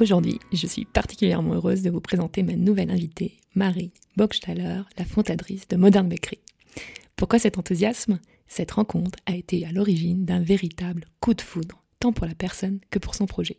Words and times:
Aujourd'hui, 0.00 0.38
je 0.50 0.66
suis 0.66 0.86
particulièrement 0.86 1.52
heureuse 1.52 1.82
de 1.82 1.90
vous 1.90 2.00
présenter 2.00 2.42
ma 2.42 2.56
nouvelle 2.56 2.90
invitée, 2.90 3.36
Marie 3.54 3.92
Bockstaller, 4.16 4.80
la 4.96 5.04
fondatrice 5.04 5.68
de 5.68 5.76
Modern 5.76 6.08
Bakery. 6.08 6.38
Pourquoi 7.16 7.38
cet 7.38 7.58
enthousiasme? 7.58 8.18
Cette 8.48 8.70
rencontre 8.70 9.18
a 9.26 9.36
été 9.36 9.66
à 9.66 9.72
l'origine 9.72 10.24
d'un 10.24 10.40
véritable 10.40 11.04
coup 11.20 11.34
de 11.34 11.42
foudre, 11.42 11.84
tant 11.98 12.14
pour 12.14 12.24
la 12.24 12.34
personne 12.34 12.80
que 12.88 12.98
pour 12.98 13.14
son 13.14 13.26
projet. 13.26 13.58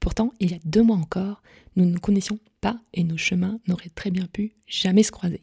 Pourtant, 0.00 0.32
il 0.40 0.52
y 0.52 0.54
a 0.54 0.60
deux 0.64 0.82
mois 0.82 0.96
encore, 0.96 1.42
nous 1.76 1.84
ne 1.84 1.92
nous 1.92 2.00
connaissions 2.00 2.38
pas 2.62 2.80
et 2.94 3.04
nos 3.04 3.18
chemins 3.18 3.60
n'auraient 3.68 3.92
très 3.94 4.10
bien 4.10 4.26
pu 4.32 4.54
jamais 4.66 5.02
se 5.02 5.12
croiser. 5.12 5.42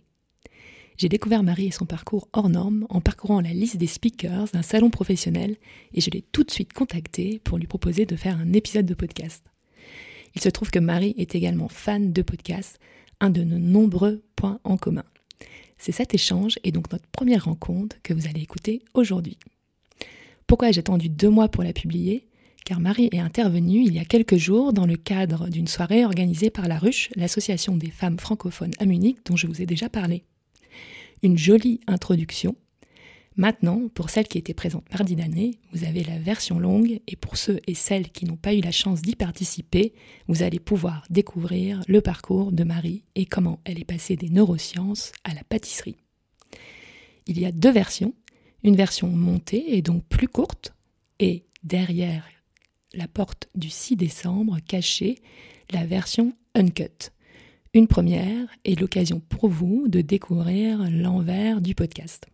J'ai 0.97 1.09
découvert 1.09 1.43
Marie 1.43 1.67
et 1.67 1.71
son 1.71 1.85
parcours 1.85 2.27
hors 2.33 2.49
norme 2.49 2.87
en 2.89 3.01
parcourant 3.01 3.39
la 3.39 3.53
liste 3.53 3.77
des 3.77 3.85
speakers 3.85 4.47
d'un 4.51 4.63
salon 4.63 4.89
professionnel 4.89 5.57
et 5.93 6.01
je 6.01 6.09
l'ai 6.09 6.23
tout 6.23 6.43
de 6.43 6.49
suite 6.49 6.73
contactée 6.73 7.39
pour 7.43 7.59
lui 7.59 7.67
proposer 7.67 8.07
de 8.07 8.15
faire 8.15 8.39
un 8.39 8.51
épisode 8.53 8.87
de 8.87 8.95
podcast. 8.95 9.43
Il 10.35 10.41
se 10.41 10.49
trouve 10.49 10.71
que 10.71 10.79
Marie 10.79 11.15
est 11.17 11.35
également 11.35 11.67
fan 11.67 12.13
de 12.13 12.21
podcasts, 12.21 12.79
un 13.19 13.29
de 13.29 13.43
nos 13.43 13.59
nombreux 13.59 14.23
points 14.35 14.59
en 14.63 14.77
commun. 14.77 15.05
C'est 15.77 15.91
cet 15.91 16.13
échange 16.13 16.59
et 16.63 16.71
donc 16.71 16.91
notre 16.91 17.07
première 17.07 17.45
rencontre 17.45 17.97
que 18.03 18.13
vous 18.13 18.27
allez 18.27 18.41
écouter 18.41 18.81
aujourd'hui. 18.93 19.37
Pourquoi 20.47 20.69
ai-je 20.69 20.79
attendu 20.79 21.09
deux 21.09 21.29
mois 21.29 21.49
pour 21.49 21.63
la 21.63 21.73
publier? 21.73 22.27
Car 22.65 22.79
Marie 22.79 23.09
est 23.11 23.19
intervenue 23.19 23.83
il 23.83 23.93
y 23.93 23.99
a 23.99 24.05
quelques 24.05 24.37
jours 24.37 24.73
dans 24.73 24.85
le 24.85 24.97
cadre 24.97 25.49
d'une 25.49 25.67
soirée 25.67 26.03
organisée 26.03 26.49
par 26.49 26.67
La 26.67 26.77
Ruche, 26.77 27.09
l'association 27.15 27.77
des 27.77 27.91
femmes 27.91 28.19
francophones 28.19 28.73
à 28.79 28.85
Munich 28.85 29.19
dont 29.25 29.37
je 29.37 29.47
vous 29.47 29.61
ai 29.61 29.65
déjà 29.65 29.87
parlé. 29.89 30.23
Une 31.23 31.37
jolie 31.37 31.79
introduction 31.87 32.55
Maintenant, 33.37 33.87
pour 33.93 34.09
celles 34.09 34.27
qui 34.27 34.39
étaient 34.39 34.55
présentes 34.55 34.91
mardi 34.91 35.15
d'année, 35.15 35.59
vous 35.71 35.83
avez 35.83 36.03
la 36.03 36.17
version 36.17 36.57
longue 36.57 37.01
et 37.05 37.15
pour 37.15 37.37
ceux 37.37 37.59
et 37.67 37.75
celles 37.75 38.09
qui 38.09 38.25
n'ont 38.25 38.35
pas 38.35 38.55
eu 38.55 38.61
la 38.61 38.71
chance 38.71 39.03
d'y 39.03 39.15
participer, 39.15 39.93
vous 40.27 40.41
allez 40.41 40.59
pouvoir 40.59 41.03
découvrir 41.11 41.83
le 41.87 42.01
parcours 42.01 42.51
de 42.51 42.63
Marie 42.63 43.03
et 43.13 43.27
comment 43.27 43.59
elle 43.63 43.79
est 43.79 43.85
passée 43.85 44.15
des 44.15 44.29
neurosciences 44.29 45.11
à 45.23 45.35
la 45.35 45.43
pâtisserie. 45.43 45.97
Il 47.27 47.39
y 47.39 47.45
a 47.45 47.51
deux 47.51 47.71
versions, 47.71 48.15
une 48.63 48.75
version 48.75 49.07
montée 49.07 49.77
et 49.77 49.83
donc 49.83 50.03
plus 50.05 50.27
courte 50.27 50.73
et 51.19 51.45
derrière 51.61 52.25
la 52.95 53.07
porte 53.07 53.49
du 53.53 53.69
6 53.69 53.97
décembre 53.97 54.57
cachée 54.67 55.19
la 55.69 55.85
version 55.85 56.33
uncut. 56.55 57.11
Une 57.75 57.87
première 57.87 58.47
et 58.65 58.73
l'occasion 58.73 59.19
pour 59.19 59.47
vous 59.47 59.87
de 59.87 60.01
découvrir 60.01 60.89
l'envers 60.89 61.61
du 61.61 61.75
podcast. 61.75 62.25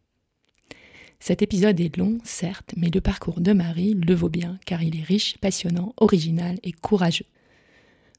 Cet 1.26 1.42
épisode 1.42 1.80
est 1.80 1.96
long, 1.96 2.18
certes, 2.26 2.74
mais 2.76 2.90
le 2.90 3.00
parcours 3.00 3.40
de 3.40 3.54
Marie 3.54 3.94
le 3.94 4.14
vaut 4.14 4.28
bien 4.28 4.60
car 4.66 4.84
il 4.84 5.00
est 5.00 5.04
riche, 5.04 5.38
passionnant, 5.38 5.94
original 5.96 6.60
et 6.64 6.74
courageux. 6.74 7.28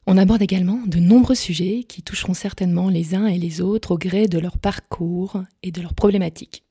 On 0.06 0.16
aborde 0.16 0.40
également 0.40 0.80
de 0.86 1.00
nombreux 1.00 1.34
sujets 1.34 1.84
qui 1.86 2.02
toucheront 2.02 2.32
certainement 2.32 2.88
les 2.88 3.14
uns 3.14 3.26
et 3.26 3.36
les 3.36 3.60
autres 3.60 3.90
au 3.90 3.98
gré 3.98 4.26
de 4.26 4.38
leur 4.38 4.56
parcours 4.56 5.42
et 5.62 5.70
de 5.70 5.82
leurs 5.82 5.92
problématiques. 5.92 6.64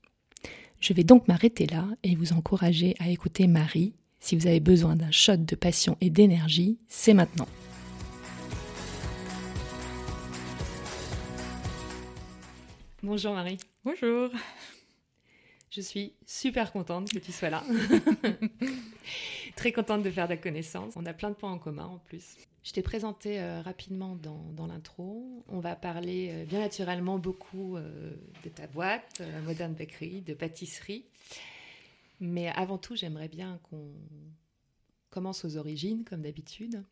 Je 0.79 0.93
vais 0.93 1.03
donc 1.03 1.27
m'arrêter 1.27 1.67
là 1.67 1.85
et 2.01 2.15
vous 2.15 2.33
encourager 2.33 2.95
à 2.97 3.09
écouter 3.09 3.45
Marie. 3.45 3.93
Si 4.19 4.35
vous 4.35 4.47
avez 4.47 4.59
besoin 4.59 4.95
d'un 4.95 5.11
shot 5.11 5.37
de 5.37 5.55
passion 5.55 5.97
et 6.01 6.09
d'énergie, 6.09 6.79
c'est 6.87 7.13
maintenant. 7.13 7.47
Bonjour 13.03 13.33
Marie. 13.33 13.59
Bonjour. 13.85 14.31
Je 15.75 15.81
suis 15.81 16.13
super 16.27 16.71
contente 16.71 17.11
que 17.11 17.17
tu 17.17 17.31
sois 17.31 17.49
là. 17.49 17.63
Très 19.55 19.71
contente 19.71 20.03
de 20.03 20.11
faire 20.11 20.27
ta 20.27 20.37
connaissance. 20.37 20.93
On 20.95 21.05
a 21.07 21.13
plein 21.13 21.31
de 21.31 21.35
points 21.35 21.51
en 21.51 21.57
commun 21.57 21.85
en 21.85 21.97
plus. 21.97 22.37
Je 22.63 22.73
t'ai 22.73 22.83
présenté 22.83 23.41
euh, 23.41 23.59
rapidement 23.63 24.15
dans, 24.15 24.67
l'intro. 24.67 25.43
On 25.47 25.59
va 25.59 25.75
parler 25.75 26.29
euh, 26.31 26.45
bien 26.45 26.59
naturellement 26.59 27.17
beaucoup 27.17 27.75
euh, 27.75 28.11
de 28.43 28.49
ta 28.49 28.67
boîte, 28.67 29.23
Modern 29.45 29.73
Bakery, 29.73 30.21
de 30.21 30.35
pâtisserie. 30.35 31.05
Mais 32.19 32.49
avant 32.49 32.77
tout, 32.77 32.95
j'aimerais 32.95 33.27
bien 33.27 33.59
qu'on 33.63 33.95
commence 35.09 35.43
aux 35.43 35.57
origines, 35.57 36.03
comme 36.03 36.21
d'habitude. 36.21 36.83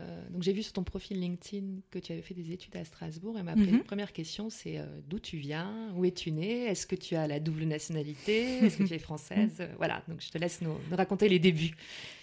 Euh, 0.00 0.28
donc 0.30 0.42
j'ai 0.42 0.52
vu 0.52 0.62
sur 0.62 0.72
ton 0.72 0.84
profil 0.84 1.20
LinkedIn 1.20 1.80
que 1.90 1.98
tu 1.98 2.12
avais 2.12 2.22
fait 2.22 2.34
des 2.34 2.52
études 2.52 2.76
à 2.76 2.84
Strasbourg 2.84 3.38
et 3.38 3.42
ma 3.42 3.54
mhm. 3.54 3.82
première 3.82 4.12
question 4.12 4.50
c'est 4.50 4.78
euh, 4.78 4.86
d'où 5.08 5.18
tu 5.18 5.36
viens, 5.36 5.92
où 5.96 6.04
es-tu 6.04 6.32
née, 6.32 6.64
est-ce 6.64 6.86
que 6.86 6.96
tu 6.96 7.16
as 7.16 7.26
la 7.26 7.40
double 7.40 7.64
nationalité, 7.64 8.58
est-ce 8.64 8.78
que 8.78 8.84
tu 8.84 8.94
es 8.94 8.98
française, 8.98 9.58
euh, 9.60 9.66
voilà. 9.78 10.02
Donc 10.08 10.20
je 10.20 10.30
te 10.30 10.38
laisse 10.38 10.60
nous, 10.62 10.76
raconter 10.92 11.28
les 11.28 11.38
débuts. 11.38 11.74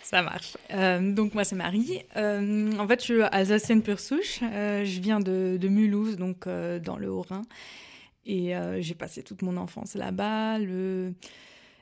Ça 0.03 0.21
marche. 0.21 0.55
donc 1.13 1.33
moi 1.33 1.43
c'est 1.43 1.55
Marie. 1.55 2.01
en 2.15 2.87
fait 2.87 2.99
je 2.99 3.03
suis 3.03 3.21
alsacienne 3.23 3.81
pure 3.81 3.99
souche. 3.99 4.39
je 4.39 4.99
viens 5.01 5.19
de, 5.19 5.57
de 5.59 5.67
Mulhouse 5.67 6.15
donc 6.15 6.47
dans 6.47 6.97
le 6.97 7.11
Haut-Rhin 7.11 7.41
et 8.25 8.53
j'ai 8.79 8.95
passé 8.95 9.21
toute 9.21 9.41
mon 9.41 9.57
enfance 9.57 9.95
là-bas. 9.95 10.59
Le 10.59 11.13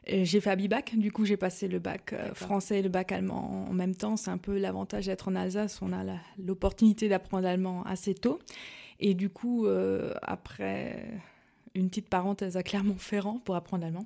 j'ai 0.07 0.39
fait 0.39 0.49
Abibac, 0.49 0.95
du 0.95 1.11
coup 1.11 1.25
j'ai 1.25 1.37
passé 1.37 1.67
le 1.67 1.79
bac 1.79 2.13
euh, 2.13 2.33
français 2.33 2.79
et 2.79 2.81
le 2.81 2.89
bac 2.89 3.11
allemand 3.11 3.65
en 3.69 3.73
même 3.73 3.95
temps. 3.95 4.17
C'est 4.17 4.31
un 4.31 4.37
peu 4.37 4.57
l'avantage 4.57 5.07
d'être 5.07 5.27
en 5.27 5.35
Alsace, 5.35 5.79
on 5.81 5.91
a 5.93 6.03
l'opportunité 6.37 7.09
d'apprendre 7.09 7.43
l'allemand 7.43 7.83
assez 7.83 8.13
tôt. 8.13 8.39
Et 8.99 9.13
du 9.13 9.29
coup, 9.29 9.65
euh, 9.65 10.13
après 10.21 11.05
une 11.73 11.89
petite 11.89 12.07
parenthèse 12.07 12.55
à 12.55 12.63
Clermont-Ferrand 12.63 13.41
pour 13.43 13.55
apprendre 13.55 13.83
l'allemand, 13.83 14.05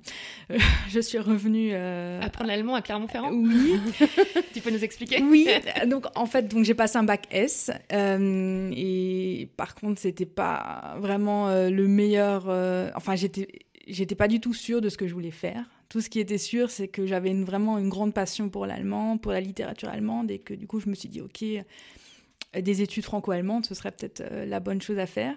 euh, 0.50 0.58
je 0.88 0.98
suis 0.98 1.18
revenue... 1.18 1.72
Apprendre 1.74 2.48
l'allemand 2.48 2.74
à 2.74 2.82
Clermont-Ferrand? 2.82 3.30
Oui. 3.32 3.74
tu 4.52 4.60
peux 4.60 4.70
nous 4.70 4.82
expliquer? 4.82 5.22
Oui, 5.22 5.46
donc 5.86 6.06
en 6.16 6.26
fait, 6.26 6.48
donc 6.48 6.64
j'ai 6.64 6.74
passé 6.74 6.98
un 6.98 7.04
bac 7.04 7.28
S, 7.30 7.70
et 7.92 9.48
par 9.56 9.74
contre, 9.76 10.00
c'était 10.00 10.26
pas 10.26 10.96
vraiment 10.98 11.48
le 11.48 11.86
meilleur... 11.86 12.48
enfin, 12.96 13.14
j'étais 13.14 13.48
j'étais 13.86 14.14
pas 14.14 14.28
du 14.28 14.40
tout 14.40 14.54
sûre 14.54 14.80
de 14.80 14.88
ce 14.88 14.96
que 14.96 15.06
je 15.06 15.14
voulais 15.14 15.30
faire. 15.30 15.64
Tout 15.90 16.00
ce 16.00 16.08
qui 16.08 16.20
était 16.20 16.38
sûr, 16.38 16.70
c'est 16.70 16.86
que 16.86 17.04
j'avais 17.04 17.34
vraiment 17.34 17.76
une 17.76 17.88
grande 17.88 18.14
passion 18.14 18.48
pour 18.48 18.64
l'allemand, 18.64 19.18
pour 19.18 19.32
la 19.32 19.40
littérature 19.40 19.88
allemande, 19.88 20.30
et 20.30 20.38
que 20.38 20.54
du 20.54 20.68
coup, 20.68 20.78
je 20.78 20.88
me 20.88 20.94
suis 20.94 21.08
dit, 21.08 21.20
OK, 21.20 21.42
euh, 21.42 22.60
des 22.60 22.80
études 22.80 23.04
franco-allemandes, 23.04 23.66
ce 23.66 23.74
serait 23.74 23.90
peut-être 23.90 24.20
euh, 24.20 24.46
la 24.46 24.60
bonne 24.60 24.80
chose 24.80 25.00
à 25.00 25.06
faire. 25.06 25.36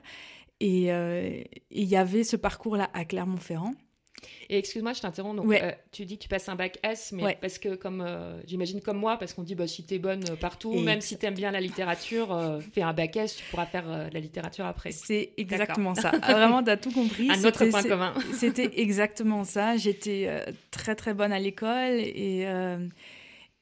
Euh, 0.62 1.42
et 1.42 1.50
il 1.72 1.88
y 1.88 1.96
avait 1.96 2.24
ce 2.24 2.36
parcours-là 2.36 2.90
à 2.94 3.04
Clermont-Ferrand. 3.04 3.74
Et 4.50 4.58
excuse-moi, 4.58 4.94
je 4.94 5.02
t'interromps. 5.02 5.42
Donc, 5.42 5.52
euh, 5.52 5.72
tu 5.92 6.06
dis 6.06 6.18
que 6.18 6.24
tu 6.24 6.30
passes 6.30 6.50
un 6.50 6.56
bac 6.56 6.80
S, 6.84 7.12
mais 7.12 7.38
parce 7.42 7.58
que, 7.58 7.76
comme 7.76 8.02
euh, 8.02 8.40
j'imagine 8.46 8.82
comme 8.82 8.98
moi, 8.98 9.18
parce 9.18 9.34
qu'on 9.34 9.44
dit 9.44 9.56
bah, 9.56 9.68
si 9.68 9.86
tu 9.86 9.96
es 9.96 10.00
bonne 10.00 10.24
partout, 10.40 10.74
même 10.80 11.02
si 11.02 11.18
tu 11.18 11.26
aimes 11.26 11.34
bien 11.34 11.52
la 11.52 11.62
littérature, 11.62 12.34
euh, 12.34 12.60
fais 12.60 12.82
un 12.82 12.94
bac 12.94 13.16
S, 13.16 13.38
tu 13.38 13.44
pourras 13.46 13.66
faire 13.66 13.86
la 13.88 14.20
littérature 14.20 14.66
après. 14.66 14.92
C'est 14.92 15.32
exactement 15.38 15.96
ça. 15.96 16.12
Ah, 16.26 16.34
vraiment, 16.34 16.64
tu 16.64 16.70
as 16.70 16.78
tout 16.78 16.92
compris. 16.92 17.30
Un 17.30 17.44
autre 17.44 17.66
point 17.66 17.84
commun. 17.84 18.14
C'était 18.34 18.80
exactement 18.80 19.44
ça. 19.44 19.76
J'étais 19.76 20.30
très 20.72 20.96
très 20.96 21.14
bonne 21.14 21.32
à 21.32 21.40
l'école 21.40 22.00
et. 22.00 22.48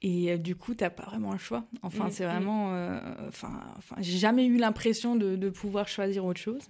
Et 0.03 0.35
du 0.39 0.55
coup, 0.55 0.73
tu 0.73 0.83
n'as 0.83 0.89
pas 0.89 1.03
vraiment 1.03 1.31
le 1.31 1.37
choix. 1.37 1.63
Enfin, 1.83 2.05
mm, 2.05 2.11
c'est 2.11 2.25
mm. 2.25 2.29
vraiment. 2.29 2.97
Enfin, 3.27 3.61
enfin 3.77 3.95
j'ai 3.99 4.17
jamais 4.17 4.45
eu 4.45 4.57
l'impression 4.57 5.15
de, 5.15 5.35
de, 5.35 5.49
pouvoir 5.49 5.87
choisir 5.87 6.25
autre 6.25 6.39
chose. 6.39 6.63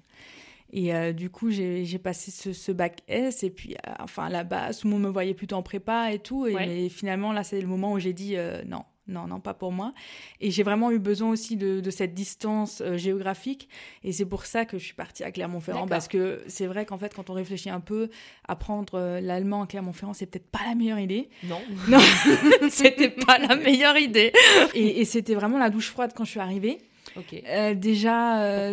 Et 0.74 0.94
euh, 0.94 1.12
du 1.12 1.30
coup, 1.30 1.52
j'ai 1.52 2.00
passé 2.00 2.32
ce, 2.32 2.72
bac 2.72 3.02
S. 3.08 3.44
Et 3.44 3.50
puis, 3.50 3.74
euh, 3.74 3.92
enfin, 4.00 4.30
là-bas, 4.30 4.74
tout 4.74 4.88
le 4.88 4.94
monde 4.94 5.04
me 5.04 5.10
voyait 5.10 5.34
plutôt 5.34 5.58
en 5.58 5.64
prépa 5.64 6.12
et 6.14 6.20
tout. 6.20 6.48
Et 6.48 6.54
mais 6.54 6.90
finalement, 6.90 7.34
là, 7.34 7.44
c'est 7.44 7.60
le 7.60 7.68
moment 7.68 7.94
où 7.94 8.00
j'ai 8.00 8.14
dit 8.14 8.38
euh, 8.38 8.64
non, 8.66 8.86
non, 9.08 9.28
non, 9.28 9.42
pas 9.42 9.54
pour 9.54 9.74
moi. 9.74 9.92
Et 10.40 10.50
j'ai 10.50 10.64
vraiment 10.64 10.90
eu 10.92 11.00
besoin 11.00 11.30
aussi 11.30 11.58
de, 11.58 11.90
cette 11.90 12.14
distance 12.14 12.82
géographique. 12.96 13.68
Et 14.06 14.14
c'est 14.14 14.26
pour 14.26 14.46
ça 14.46 14.64
que 14.64 14.78
je 14.78 14.86
suis 14.86 14.94
partie 14.94 15.26
à 15.26 15.32
Clermont-Ferrand. 15.32 15.88
Parce 15.88 16.08
que 16.08 16.42
c'est 16.48 16.68
vrai 16.68 16.86
qu'en 16.86 16.98
fait, 16.98 17.14
quand 17.14 17.30
on 17.30 17.34
réfléchit 17.34 17.70
un 17.70 17.82
peu, 17.82 18.10
apprendre 18.48 19.20
l'allemand 19.22 19.64
à 19.64 19.68
Clermont-Ferrand, 19.68 20.14
c'est 20.14 20.26
peut-être 20.26 20.50
pas 20.50 20.66
la 20.66 20.76
meilleure 20.76 21.00
idée. 21.00 21.30
Non. 21.44 21.60
Non, 21.90 22.00
c'était 22.70 23.10
pas 23.10 23.40
la 23.40 23.58
meilleure 23.58 23.98
idée. 23.98 24.32
Et, 24.74 25.02
et 25.02 25.06
c'était 25.06 25.36
vraiment 25.36 25.58
la 25.58 25.70
douche 25.70 25.90
froide 25.90 26.14
quand 26.16 26.24
je 26.24 26.32
suis 26.32 26.40
arrivée. 26.40 26.78
Ok. 27.18 27.44
déjà 27.76 28.72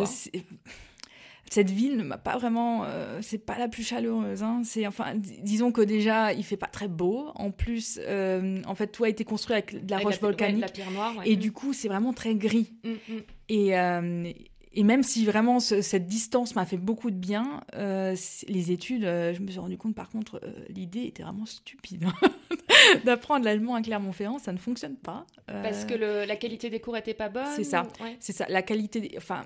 cette 1.51 1.71
ville 1.71 1.97
ne 1.97 2.03
m'a 2.03 2.19
pas 2.19 2.37
vraiment. 2.37 2.85
Euh, 2.85 3.19
c'est 3.23 3.39
pas 3.39 3.59
la 3.59 3.69
plus 3.69 3.83
chaleureuse. 3.83 4.43
Hein. 4.43 4.63
C'est 4.65 4.87
enfin, 4.87 5.15
disons 5.15 5.73
que 5.73 5.81
déjà, 5.81 6.33
il 6.33 6.45
fait 6.45 6.57
pas 6.57 6.67
très 6.67 6.89
beau. 6.89 7.31
En 7.35 7.51
plus, 7.51 7.99
euh, 8.03 8.61
en 8.67 8.75
fait, 8.75 8.89
tout 8.89 9.05
a 9.05 9.09
été 9.09 9.25
construit 9.25 9.55
avec 9.55 9.85
de 9.85 9.91
la 9.91 9.99
roche 9.99 10.21
volcanique. 10.21 10.61
la 10.61 10.69
pierre 10.69 10.91
noire. 10.91 11.15
Et 11.25 11.37
du 11.37 11.53
coup, 11.53 11.73
c'est 11.73 11.89
vraiment 11.89 12.13
très 12.13 12.35
gris. 12.35 12.73
Mm, 12.85 12.91
mm. 12.91 13.21
Et, 13.49 13.79
euh, 13.79 14.33
et 14.75 14.83
même 14.83 15.03
si 15.03 15.25
vraiment 15.25 15.59
cette 15.59 16.07
distance 16.07 16.55
m'a 16.55 16.67
fait 16.67 16.77
beaucoup 16.77 17.11
de 17.11 17.17
bien, 17.17 17.63
les 17.75 18.71
études, 18.71 19.03
je 19.03 19.41
me 19.41 19.49
suis 19.49 19.59
rendu 19.59 19.79
compte 19.79 19.95
par 19.95 20.11
contre, 20.11 20.41
l'idée 20.69 21.05
était 21.05 21.23
vraiment 21.23 21.47
stupide. 21.47 22.05
D'apprendre 23.05 23.45
l'allemand 23.45 23.75
à 23.75 23.83
Clermont-Ferrand, 23.83 24.39
ça 24.39 24.53
ne 24.53 24.59
fonctionne 24.59 24.97
pas. 24.97 25.27
Parce 25.47 25.87
que 25.87 25.95
la 25.95 26.37
qualité 26.37 26.69
des 26.69 26.81
cours 26.81 26.97
était 26.97 27.15
pas 27.15 27.31
bonne. 27.31 27.47
C'est 27.57 27.65
ça. 27.65 27.89
C'est 28.21 28.35
ça. 28.35 28.47
La 28.49 28.63
qualité, 28.63 29.15
enfin, 29.17 29.45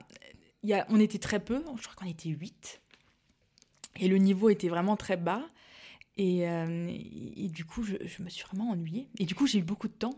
on 0.64 1.00
était 1.00 1.18
très 1.18 1.40
peu, 1.40 1.62
je 1.76 1.82
crois 1.82 1.94
qu'on 1.96 2.10
était 2.10 2.28
8. 2.28 2.80
Et 4.00 4.08
le 4.08 4.16
niveau 4.18 4.48
était 4.48 4.68
vraiment 4.68 4.96
très 4.96 5.16
bas. 5.16 5.42
Et, 6.18 6.46
euh, 6.46 6.92
du 7.48 7.64
coup, 7.64 7.82
je, 7.82 7.94
me 8.22 8.28
suis 8.28 8.44
vraiment 8.44 8.70
ennuyée. 8.70 9.08
Et 9.18 9.24
du 9.24 9.34
coup, 9.34 9.46
j'ai 9.46 9.58
eu 9.58 9.62
beaucoup 9.62 9.88
de 9.88 9.94
temps. 9.94 10.14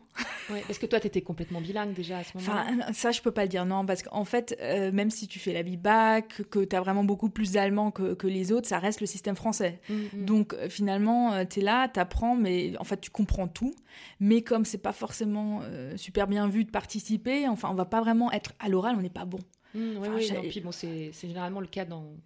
Ouais, 0.50 0.62
parce 0.67 0.79
que 0.79 0.87
toi, 0.87 1.00
tu 1.00 1.06
étais 1.06 1.23
complètement 1.23 1.61
bilingue 1.61 1.94
déjà 1.94 2.19
à 2.19 2.25
ce 2.25 2.37
moment-là. 2.37 2.67
Enfin, 2.69 2.93
ça, 2.93 3.12
je 3.12 3.23
peux 3.23 3.31
pas 3.31 3.44
le 3.44 3.49
dire, 3.49 3.64
non. 3.64 3.87
Parce 3.87 4.02
qu'en 4.02 4.25
fait, 4.25 4.56
euh, 4.61 4.91
même 4.93 5.11
si 5.11 5.29
tu 5.29 5.38
fais 5.38 5.52
la 5.52 5.62
bac, 5.76 6.43
que 6.50 6.64
tu 6.64 6.76
as 6.76 6.81
vraiment 6.81 7.05
beaucoup 7.05 7.31
plus 7.31 7.52
d'allemand 7.52 7.91
que, 7.91 8.26
les 8.26 8.52
autres, 8.52 8.69
ça 8.69 8.79
reste 8.79 9.00
le 9.00 9.06
système 9.06 9.37
français. 9.37 9.81
Mm, 9.88 9.94
mm. 9.94 10.25
Donc, 10.25 10.55
euh, 10.55 10.69
finalement, 10.69 11.46
tu 11.46 11.61
es 11.61 11.62
là, 11.62 11.88
tu 11.88 12.00
apprends, 12.00 12.35
mais 12.35 12.76
en 12.79 12.85
fait, 12.85 13.00
tu 13.00 13.11
comprends 13.11 13.49
tout. 13.49 13.75
Mais 14.19 14.43
comme 14.43 14.64
c'est 14.64 14.79
pas 14.79 14.93
forcément 14.93 15.62
super 15.96 16.26
bien 16.26 16.49
vu 16.49 16.64
de 16.64 16.70
participer, 16.70 17.49
enfin, 17.49 17.69
on 17.70 17.75
va 17.75 17.85
pas 17.85 18.00
vraiment 18.00 18.32
être 18.32 18.52
à 18.58 18.69
l'oral, 18.69 18.96
on 18.99 19.02
n'est 19.02 19.08
pas 19.08 19.25
bon. 19.25 19.38
Mmh, 19.74 19.96
oui, 19.98 20.08
oui, 20.14 20.32
non, 20.32 20.42
puis 20.42 20.60
bon, 20.60 20.72
c'est 20.72 21.12
généralement 21.12 21.60
le 21.60 21.66
cas 21.66 21.84
dans, 21.84 22.16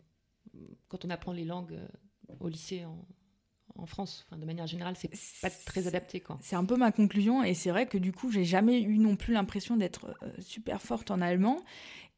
quand 0.89 1.05
on 1.05 1.11
apprend 1.11 1.33
les 1.33 1.45
langues 1.45 1.75
euh, 1.75 2.35
au 2.41 2.49
lycée 2.49 2.85
en, 2.85 3.05
en 3.77 3.87
France. 3.87 4.27
Enfin, 4.27 4.39
de 4.39 4.45
manière 4.45 4.67
générale, 4.67 4.97
c'est 4.97 5.11
pas 5.41 5.51
très 5.51 5.87
adapté. 5.87 6.23
C'est 6.41 6.57
un 6.57 6.65
peu 6.65 6.77
ma 6.77 6.93
conclusion, 6.93 7.43
et 7.43 7.55
c'est 7.55 7.71
vrai 7.71 7.87
que 7.87 7.99
du 7.99 8.13
coup, 8.13 8.31
j'ai 8.31 8.45
jamais 8.45 8.81
eu 8.81 8.99
non 8.99 9.17
plus 9.17 9.35
l'impression 9.35 9.77
d'être 9.77 10.17
euh, 10.23 10.31
super 10.41 10.83
forte 10.83 11.11
en 11.11 11.21
allemand. 11.21 11.61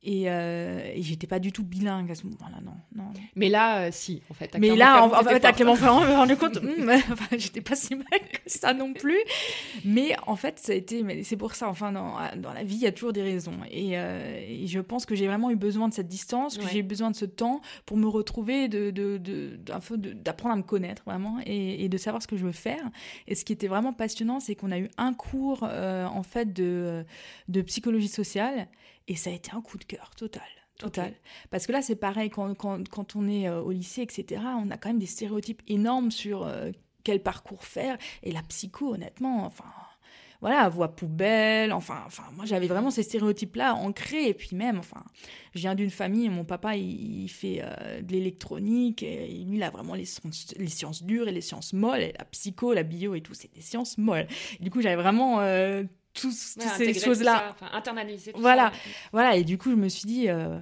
Euh, 0.07 0.93
et, 0.95 1.03
j'étais 1.03 1.27
pas 1.27 1.39
du 1.39 1.53
tout 1.53 1.63
bilingue 1.63 2.11
à 2.11 2.15
ce 2.15 2.25
moment-là, 2.25 2.61
non, 2.65 2.73
non. 2.95 3.13
Mais 3.37 3.51
là, 3.51 3.83
euh, 3.83 3.89
si, 3.93 4.23
en 4.31 4.35
fait. 4.35 4.57
Mais 4.59 4.75
là, 4.75 5.05
en, 5.05 5.23
fait, 5.23 5.45
à 5.45 5.53
Clermont-Ferrand, 5.53 6.03
je 6.03 6.09
me 6.09 6.15
rendu 6.15 6.37
compte, 6.37 6.63
hmm, 6.63 6.89
enfin, 7.13 7.37
j'étais 7.37 7.61
pas 7.61 7.75
si 7.77 7.95
mal 7.95 8.07
que 8.07 8.41
ça 8.47 8.73
non 8.73 8.95
plus. 8.95 9.19
Mais 9.85 10.17
en 10.27 10.37
fait, 10.37 10.59
ça 10.59 10.73
a 10.73 10.75
été, 10.75 11.23
c'est 11.23 11.37
pour 11.37 11.55
ça, 11.55 11.69
enfin, 11.69 11.93
dans, 11.93 12.17
dans, 12.37 12.55
la 12.55 12.65
vie, 12.65 12.77
il 12.77 12.81
y 12.81 12.87
a 12.87 12.93
toujours 12.93 13.13
des 13.13 13.23
raisons. 13.23 13.59
Et, 13.71 13.99
euh, 13.99 14.41
et 14.49 14.67
je 14.67 14.81
pense 14.81 15.05
que 15.05 15.15
j'ai 15.15 15.27
vraiment 15.27 15.51
eu 15.51 15.57
besoin 15.57 15.89
de 15.89 15.93
cette 15.93 16.09
distance, 16.09 16.57
que 16.57 16.67
j'ai 16.67 16.79
eu 16.79 16.83
besoin 16.83 17.11
de 17.11 17.17
ce 17.17 17.27
temps 17.27 17.61
pour 17.85 17.99
me 17.99 18.09
retrouver, 18.09 18.69
de, 18.69 18.91
de, 18.91 19.19
de, 19.19 19.59
d'apprendre 20.15 20.55
à 20.55 20.57
me 20.57 20.63
connaître 20.63 21.03
vraiment 21.05 21.41
et, 21.45 21.85
et, 21.85 21.91
de 21.91 21.99
savoir 21.99 22.23
ce 22.23 22.27
que 22.27 22.39
je 22.39 22.47
veux 22.47 22.53
faire. 22.53 22.91
Et 23.29 23.35
ce 23.35 23.45
qui 23.45 23.53
était 23.53 23.69
vraiment 23.69 23.93
passionnant, 23.93 24.41
c'est 24.41 24.55
qu'on 24.55 24.71
a 24.71 24.79
eu 24.79 24.89
un 24.97 25.13
cours, 25.13 25.63
en 25.65 26.23
fait, 26.23 26.55
de, 26.55 27.05
de 27.49 27.61
psychologie 27.61 28.09
sociale 28.09 28.67
et 29.11 29.17
ça 29.17 29.31
a 29.31 29.33
été 29.33 29.51
un 29.53 29.61
coup 29.61 29.77
de 29.77 29.85
cœur 29.85 30.13
total. 30.17 30.43
Total. 30.79 31.13
Parce 31.51 31.67
que 31.67 31.73
là, 31.73 31.83
c'est 31.83 31.97
pareil, 31.97 32.31
quand, 32.31 32.55
quand, 32.55 32.89
quand, 32.89 33.17
on 33.17 33.29
est 33.29 33.49
euh, 33.49 33.61
au 33.61 33.73
lycée, 33.73 34.03
etc., 34.03 34.41
on 34.57 34.71
a 34.71 34.79
quand 34.79 34.89
même 34.89 35.01
des 35.01 35.05
stéréotypes 35.05 35.63
énormes 35.67 36.11
sur 36.11 36.47
euh, 36.47 36.71
quel 37.05 37.21
parcours 37.23 37.65
faire. 37.65 37.99
Et 38.23 38.31
la 38.31 38.43
psycho, 38.45 38.95
honnêtement, 38.95 39.45
enfin, 39.45 39.67
voilà, 40.41 40.69
voix 40.71 40.95
poubelle, 40.95 41.73
enfin, 41.73 42.03
enfin 42.07 42.23
moi 42.35 42.47
j'avais 42.47 42.67
vraiment 42.67 42.91
ces 42.91 43.03
stéréotypes-là 43.03 43.75
ancrés, 43.75 44.29
et 44.29 44.33
puis 44.33 44.57
même, 44.57 44.79
enfin, 44.79 45.05
je 45.55 45.61
viens 45.61 45.75
d'une 45.75 45.91
famille, 45.91 46.31
mon 46.31 46.45
papa 46.45 46.77
il, 46.77 47.29
fait 47.29 47.61
euh, 47.63 48.01
de 48.01 48.13
l'électronique, 48.13 49.03
et 49.03 49.27
lui 49.27 49.57
il 49.57 49.63
a 49.63 49.69
vraiment 49.69 49.95
les, 49.95 50.07
les, 50.57 50.69
sciences 50.69 51.03
dures 51.03 51.29
et 51.29 51.33
les 51.33 51.43
sciences 51.43 51.75
molles, 51.75 52.01
et 52.01 52.15
la 52.19 52.25
psycho, 52.25 52.73
la 52.73 52.85
bio 52.85 53.15
et 53.15 53.21
tout, 53.21 53.35
c'est 53.35 53.53
des 53.53 53.61
sciences 53.61 53.99
molles. 53.99 54.29
du 54.61 54.71
coup 54.71 54.81
j'avais 54.81 54.97
vraiment 54.97 55.41
toutes 56.15 56.33
ces 56.33 56.95
choses-là. 56.95 57.51
Enfin, 57.51 57.69
internaliser 57.73 58.33
tout 58.33 58.41
voilà, 58.41 58.73
voilà. 59.13 59.37
Et 59.37 59.45
du 59.45 59.59
coup, 59.59 59.71
je 59.71 59.77
me 59.77 59.89
suis 59.89 60.07
dit, 60.07 60.29
euh, 60.29 60.59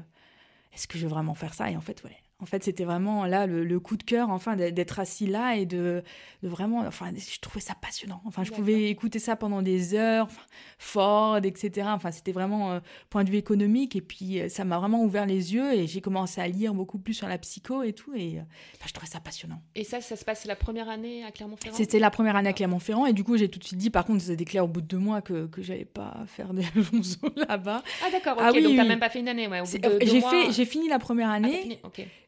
est-ce 0.73 0.87
que 0.87 0.99
je 0.99 1.05
veux 1.05 1.11
vraiment 1.11 1.35
faire 1.35 1.55
ça? 1.55 1.71
Et 1.71 1.77
en 1.77 1.81
fait, 1.81 2.03
ouais, 2.05 2.17
en 2.41 2.47
fait, 2.47 2.63
c'était 2.63 2.85
vraiment 2.85 3.25
là 3.25 3.47
le, 3.47 3.81
coup 3.81 3.97
de 3.97 4.05
cœur, 4.05 4.31
enfin, 4.31 4.55
d'être 4.55 5.01
assis 5.01 5.27
là 5.27 5.57
et 5.57 5.67
de, 5.67 6.05
de, 6.45 6.49
vraiment, 6.49 6.81
enfin, 6.87 7.11
je 7.17 7.41
trouvais 7.41 7.61
ça 7.61 7.75
passionnant. 7.75 8.23
Enfin, 8.27 8.45
je 8.45 8.53
pouvais 8.53 8.91
écouter 8.91 9.19
ça 9.19 9.35
pendant 9.35 9.61
des 9.61 9.95
heures, 9.95 10.27
enfin, 10.27 10.43
Ford, 10.79 11.39
etc. 11.39 11.89
Enfin, 11.91 12.13
c'était 12.13 12.31
vraiment 12.31 12.73
euh, 12.73 12.81
point 13.11 13.25
de 13.25 13.31
vue 13.31 13.39
économique. 13.39 13.97
Et 13.97 14.01
puis, 14.01 14.41
euh, 14.41 14.49
ça 14.49 14.65
m'a 14.65 14.79
vraiment 14.79 15.03
ouvert 15.03 15.27
les 15.27 15.53
yeux 15.53 15.73
et 15.75 15.89
j'ai 15.89 16.01
commencé 16.01 16.41
à 16.41 16.47
lire 16.47 16.75
beaucoup 16.75 16.99
plus 16.99 17.15
sur 17.15 17.27
la 17.27 17.39
psycho 17.39 17.83
et 17.83 17.93
tout. 17.93 18.15
Et 18.15 18.39
euh, 18.39 18.43
je 18.87 18.93
trouvais 18.93 19.11
ça 19.11 19.19
passionnant. 19.19 19.61
Et 19.75 19.83
ça, 19.83 20.01
ça 20.01 20.15
se 20.15 20.25
passe 20.25 20.45
la 20.45 20.55
première 20.55 20.89
année 20.89 21.25
à 21.25 21.33
Clermont-Ferrand 21.33 21.77
C'était 21.77 21.99
la 21.99 22.11
première 22.11 22.37
année 22.37 22.51
à 22.51 22.53
Clermont-Ferrand. 22.53 23.07
Et 23.07 23.13
du 23.15 23.25
coup, 23.25 23.37
j'ai 23.37 23.49
tout 23.49 23.59
de 23.59 23.65
suite 23.65 23.79
dit, 23.79 23.91
par 23.91 24.05
contre, 24.05 24.23
ça 24.23 24.37
déclaré 24.37 24.65
au 24.65 24.69
bout 24.69 24.81
de 24.81 24.87
deux 24.87 24.99
mois 24.99 25.23
que, 25.23 25.47
que 25.47 25.61
j'allais 25.61 25.85
pas 25.85 26.23
faire 26.29 26.55
des 26.55 26.63
là-bas. 27.49 27.83
Ah, 28.05 28.11
d'accord, 28.13 28.35
ok. 28.35 28.43
Ah, 28.45 28.51
oui, 28.55 28.63
donc, 28.63 28.77
t'as 28.77 28.85
même 28.85 29.01
pas 29.01 29.11
fait 29.11 29.19
une 29.19 29.29
année, 29.29 29.49
ouais. 29.49 29.63
J'ai 30.03 30.21
fait, 30.21 30.53
j'ai 30.53 30.65
fini 30.65 30.89
la 30.89 31.01
première 31.01 31.31
ah, 31.31 31.35
année. 31.35 31.81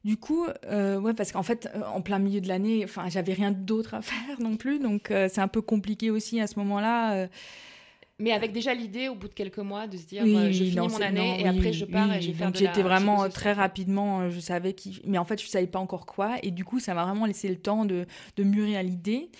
Du 0.04 0.16
coup, 0.16 0.46
euh, 0.64 0.98
ouais, 0.98 1.12
parce 1.12 1.30
qu'en 1.30 1.42
fait, 1.42 1.68
euh, 1.74 1.82
en 1.94 2.00
plein 2.00 2.18
milieu 2.18 2.40
de 2.40 2.48
l'année, 2.48 2.82
enfin, 2.84 3.08
j'avais 3.10 3.34
rien 3.34 3.50
d'autre 3.50 3.94
à 3.94 4.02
faire 4.02 4.40
non 4.40 4.56
plus, 4.56 4.78
donc 4.78 5.10
euh, 5.10 5.28
c'est 5.30 5.42
un 5.42 5.48
peu 5.48 5.60
compliqué 5.60 6.10
aussi 6.10 6.40
à 6.40 6.46
ce 6.46 6.58
moment-là. 6.58 7.28
Mais 8.18 8.32
avec 8.32 8.52
déjà 8.52 8.74
l'idée, 8.74 9.08
au 9.08 9.14
bout 9.14 9.28
de 9.28 9.34
quelques 9.34 9.58
mois, 9.58 9.86
de 9.86 9.96
se 9.96 10.06
dire, 10.06 10.24
je 10.26 10.52
finis 10.52 10.76
mon 10.76 11.00
année 11.00 11.40
et 11.40 11.48
après 11.48 11.72
je 11.72 11.86
pars 11.86 12.12
et 12.12 12.20
je 12.20 12.28
vais 12.28 12.34
faire 12.34 12.52
de 12.52 12.56
J'étais 12.56 12.82
vraiment 12.82 13.28
très 13.30 13.52
rapidement, 13.52 14.28
je 14.28 14.40
savais 14.40 14.74
qui, 14.74 15.00
mais 15.06 15.16
en 15.16 15.24
fait, 15.24 15.40
je 15.40 15.46
savais 15.46 15.66
pas 15.66 15.78
encore 15.78 16.04
quoi, 16.04 16.36
et 16.42 16.50
du 16.50 16.64
coup, 16.64 16.80
ça 16.80 16.92
m'a 16.92 17.04
vraiment 17.04 17.24
laissé 17.24 17.48
le 17.48 17.56
temps 17.56 17.86
de, 17.86 18.06
de 18.36 18.44
mûrir 18.44 18.82
l'idée. 18.82 19.30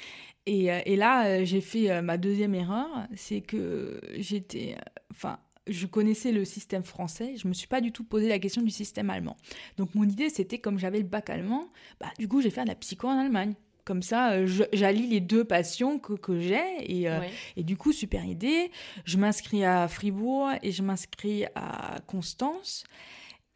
Et, 0.46 0.68
et, 0.86 0.96
là, 0.96 1.44
j'ai 1.44 1.60
fait 1.60 2.00
ma 2.00 2.16
deuxième 2.16 2.54
erreur, 2.54 2.88
c'est 3.14 3.42
que 3.42 4.00
j'étais, 4.16 4.76
enfin 5.10 5.38
je 5.70 5.86
connaissais 5.86 6.32
le 6.32 6.44
système 6.44 6.84
français, 6.84 7.34
je 7.36 7.48
me 7.48 7.52
suis 7.52 7.66
pas 7.66 7.80
du 7.80 7.92
tout 7.92 8.04
posé 8.04 8.28
la 8.28 8.38
question 8.38 8.62
du 8.62 8.70
système 8.70 9.10
allemand. 9.10 9.36
Donc 9.76 9.94
mon 9.94 10.04
idée 10.04 10.28
c'était 10.28 10.58
comme 10.58 10.78
j'avais 10.78 10.98
le 10.98 11.04
bac 11.04 11.30
allemand, 11.30 11.68
bah 12.00 12.08
du 12.18 12.28
coup 12.28 12.40
j'ai 12.40 12.50
fait 12.50 12.62
de 12.62 12.68
la 12.68 12.74
psycho 12.74 13.08
en 13.08 13.18
Allemagne. 13.18 13.54
Comme 13.84 14.02
ça, 14.02 14.32
euh, 14.32 14.46
j'allie 14.72 15.06
les 15.06 15.20
deux 15.20 15.42
passions 15.42 15.98
que, 15.98 16.12
que 16.12 16.38
j'ai 16.38 16.60
et, 16.80 17.08
euh, 17.08 17.20
et, 17.56 17.64
du 17.64 17.76
coup 17.76 17.92
super 17.92 18.24
idée. 18.24 18.70
Je 19.04 19.16
m'inscris 19.16 19.64
à 19.64 19.88
Fribourg 19.88 20.50
et 20.62 20.70
je 20.70 20.82
m'inscris 20.82 21.46
à 21.54 21.96
Constance 22.06 22.84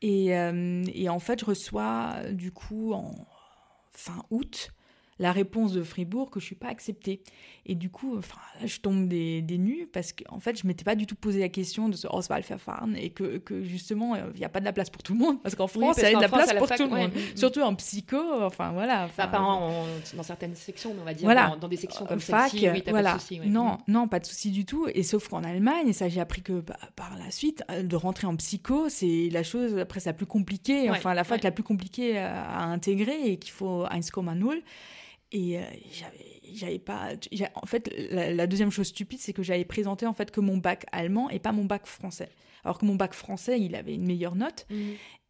et, 0.03 0.37
euh, 0.37 0.83
et, 0.93 1.09
en 1.09 1.19
fait 1.19 1.41
je 1.41 1.45
reçois 1.45 2.17
du 2.33 2.53
coup 2.53 2.95
en 2.95 3.15
fin 3.93 4.25
août 4.31 4.71
la 5.19 5.33
réponse 5.33 5.73
de 5.73 5.83
Fribourg 5.83 6.31
que 6.31 6.41
je 6.41 6.45
suis 6.45 6.55
pas 6.55 6.69
acceptée. 6.69 7.21
Et 7.67 7.75
du 7.75 7.89
coup, 7.89 8.19
enfin, 8.19 8.41
je 8.65 8.79
tombe 8.79 9.09
des, 9.09 9.41
des 9.41 9.59
nues 9.59 9.89
parce 9.93 10.13
qu'en 10.13 10.37
en 10.37 10.41
fait, 10.41 10.61
je 10.61 10.67
m'étais 10.67 10.85
pas 10.85 10.97
du 10.97 11.07
tout 11.07 11.15
posé 11.15 11.41
la 11.41 11.49
question 11.49 11.89
de 11.89 11.97
ce 11.97 12.07
Auswahlverfahren 12.07 12.97
et 12.97 13.11
que, 13.11 13.39
que 13.39 13.63
justement, 13.63 14.17
il 14.17 14.39
n'y 14.39 14.45
a 14.45 14.49
pas 14.49 14.61
de 14.61 14.65
la 14.65 14.73
place 14.73 14.91
pour 14.91 15.03
tout 15.03 15.15
le 15.15 15.19
monde 15.21 15.43
parce 15.43 15.55
qu'en 15.55 15.67
France, 15.67 15.97
il 15.99 16.03
y 16.03 16.07
a 16.07 16.17
de 16.17 16.21
la 16.21 16.29
place 16.29 16.53
pour 16.55 16.69
tout 16.69 16.83
le 16.83 16.91
monde. 16.91 17.11
Surtout 17.35 17.61
en 17.61 17.75
psycho, 17.75 18.19
enfin 18.43 18.73
voilà. 18.73 19.05
Enfin, 19.05 19.29
pas 19.29 19.41
en, 19.41 19.85
dans 20.15 20.23
certaines 20.23 20.55
sections, 20.55 20.93
mais 20.95 21.01
on 21.01 21.05
va 21.05 21.15
dire 21.15 21.25
voilà. 21.25 21.57
dans, 21.61 21.69
des 21.69 21.77
sections 21.77 22.05
comme 22.07 22.21
fac, 22.21 22.53
oui, 22.53 22.83
voilà. 22.89 23.13
pas 23.13 23.17
de 23.17 23.21
souci. 23.21 23.41
Non, 23.47 23.79
non, 23.89 24.09
pas 24.09 24.21
de 24.21 24.27
souci 24.27 24.51
du 24.51 24.65
tout. 24.65 24.87
Et 24.93 25.03
sauf 25.03 25.29
qu'en 25.29 25.43
Allemagne, 25.45 25.89
et 25.89 25.93
ça 25.93 26.09
j'ai 26.09 26.21
appris 26.21 26.43
que 26.43 26.61
bah, 26.61 26.77
par 26.97 27.17
la 27.17 27.31
suite, 27.31 27.63
euh, 27.71 27.83
de 27.83 27.97
rentrer 27.97 28.27
en 28.27 28.37
psycho, 28.37 28.89
c'est 28.89 29.29
la 29.31 29.43
chose 29.43 29.79
après 29.79 30.01
la 30.05 30.13
plus 30.13 30.27
compliquée, 30.27 30.91
enfin 30.91 31.15
la 31.15 31.25
fac 31.25 31.43
la 31.43 31.51
plus 31.51 31.63
compliquée 31.63 32.19
à, 32.19 32.45
à 32.45 32.65
intégrer 32.65 33.31
et 33.31 33.39
qu'il 33.39 33.53
faut 33.53 33.85
1,0. 33.85 34.61
Et 35.35 35.59
euh, 35.59 35.63
j'avais 36.55 36.79
pas. 36.79 37.09
En 37.57 37.67
fait, 37.67 37.93
la, 38.11 38.47
deuxième 38.47 38.71
chose 38.71 38.87
stupide, 38.87 39.19
c'est 39.19 39.33
que 39.33 39.43
j'avais 39.43 39.65
présenté 39.65 40.07
en 40.07 40.15
fait 40.15 40.31
que 40.31 40.41
mon 40.41 40.59
bac 40.59 40.87
allemand 40.93 41.29
et 41.29 41.41
pas 41.41 41.51
mon 41.51 41.65
bac 41.65 41.87
français. 41.87 42.29
Alors 42.63 42.79
que 42.79 42.87
mon 42.87 42.95
bac 42.95 43.15
français, 43.15 43.61
il 43.61 43.75
avait 43.75 43.95
une 43.95 44.07
meilleure 44.07 44.37
note. 44.37 44.65
Mmh. 44.71 44.77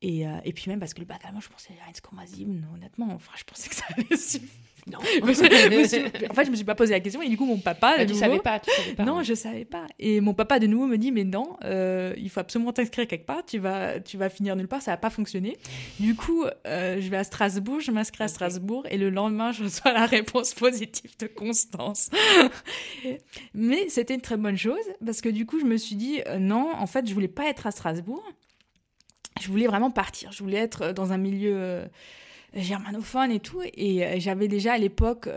Et, 0.02 0.28
euh, 0.28 0.37
et, 0.44 0.52
puis 0.52 0.68
même 0.68 0.78
parce 0.78 0.92
que 0.92 1.00
le 1.00 1.06
bac 1.06 1.25
allemand, 1.25 1.40
je 1.40 1.49
pensais 1.49 1.73
à 1.88 1.90
1,7, 1.90 2.75
honnêtement. 2.75 3.08
Enfin, 3.14 3.32
je 3.34 3.44
pensais 3.44 3.70
que 3.70 3.75
ça 3.75 3.87
allait 3.96 4.16
suffire. 4.16 4.50
Non. 4.91 4.99
en 5.23 6.35
fait, 6.35 6.45
je 6.45 6.50
me 6.50 6.57
suis 6.57 6.64
pas 6.64 6.75
posé 6.75 6.93
la 6.93 7.00
question 7.00 7.23
et 7.23 7.29
du 7.29 7.37
coup, 7.37 7.47
mon 7.47 7.59
papa. 7.59 7.97
Ah, 7.99 8.07
tu 8.07 8.14
savais 8.14 8.38
pas, 8.38 8.61
tu 8.61 8.71
savais 8.71 8.95
pas. 8.95 9.05
Non, 9.05 9.23
je 9.23 9.35
savais 9.35 9.64
pas. 9.64 9.87
Et 9.99 10.21
mon 10.21 10.35
papa 10.35 10.59
de 10.59 10.67
nouveau 10.67 10.87
me 10.87 10.99
dit 10.99 11.11
mais 11.11 11.25
non, 11.25 11.57
euh, 11.64 12.12
il 12.17 12.29
faut 12.29 12.41
absolument 12.41 12.73
t'inscrire 12.73 13.07
quelque 13.07 13.26
part. 13.26 13.45
Tu 13.47 13.59
vas, 13.59 14.00
tu 14.00 14.17
vas 14.17 14.29
finir 14.29 14.57
nulle 14.57 14.69
part, 14.69 14.83
ça 14.83 14.91
va 14.91 14.97
pas 14.97 15.11
fonctionner. 15.11 15.57
Du 16.00 16.14
coup, 16.14 16.45
euh, 16.67 17.00
je 17.00 17.09
vais 17.09 17.17
à 17.17 17.25
Strasbourg, 17.25 17.81
je 17.81 17.91
m'inscris 17.91 18.25
à 18.25 18.29
Strasbourg 18.29 18.87
et 18.91 18.99
le 18.99 19.11
lendemain, 19.11 19.53
je 19.53 19.64
reçois 19.64 19.93
la 19.93 20.07
réponse 20.07 20.53
positive 20.55 21.17
de 21.19 21.26
Constance. 21.26 22.11
mais 23.55 23.88
c'était 23.88 24.14
une 24.14 24.21
très 24.21 24.37
bonne 24.37 24.59
chose 24.59 24.76
parce 25.05 25.21
que 25.21 25.31
du 25.31 25.47
coup, 25.47 25.61
je 25.61 25.64
me 25.64 25.76
suis 25.76 25.97
dit 25.97 26.21
euh, 26.26 26.38
non, 26.38 26.73
en 26.75 26.87
fait, 26.87 27.09
je 27.09 27.14
voulais 27.14 27.29
pas 27.29 27.49
être 27.49 27.67
à 27.67 27.71
Strasbourg. 27.71 28.25
Je 29.41 29.49
voulais 29.49 29.67
vraiment 29.67 29.91
partir. 29.91 30.31
Je 30.31 30.43
voulais 30.43 30.59
être 30.59 30.93
dans 30.93 31.12
un 31.12 31.19
milieu 31.19 31.83
germanophone 32.54 33.30
et 33.30 33.40
tout. 33.40 33.62
Et 33.62 34.20
j'avais 34.20 34.49
déjà 34.49 34.75
à 34.75 34.78
l'époque 34.78 35.28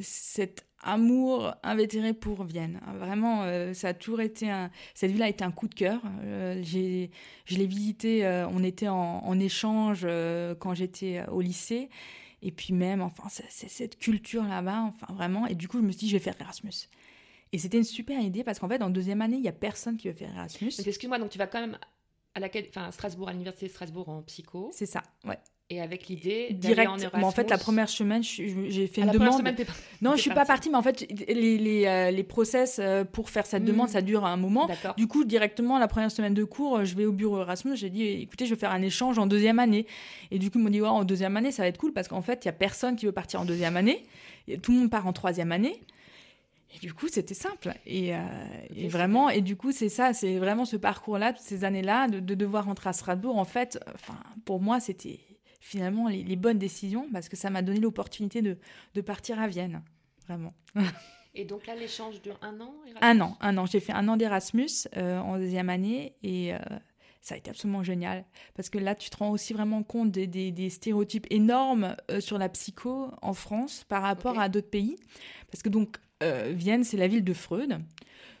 cet 0.00 0.66
amour 0.82 1.54
invétéré 1.62 2.14
pour 2.14 2.44
Vienne. 2.44 2.80
Vraiment, 2.98 3.44
ça 3.74 3.88
a 3.88 3.94
toujours 3.94 4.20
été 4.20 4.50
un... 4.50 4.70
Cette 4.94 5.10
ville 5.10 5.22
a 5.22 5.28
été 5.28 5.44
un 5.44 5.50
coup 5.50 5.68
de 5.68 5.74
cœur. 5.74 6.00
j'ai, 6.62 7.10
je 7.44 7.56
l'ai 7.56 7.66
visité, 7.66 8.26
on 8.52 8.62
était 8.62 8.88
en, 8.88 9.24
en 9.24 9.38
échange 9.38 10.06
quand 10.58 10.74
j'étais 10.74 11.24
au 11.30 11.40
lycée. 11.40 11.88
Et 12.40 12.52
puis 12.52 12.72
même, 12.72 13.00
enfin, 13.00 13.24
c'est 13.28 13.68
cette 13.68 13.98
culture 13.98 14.44
là-bas, 14.44 14.82
enfin 14.82 15.12
vraiment. 15.12 15.46
Et 15.48 15.56
du 15.56 15.66
coup, 15.66 15.78
je 15.78 15.82
me 15.82 15.90
suis 15.90 16.00
dit, 16.00 16.08
je 16.08 16.16
vais 16.16 16.22
faire 16.22 16.36
Erasmus. 16.40 16.88
Et 17.52 17.58
c'était 17.58 17.78
une 17.78 17.84
super 17.84 18.20
idée 18.20 18.44
parce 18.44 18.58
qu'en 18.58 18.68
fait, 18.68 18.82
en 18.82 18.90
deuxième 18.90 19.22
année, 19.22 19.36
il 19.36 19.42
n'y 19.42 19.48
a 19.48 19.52
personne 19.52 19.96
qui 19.96 20.08
veut 20.08 20.14
faire 20.14 20.32
Erasmus. 20.32 20.70
Excuse-moi, 20.78 21.18
donc 21.18 21.30
tu 21.30 21.38
vas 21.38 21.46
quand 21.46 21.60
même 21.60 21.78
à, 22.34 22.40
la, 22.40 22.48
enfin, 22.68 22.84
à 22.84 22.92
Strasbourg, 22.92 23.28
à 23.28 23.32
l'université 23.32 23.66
de 23.66 23.72
Strasbourg 23.72 24.08
en 24.08 24.22
psycho. 24.22 24.70
C'est 24.72 24.86
ça, 24.86 25.02
ouais. 25.24 25.38
Et 25.70 25.82
avec 25.82 26.08
l'idée 26.08 26.48
direct. 26.52 26.88
En, 26.88 26.96
Erasmus... 26.96 27.24
en 27.24 27.30
fait, 27.30 27.50
la 27.50 27.58
première 27.58 27.90
semaine, 27.90 28.22
j'ai 28.22 28.86
fait 28.86 29.02
une 29.02 29.10
demande. 29.10 29.36
Semaine, 29.36 29.56
non, 30.00 30.16
je 30.16 30.22
suis 30.22 30.30
pas 30.30 30.46
partie, 30.46 30.70
mais 30.70 30.76
en 30.76 30.82
fait, 30.82 31.06
les, 31.28 31.58
les, 31.58 31.84
euh, 31.84 32.10
les 32.10 32.22
process 32.22 32.78
euh, 32.82 33.04
pour 33.04 33.28
faire 33.28 33.44
cette 33.44 33.64
demande, 33.64 33.88
hmm. 33.88 33.92
ça 33.92 34.00
dure 34.00 34.24
un 34.24 34.38
moment. 34.38 34.66
Du 34.96 35.06
coup, 35.06 35.24
directement, 35.24 35.78
la 35.78 35.86
première 35.86 36.10
semaine 36.10 36.32
de 36.32 36.44
cours, 36.44 36.86
je 36.86 36.94
vais 36.96 37.04
au 37.04 37.12
bureau 37.12 37.40
Erasmus. 37.40 37.76
J'ai 37.76 37.90
dit, 37.90 38.02
écoutez, 38.02 38.46
je 38.46 38.54
vais 38.54 38.58
faire 38.58 38.70
un 38.70 38.80
échange 38.80 39.18
en 39.18 39.26
deuxième 39.26 39.58
année. 39.58 39.86
Et 40.30 40.38
du 40.38 40.50
coup, 40.50 40.58
ils 40.58 40.64
m'ont 40.64 40.70
dit, 40.70 40.80
ouais, 40.80 40.88
en 40.88 41.04
deuxième 41.04 41.36
année, 41.36 41.52
ça 41.52 41.62
va 41.64 41.68
être 41.68 41.78
cool 41.78 41.92
parce 41.92 42.08
qu'en 42.08 42.22
fait, 42.22 42.46
il 42.46 42.48
y 42.48 42.50
a 42.50 42.52
personne 42.52 42.96
qui 42.96 43.04
veut 43.04 43.12
partir 43.12 43.42
en 43.42 43.44
deuxième 43.44 43.76
année. 43.76 44.06
tout 44.62 44.72
le 44.72 44.78
monde 44.78 44.90
part 44.90 45.06
en 45.06 45.12
troisième 45.12 45.52
année. 45.52 45.78
Et 46.74 46.78
du 46.78 46.94
coup, 46.94 47.08
c'était 47.08 47.34
simple. 47.34 47.74
Et, 47.86 48.14
euh, 48.14 48.18
et, 48.74 48.88
vraiment, 48.88 49.28
et 49.28 49.42
du 49.42 49.56
coup, 49.56 49.72
c'est 49.72 49.88
ça, 49.88 50.14
c'est 50.14 50.38
vraiment 50.38 50.64
ce 50.64 50.76
parcours-là, 50.76 51.34
toutes 51.34 51.44
ces 51.44 51.64
années-là, 51.64 52.08
de, 52.08 52.20
de, 52.20 52.34
devoir 52.34 52.66
rentrer 52.66 52.90
à 52.90 52.92
Strasbourg. 52.92 53.36
En 53.36 53.44
fait, 53.44 53.78
enfin, 53.94 54.18
pour 54.44 54.60
moi, 54.60 54.80
c'était 54.80 55.18
finalement 55.60 56.08
les, 56.08 56.36
bonnes 56.36 56.58
décisions 56.58 57.08
parce 57.12 57.28
que 57.28 57.36
ça 57.36 57.50
m'a 57.50 57.62
donné 57.62 57.80
l'opportunité 57.80 58.42
de, 58.42 58.58
de, 58.94 59.00
partir 59.00 59.40
à 59.40 59.48
Vienne, 59.48 59.82
vraiment. 60.26 60.54
Et 61.34 61.44
donc 61.44 61.66
là, 61.66 61.74
l'échange 61.76 62.20
dure 62.20 62.38
un 62.42 62.60
an 62.60 62.74
Un 63.00 63.20
an, 63.20 63.36
un 63.40 63.56
an. 63.58 63.66
J'ai 63.66 63.80
fait 63.80 63.92
un 63.92 64.08
an 64.08 64.16
d'Erasmus 64.16 64.88
euh, 64.96 65.18
en 65.20 65.38
deuxième 65.38 65.68
année 65.68 66.16
et 66.22 66.52
euh, 66.52 66.58
ça 67.20 67.36
a 67.36 67.38
été 67.38 67.50
absolument 67.50 67.84
génial 67.84 68.24
parce 68.54 68.70
que 68.70 68.78
là, 68.78 68.94
tu 68.94 69.08
te 69.08 69.16
rends 69.18 69.30
aussi 69.30 69.52
vraiment 69.52 69.84
compte 69.84 70.10
des, 70.10 70.26
des, 70.26 70.70
stéréotypes 70.70 71.26
énormes 71.30 71.94
euh, 72.10 72.20
sur 72.20 72.38
la 72.38 72.48
psycho 72.48 73.12
en 73.22 73.34
France 73.34 73.84
par 73.88 74.02
rapport 74.02 74.38
à 74.40 74.48
d'autres 74.48 74.70
pays. 74.70 74.96
Parce 75.50 75.62
que 75.62 75.68
donc, 75.68 75.98
Vienne, 76.20 76.82
c'est 76.82 76.96
la 76.96 77.06
ville 77.06 77.22
de 77.22 77.32
Freud. 77.32 77.78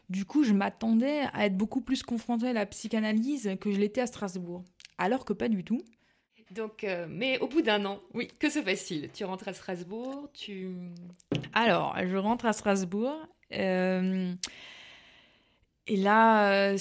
Du 0.08 0.24
coup, 0.24 0.42
je 0.42 0.52
m'attendais 0.52 1.20
à 1.32 1.46
être 1.46 1.56
beaucoup 1.56 1.80
plus 1.80 2.02
confrontée 2.02 2.48
à 2.48 2.52
la 2.52 2.66
psychanalyse 2.66 3.56
que 3.60 3.70
je 3.70 3.78
l'étais 3.78 4.00
à 4.00 4.08
Strasbourg. 4.08 4.64
Alors 4.96 5.24
que 5.24 5.32
pas 5.32 5.48
du 5.48 5.62
tout. 5.62 5.80
Donc, 6.50 6.84
euh, 6.84 7.06
mais 7.08 7.38
au 7.38 7.48
bout 7.48 7.62
d'un 7.62 7.84
an, 7.84 8.00
oui, 8.14 8.28
que 8.38 8.48
se 8.48 8.58
passe-t-il? 8.58 9.10
Tu 9.10 9.24
rentres 9.24 9.48
à 9.48 9.52
Strasbourg, 9.52 10.30
tu... 10.32 10.70
Alors, 11.52 11.94
je 12.02 12.16
rentre 12.16 12.46
à 12.46 12.52
Strasbourg. 12.52 13.16
Euh, 13.52 14.32
et 15.86 15.96
là, 15.96 16.50
euh, 16.50 16.78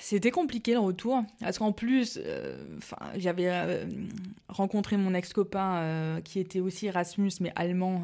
c'était 0.00 0.30
compliqué 0.30 0.72
le 0.72 0.80
retour. 0.80 1.22
Parce 1.40 1.58
qu'en 1.58 1.72
plus, 1.72 2.20
j'avais 3.16 3.86
rencontré 4.48 4.96
mon 4.96 5.14
ex-copain 5.14 6.20
qui 6.24 6.38
était 6.38 6.60
aussi 6.60 6.86
Erasmus, 6.86 7.32
mais 7.40 7.52
allemand, 7.56 8.02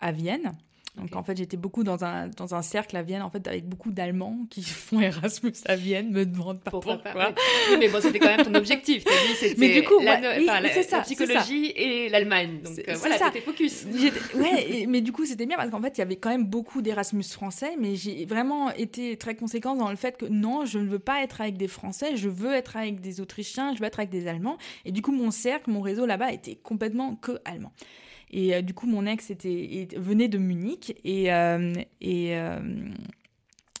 à 0.00 0.12
Vienne. 0.12 0.56
Donc 0.96 1.14
en 1.14 1.22
fait, 1.22 1.36
j'étais 1.36 1.56
beaucoup 1.56 1.84
dans 1.84 2.04
un, 2.04 2.28
dans 2.28 2.54
un 2.54 2.62
cercle 2.62 2.96
à 2.96 3.02
Vienne, 3.02 3.22
en 3.22 3.30
fait, 3.30 3.46
avec 3.46 3.68
beaucoup 3.68 3.90
d'Allemands 3.90 4.46
qui 4.50 4.62
font 4.64 5.00
Erasmus 5.00 5.52
à 5.66 5.76
Vienne, 5.76 6.10
me 6.10 6.24
demandent 6.24 6.60
pas 6.60 6.70
pourquoi. 6.70 7.00
Oui, 7.04 7.76
mais 7.78 7.88
bon, 7.88 8.00
c'était 8.00 8.18
quand 8.18 8.34
même 8.34 8.46
ton 8.46 8.54
objectif. 8.54 9.04
As 9.06 9.26
dit, 9.26 9.34
c'était 9.34 9.60
mais 9.60 9.80
du 9.80 9.86
coup, 9.86 10.00
la, 10.00 10.20
la, 10.20 11.00
psychologie 11.02 11.72
et 11.76 12.08
l'Allemagne. 12.08 12.60
Donc 12.62 12.78
euh, 12.88 12.94
voilà, 12.94 13.18
c'était 13.18 13.40
focus. 13.40 13.84
Ouais, 14.36 14.86
mais 14.88 15.00
du 15.00 15.12
coup, 15.12 15.24
c'était 15.24 15.46
bien 15.46 15.56
parce 15.56 15.70
qu'en 15.70 15.80
fait, 15.80 15.96
il 15.96 16.00
y 16.00 16.02
avait 16.02 16.16
quand 16.16 16.30
même 16.30 16.44
beaucoup 16.44 16.82
d'Erasmus 16.82 17.24
français, 17.24 17.76
mais 17.78 17.96
j'ai 17.96 18.24
vraiment 18.26 18.70
été 18.70 19.16
très 19.16 19.34
conséquente 19.34 19.78
dans 19.78 19.90
le 19.90 19.96
fait 19.96 20.16
que 20.16 20.26
non, 20.26 20.64
je 20.64 20.78
ne 20.78 20.88
veux 20.88 20.98
pas 20.98 21.22
être 21.22 21.40
avec 21.40 21.56
des 21.56 21.68
Français, 21.68 22.16
je 22.16 22.28
veux 22.28 22.54
être 22.54 22.76
avec 22.76 23.00
des 23.00 23.20
Autrichiens, 23.20 23.74
je 23.74 23.80
veux 23.80 23.86
être 23.86 23.98
avec 23.98 24.10
des 24.10 24.28
Allemands. 24.28 24.58
Et 24.84 24.92
du 24.92 25.02
coup, 25.02 25.12
mon 25.12 25.30
cercle, 25.30 25.70
mon 25.70 25.80
réseau 25.80 26.06
là-bas 26.06 26.32
était 26.32 26.56
complètement 26.56 27.16
que 27.16 27.38
allemand. 27.44 27.72
Et 28.30 28.54
euh, 28.54 28.62
du 28.62 28.74
coup, 28.74 28.86
mon 28.86 29.06
ex 29.06 29.30
était, 29.30 29.88
venait 29.96 30.28
de 30.28 30.38
Munich 30.38 30.98
et, 31.04 31.32
euh, 31.32 31.72
euh, 32.04 32.90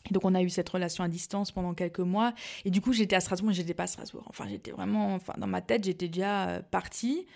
et 0.08 0.12
donc 0.12 0.24
on 0.24 0.34
a 0.34 0.42
eu 0.42 0.50
cette 0.50 0.68
relation 0.68 1.02
à 1.02 1.08
distance 1.08 1.50
pendant 1.50 1.74
quelques 1.74 2.00
mois. 2.00 2.32
Et 2.64 2.70
du 2.70 2.80
coup, 2.80 2.92
j'étais 2.92 3.16
à 3.16 3.20
Strasbourg, 3.20 3.48
mais 3.48 3.54
j'étais 3.54 3.74
pas 3.74 3.84
à 3.84 3.88
Strasbourg. 3.88 4.24
Enfin, 4.28 4.46
j'étais 4.48 4.70
vraiment, 4.70 5.14
enfin, 5.14 5.34
dans 5.38 5.48
ma 5.48 5.60
tête, 5.60 5.84
j'étais 5.84 6.08
déjà 6.08 6.62
partie. 6.70 7.26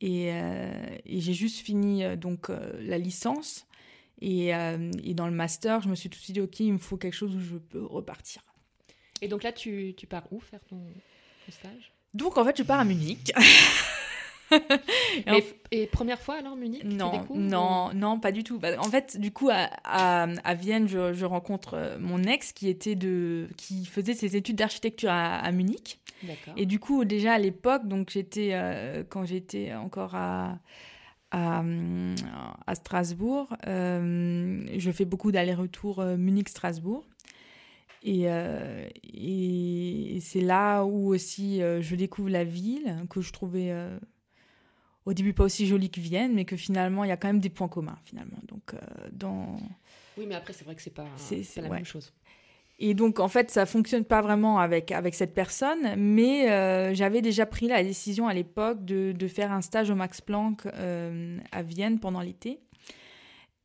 Et, 0.00 0.26
et 0.26 1.20
j'ai 1.20 1.32
juste 1.32 1.60
fini 1.60 2.04
donc 2.16 2.50
la 2.78 2.98
licence. 2.98 3.66
Et, 4.20 4.48
et, 4.48 5.14
dans 5.14 5.26
le 5.26 5.32
master, 5.32 5.80
je 5.80 5.88
me 5.88 5.94
suis 5.94 6.08
tout 6.08 6.18
de 6.18 6.22
suite 6.22 6.34
dit, 6.34 6.40
ok, 6.40 6.60
il 6.60 6.74
me 6.74 6.78
faut 6.78 6.96
quelque 6.96 7.14
chose 7.14 7.34
où 7.34 7.40
je 7.40 7.56
peux 7.56 7.84
repartir. 7.84 8.42
Et 9.22 9.28
donc 9.28 9.42
là, 9.42 9.50
tu, 9.50 9.94
tu 9.96 10.06
pars 10.06 10.30
où 10.30 10.38
faire 10.40 10.62
ton, 10.64 10.76
ton 11.46 11.52
stage? 11.52 11.92
Donc 12.12 12.38
en 12.38 12.44
fait, 12.44 12.56
je 12.56 12.62
pars 12.62 12.78
à 12.78 12.84
Munich. 12.84 13.32
et, 15.70 15.86
première 15.86 16.20
fois 16.20 16.36
alors 16.36 16.56
Munich 16.56 16.84
Non, 16.84 17.26
non, 17.34 17.90
non, 17.94 18.20
pas 18.20 18.32
du 18.32 18.44
tout. 18.44 18.58
Bah, 18.58 18.68
en 18.78 18.84
fait, 18.90 19.18
du 19.18 19.32
coup, 19.32 19.50
à, 19.50 19.68
à, 19.84 20.54
Vienne, 20.54 20.88
je, 20.88 21.24
rencontre 21.24 21.74
euh, 21.74 21.98
mon 21.98 22.22
ex 22.22 22.52
qui 22.52 22.68
était 22.68 22.94
de, 22.94 23.48
qui 23.56 23.84
faisait 23.84 24.14
ses 24.14 24.36
études 24.36 24.56
d'architecture 24.56 25.10
à, 25.10 25.50
Munich. 25.52 26.00
Et 26.56 26.64
du 26.64 26.78
coup, 26.78 27.04
déjà 27.04 27.34
à 27.34 27.38
l'époque, 27.38 27.86
donc 27.86 28.08
j'étais 28.10 28.50
euh, 28.52 29.04
quand 29.06 29.24
j'étais 29.24 29.74
encore 29.74 30.14
à 30.14 30.58
à, 31.36 31.64
à 32.68 32.74
Strasbourg, 32.76 33.56
euh, 33.66 34.64
je 34.78 34.90
fais 34.92 35.04
beaucoup 35.04 35.32
d'allers-retours 35.32 36.00
Munich-Strasbourg. 36.00 37.04
Et, 38.04 38.26
et 39.14 40.18
c'est 40.20 40.40
là 40.40 40.84
où 40.84 41.12
aussi 41.12 41.58
je 41.58 41.94
découvre 41.96 42.30
la 42.30 42.44
ville 42.44 43.04
que 43.10 43.20
je 43.20 43.32
trouvais 43.32 43.72
au 45.06 45.12
début 45.12 45.34
pas 45.34 45.44
aussi 45.44 45.66
jolie 45.66 45.90
que 45.90 46.00
Vienne, 46.00 46.34
mais 46.34 46.44
que 46.44 46.56
finalement 46.56 47.04
il 47.04 47.08
y 47.08 47.12
a 47.12 47.16
quand 47.16 47.28
même 47.28 47.40
des 47.40 47.50
points 47.50 47.68
communs 47.68 47.98
finalement. 48.04 48.38
Donc 48.48 48.74
euh, 48.74 48.78
dans 49.12 49.56
oui, 50.16 50.26
mais 50.26 50.34
après 50.34 50.52
c'est 50.52 50.64
vrai 50.64 50.74
que 50.74 50.82
c'est 50.82 50.94
pas, 50.94 51.06
c'est, 51.16 51.44
la 51.60 51.68
même 51.68 51.84
chose. 51.84 52.12
Et 52.78 52.94
donc 52.94 53.20
en 53.20 53.28
fait 53.28 53.50
ça 53.50 53.66
fonctionne 53.66 54.04
pas 54.04 54.22
vraiment 54.22 54.58
avec 54.58 54.92
avec 54.92 55.14
cette 55.14 55.34
personne, 55.34 55.94
mais 55.96 56.50
euh, 56.50 56.94
j'avais 56.94 57.22
déjà 57.22 57.46
pris 57.46 57.68
la 57.68 57.82
décision 57.82 58.28
à 58.28 58.34
l'époque 58.34 58.84
de, 58.84 59.12
de, 59.12 59.28
faire 59.28 59.52
un 59.52 59.62
stage 59.62 59.90
au 59.90 59.94
Max 59.94 60.20
Planck 60.20 60.66
euh, 60.66 61.38
à 61.52 61.62
Vienne 61.62 61.98
pendant 62.00 62.20
l'été 62.20 62.60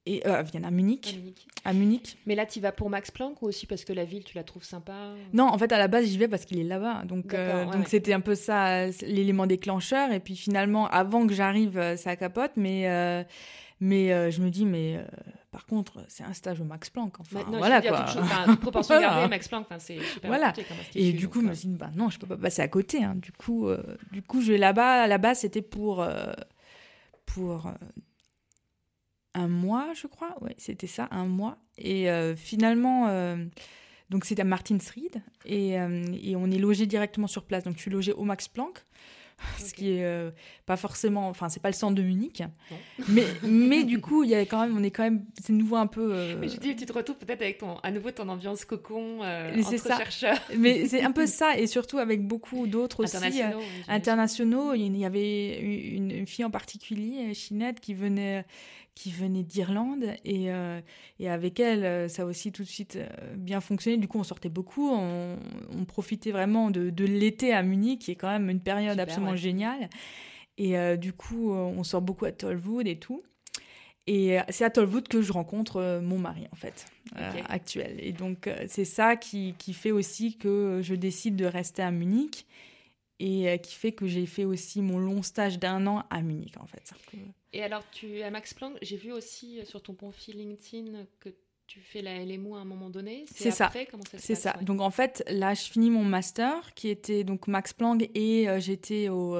et 0.06 0.26
euh, 0.26 0.42
Vienne, 0.42 0.66
à 0.66 0.72
Munich. 0.72 1.20
à 1.66 1.74
Munich. 1.74 2.18
Mais 2.26 2.36
là, 2.36 2.46
tu 2.46 2.60
vas 2.60 2.72
pour 2.72 2.90
Max 2.90 3.12
Planck 3.12 3.42
ou 3.42 3.48
aussi 3.48 3.66
parce 3.66 3.84
que 3.84 3.94
la 3.94 4.06
ville, 4.06 4.24
tu 4.24 4.36
la 4.36 4.44
trouves 4.44 4.64
sympa 4.64 5.14
Non, 5.34 5.46
en 5.46 5.58
fait, 5.58 5.72
à 5.72 5.78
la 5.78 5.88
base, 5.88 6.06
j'y 6.06 6.18
vais 6.18 6.28
parce 6.28 6.46
qu'il 6.46 6.60
est 6.60 6.64
là-bas. 6.64 7.04
Donc, 7.06 7.34
euh, 7.34 7.66
donc 7.66 7.88
c'était 7.88 8.14
un 8.14 8.22
peu 8.22 8.36
ça, 8.36 8.88
l'élément 9.02 9.46
déclencheur. 9.46 10.12
Et 10.12 10.20
puis 10.20 10.36
finalement, 10.36 10.88
avant 10.88 11.28
que 11.28 11.34
j'arrive, 11.34 11.78
euh, 11.78 11.96
ça 11.98 12.16
capote. 12.16 12.52
Mais, 12.56 12.90
euh, 12.90 13.24
mais 13.82 14.32
je 14.32 14.42
me 14.42 14.50
dis, 14.50 14.66
mais 14.66 15.06
par 15.52 15.66
contre, 15.66 16.04
c'est 16.08 16.24
un 16.24 16.34
stage 16.34 16.62
au 16.62 16.66
Max 16.66 16.90
Planck. 16.90 17.20
Enfin, 17.20 17.44
voilà 17.48 17.82
quoi. 17.82 18.06
proportion 18.62 19.00
gardée, 19.02 19.28
Max 19.28 19.48
Planck, 19.48 19.68
c'est 19.80 20.00
super 20.02 20.30
voilà. 20.30 20.54
Et 20.96 21.12
du 21.12 21.28
coup, 21.28 21.42
je 21.42 21.48
me 21.48 21.54
suis 21.54 21.68
dit, 21.68 21.76
bah, 21.76 21.92
non, 21.96 22.10
je 22.10 22.18
peux 22.18 22.28
pas 22.28 22.38
passer 22.38 22.62
à 22.62 22.68
côté. 22.68 23.04
Hein. 23.04 23.16
Du 23.16 23.32
coup, 23.32 23.68
du 24.12 24.22
coup, 24.22 24.42
je 24.42 24.54
vais 24.54 24.58
là-bas. 24.58 25.04
À 25.04 25.08
la 25.08 25.18
base, 25.18 25.40
c'était 25.40 25.62
pour 25.62 26.08
pour 27.26 27.72
un 29.40 29.48
mois, 29.48 29.94
je 29.96 30.08
crois. 30.08 30.36
Ouais, 30.42 30.56
c'était 30.58 30.88
ça, 30.88 31.08
un 31.12 31.26
mois. 31.26 31.58
Et 31.78 32.10
euh, 32.10 32.36
finalement, 32.36 33.08
euh, 33.08 33.38
donc 34.10 34.26
c'était 34.26 34.42
à 34.42 34.46
Martinsried 34.46 35.22
et, 35.46 35.80
euh, 35.80 36.04
et, 36.22 36.36
on 36.36 36.52
est 36.52 36.58
logé 36.58 36.86
directement 36.86 37.28
sur 37.28 37.46
place. 37.46 37.64
Donc 37.64 37.78
je 37.78 37.82
suis 37.82 37.92
logée 37.92 38.14
au 38.14 38.24
Max 38.24 38.48
Planck. 38.48 38.86
Ce 39.58 39.74
qui 39.74 39.92
est 39.92 40.34
pas 40.66 40.76
forcément, 40.76 41.30
enfin 41.30 41.48
c'est 41.48 41.62
pas 41.62 41.70
le 41.70 41.74
centre 41.74 41.96
de 41.96 42.02
Munich, 42.02 42.44
mais 43.08 43.24
mais 43.42 43.86
du 43.86 44.02
coup 44.02 44.26
il 44.26 44.32
y 44.32 44.36
a 44.36 44.42
quand 44.42 44.60
même, 44.60 44.78
on 44.78 44.84
est 44.84 44.92
quand 44.92 45.04
même, 45.04 45.24
c'est 45.42 45.54
nouveau 45.54 45.78
un 45.78 45.88
peu. 45.88 46.36
Mais 46.42 46.50
je 46.50 46.58
dis, 46.58 46.76
tu 46.76 46.86
te 46.86 46.92
retrouves 46.92 47.16
peut-être 47.16 47.42
avec 47.42 47.60
ton, 47.60 47.78
à 47.78 47.90
nouveau 47.90 48.12
ton 48.12 48.28
ambiance 48.28 48.66
cocon 48.66 49.22
entre 49.22 49.78
ça. 49.78 49.98
chercheurs. 49.98 50.38
Mais 50.58 50.90
c'est 50.90 51.04
un 51.04 51.14
peu 51.14 51.26
ça 51.26 51.58
et 51.58 51.68
surtout 51.68 52.00
avec 52.00 52.28
beaucoup 52.28 52.68
d'autres 52.68 53.06
aussi 53.06 53.16
internationaux. 53.16 53.62
internationaux. 53.88 54.74
Il 54.74 54.98
y 54.98 55.06
avait 55.06 55.58
une, 55.62 56.12
une, 56.12 56.28
fille 56.28 56.44
en 56.44 56.52
particulier, 56.52 57.34
Chinette, 57.34 57.80
qui 57.80 57.94
venait 57.94 58.44
qui 59.00 59.12
venait 59.12 59.44
d'Irlande 59.44 60.04
et, 60.26 60.52
euh, 60.52 60.82
et, 61.20 61.30
avec 61.30 61.62
elle, 61.62 61.86
euh, 61.86 62.08
ça 62.10 62.24
a 62.24 62.26
aussi 62.26 62.52
tout 62.52 62.64
de 62.64 62.68
suite 62.68 62.98
euh, 62.98 63.08
bien 63.38 63.62
fonctionné. 63.62 63.96
Du 63.96 64.10
coup, 64.10 64.20
on 64.20 64.26
sortait 64.26 64.50
beaucoup, 64.50 64.90
on, 64.92 65.38
profitait 65.88 66.34
vraiment 66.34 66.70
de, 66.70 66.90
de 66.90 67.06
l'été 67.06 67.54
à 67.54 67.64
Munich, 67.64 68.02
qui 68.02 68.12
est 68.12 68.16
quand 68.16 68.28
même 68.28 68.50
une 68.50 68.60
période 68.60 69.00
absolument 69.00 69.38
géniale. 69.38 69.90
Et 70.58 70.76
du 70.98 71.14
coup, 71.14 71.54
on 71.54 71.84
sort 71.86 72.02
beaucoup 72.02 72.26
à 72.26 72.34
Tollwood 72.34 72.86
et 72.86 73.00
tout. 73.00 73.24
Et 74.08 74.38
c'est 74.50 74.66
à 74.66 74.70
Tollwood 74.70 75.08
que 75.08 75.22
je 75.22 75.32
rencontre 75.32 76.02
mon 76.04 76.20
mari, 76.20 76.48
en 76.52 76.56
fait, 76.58 76.86
actuel. 77.48 77.96
Et 78.00 78.12
donc, 78.12 78.50
c'est 78.68 78.84
ça 78.84 79.16
qui, 79.16 79.56
qui, 79.58 79.74
fait 79.74 79.92
aussi 79.92 80.36
que 80.36 80.82
je 80.84 80.96
décide 80.96 81.38
de 81.38 81.46
rester 81.46 81.82
à 81.82 81.92
Munich 81.92 82.46
et 83.20 83.58
qui 83.64 83.74
fait 83.74 83.94
que 83.94 84.06
j'ai 84.06 84.26
fait 84.26 84.44
aussi 84.44 84.82
mon 84.82 85.00
long 85.00 85.24
stage 85.24 85.60
d'un 85.60 85.88
an 85.88 86.04
à 86.10 86.22
Munich 86.22 86.56
en 86.60 86.68
fait. 86.68 86.92
Et 87.54 87.64
alors 87.64 87.84
tu 87.92 88.22
à 88.22 88.30
Max 88.30 88.54
Planck, 88.54 88.78
j'ai 88.82 88.98
vu 88.98 89.12
aussi 89.12 89.60
sur 89.66 89.82
ton 89.82 89.94
profil 89.94 90.38
LinkedIn 90.38 91.06
que 91.20 91.30
tu 91.68 91.80
fais 91.82 92.02
la 92.02 92.24
LMO 92.24 92.56
à 92.56 92.60
un 92.60 92.66
moment 92.66 92.90
donné 92.90 93.26
C'est 93.34 93.52
ça. 93.52 93.72
C'est 94.18 94.36
ça. 94.36 94.54
Donc 94.62 94.82
en 94.82 94.90
fait, 94.90 95.24
là, 95.30 95.54
je 95.54 95.62
finis 95.62 95.92
mon 95.92 96.04
master 96.04 96.74
qui 96.74 96.90
était 96.90 97.24
donc 97.24 97.48
Max 97.48 97.74
Planck 97.74 98.10
et 98.16 98.48
j'étais 98.60 99.10
au 99.10 99.38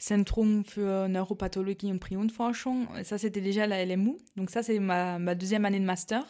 Zentrum 0.00 0.64
für 0.64 1.08
Neuropathologie 1.08 1.92
und 1.92 1.98
Prionforschung. 1.98 2.88
Ça, 3.04 3.18
c'était 3.18 3.42
déjà 3.42 3.66
la 3.66 3.84
LMU. 3.84 4.16
Donc 4.36 4.50
ça, 4.50 4.62
c'est 4.62 4.78
ma, 4.78 5.18
ma, 5.18 5.34
deuxième 5.34 5.64
année 5.66 5.78
de 5.78 5.84
master. 5.84 6.24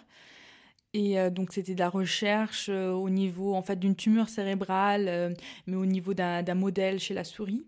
Et 0.93 1.19
euh, 1.21 1.31
donc, 1.31 1.53
c'était 1.53 1.75
de 1.75 1.79
la 1.79 1.89
recherche 1.89 2.69
euh, 2.69 2.91
au 2.91 3.09
niveau, 3.11 3.55
en 3.55 3.63
fait, 3.63 3.77
d'une 3.77 3.95
tumeur 3.95 4.29
cérébrale, 4.29 5.07
euh, 5.09 5.35
mais 5.67 5.77
au 5.77 5.87
niveau 5.87 6.15
d'un 6.15 6.55
modèle 6.55 6.99
chez 6.99 7.15
la 7.15 7.23
souris. 7.23 7.65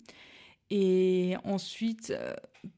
Et 0.70 1.36
ensuite, 1.44 2.12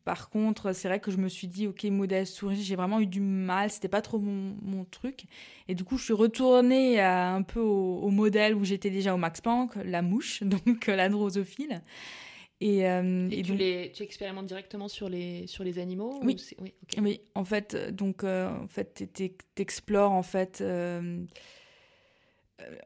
par 0.04 0.30
contre, 0.30 0.72
c'est 0.72 0.88
vrai 0.88 1.00
que 1.00 1.10
je 1.10 1.18
me 1.18 1.28
suis 1.28 1.46
dit, 1.46 1.66
ok, 1.66 1.84
modèle 1.84 2.26
souris, 2.26 2.62
j'ai 2.62 2.76
vraiment 2.76 3.00
eu 3.00 3.06
du 3.06 3.20
mal, 3.20 3.70
c'était 3.70 3.88
pas 3.88 4.02
trop 4.02 4.18
mon, 4.18 4.56
mon, 4.62 4.84
truc. 4.84 5.24
Et 5.68 5.74
du 5.74 5.84
coup, 5.84 5.98
je 5.98 6.04
suis 6.04 6.12
retournée 6.14 7.00
un 7.00 7.42
peu 7.42 7.60
au, 7.60 7.98
au 7.98 8.10
modèle 8.10 8.54
où 8.54 8.64
j'étais 8.64 8.90
déjà 8.90 9.14
au 9.14 9.18
Max 9.18 9.40
Planck, 9.40 9.76
la 9.84 10.02
mouche, 10.02 10.42
donc 10.42 10.86
la 10.86 11.08
drosophile. 11.08 11.82
Et, 12.60 12.88
euh, 12.88 13.28
tu, 13.28 13.54
les, 13.54 13.92
tu, 13.92 14.02
expérimentes 14.04 14.46
directement 14.46 14.88
sur 14.88 15.08
les, 15.08 15.46
sur 15.46 15.64
les 15.64 15.78
animaux 15.78 16.18
Oui. 16.22 16.36
oui, 16.60 16.72
oui, 16.98 17.20
en 17.34 17.44
fait, 17.44 17.74
euh, 17.74 17.90
donc, 17.90 18.24
euh, 18.24 18.48
en 18.48 18.68
fait, 18.68 19.10
tu 19.12 19.30
explores 19.56 20.12
en 20.12 20.22
fait, 20.22 20.64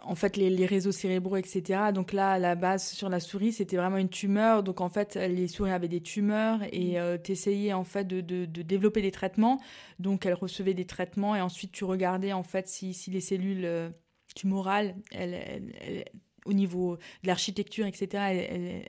en 0.00 0.14
fait 0.14 0.36
les, 0.36 0.50
les, 0.50 0.66
réseaux 0.66 0.92
cérébraux, 0.92 1.36
etc. 1.36 1.92
Donc 1.94 2.12
là, 2.12 2.32
à 2.32 2.38
la 2.38 2.54
base, 2.54 2.88
sur 2.88 3.08
la 3.08 3.20
souris, 3.20 3.52
c'était 3.52 3.76
vraiment 3.76 3.98
une 3.98 4.08
tumeur. 4.08 4.62
Donc 4.62 4.80
en 4.80 4.88
fait, 4.88 5.16
les 5.16 5.46
souris 5.48 5.70
avaient 5.70 5.88
des 5.88 6.00
tumeurs 6.00 6.60
et 6.72 6.98
mm. 6.98 7.22
tu 7.22 7.32
essayais 7.32 7.72
en 7.72 7.84
fait 7.84 8.04
de, 8.04 8.20
de, 8.20 8.46
de, 8.46 8.62
développer 8.62 9.02
des 9.02 9.12
traitements. 9.12 9.60
Donc 9.98 10.26
elles 10.26 10.34
recevaient 10.34 10.74
des 10.74 10.86
traitements 10.86 11.36
et 11.36 11.40
ensuite 11.40 11.72
tu 11.72 11.84
regardais 11.84 12.32
en 12.32 12.42
fait 12.42 12.66
si, 12.68 12.94
si 12.94 13.10
les 13.10 13.20
cellules 13.20 13.92
tumorales, 14.34 14.94
elles, 15.10 15.34
elles 15.80 16.04
au 16.48 16.52
niveau 16.52 16.96
de 17.22 17.26
l'architecture, 17.26 17.86
etc., 17.86 18.08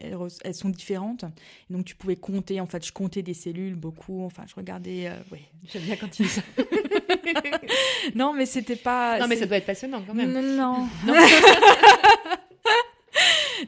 elles, 0.01 0.55
sont 0.55 0.69
différentes. 0.69 1.25
Donc 1.69 1.85
tu 1.85 1.95
pouvais 1.95 2.15
compter, 2.15 2.59
en 2.61 2.65
fait, 2.65 2.85
je 2.85 2.91
comptais 2.91 3.21
des 3.21 3.33
cellules 3.33 3.75
beaucoup, 3.75 4.23
enfin, 4.23 4.43
je 4.47 4.55
regardais. 4.55 5.07
Euh, 5.07 5.15
oui, 5.31 5.39
j'aime 5.71 5.83
bien 5.83 5.95
quand 5.95 6.09
tu 6.09 6.23
dis 6.23 6.29
ça. 6.29 6.41
non, 8.15 8.33
mais 8.33 8.45
c'était 8.45 8.75
pas. 8.75 9.19
Non, 9.19 9.27
mais 9.27 9.35
ça 9.35 9.45
doit 9.45 9.57
être 9.57 9.65
passionnant 9.65 10.01
quand 10.05 10.13
même. 10.13 10.31
Non, 10.31 10.41
non. 10.41 10.87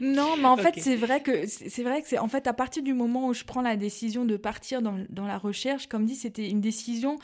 non. 0.00 0.36
mais 0.36 0.46
en 0.46 0.56
fait, 0.56 0.74
c'est 0.78 0.96
vrai 0.96 1.22
que 1.22 1.46
c'est 1.46 1.82
vrai 1.82 2.02
que 2.02 2.08
c'est 2.08 2.18
en 2.18 2.28
fait 2.28 2.46
à 2.46 2.52
partir 2.52 2.82
du 2.82 2.94
moment 2.94 3.28
où 3.28 3.34
je 3.34 3.44
prends 3.44 3.62
la 3.62 3.76
décision 3.76 4.24
de 4.24 4.36
partir 4.36 4.82
dans, 4.82 4.98
dans 5.10 5.26
la 5.26 5.38
recherche, 5.38 5.86
comme 5.86 6.06
dit, 6.06 6.16
c'était 6.16 6.48
une 6.48 6.60
décision 6.60 7.18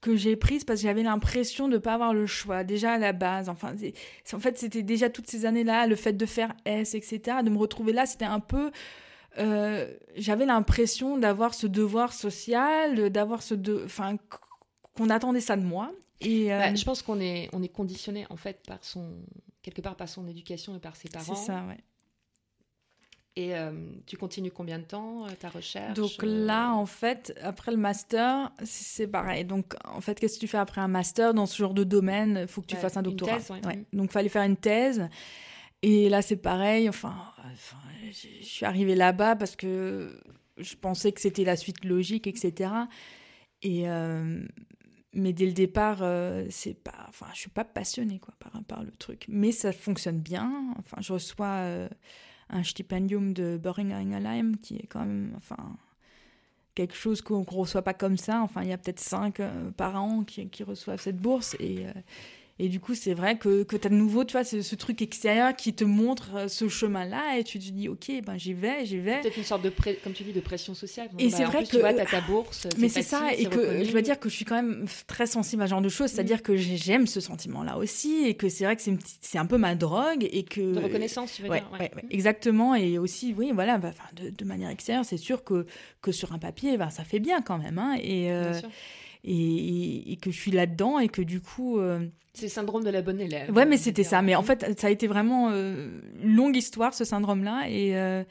que 0.00 0.16
j'ai 0.16 0.36
prise 0.36 0.64
parce 0.64 0.80
que 0.80 0.86
j'avais 0.86 1.02
l'impression 1.02 1.68
de 1.68 1.74
ne 1.74 1.78
pas 1.78 1.94
avoir 1.94 2.14
le 2.14 2.26
choix, 2.26 2.64
déjà 2.64 2.92
à 2.92 2.98
la 2.98 3.12
base. 3.12 3.48
Enfin, 3.48 3.74
en 4.32 4.38
fait, 4.38 4.58
c'était 4.58 4.82
déjà 4.82 5.10
toutes 5.10 5.26
ces 5.26 5.44
années-là, 5.44 5.86
le 5.86 5.96
fait 5.96 6.14
de 6.14 6.26
faire 6.26 6.54
S, 6.64 6.94
etc., 6.94 7.38
de 7.44 7.50
me 7.50 7.58
retrouver 7.58 7.92
là, 7.92 8.06
c'était 8.06 8.24
un 8.24 8.40
peu... 8.40 8.70
Euh, 9.38 9.94
j'avais 10.16 10.46
l'impression 10.46 11.18
d'avoir 11.18 11.54
ce 11.54 11.66
devoir 11.66 12.12
social, 12.12 13.10
d'avoir 13.10 13.42
ce... 13.42 13.54
De, 13.54 13.82
enfin, 13.84 14.16
qu'on 14.94 15.10
attendait 15.10 15.40
ça 15.40 15.56
de 15.56 15.64
moi. 15.64 15.92
Et, 16.20 16.52
euh, 16.52 16.58
bah, 16.58 16.74
je 16.74 16.84
pense 16.84 17.02
qu'on 17.02 17.20
est, 17.20 17.48
on 17.52 17.62
est 17.62 17.68
conditionné, 17.68 18.26
en 18.30 18.36
fait, 18.36 18.62
par 18.66 18.82
son... 18.84 19.18
quelque 19.62 19.82
part 19.82 19.96
par 19.96 20.08
son 20.08 20.26
éducation 20.26 20.74
et 20.74 20.80
par 20.80 20.96
ses 20.96 21.08
parents. 21.08 21.34
C'est 21.34 21.46
ça, 21.46 21.64
ouais. 21.68 21.78
Et 23.36 23.54
euh, 23.54 23.70
tu 24.06 24.16
continues 24.16 24.50
combien 24.50 24.78
de 24.78 24.84
temps 24.84 25.24
euh, 25.24 25.30
ta 25.38 25.48
recherche 25.48 25.94
Donc 25.94 26.22
euh? 26.22 26.46
là, 26.46 26.72
en 26.72 26.86
fait, 26.86 27.38
après 27.42 27.70
le 27.70 27.76
master, 27.76 28.50
c'est 28.64 29.06
pareil. 29.06 29.44
Donc, 29.44 29.74
en 29.84 30.00
fait, 30.00 30.18
qu'est-ce 30.18 30.34
que 30.34 30.40
tu 30.40 30.48
fais 30.48 30.58
après 30.58 30.80
un 30.80 30.88
master 30.88 31.32
dans 31.32 31.46
ce 31.46 31.56
genre 31.56 31.74
de 31.74 31.84
domaine? 31.84 32.40
Il 32.42 32.48
faut 32.48 32.60
que 32.60 32.66
tu 32.66 32.76
fasses 32.76 32.96
un 32.96 33.02
doctorat. 33.02 33.36
Thèse, 33.36 33.50
ouais. 33.50 33.84
Donc, 33.92 34.10
il 34.10 34.12
fallait 34.12 34.28
faire 34.28 34.42
une 34.42 34.56
thèse. 34.56 35.08
Et 35.82 36.08
là, 36.08 36.22
c'est 36.22 36.36
pareil. 36.36 36.88
Enfin, 36.88 37.14
je 38.10 38.44
suis 38.44 38.66
arrivée 38.66 38.96
là-bas 38.96 39.36
parce 39.36 39.54
que 39.54 40.20
je 40.58 40.74
pensais 40.74 41.12
que 41.12 41.20
c'était 41.20 41.44
la 41.44 41.56
suite 41.56 41.84
logique, 41.84 42.26
etc. 42.26 42.72
Et 43.62 43.84
mais 45.12 45.32
dès 45.32 45.46
le 45.46 45.52
départ, 45.52 45.98
c'est 46.50 46.74
pas, 46.74 47.06
enfin, 47.08 47.26
je 47.32 47.38
suis 47.38 47.50
pas 47.50 47.64
passionnée 47.64 48.18
quoi 48.18 48.34
par 48.38 48.52
par 48.64 48.82
le 48.82 48.90
truc. 48.90 49.24
Mais 49.28 49.52
ça 49.52 49.72
fonctionne 49.72 50.18
bien. 50.18 50.74
Enfin, 50.78 50.98
je 51.00 51.12
reçois 51.12 51.88
un 52.50 52.62
stipendium 52.62 53.32
de 53.32 53.58
Boehringer 53.62 54.42
qui 54.62 54.76
est 54.76 54.86
quand 54.86 55.00
même, 55.00 55.32
enfin, 55.36 55.76
quelque 56.74 56.94
chose 56.94 57.20
qu'on 57.20 57.40
ne 57.40 57.44
reçoit 57.46 57.82
pas 57.82 57.94
comme 57.94 58.16
ça. 58.16 58.42
Enfin, 58.42 58.62
il 58.62 58.68
y 58.68 58.72
a 58.72 58.78
peut-être 58.78 59.00
cinq 59.00 59.40
euh, 59.40 59.70
par 59.72 60.00
an 60.00 60.24
qui, 60.24 60.48
qui, 60.48 60.62
reçoivent 60.62 61.00
cette 61.00 61.18
bourse. 61.18 61.56
Et, 61.60 61.86
euh, 61.86 61.92
et 62.62 62.68
du 62.68 62.78
coup, 62.78 62.94
c'est 62.94 63.14
vrai 63.14 63.38
que, 63.38 63.62
que 63.62 63.74
tu 63.74 63.86
as 63.86 63.90
de 63.90 63.94
nouveau, 63.94 64.22
tu 64.22 64.32
vois, 64.32 64.44
ce, 64.44 64.60
ce, 64.60 64.74
truc 64.74 65.00
extérieur 65.00 65.56
qui 65.56 65.72
te 65.72 65.82
montre 65.82 66.36
euh, 66.36 66.48
ce 66.48 66.68
chemin-là 66.68 67.38
et 67.38 67.44
tu 67.44 67.58
te 67.58 67.70
dis, 67.70 67.88
OK, 67.88 68.12
ben 68.26 68.36
j'y 68.36 68.52
vais, 68.52 68.84
j'y 68.84 68.98
vais. 68.98 69.22
Peut-être 69.22 69.38
une 69.38 69.44
sorte 69.44 69.62
de, 69.62 69.72
comme 70.04 70.12
tu 70.12 70.24
dis, 70.24 70.34
de 70.34 70.40
pression 70.40 70.74
sociale. 70.74 71.08
et 71.18 71.30
c'est 71.30 71.44
bah, 71.44 71.48
vrai 71.48 71.64
que. 71.64 71.70
Tu 71.70 71.78
vois, 71.78 71.88
as 71.88 72.04
ta 72.04 72.20
bourse. 72.20 72.66
Mais 72.76 72.90
c'est 72.90 73.00
ça, 73.00 73.32
et 73.32 73.46
que 73.46 73.82
je 73.82 73.90
dois 73.90 74.02
dire 74.02 74.20
que 74.20 74.28
je 74.28 74.34
suis 74.34 74.44
quand 74.44 74.56
même 74.56 74.84
très 75.06 75.26
sensible 75.26 75.62
à 75.62 75.66
ce 75.66 75.70
genre 75.70 75.80
de 75.80 75.88
choses, 75.88 76.10
c'est-à-dire 76.10 76.42
que 76.42 76.54
j'aime 76.54 77.06
ce 77.06 77.20
sentiment-là 77.20 77.78
aussi 77.78 78.26
et 78.26 78.34
que 78.34 78.50
c'est 78.50 78.64
vrai 78.64 78.76
que 78.76 78.82
c'est 79.22 79.38
un 79.38 79.46
peu 79.46 79.56
ma 79.56 79.74
drogue 79.74 80.28
et 80.30 80.42
que. 80.42 80.74
De 80.74 80.80
reconnaissance, 80.80 81.32
tu 81.32 81.42
veux 81.42 81.48
dire. 81.48 81.66
Ouais, 81.80 81.90
exactement. 82.10 82.74
Et 82.74 82.98
aussi, 82.98 83.34
oui, 83.38 83.52
voilà, 83.54 83.78
bah, 83.78 83.92
de, 84.14 84.28
de, 84.28 84.44
manière 84.44 84.68
extérieure, 84.68 85.06
c'est 85.06 85.16
sûr 85.16 85.44
que, 85.44 85.64
que 86.02 86.12
sur 86.12 86.34
un 86.34 86.38
papier, 86.38 86.76
bah, 86.76 86.90
ça 86.90 87.04
fait 87.04 87.20
bien 87.20 87.40
quand 87.40 87.56
même. 87.56 87.78
Hein, 87.78 87.96
et, 88.02 88.30
euh, 88.30 88.52
et, 89.24 90.12
et, 90.12 90.16
que 90.16 90.30
je 90.30 90.38
suis 90.38 90.50
là-dedans 90.50 90.98
et 90.98 91.08
que 91.08 91.22
du 91.22 91.40
coup. 91.40 91.78
Euh, 91.78 92.06
c'est 92.32 92.46
le 92.46 92.50
syndrome 92.50 92.84
de 92.84 92.90
la 92.90 93.02
bonne 93.02 93.20
élève. 93.20 93.50
Ouais, 93.54 93.66
mais 93.66 93.76
c'était 93.76 94.04
ça. 94.04 94.22
Mais 94.22 94.34
en 94.34 94.42
fait, 94.42 94.78
ça 94.78 94.86
a 94.86 94.90
été 94.90 95.06
vraiment 95.06 95.50
euh, 95.50 96.00
une 96.22 96.36
longue 96.36 96.56
histoire, 96.56 96.94
ce 96.94 97.04
syndrome-là. 97.04 97.64
Et, 97.68 97.96
euh, 97.96 98.22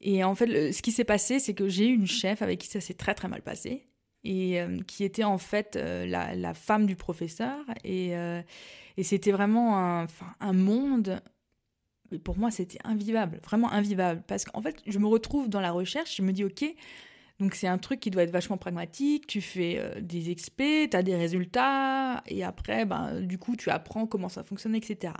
et 0.00 0.24
en 0.24 0.34
fait, 0.34 0.72
ce 0.72 0.82
qui 0.82 0.92
s'est 0.92 1.04
passé, 1.04 1.38
c'est 1.38 1.54
que 1.54 1.68
j'ai 1.68 1.88
eu 1.88 1.94
une 1.94 2.06
chef 2.06 2.42
avec 2.42 2.58
qui 2.58 2.68
ça 2.68 2.80
s'est 2.80 2.94
très, 2.94 3.14
très 3.14 3.28
mal 3.28 3.42
passé. 3.42 3.86
Et 4.24 4.60
qui 4.86 5.02
était 5.02 5.24
en 5.24 5.36
fait 5.36 5.74
la, 5.74 6.36
la, 6.36 6.54
femme 6.54 6.86
du 6.86 6.94
professeur. 6.94 7.58
Et, 7.82 8.12
et 8.96 9.02
c'était 9.02 9.32
vraiment 9.32 9.76
un, 9.76 10.06
un 10.38 10.52
monde 10.52 11.20
pour 12.18 12.38
moi, 12.38 12.50
c'était 12.50 12.78
invivable, 12.84 13.40
vraiment 13.44 13.70
invivable. 13.72 14.22
Parce 14.26 14.44
qu'en 14.44 14.60
fait, 14.60 14.76
je 14.86 14.98
me 14.98 15.06
retrouve 15.06 15.48
dans 15.48 15.60
la 15.60 15.72
recherche, 15.72 16.16
je 16.16 16.22
me 16.22 16.32
dis, 16.32 16.44
OK, 16.44 16.64
donc 17.40 17.54
c'est 17.54 17.66
un 17.66 17.78
truc 17.78 18.00
qui 18.00 18.10
doit 18.10 18.22
être 18.22 18.30
vachement 18.30 18.56
pragmatique, 18.56 19.26
tu 19.26 19.40
fais 19.40 19.78
euh, 19.78 20.00
des 20.00 20.30
expés, 20.30 20.88
tu 20.90 20.96
as 20.96 21.02
des 21.02 21.16
résultats, 21.16 22.22
et 22.26 22.44
après, 22.44 22.84
ben, 22.84 23.20
du 23.20 23.38
coup, 23.38 23.56
tu 23.56 23.70
apprends 23.70 24.06
comment 24.06 24.28
ça 24.28 24.42
fonctionne, 24.44 24.74
etc. 24.74 25.14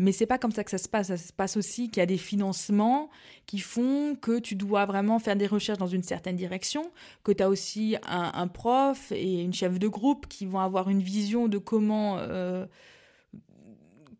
Mais 0.00 0.12
c'est 0.12 0.26
pas 0.26 0.38
comme 0.38 0.50
ça 0.50 0.64
que 0.64 0.70
ça 0.70 0.78
se 0.78 0.88
passe. 0.88 1.08
Ça 1.08 1.18
se 1.18 1.30
passe 1.30 1.58
aussi 1.58 1.90
qu'il 1.90 2.00
y 2.00 2.02
a 2.02 2.06
des 2.06 2.16
financements 2.16 3.10
qui 3.44 3.58
font 3.58 4.16
que 4.18 4.38
tu 4.38 4.54
dois 4.54 4.86
vraiment 4.86 5.18
faire 5.18 5.36
des 5.36 5.46
recherches 5.46 5.76
dans 5.76 5.86
une 5.86 6.02
certaine 6.02 6.36
direction, 6.36 6.90
que 7.22 7.32
tu 7.32 7.42
as 7.42 7.50
aussi 7.50 7.96
un, 8.08 8.48
prof 8.48 9.12
et 9.12 9.42
une 9.42 9.52
chef 9.52 9.78
de 9.78 9.88
groupe 9.88 10.26
qui 10.26 10.46
vont 10.46 10.60
avoir 10.60 10.88
une 10.88 11.02
vision 11.02 11.48
de 11.48 11.58
comment 11.58 12.16
euh, 12.16 12.64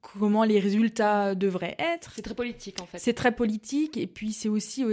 comment 0.01 0.45
les 0.45 0.59
résultats 0.59 1.35
devraient 1.35 1.77
être. 1.79 2.13
C'est 2.15 2.23
très 2.23 2.35
politique 2.35 2.81
en 2.81 2.87
fait. 2.87 2.99
C'est 2.99 3.13
très 3.13 3.33
politique 3.33 3.97
et 3.97 4.07
puis 4.07 4.33
c'est 4.33 4.49
aussi 4.49 4.85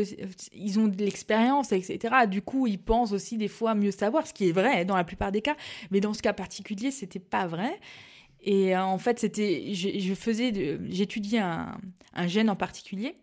ils 0.53 0.79
ont 0.79 0.87
de 0.87 1.03
l'expérience 1.03 1.71
etc. 1.71 2.27
Du 2.29 2.41
coup 2.41 2.67
ils 2.67 2.79
pensent 2.79 3.13
aussi 3.13 3.37
des 3.37 3.47
fois 3.47 3.75
mieux 3.75 3.91
savoir 3.91 4.27
ce 4.27 4.33
qui 4.33 4.49
est 4.49 4.51
vrai 4.51 4.85
dans 4.85 4.95
la 4.95 5.03
plupart 5.03 5.31
des 5.31 5.41
cas, 5.41 5.55
mais 5.91 6.01
dans 6.01 6.13
ce 6.13 6.21
cas 6.21 6.33
particulier 6.33 6.91
c'était 6.91 7.19
pas 7.19 7.47
vrai. 7.47 7.79
Et 8.41 8.75
euh, 8.75 8.83
en 8.83 8.97
fait 8.97 9.19
c'était 9.19 9.73
je, 9.73 10.13
faisais 10.13 10.79
j'étudiais 10.89 11.39
un, 11.39 11.77
un, 12.13 12.27
gène 12.27 12.49
en 12.49 12.55
particulier. 12.55 13.15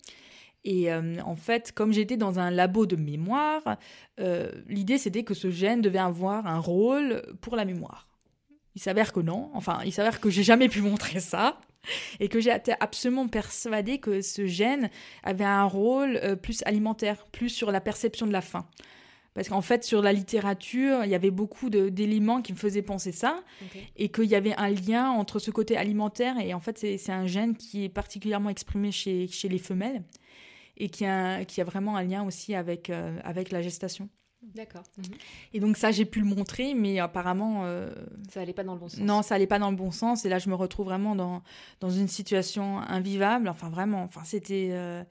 Et 0.67 0.91
euh, 0.91 1.17
en 1.27 1.37
fait, 1.37 1.73
comme 1.73 1.93
j'étais 1.93 2.17
dans 2.17 2.39
un 2.39 2.51
labo 2.51 2.87
de 2.87 2.97
mémoire, 2.97 3.77
euh, 4.19 4.51
l'idée 4.67 4.97
c'était 4.97 5.23
que 5.23 5.35
ce 5.35 5.51
gène 5.51 5.83
devait 5.83 5.99
avoir 5.99 6.47
un 6.47 6.59
rôle 6.59 7.23
pour 7.43 7.55
la 7.55 7.67
mémoire. 7.67 8.09
Il 8.75 8.81
s'avère 8.81 9.13
que 9.13 9.21
non. 9.21 9.51
Enfin, 9.53 9.81
il 9.85 9.93
s'avère 9.93 10.21
que 10.21 10.31
j'ai 10.31 10.43
jamais 10.43 10.71
pu 10.71 10.81
montrer 10.81 11.21
ça 11.21 11.61
et 12.21 12.29
que 12.29 12.41
j'ai 12.41 12.55
été 12.55 12.75
absolument 12.81 13.29
persuadée 13.29 13.99
que 13.99 14.21
ce 14.21 14.47
gène 14.47 14.91
avait 15.23 15.45
un 15.45 15.65
rôle 15.65 16.19
euh, 16.23 16.37
plus 16.37 16.63
alimentaire, 16.67 17.25
plus 17.27 17.49
sur 17.49 17.71
la 17.71 17.81
perception 17.81 18.27
de 18.27 18.33
la 18.33 18.41
faim. 18.41 18.67
Parce 19.35 19.49
qu'en 19.49 19.63
fait, 19.63 19.83
sur 19.83 20.01
la 20.01 20.13
littérature, 20.13 21.05
il 21.05 21.11
y 21.11 21.15
avait 21.15 21.33
beaucoup 21.33 21.69
d'éléments 21.69 22.41
qui 22.41 22.53
me 22.53 22.57
faisaient 22.57 22.83
penser 22.83 23.11
ça, 23.11 23.43
et 23.97 24.09
qu'il 24.09 24.27
y 24.27 24.37
avait 24.37 24.55
un 24.55 24.71
lien 24.71 25.11
entre 25.11 25.41
ce 25.41 25.51
côté 25.51 25.77
alimentaire, 25.77 26.39
et 26.39 26.55
en 26.55 26.61
fait, 26.61 26.79
c'est 26.79 27.11
un 27.11 27.27
gène 27.27 27.57
qui 27.57 27.85
est 27.85 27.89
particulièrement 27.89 28.49
exprimé 28.49 28.93
chez, 28.93 29.27
chez 29.27 29.49
les 29.49 29.59
femelles, 29.59 30.05
et 30.77 30.89
qui 30.89 31.05
a, 31.05 31.45
qui 31.45 31.61
a 31.61 31.65
vraiment 31.65 31.97
un 31.97 32.05
lien 32.05 32.25
aussi 32.25 32.55
avec, 32.55 32.91
euh, 32.91 33.19
avec 33.25 33.51
la 33.51 33.61
gestation. 33.61 34.09
D'accord. 34.55 34.83
Et 35.53 35.61
donc 35.61 35.77
ça, 35.77 35.91
j'ai 35.91 36.05
pu 36.05 36.21
le 36.21 36.27
montrer, 36.27 36.75
mais 36.75 36.99
apparemment... 36.99 37.63
Euh, 37.65 37.91
ça 38.31 38.41
allait 38.41 38.53
pas 38.53 38.65
dans 38.65 38.75
le 38.75 38.81
bon 38.81 38.89
sens. 38.89 39.01
Non, 39.01 39.23
ça 39.23 39.35
allait 39.35 39.47
pas 39.47 39.59
dans 39.59 39.71
le 39.71 39.77
bon 39.77 39.91
sens. 39.91 40.25
Et 40.25 40.29
là, 40.29 40.39
je 40.39 40.49
me 40.49 40.55
retrouve 40.55 40.87
vraiment 40.87 41.15
dans, 41.15 41.43
dans 41.81 41.91
une 41.91 42.09
situation 42.09 42.79
invivable. 42.79 43.49
Enfin, 43.49 43.71
vraiment, 43.71 44.03
enfin, 44.03 44.23
c'était... 44.25 44.71
Euh, 44.73 45.03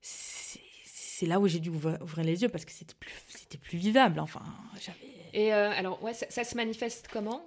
c'est 0.00 1.26
là 1.26 1.38
où 1.38 1.46
j'ai 1.46 1.60
dû 1.60 1.70
ouvrir, 1.70 1.98
les 2.18 2.42
yeux 2.42 2.48
parce 2.48 2.64
que 2.64 2.72
c'était 2.72 2.96
plus, 2.98 3.12
c'était 3.28 3.58
plus 3.58 3.78
vivable. 3.78 4.18
Enfin, 4.18 4.42
j'avais. 4.80 4.98
Et 5.32 5.54
euh, 5.54 5.70
alors, 5.70 6.02
ouais, 6.02 6.14
ça, 6.14 6.44
se 6.44 6.56
manifeste 6.56 7.08
comment 7.12 7.42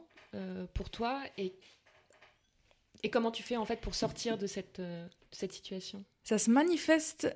pour 0.74 0.90
toi 0.90 1.22
et, 1.38 1.54
et 3.06 3.10
comment 3.10 3.30
tu 3.30 3.44
fais 3.44 3.56
en 3.56 3.66
fait 3.66 3.82
pour 3.82 3.94
sortir 3.94 4.36
de 4.36 4.48
cette, 4.48 4.80
euh, 4.80 5.08
cette 5.32 5.54
situation? 5.54 6.04
Ça 6.26 6.40
se 6.40 6.50
manifeste 6.50 7.34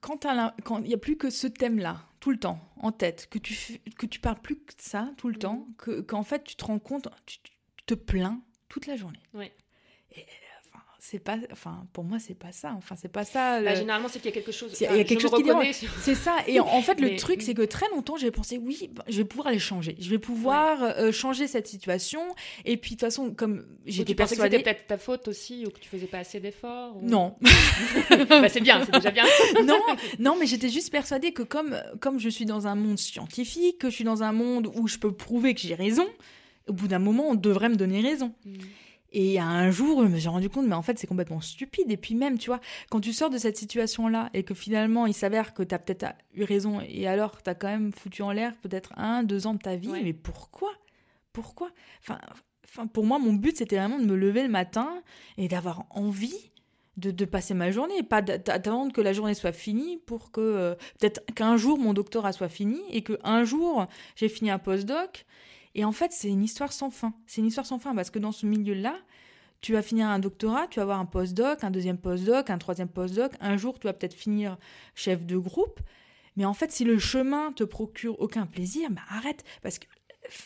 quand 0.00 0.24
il 0.24 0.88
n'y 0.88 0.94
a 0.94 0.98
plus 0.98 1.18
que 1.18 1.28
ce 1.28 1.46
thème-là, 1.46 2.02
tout 2.18 2.30
le 2.30 2.38
temps, 2.38 2.58
en 2.78 2.90
tête, 2.90 3.28
que 3.30 3.38
tu, 3.38 3.78
que 3.98 4.06
tu 4.06 4.20
parles 4.20 4.40
plus 4.40 4.56
que 4.56 4.72
ça 4.78 5.12
tout 5.18 5.28
le 5.28 5.34
mmh. 5.34 5.38
temps, 5.38 5.68
que, 5.76 6.00
qu'en 6.00 6.22
fait 6.22 6.42
tu 6.42 6.56
te 6.56 6.64
rends 6.64 6.78
compte, 6.78 7.08
tu, 7.26 7.38
te 7.84 7.94
plains 7.94 8.40
toute 8.68 8.86
la 8.86 8.96
journée. 8.96 9.20
Oui 9.34 9.52
c'est 11.08 11.20
pas 11.20 11.36
enfin 11.52 11.86
pour 11.92 12.02
moi 12.02 12.18
c'est 12.18 12.34
pas 12.34 12.50
ça. 12.50 12.74
Enfin 12.76 12.96
c'est 13.00 13.10
pas 13.10 13.24
ça 13.24 13.62
bah, 13.62 13.76
généralement 13.76 14.08
c'est 14.08 14.18
qu'il 14.18 14.30
y 14.30 14.32
a 14.32 14.34
quelque 14.34 14.50
chose 14.50 14.76
il 14.80 14.96
y 14.96 15.00
a 15.00 15.04
quelque 15.04 15.20
chose 15.20 15.34
qui 15.36 15.44
dérange. 15.44 15.66
c'est 16.02 16.16
ça. 16.16 16.36
Et 16.48 16.58
en 16.58 16.82
fait 16.82 17.00
le 17.00 17.14
truc 17.16 17.42
c'est 17.42 17.54
que 17.54 17.62
très 17.62 17.88
longtemps 17.90 18.16
j'ai 18.16 18.32
pensé 18.32 18.58
oui 18.58 18.90
bah, 18.92 19.04
je 19.08 19.18
vais 19.18 19.24
pouvoir 19.24 19.52
les 19.52 19.60
changer. 19.60 19.94
Je 20.00 20.10
vais 20.10 20.18
pouvoir 20.18 20.82
euh, 20.82 21.12
changer 21.12 21.46
cette 21.46 21.68
situation. 21.68 22.20
Et 22.64 22.76
puis 22.76 22.92
de 22.92 22.94
toute 22.96 23.02
façon 23.02 23.32
comme 23.32 23.66
j'étais 23.86 24.14
persuadée 24.16 24.56
c'était 24.56 24.64
peut-être 24.64 24.86
ta 24.88 24.98
faute 24.98 25.28
aussi 25.28 25.64
ou 25.64 25.70
que 25.70 25.78
tu 25.78 25.88
faisais 25.88 26.06
pas 26.06 26.18
assez 26.18 26.40
d'efforts 26.40 26.96
non. 27.02 27.36
Bah, 28.28 28.48
c'est 28.48 28.60
bien 28.60 28.84
c'est 28.84 28.92
déjà 28.92 29.10
bien. 29.12 29.24
Non 29.64 29.80
non 30.18 30.36
mais 30.38 30.46
j'étais 30.46 30.70
juste 30.70 30.90
persuadée 30.90 31.32
que 31.32 31.42
comme 31.42 31.80
comme 32.00 32.18
je 32.18 32.28
suis 32.28 32.46
dans 32.46 32.66
un 32.66 32.74
monde 32.74 32.98
scientifique 32.98 33.78
que 33.78 33.90
je 33.90 33.94
suis 33.94 34.04
dans 34.04 34.24
un 34.24 34.32
monde 34.32 34.72
où 34.74 34.88
je 34.88 34.98
peux 34.98 35.12
prouver 35.12 35.54
que 35.54 35.60
j'ai 35.60 35.74
raison 35.74 36.06
au 36.66 36.72
bout 36.72 36.88
d'un 36.88 36.98
moment 36.98 37.28
on 37.28 37.34
devrait 37.36 37.68
me 37.68 37.76
donner 37.76 38.00
raison. 38.00 38.34
Mm. 38.44 38.58
Et 39.18 39.40
un 39.40 39.70
jour, 39.70 40.02
je 40.02 40.08
me 40.08 40.18
suis 40.18 40.28
rendu 40.28 40.50
compte, 40.50 40.66
mais 40.66 40.74
en 40.74 40.82
fait, 40.82 40.98
c'est 40.98 41.06
complètement 41.06 41.40
stupide. 41.40 41.90
Et 41.90 41.96
puis 41.96 42.14
même, 42.14 42.36
tu 42.36 42.50
vois, 42.50 42.60
quand 42.90 43.00
tu 43.00 43.14
sors 43.14 43.30
de 43.30 43.38
cette 43.38 43.56
situation-là 43.56 44.28
et 44.34 44.42
que 44.42 44.52
finalement, 44.52 45.06
il 45.06 45.14
s'avère 45.14 45.54
que 45.54 45.62
tu 45.62 45.74
as 45.74 45.78
peut-être 45.78 46.12
eu 46.34 46.44
raison 46.44 46.82
et 46.86 47.06
alors 47.06 47.42
tu 47.42 47.48
as 47.48 47.54
quand 47.54 47.68
même 47.68 47.92
foutu 47.92 48.20
en 48.20 48.30
l'air 48.30 48.54
peut-être 48.58 48.92
un, 48.98 49.22
deux 49.22 49.46
ans 49.46 49.54
de 49.54 49.58
ta 49.58 49.74
vie, 49.76 49.88
mais 49.88 50.12
pourquoi? 50.12 50.70
Pourquoi? 51.32 51.70
Enfin, 52.02 52.18
enfin, 52.66 52.86
pour 52.86 53.06
moi, 53.06 53.18
mon 53.18 53.32
but, 53.32 53.56
c'était 53.56 53.76
vraiment 53.76 53.98
de 53.98 54.04
me 54.04 54.16
lever 54.16 54.42
le 54.42 54.50
matin 54.50 55.02
et 55.38 55.48
d'avoir 55.48 55.86
envie 55.88 56.50
de, 56.98 57.10
de, 57.10 57.24
passer 57.24 57.54
ma 57.54 57.70
journée, 57.70 58.02
pas 58.02 58.20
d'attendre 58.20 58.92
que 58.92 59.00
la 59.00 59.14
journée 59.14 59.32
soit 59.32 59.52
finie 59.52 59.96
pour 60.04 60.30
que 60.30 60.42
euh, 60.42 60.74
peut-être 61.00 61.24
qu'un 61.34 61.56
jour 61.56 61.78
mon 61.78 61.94
doctorat 61.94 62.32
soit 62.32 62.48
fini 62.48 62.80
et 62.90 63.02
qu'un 63.02 63.44
jour 63.44 63.86
j'ai 64.14 64.28
fini 64.28 64.50
un 64.50 64.58
postdoc 64.58 65.26
et 65.76 65.84
en 65.84 65.92
fait, 65.92 66.10
c'est 66.10 66.30
une 66.30 66.42
histoire 66.42 66.72
sans 66.72 66.90
fin. 66.90 67.12
C'est 67.26 67.42
une 67.42 67.48
histoire 67.48 67.66
sans 67.66 67.78
fin 67.78 67.94
parce 67.94 68.08
que 68.08 68.18
dans 68.18 68.32
ce 68.32 68.46
milieu-là, 68.46 68.96
tu 69.60 69.74
vas 69.74 69.82
finir 69.82 70.08
un 70.08 70.18
doctorat, 70.18 70.66
tu 70.68 70.76
vas 70.76 70.84
avoir 70.84 70.98
un 70.98 71.04
postdoc, 71.04 71.62
un 71.64 71.70
deuxième 71.70 71.98
postdoc, 71.98 72.48
un 72.48 72.56
troisième 72.56 72.88
postdoc. 72.88 73.32
Un 73.40 73.58
jour, 73.58 73.78
tu 73.78 73.86
vas 73.86 73.92
peut-être 73.92 74.14
finir 74.14 74.56
chef 74.94 75.26
de 75.26 75.36
groupe. 75.36 75.80
Mais 76.36 76.46
en 76.46 76.54
fait, 76.54 76.72
si 76.72 76.84
le 76.84 76.98
chemin 76.98 77.52
te 77.52 77.62
procure 77.62 78.18
aucun 78.20 78.46
plaisir, 78.46 78.90
bah 78.90 79.02
arrête 79.10 79.44
parce 79.62 79.78
que 79.78 79.86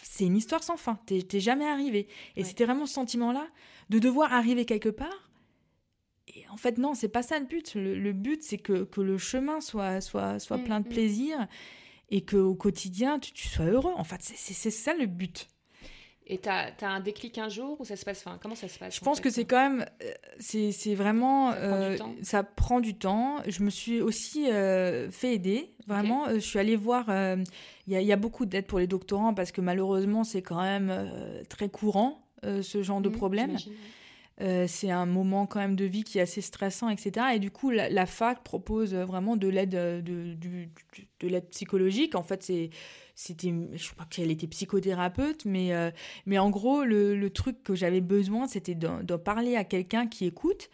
c'est 0.03 0.25
une 0.25 0.37
histoire 0.37 0.65
sans 0.65 0.77
fin. 0.77 0.99
T'es 1.07 1.41
jamais 1.41 1.67
arrivé. 1.67 2.09
Et 2.35 2.43
c'était 2.43 2.65
vraiment 2.65 2.87
ce 2.87 2.95
sentiment-là 2.95 3.47
de 3.89 4.01
devoir 4.01 4.33
arriver 4.33 4.65
quelque 4.65 4.89
part. 4.89 5.31
Et 6.27 6.45
en 6.49 6.57
fait, 6.57 6.77
non, 6.77 6.95
c'est 6.95 7.09
pas 7.09 7.23
ça 7.23 7.39
le 7.39 7.47
but. 7.47 7.75
Le, 7.77 8.13
but, 8.13 8.43
c'est 8.43 8.59
que, 8.59 8.83
que, 8.83 9.01
le 9.01 9.17
chemin 9.17 9.61
soit, 9.61 10.01
soit, 10.01 10.41
soit 10.41 10.59
mm, 10.59 10.65
plein 10.65 10.81
de 10.81 10.89
mm. 10.89 10.91
plaisir 10.91 11.49
et 12.11 12.25
qu'au 12.25 12.55
quotidien, 12.55 13.19
tu, 13.19 13.49
sois 13.49 13.67
heureux. 13.67 13.93
En 13.97 14.05
fait, 14.05 14.21
c'est 14.21 14.71
ça 14.71 14.95
le 14.95 15.07
but. 15.07 15.49
Et 16.27 16.39
tu 16.39 16.49
as, 16.49 16.73
un 16.83 17.01
déclic 17.01 17.39
un 17.39 17.49
jour 17.49 17.81
ou 17.81 17.85
ça 17.85 17.97
se 17.97 18.05
passe 18.05 18.25
enfin, 18.25 18.39
Comment 18.41 18.55
ça 18.55 18.69
se 18.69 18.79
passe 18.79 18.95
Je 18.95 19.01
pense 19.01 19.21
que 19.21 19.31
c'est 19.31 19.45
quand 19.45 19.69
même. 19.71 19.85
Euh, 20.03 20.13
c'est 20.39 20.95
vraiment. 20.95 21.53
Ça 22.23 22.45
prend, 22.45 22.81
du 22.81 22.95
temps. 22.95 23.39
Je 23.49 23.63
me 23.65 23.71
suis 23.71 24.01
aussi 24.01 24.49
euh, 24.49 25.11
fait 25.11 25.35
aider. 25.35 25.75
Vraiment, 25.89 26.29
euh, 26.29 26.35
je 26.35 26.41
suis 26.41 26.61
allée 26.61 26.77
voir. 26.77 27.07
Il 27.89 28.01
y, 28.01 28.13
a 28.13 28.17
beaucoup 28.17 28.47
d'aide 28.47 28.67
pour 28.67 28.79
les 28.79 28.87
doctorants 28.87 29.35
parce 29.35 29.51
que 29.51 29.61
malheureusement, 29.61 30.23
c'est 30.23 30.43
quand 30.43 30.63
même 30.63 31.11
très 31.49 31.69
courant, 31.69 32.23
ce 32.45 32.83
genre 32.83 33.01
de 33.01 33.09
mmh, 33.09 33.13
problème. 33.13 33.57
Euh, 34.41 34.67
c'est 34.67 34.91
un 34.91 35.07
moment 35.07 35.47
quand 35.47 35.61
même 35.61 35.77
de 35.77 35.85
vie 35.85 36.03
qui 36.03 36.19
est 36.19 36.23
assez 36.23 36.41
stressant, 36.41 36.89
etc. 36.89 37.27
Et 37.35 37.39
du 37.39 37.51
coup, 37.51 37.71
la, 37.71 38.07
fac 38.07 38.43
propose 38.43 38.95
vraiment 38.95 39.37
de 39.37 39.49
l'aide 39.49 39.75
euh, 39.75 40.01
de, 40.01 40.35
de, 40.35 41.29
l'aide 41.29 41.49
psychologique. 41.51 42.15
En 42.15 42.23
fait, 42.23 42.43
c'est 42.43 42.71
c'était 43.15 43.53
je 43.75 43.93
crois 43.93 44.07
qu'elle 44.07 44.31
était 44.31 44.47
psychothérapeute 44.47 45.45
mais 45.45 45.75
euh, 45.75 45.91
mais 46.25 46.39
en 46.39 46.49
gros 46.49 46.85
le, 46.85 47.15
le 47.15 47.31
truc 47.31 47.63
que 47.63 47.75
j'avais 47.75 48.01
besoin 48.01 48.47
c'était 48.47 48.75
de, 48.75 49.17
parler 49.17 49.57
à 49.57 49.65
quelqu'un 49.65 50.07
qui 50.07 50.25
écoute 50.25 50.71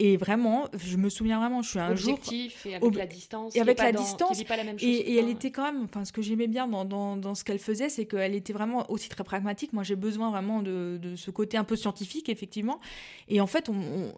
et 0.00 0.16
vraiment, 0.16 0.66
je 0.76 0.96
me 0.96 1.08
souviens 1.08 1.38
vraiment, 1.38 1.62
je 1.62 1.70
suis 1.70 1.78
un 1.78 1.92
Objectif 1.92 2.64
jour. 2.64 2.72
et 2.72 2.74
avec 2.74 2.94
la 2.96 3.06
distance. 3.06 3.54
Et 3.54 3.60
avec 3.60 3.78
la 3.78 3.92
distance. 3.92 4.40
et, 4.80 5.16
elle 5.16 5.28
était 5.28 5.52
quand 5.52 5.62
même, 5.62 5.84
enfin, 5.84 6.04
ce 6.04 6.12
que 6.12 6.20
j'aimais 6.20 6.48
bien 6.48 6.66
dans, 6.66 6.84
dans, 6.84 7.16
dans 7.16 7.36
ce 7.36 7.44
qu'elle 7.44 7.60
faisait, 7.60 7.88
c'est 7.88 8.04
qu'elle 8.04 8.34
était 8.34 8.52
vraiment 8.52 8.90
aussi 8.90 9.08
très 9.08 9.22
pragmatique. 9.22 9.72
Moi, 9.72 9.84
j'ai 9.84 9.94
besoin 9.94 10.30
vraiment 10.30 10.62
de, 10.62 10.98
de, 11.00 11.14
ce 11.14 11.30
côté 11.30 11.56
un 11.56 11.62
peu 11.62 11.76
scientifique, 11.76 12.28
effectivement. 12.28 12.80
Et 13.28 13.40
en 13.40 13.46
fait, 13.46 13.68
on, 13.68 14.12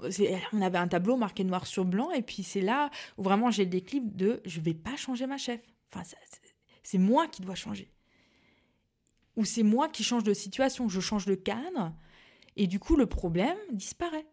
on, 0.52 0.62
avait 0.62 0.78
un 0.78 0.88
tableau 0.88 1.18
marqué 1.18 1.44
noir 1.44 1.66
sur 1.66 1.84
blanc. 1.84 2.10
Et 2.10 2.22
puis, 2.22 2.42
c'est 2.42 2.62
là 2.62 2.90
où 3.18 3.22
vraiment 3.22 3.50
j'ai 3.50 3.66
des 3.66 3.82
clips 3.82 4.16
de 4.16 4.40
je 4.46 4.60
vais 4.60 4.74
pas 4.74 4.96
changer 4.96 5.26
ma 5.26 5.36
chef. 5.36 5.60
Enfin, 5.92 6.08
c'est 6.82 6.98
moi 6.98 7.28
qui 7.28 7.42
dois 7.42 7.54
changer. 7.54 7.90
Ou 9.36 9.44
c'est 9.44 9.62
moi 9.62 9.90
qui 9.90 10.04
change 10.04 10.24
de 10.24 10.32
situation. 10.32 10.88
Je 10.88 11.00
change 11.00 11.26
de 11.26 11.34
cadre. 11.34 11.92
Et 12.56 12.66
du 12.66 12.78
coup, 12.78 12.96
le 12.96 13.04
problème 13.04 13.58
disparaît. 13.72 14.24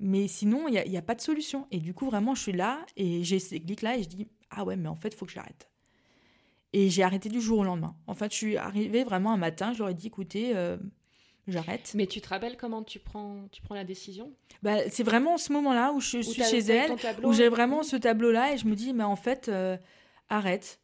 Mais 0.00 0.28
sinon, 0.28 0.66
il 0.68 0.72
n'y 0.72 0.96
a, 0.96 0.98
a, 0.98 1.02
pas 1.02 1.14
de 1.14 1.20
solution. 1.20 1.66
Et 1.70 1.78
du 1.78 1.94
coup, 1.94 2.06
vraiment, 2.06 2.34
je 2.34 2.42
suis 2.42 2.52
là 2.52 2.84
et 2.96 3.22
j'ai 3.24 3.38
ces 3.38 3.60
clics-là 3.60 3.96
et 3.96 4.02
je 4.02 4.08
dis 4.08 4.28
Ah 4.50 4.64
ouais, 4.64 4.76
mais 4.76 4.88
en 4.88 4.96
fait, 4.96 5.08
il 5.08 5.16
faut 5.16 5.26
que 5.26 5.32
j'arrête. 5.32 5.70
Et 6.72 6.90
j'ai 6.90 7.04
arrêté 7.04 7.28
du 7.28 7.40
jour 7.40 7.60
au 7.60 7.64
lendemain. 7.64 7.96
En 8.06 8.14
fait, 8.14 8.32
je 8.32 8.36
suis 8.36 8.56
arrivée 8.56 9.04
vraiment 9.04 9.32
un 9.32 9.36
matin, 9.36 9.72
je 9.72 9.78
leur 9.78 9.90
ai 9.90 9.94
dit 9.94 10.08
Écoutez, 10.08 10.56
euh, 10.56 10.76
j'arrête. 11.46 11.92
Mais 11.94 12.06
tu 12.06 12.20
te 12.20 12.28
rappelles 12.28 12.56
comment 12.56 12.82
tu 12.82 12.98
prends, 12.98 13.46
tu 13.52 13.62
prends 13.62 13.76
la 13.76 13.84
décision? 13.84 14.32
Bah, 14.62 14.88
C'est 14.90 15.04
vraiment 15.04 15.38
ce 15.38 15.52
moment-là 15.52 15.92
où 15.92 16.00
je 16.00 16.20
suis 16.20 16.42
chez 16.42 16.58
elle, 16.58 16.96
où 17.22 17.32
j'ai 17.32 17.48
vraiment 17.48 17.84
ce 17.84 17.94
tableau-là 17.94 18.54
et 18.54 18.58
je 18.58 18.66
me 18.66 18.74
dis 18.74 18.92
Mais 18.92 19.04
en 19.04 19.16
fait, 19.16 19.48
euh, 19.48 19.76
arrête. 20.28 20.80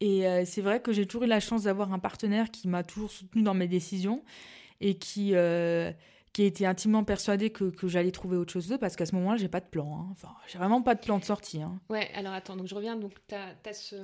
Et 0.00 0.26
euh, 0.26 0.44
c'est 0.46 0.62
vrai 0.62 0.80
que 0.80 0.92
j'ai 0.92 1.04
toujours 1.04 1.24
eu 1.24 1.28
la 1.28 1.40
chance 1.40 1.64
d'avoir 1.64 1.92
un 1.92 1.98
partenaire 1.98 2.50
qui 2.50 2.68
m'a 2.68 2.82
toujours 2.82 3.10
soutenu 3.10 3.42
dans 3.42 3.52
mes 3.52 3.68
décisions 3.68 4.24
et 4.80 4.94
qui 4.96 5.34
qui 6.32 6.44
était 6.44 6.66
intimement 6.66 7.04
persuadé 7.04 7.50
que, 7.50 7.64
que 7.64 7.88
j'allais 7.88 8.12
trouver 8.12 8.36
autre 8.36 8.52
chose 8.52 8.68
d'eux 8.68 8.78
parce 8.78 8.96
qu'à 8.96 9.06
ce 9.06 9.14
moment-là, 9.16 9.36
j'ai 9.36 9.48
pas 9.48 9.60
de 9.60 9.66
plan. 9.66 9.98
Hein. 9.98 10.08
Enfin, 10.12 10.34
j'ai 10.46 10.58
vraiment 10.58 10.82
pas 10.82 10.94
de 10.94 11.00
plan 11.00 11.18
de 11.18 11.24
sortie. 11.24 11.60
Hein. 11.60 11.80
Ouais, 11.88 12.10
alors 12.14 12.32
attends, 12.32 12.56
donc 12.56 12.66
je 12.66 12.74
reviens. 12.74 12.96
Donc, 12.96 13.14
tu 13.26 13.34
as, 13.34 13.72
ce, 13.72 13.96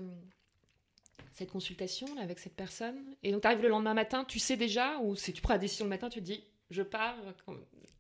cette 1.33 1.51
consultation 1.51 2.07
avec 2.21 2.39
cette 2.39 2.57
personne. 2.57 2.99
Et 3.23 3.31
donc, 3.31 3.43
tu 3.43 3.47
arrives 3.47 3.63
le 3.63 3.69
lendemain 3.69 3.95
matin, 3.95 4.25
tu 4.25 4.39
sais 4.39 4.57
déjà, 4.57 4.99
ou 5.01 5.15
si 5.15 5.33
tu 5.33 5.41
prends 5.41 5.55
la 5.55 5.59
décision 5.59 5.85
le 5.85 5.91
matin, 5.91 6.09
tu 6.09 6.21
te 6.21 6.25
dis, 6.25 6.43
je 6.71 6.83
pars. 6.83 7.17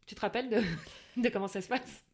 Tu 0.06 0.14
te 0.14 0.20
rappelles 0.20 0.48
de, 0.48 0.60
de 1.22 1.28
comment 1.28 1.48
ça 1.48 1.60
se 1.60 1.68
passe? 1.68 2.04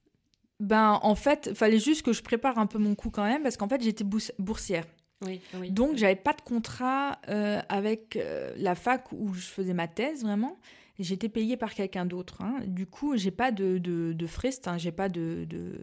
Ben, 0.60 1.00
en 1.02 1.14
fait, 1.14 1.48
il 1.50 1.56
fallait 1.56 1.78
juste 1.78 2.02
que 2.02 2.12
je 2.12 2.22
prépare 2.22 2.58
un 2.58 2.66
peu 2.66 2.78
mon 2.78 2.94
coup 2.94 3.10
quand 3.10 3.24
même 3.24 3.42
parce 3.42 3.56
qu'en 3.56 3.68
fait, 3.68 3.82
j'étais 3.82 4.04
boursière. 4.38 4.84
Oui, 5.22 5.40
oui. 5.54 5.70
Donc, 5.70 5.96
j'avais 5.96 6.16
pas 6.16 6.34
de 6.34 6.40
contrat 6.42 7.20
euh, 7.28 7.60
avec 7.68 8.16
euh, 8.16 8.52
la 8.56 8.74
fac 8.74 9.10
où 9.12 9.32
je 9.32 9.46
faisais 9.46 9.72
ma 9.72 9.88
thèse 9.88 10.22
vraiment 10.24 10.58
j'étais 10.98 11.28
payée 11.28 11.56
par 11.56 11.74
quelqu'un 11.74 12.06
d'autre. 12.06 12.42
Hein. 12.42 12.60
Du 12.66 12.86
coup, 12.86 13.16
j'ai 13.16 13.30
pas 13.30 13.50
de, 13.50 13.78
de, 13.78 14.12
de 14.12 14.26
frais, 14.26 14.50
hein, 14.66 14.78
j'ai 14.78 14.92
pas 14.92 15.08
de, 15.08 15.44
de, 15.48 15.80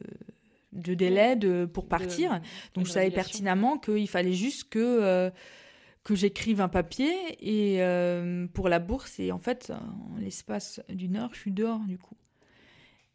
de 0.73 0.93
délai 0.93 1.35
de, 1.35 1.65
pour 1.65 1.87
partir. 1.87 2.41
Donc, 2.73 2.85
je 2.85 2.91
savais 2.91 3.11
pertinemment 3.11 3.77
qu'il 3.77 4.07
fallait 4.07 4.33
juste 4.33 4.69
que, 4.69 4.79
euh, 4.79 5.29
que 6.03 6.15
j'écrive 6.15 6.61
un 6.61 6.69
papier 6.69 7.13
et, 7.39 7.81
euh, 7.81 8.47
pour 8.53 8.69
la 8.69 8.79
bourse. 8.79 9.19
Et 9.19 9.31
en 9.31 9.39
fait, 9.39 9.71
en 9.71 10.17
l'espace 10.17 10.81
d'une 10.89 11.15
heure, 11.17 11.31
je 11.33 11.39
suis 11.39 11.51
dehors, 11.51 11.81
du 11.81 11.97
coup. 11.97 12.15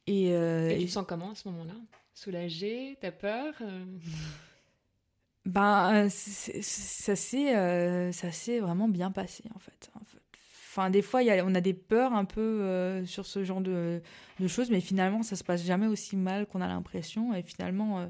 Et, 0.07 0.35
euh, 0.35 0.68
et 0.68 0.78
tu 0.80 0.87
te 0.87 0.90
sens 0.90 1.07
comment 1.09 1.30
à 1.30 1.35
ce 1.35 1.48
moment-là? 1.48 1.74
Soulagée? 2.12 2.96
T'as 3.00 3.11
peur? 3.11 3.54
Ben, 5.46 6.09
ça 6.09 7.16
s'est 7.16 8.61
vraiment 8.61 8.88
bien 8.88 9.11
passé, 9.11 9.44
en 9.54 9.59
fait. 9.59 9.90
En 9.94 10.04
fait. 10.04 10.18
Enfin, 10.76 10.90
des 10.90 11.02
fois, 11.02 11.22
y 11.22 11.30
a, 11.30 11.44
on 11.46 11.54
a 11.54 11.60
des 11.60 11.72
peurs 11.72 12.14
un 12.14 12.24
peu 12.24 12.40
euh, 12.40 13.06
sur 13.06 13.26
ce 13.26 13.44
genre 13.44 13.60
de, 13.60 14.02
de, 14.40 14.48
choses, 14.48 14.70
mais 14.70 14.80
finalement, 14.80 15.22
ça 15.22 15.37
se 15.37 15.44
passe 15.44 15.62
jamais 15.62 15.87
aussi 15.87 16.16
mal 16.16 16.46
qu'on 16.46 16.60
a 16.60 16.66
l'impression. 16.66 17.32
Et 17.32 17.44
finalement, 17.44 18.00
il 18.00 18.02
euh, 18.02 18.08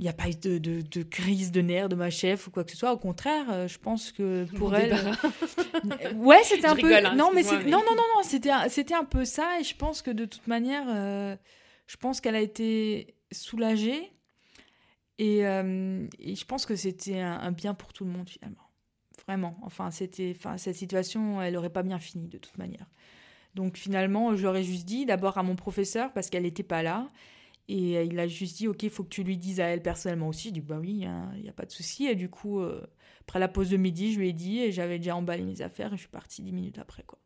n'y 0.00 0.08
a 0.10 0.12
pas 0.12 0.28
eu 0.28 0.34
de, 0.34 0.58
de, 0.58 0.82
de, 0.82 1.02
crise 1.02 1.52
de 1.52 1.62
nerfs 1.62 1.88
de 1.88 1.94
ma 1.94 2.10
chef 2.10 2.46
ou 2.46 2.50
quoi 2.50 2.64
que 2.64 2.70
ce 2.70 2.76
soit. 2.76 2.92
Au 2.92 2.98
contraire, 2.98 3.46
euh, 3.50 3.66
je 3.66 3.78
pense 3.78 4.12
que 4.12 4.44
pour 4.56 4.76
elle. 4.76 4.94
ouais, 6.16 6.42
c'était 6.44 6.66
un 6.66 6.76
peu. 6.76 6.94
Hein, 6.94 7.14
non, 7.14 7.30
mais 7.34 7.44
non, 7.44 7.80
non, 7.80 7.96
non, 7.96 8.04
non, 8.16 8.22
c'était 8.22 8.52
c'était 8.68 8.94
un 8.94 9.04
peu 9.04 9.24
ça. 9.24 9.58
Et 9.60 9.64
je 9.64 9.74
pense 9.74 10.02
que 10.02 10.10
de 10.10 10.26
toute 10.26 10.46
manière, 10.48 11.38
je 11.86 11.96
pense 11.96 12.20
qu'elle 12.20 12.36
a 12.36 12.42
été 12.42 13.14
soulagée. 13.32 14.12
Et, 15.18 15.38
et 15.38 16.36
je 16.36 16.44
pense 16.44 16.66
que 16.66 16.76
c'était 16.76 17.20
un 17.20 17.52
bien 17.52 17.72
pour 17.72 17.94
tout 17.94 18.04
le 18.04 18.10
monde 18.10 18.28
finalement. 18.28 18.63
Vraiment. 19.26 19.56
Enfin, 19.62 19.90
c'était, 19.90 20.34
enfin, 20.36 20.56
cette 20.56 20.76
situation, 20.76 21.40
elle 21.40 21.56
aurait 21.56 21.70
pas 21.70 21.82
bien 21.82 21.98
fini 21.98 22.28
de 22.28 22.38
toute 22.38 22.58
manière. 22.58 22.86
Donc 23.54 23.76
finalement, 23.76 24.34
je 24.36 24.62
juste 24.62 24.84
dit 24.84 25.06
d'abord 25.06 25.38
à 25.38 25.42
mon 25.42 25.56
professeur 25.56 26.12
parce 26.12 26.28
qu'elle 26.28 26.42
n'était 26.42 26.62
pas 26.62 26.82
là. 26.82 27.10
Et 27.68 28.04
il 28.04 28.18
a 28.18 28.26
juste 28.26 28.58
dit, 28.58 28.68
ok, 28.68 28.82
il 28.82 28.90
faut 28.90 29.04
que 29.04 29.08
tu 29.08 29.22
lui 29.22 29.38
dises 29.38 29.58
à 29.58 29.64
elle 29.64 29.80
personnellement 29.80 30.28
aussi. 30.28 30.48
Je 30.48 30.54
dis, 30.54 30.60
bah 30.60 30.76
oui, 30.78 30.90
il 31.36 31.42
n'y 31.42 31.48
a, 31.48 31.52
pas 31.52 31.64
de 31.64 31.70
souci. 31.70 32.04
Et 32.06 32.14
du 32.14 32.28
coup, 32.28 32.60
après 33.22 33.38
la 33.38 33.48
pause 33.48 33.70
de 33.70 33.78
midi, 33.78 34.12
je 34.12 34.18
lui 34.18 34.28
ai 34.28 34.32
dit, 34.34 34.60
et 34.60 34.70
j'avais 34.70 34.98
déjà 34.98 35.16
emballé 35.16 35.44
mes 35.44 35.62
affaires, 35.62 35.94
et 35.94 35.96
je 35.96 36.02
suis 36.02 36.10
partie 36.10 36.42
dix 36.42 36.52
minutes 36.52 36.78
après, 36.78 37.04
quoi 37.04 37.18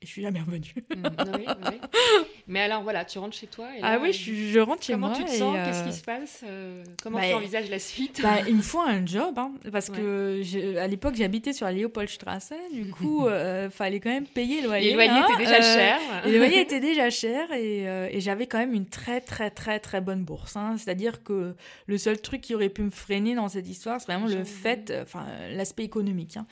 et 0.00 0.06
je 0.06 0.12
suis 0.12 0.22
jamais 0.22 0.40
revenue. 0.40 0.74
Mm, 0.94 1.02
Mais 2.46 2.60
alors 2.60 2.82
voilà, 2.82 3.04
tu 3.04 3.18
rentres 3.18 3.36
chez 3.36 3.48
toi. 3.48 3.66
Et 3.76 3.80
ah 3.82 3.98
oui, 4.00 4.12
je, 4.12 4.58
rentre 4.60 4.84
chez 4.84 4.94
moi. 4.94 5.12
Comment 5.12 5.26
tu 5.26 5.32
te 5.32 5.36
sens? 5.36 5.56
Qu'est-ce 5.56 5.82
qui 5.82 5.88
euh, 5.88 5.92
se 5.92 6.02
passe? 6.02 6.44
Euh, 6.46 6.84
Comment 7.02 7.18
bah, 7.18 7.24
tu 7.28 7.34
envisages 7.34 7.68
la 7.68 7.80
suite? 7.80 8.20
bah, 8.22 8.38
Il 8.46 8.56
me 8.56 8.62
faut 8.62 8.80
un 8.80 9.04
job, 9.04 9.36
hein, 9.36 9.52
parce 9.72 9.90
que 9.90 10.76
à 10.78 10.86
l'époque 10.86 11.16
j'habitais 11.16 11.52
sur 11.52 11.66
la 11.66 11.72
Léopoldstrasse, 11.72 12.52
du 12.72 12.90
coup 12.90 13.24
il 13.24 13.32
euh, 13.32 13.70
fallait 13.70 13.98
quand 13.98 14.10
même 14.10 14.26
payer 14.26 14.60
le 14.60 14.68
loyer. 14.68 14.90
Le 14.90 14.96
loyer 14.96 15.20
était 15.20 15.44
déjà 15.44 15.62
cher. 15.62 15.98
Et 16.26 16.30
le 16.30 16.38
loyer 16.38 16.60
était 16.60 16.80
déjà 16.80 17.10
cher 17.10 17.52
et, 17.52 18.20
j'avais 18.20 18.46
quand 18.46 18.58
même 18.58 18.74
une 18.74 18.86
très 18.86 19.20
très 19.20 19.50
très 19.50 19.80
très 19.80 20.00
bonne 20.00 20.22
bourse. 20.24 20.56
Hein. 20.56 20.76
C'est-à-dire 20.76 21.22
que 21.22 21.54
le 21.86 21.98
seul 21.98 22.20
truc 22.20 22.40
qui 22.40 22.54
aurait 22.54 22.68
pu 22.68 22.82
me 22.82 22.90
freiner 22.90 23.34
dans 23.34 23.48
cette 23.48 23.68
histoire, 23.68 24.00
c'est 24.00 24.06
vraiment 24.06 24.26
le 24.26 24.44
fait, 24.44 24.92
enfin 25.02 25.26
l'aspect 25.50 25.84
économique. 25.84 26.36
Hein. 26.36 26.46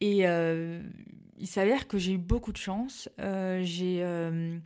Et 0.00 0.24
il 1.38 1.46
s'avère 1.46 1.86
que 1.86 1.98
j'ai 1.98 2.12
eu 2.12 2.18
beaucoup 2.18 2.52
de 2.52 2.56
chance. 2.56 3.08
Euh, 3.20 3.64
euh, 3.80 4.58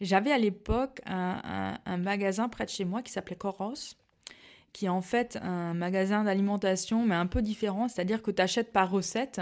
j'avais 0.00 0.32
à 0.32 0.38
l'époque 0.38 1.00
un, 1.06 1.78
magasin 1.98 2.48
près 2.48 2.64
de 2.64 2.70
chez 2.70 2.84
moi 2.84 3.02
qui 3.02 3.12
s'appelait 3.12 3.36
Coros, 3.36 3.74
qui 4.72 4.86
est 4.86 4.90
en 4.90 5.00
fait 5.00 5.38
un 5.42 5.74
magasin 5.74 6.24
d'alimentation, 6.24 7.04
mais 7.04 7.14
un 7.14 7.26
peu 7.26 7.42
différent. 7.42 7.88
C'est-à-dire 7.88 8.22
que 8.22 8.30
tu 8.30 8.42
achètes 8.42 8.72
par 8.72 8.90
recette 8.90 9.40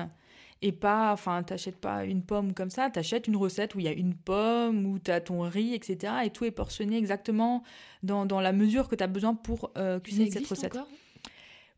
et 0.63 0.73
pas, 0.73 1.13
enfin, 1.13 1.43
tu 1.43 1.53
n'achètes 1.53 1.77
pas 1.77 2.05
une 2.05 2.23
pomme 2.23 2.55
comme 2.55 2.71
ça, 2.71 2.91
tu 2.91 2.99
achètes 2.99 3.27
une 3.29 3.37
recette 3.37 3.75
où 3.75 3.81
il 3.81 3.85
y 3.85 3.89
a 3.89 3.93
une 3.93 4.15
pomme, 4.15 4.87
où 4.87 4.99
tu 4.99 5.11
as 5.11 5.21
ton 5.21 5.43
riz, 5.43 5.75
etc. 5.75 6.15
Et 6.25 6.31
tout 6.31 6.45
est 6.45 6.51
portionné 6.51 6.97
exactement 6.97 7.63
dans, 8.03 8.25
dans 8.25 8.41
la 8.41 8.53
mesure 8.53 8.89
que 8.89 8.95
tu 8.95 9.05
as 9.05 9.09
besoin 9.09 9.35
pour 9.35 9.71
euh, 9.77 10.01
cuisiner 10.01 10.31
cette 10.31 10.47
recette. 10.47 10.79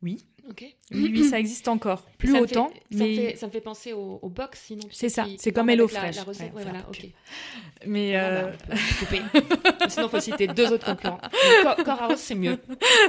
Oui. 0.02 0.24
Oui, 0.92 1.24
ça 1.24 1.38
existe 1.38 1.68
encore. 1.68 2.02
Plus 2.18 2.36
autant. 2.36 2.70
mais... 2.90 3.36
ça, 3.36 3.46
me 3.46 3.52
fait 3.52 3.60
penser 3.60 3.92
au, 3.92 4.28
box, 4.28 4.60
sinon. 4.66 4.82
C'est 4.90 5.08
ça, 5.08 5.26
c'est 5.38 5.52
comme 5.52 5.70
HelloFresh. 5.70 6.16
La, 6.16 6.22
recette, 6.22 6.52
voilà, 6.52 6.80
ok. 6.88 7.06
Mais. 7.86 8.16
Euh... 8.16 8.50
Bah, 8.68 8.74
sinon, 9.88 10.06
il 10.06 10.10
faut 10.10 10.20
citer 10.20 10.46
deux 10.46 10.72
autres 10.72 10.86
concurrents. 10.86 11.20
Corehouse, 11.84 12.18
c'est 12.18 12.34
mieux. 12.34 12.58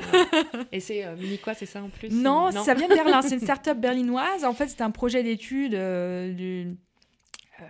Et 0.71 0.79
c'est 0.79 1.05
euh, 1.05 1.15
Mini 1.15 1.37
quoi, 1.37 1.53
c'est 1.53 1.65
ça 1.65 1.81
en 1.83 1.89
plus 1.89 2.09
non, 2.09 2.51
ça 2.51 2.73
vient 2.73 2.87
de 2.87 2.93
Berlin. 2.93 3.21
C'est 3.21 3.35
une 3.35 3.41
start-up 3.41 3.77
berlinoise. 3.77 4.45
En 4.45 4.53
fait, 4.53 4.67
c'est 4.67 4.81
un 4.81 4.91
projet 4.91 5.23
d'étude 5.23 5.73
euh, 5.73 6.31
du 6.33 6.77
euh, 7.59 7.65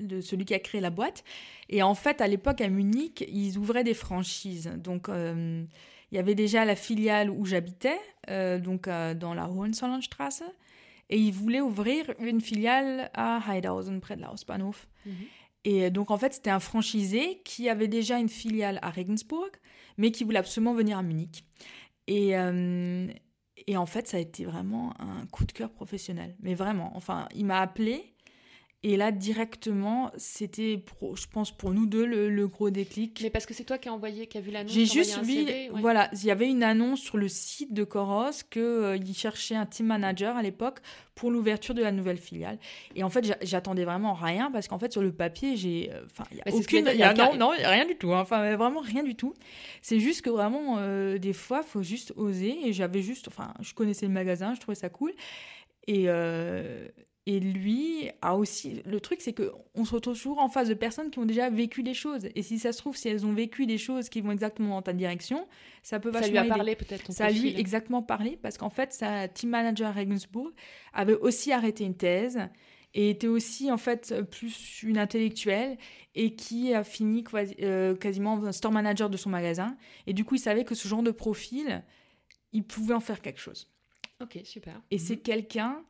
de 0.00 0.20
celui 0.20 0.44
qui 0.44 0.54
a 0.54 0.58
créé 0.58 0.80
la 0.80 0.90
boîte. 0.90 1.24
Et 1.68 1.82
en 1.82 1.94
fait, 1.94 2.20
à 2.20 2.26
l'époque, 2.26 2.60
à 2.60 2.68
Munich, 2.68 3.24
ils 3.28 3.58
ouvraient 3.58 3.84
des 3.84 3.94
franchises. 3.94 4.72
Donc, 4.76 5.08
il 6.10 6.16
y 6.16 6.18
avait 6.18 6.34
déjà 6.34 6.64
la 6.64 6.76
filiale 6.76 7.30
où 7.30 7.46
j'habitais, 7.46 7.98
euh, 8.28 8.58
donc 8.58 8.88
euh, 8.88 9.14
dans 9.14 9.34
la 9.34 9.48
Hohenzollernstraße, 9.48 10.42
et 11.08 11.18
ils 11.18 11.32
voulaient 11.32 11.60
ouvrir 11.60 12.04
une 12.20 12.40
filiale 12.40 13.10
à 13.14 13.40
Heidhausen, 13.48 14.00
près 14.00 14.16
de 14.16 14.22
la 14.22 14.32
Hausbahnhof. 14.32 14.88
Mhm. 15.06 15.12
Et 15.64 15.90
donc, 15.90 16.10
en 16.10 16.16
fait, 16.16 16.32
c'était 16.32 16.50
un 16.50 16.60
franchisé 16.60 17.42
qui 17.44 17.68
avait 17.68 17.88
déjà 17.88 18.18
une 18.18 18.28
filiale 18.28 18.78
à 18.82 18.90
Regensburg, 18.90 19.50
mais 19.98 20.10
qui 20.10 20.24
voulait 20.24 20.38
absolument 20.38 20.72
venir 20.72 20.96
à 20.96 21.02
Munich. 21.02 21.44
Et, 22.06 22.36
euh, 22.36 23.06
et 23.66 23.76
en 23.76 23.86
fait, 23.86 24.08
ça 24.08 24.16
a 24.16 24.20
été 24.20 24.44
vraiment 24.44 24.94
un 24.98 25.26
coup 25.26 25.44
de 25.44 25.52
cœur 25.52 25.70
professionnel. 25.70 26.34
Mais 26.40 26.54
vraiment, 26.54 26.92
enfin, 26.96 27.28
il 27.34 27.44
m'a 27.44 27.60
appelé 27.60 28.09
et 28.82 28.96
là, 28.96 29.12
directement, 29.12 30.10
c'était, 30.16 30.82
je 31.14 31.26
pense, 31.26 31.50
pour 31.50 31.70
nous 31.70 31.84
deux, 31.84 32.06
le, 32.06 32.48
gros 32.48 32.70
déclic. 32.70 33.20
Mais 33.22 33.28
parce 33.28 33.44
que 33.44 33.52
c'est 33.52 33.64
toi 33.64 33.76
qui 33.76 33.90
as 33.90 33.92
envoyé, 33.92 34.26
qui 34.26 34.38
a 34.38 34.40
vu 34.40 34.50
l'annonce 34.50 34.72
J'ai 34.72 34.86
juste 34.86 35.22
vu, 35.22 35.44
voilà, 35.72 36.08
il 36.14 36.24
y 36.24 36.30
avait 36.30 36.48
une 36.48 36.62
annonce 36.62 37.00
sur 37.00 37.18
le 37.18 37.28
site 37.28 37.74
de 37.74 37.84
Coros 37.84 38.30
qu'il 38.48 38.62
euh, 38.62 38.98
cherchait 39.12 39.54
un 39.54 39.66
team 39.66 39.86
manager 39.86 40.34
à 40.34 40.42
l'époque 40.42 40.78
pour 41.14 41.30
l'ouverture 41.30 41.74
de 41.74 41.82
la 41.82 41.92
nouvelle 41.92 42.16
filiale. 42.16 42.58
Et 42.94 43.04
en 43.04 43.10
fait, 43.10 43.36
j'attendais 43.42 43.84
vraiment 43.84 44.14
rien 44.14 44.50
parce 44.50 44.66
qu'en 44.66 44.78
fait, 44.78 44.90
sur 44.90 45.02
le 45.02 45.12
papier, 45.12 45.56
j'ai. 45.56 45.90
Euh, 45.92 46.00
enfin, 46.06 46.24
il 46.30 46.38
y 46.38 46.40
a 46.40 46.54
aucune. 46.54 46.86
non, 47.18 47.36
non, 47.36 47.50
rien 47.50 47.84
du 47.84 47.96
tout. 47.96 48.14
Hein. 48.14 48.20
Enfin, 48.20 48.56
vraiment 48.56 48.80
rien 48.80 49.02
du 49.02 49.14
tout. 49.14 49.34
C'est 49.82 50.00
juste 50.00 50.22
que 50.22 50.30
vraiment, 50.30 50.76
euh, 50.78 51.18
des 51.18 51.34
fois, 51.34 51.60
il 51.62 51.68
faut 51.68 51.82
juste 51.82 52.14
oser. 52.16 52.66
Et 52.66 52.72
j'avais 52.72 53.02
juste. 53.02 53.28
Enfin, 53.28 53.52
je 53.60 53.74
connaissais 53.74 54.06
le 54.06 54.12
magasin, 54.12 54.54
je 54.54 54.60
trouvais 54.60 54.74
ça 54.74 54.88
cool. 54.88 55.12
Et, 55.86 56.08
et 57.26 57.38
lui 57.38 58.10
a 58.22 58.36
aussi. 58.36 58.82
Le 58.86 59.00
truc, 59.00 59.20
c'est 59.20 59.34
qu'on 59.34 59.84
se 59.84 59.94
retrouve 59.94 60.14
toujours 60.14 60.38
en 60.38 60.48
face 60.48 60.68
de 60.68 60.74
personnes 60.74 61.10
qui 61.10 61.18
ont 61.18 61.26
déjà 61.26 61.50
vécu 61.50 61.82
des 61.82 61.94
choses. 61.94 62.28
Et 62.34 62.42
si 62.42 62.58
ça 62.58 62.72
se 62.72 62.78
trouve, 62.78 62.96
si 62.96 63.08
elles 63.08 63.26
ont 63.26 63.32
vécu 63.32 63.66
des 63.66 63.78
choses 63.78 64.08
qui 64.08 64.20
vont 64.20 64.32
exactement 64.32 64.76
dans 64.76 64.82
ta 64.82 64.92
direction, 64.92 65.46
ça 65.82 66.00
peut 66.00 66.10
vachement. 66.10 66.26
Ça 66.26 66.32
lui 66.32 66.50
a 66.50 66.54
parlé 66.54 66.76
peut-être. 66.76 67.12
Ça 67.12 67.26
a 67.26 67.30
lui 67.30 67.54
exactement 67.58 68.02
parlé 68.02 68.38
parce 68.40 68.56
qu'en 68.56 68.70
fait, 68.70 68.92
sa 68.92 69.28
team 69.28 69.50
manager 69.50 69.88
à 69.88 69.92
Regensburg 69.92 70.50
avait 70.92 71.14
aussi 71.14 71.52
arrêté 71.52 71.84
une 71.84 71.96
thèse 71.96 72.38
et 72.94 73.10
était 73.10 73.28
aussi 73.28 73.70
en 73.70 73.76
fait 73.76 74.14
plus 74.30 74.82
une 74.82 74.98
intellectuelle 74.98 75.76
et 76.14 76.34
qui 76.34 76.74
a 76.74 76.82
fini 76.82 77.22
euh, 77.60 77.94
quasiment 77.94 78.50
store 78.50 78.72
manager 78.72 79.10
de 79.10 79.16
son 79.16 79.30
magasin. 79.30 79.76
Et 80.06 80.14
du 80.14 80.24
coup, 80.24 80.36
il 80.36 80.40
savait 80.40 80.64
que 80.64 80.74
ce 80.74 80.88
genre 80.88 81.02
de 81.02 81.12
profil, 81.12 81.84
il 82.52 82.64
pouvait 82.64 82.94
en 82.94 83.00
faire 83.00 83.20
quelque 83.20 83.40
chose. 83.40 83.70
Ok, 84.20 84.38
super. 84.44 84.80
Et 84.90 84.98
c'est 84.98 85.16
mhm. 85.16 85.22
quelqu'un 85.22 85.84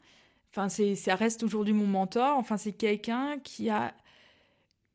Enfin, 0.51 0.69
ça 0.69 1.15
reste 1.15 1.43
aujourd'hui 1.43 1.75
mon 1.75 1.87
mentor. 1.87 2.37
Enfin, 2.37 2.57
c'est 2.57 2.73
quelqu'un 2.73 3.39
qui 3.39 3.71
a 3.71 3.95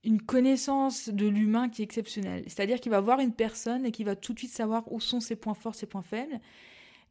une 0.03 0.21
connaissance 0.21 1.09
de 1.09 1.27
l'humain 1.27 1.69
qui 1.69 1.81
est 1.81 1.85
exceptionnelle. 1.85 2.43
C'est-à-dire 2.47 2.79
qu'il 2.79 2.91
va 2.91 2.99
voir 2.99 3.19
une 3.19 3.33
personne 3.33 3.85
et 3.85 3.91
qui 3.91 4.03
va 4.03 4.15
tout 4.15 4.33
de 4.33 4.39
suite 4.39 4.51
savoir 4.51 4.91
où 4.91 4.99
sont 4.99 5.19
ses 5.19 5.35
points 5.35 5.55
forts, 5.55 5.75
ses 5.75 5.87
points 5.87 6.03
faibles. 6.03 6.39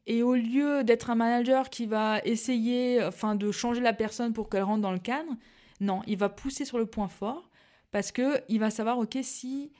Et 0.07 0.21
au 0.21 0.35
lieu 0.35 0.83
d'être 0.83 1.09
un 1.09 1.15
manager 1.15 1.69
qui 1.69 1.87
va 1.87 2.21
essayer 2.23 3.03
enfin, 3.03 3.35
de 3.35 3.51
changer 3.51 3.81
la 3.81 3.93
personne 3.93 4.33
pour 4.33 4.49
qu'elle 4.49 4.63
rentre 4.63 4.81
dans 4.81 4.91
le 4.91 4.99
cadre, 4.99 5.35
non, 5.81 6.01
il 6.07 6.17
va 6.17 6.29
pousser 6.29 6.63
sur 6.63 6.77
le 6.77 6.85
point 6.85 7.07
fort 7.07 7.49
parce 7.91 8.11
qu'il 8.11 8.59
va 8.59 8.69
savoir, 8.69 8.99
OK, 8.99 9.17
si 9.23 9.71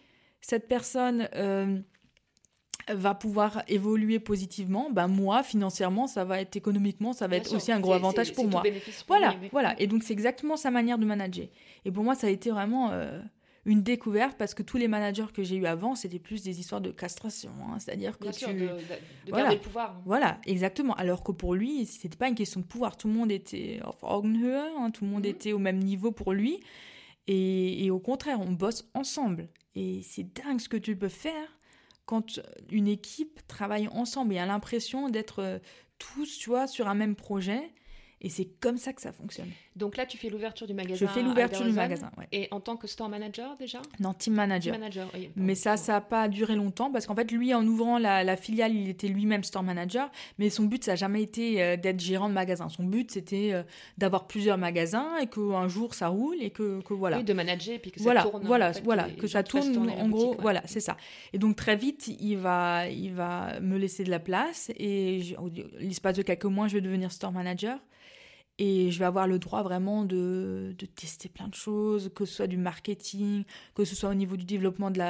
cette 0.42 0.68
personne 0.68 1.30
euh, 1.36 1.80
va 2.94 3.16
pouvoir 3.16 3.64
évoluer 3.68 4.20
positivement, 4.20 4.90
ben 4.92 5.08
moi 5.08 5.42
financièrement 5.44 6.08
ça 6.08 6.24
va 6.24 6.40
être 6.40 6.56
économiquement 6.56 7.14
ça 7.14 7.28
va 7.28 7.38
être 7.38 7.56
aussi 7.56 7.72
un 7.72 7.80
gros 7.80 7.94
avantage 7.94 8.34
pour 8.34 8.48
moi. 8.48 8.64
voilà, 9.08 9.36
voilà. 9.52 9.80
Et 9.80 9.88
donc 9.88 10.04
c'est 10.04 10.14
exactement 10.14 10.56
sa 10.56 10.72
manière 10.72 10.98
de 10.98 11.06
manager. 11.06 11.48
Et 11.84 11.92
pour 11.92 12.04
moi 12.04 12.14
ça 12.14 12.28
a 12.28 12.30
été 12.30 12.52
vraiment 12.52 12.92
euh, 12.92 13.20
une 13.66 13.82
découverte 13.82 14.38
parce 14.38 14.54
que 14.54 14.62
tous 14.62 14.78
les 14.78 14.88
managers 14.88 15.26
que 15.34 15.44
j'ai 15.44 15.56
eu 15.56 15.66
avant 15.66 15.96
c'était 15.96 16.20
plus 16.20 16.44
des 16.44 16.60
histoires 16.60 16.82
de 16.82 16.92
castration, 16.92 17.52
hein. 17.62 17.80
c'est-à-dire 17.80 18.20
que 18.20 18.30
tu 18.30 18.54
de, 18.54 18.70
voilà. 19.28 19.44
garder 19.44 19.56
le 19.56 19.62
pouvoir. 19.62 19.96
Hein. 19.98 20.02
Voilà, 20.06 20.38
exactement. 20.46 20.94
Alors 20.94 21.24
que 21.24 21.32
pour 21.32 21.56
lui 21.56 21.88
c'était 21.88 22.18
pas 22.18 22.28
une 22.28 22.36
question 22.36 22.60
de 22.60 22.66
pouvoir, 22.66 22.98
tout 22.98 23.08
le 23.08 23.16
monde 23.16 23.32
était 23.32 23.80
auf 23.84 24.04
Augenhöhe, 24.04 24.62
hein. 24.78 24.92
tout 24.92 25.06
le 25.06 25.10
monde 25.10 25.24
mhm. 25.24 25.32
était 25.32 25.54
au 25.54 25.60
même 25.60 25.80
niveau 25.80 26.12
pour 26.12 26.34
lui. 26.34 26.60
Et, 27.28 27.84
et 27.84 27.90
au 27.90 28.00
contraire, 28.00 28.40
on 28.40 28.52
bosse 28.52 28.88
ensemble. 28.94 29.50
Et 29.74 30.02
c'est 30.04 30.32
dingue 30.36 30.60
ce 30.60 30.70
que 30.70 30.78
tu 30.78 30.96
peux 30.96 31.10
faire 31.10 31.55
quand 32.06 32.40
une 32.70 32.88
équipe 32.88 33.40
travaille 33.48 33.88
ensemble 33.90 34.34
et 34.34 34.40
a 34.40 34.46
l'impression 34.46 35.10
d'être 35.10 35.40
euh, 35.40 35.60
tous, 35.98 36.38
tu 36.38 36.50
vois, 36.50 36.68
sur 36.68 36.88
un 36.88 36.96
même 36.96 37.16
projet 37.16 37.72
et 38.22 38.30
c'est 38.30 38.46
comme 38.60 38.78
ça 38.78 38.94
que 38.94 39.02
ça 39.02 39.12
fonctionne. 39.12 39.50
Donc 39.76 39.98
là, 39.98 40.06
tu 40.06 40.18
fais 40.18 40.30
l'ouverture 40.30 40.66
du 40.66 40.74
magasin. 40.74 40.96
Je 40.96 41.06
fais 41.06 41.22
l'ouverture 41.22 41.66
du 41.66 41.74
magasin, 41.74 42.10
ouais. 42.18 42.28
Et 42.32 42.48
en 42.52 42.62
tant 42.62 42.78
que 42.78 42.88
store 42.88 43.10
manager 43.10 43.58
déjà 43.58 43.82
Non, 44.00 44.14
team 44.14 44.34
manager. 44.34 44.74
Team 44.74 44.82
manager 44.82 45.10
oui. 45.14 45.30
Mais 45.36 45.54
ça, 45.54 45.76
ça 45.76 45.94
n'a 45.94 46.02
pas 46.02 46.30
duré 46.30 46.56
longtemps 46.56 46.92
parce 46.92 47.06
qu'en 47.08 47.16
fait, 47.16 47.30
lui, 47.32 47.54
en 47.54 47.66
ouvrant 47.68 48.00
la, 48.00 48.38
filiale, 48.38 48.74
il 48.74 48.88
était 48.90 49.10
lui-même 49.10 49.44
store 49.44 49.64
manager. 49.64 50.10
Mais 50.40 50.50
son 50.50 50.64
but, 50.64 50.84
ça 50.84 50.94
n'a 50.94 50.96
jamais 50.96 51.22
été 51.22 51.62
euh, 51.62 51.76
d'être 51.76 52.00
gérant 52.00 52.30
de 52.30 52.34
magasin. 52.34 52.70
Son 52.70 52.84
but, 52.84 53.12
c'était 53.12 53.52
euh, 53.52 53.64
d'avoir 53.98 54.28
plusieurs 54.28 54.58
magasins 54.58 55.18
et 55.18 55.28
qu'un 55.28 55.68
jour, 55.68 55.94
ça 55.94 56.08
roule 56.08 56.38
et 56.42 56.52
que, 56.52 56.82
que, 56.82 56.94
voilà. 56.94 57.18
Oui, 57.18 57.24
de 57.26 57.34
manager 57.34 57.76
et 57.76 57.80
puis 57.80 57.92
que 57.92 58.00
ça 58.00 58.04
voilà, 58.04 58.24
tourne. 58.24 58.44
Voilà, 58.46 58.72
voilà, 58.84 59.10
que 59.10 59.28
ça 59.28 59.44
tourne. 59.44 59.90
En 59.90 60.08
gros, 60.08 60.38
voilà, 60.40 60.62
c'est 60.66 60.80
ça. 60.80 60.96
Et 61.34 61.38
donc 61.38 61.58
très 61.58 61.76
vite, 61.76 62.08
il 62.08 62.38
va, 62.38 62.88
il 62.88 63.14
va 63.14 63.60
me 63.60 63.78
laisser 63.78 64.06
de 64.06 64.10
la 64.10 64.20
place 64.20 64.72
et 64.78 65.22
l'espace 65.80 66.16
de 66.16 66.22
quelques 66.22 66.46
mois, 66.46 66.70
je 66.70 66.76
vais 66.76 66.82
devenir 66.82 67.12
store 67.12 67.34
manager. 67.34 67.78
Et 68.58 68.90
je 68.90 69.00
vais 69.00 69.06
avoir 69.06 69.28
le 69.28 69.38
droit 69.38 69.64
vraiment 69.64 70.06
de, 70.06 70.74
de, 70.78 70.86
tester 70.86 71.28
plein 71.28 71.50
de 71.50 71.54
choses, 71.54 72.10
que 72.16 72.24
ce 72.24 72.36
soit 72.36 72.48
du 72.48 72.58
marketing, 72.58 73.44
que 73.74 73.84
ce 73.84 73.96
soit 73.96 74.10
au 74.10 74.14
niveau 74.14 74.38
du 74.38 74.46
développement 74.46 74.92
de, 74.92 75.02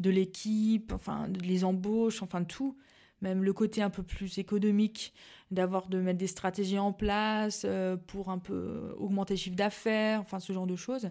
de 0.00 0.10
l'équipe, 0.10 0.90
enfin, 0.92 1.28
les 1.42 1.64
embauches, 1.64 2.22
enfin 2.22 2.44
tout. 2.44 2.78
Même 3.20 3.44
le 3.44 3.52
côté 3.52 3.82
un 3.82 3.90
peu 3.90 4.02
plus 4.02 4.38
économique, 4.38 5.12
d'avoir 5.50 5.88
de 5.88 6.00
mettre 6.00 6.18
des 6.18 6.26
stratégies 6.26 6.78
en 6.78 6.92
place 6.92 7.64
euh, 7.64 7.96
pour 7.96 8.30
un 8.30 8.38
peu 8.38 8.94
augmenter 8.98 9.34
le 9.34 9.38
chiffre 9.38 9.56
d'affaires, 9.56 10.20
enfin 10.20 10.40
ce 10.40 10.52
genre 10.52 10.66
de 10.66 10.76
choses. 10.76 11.10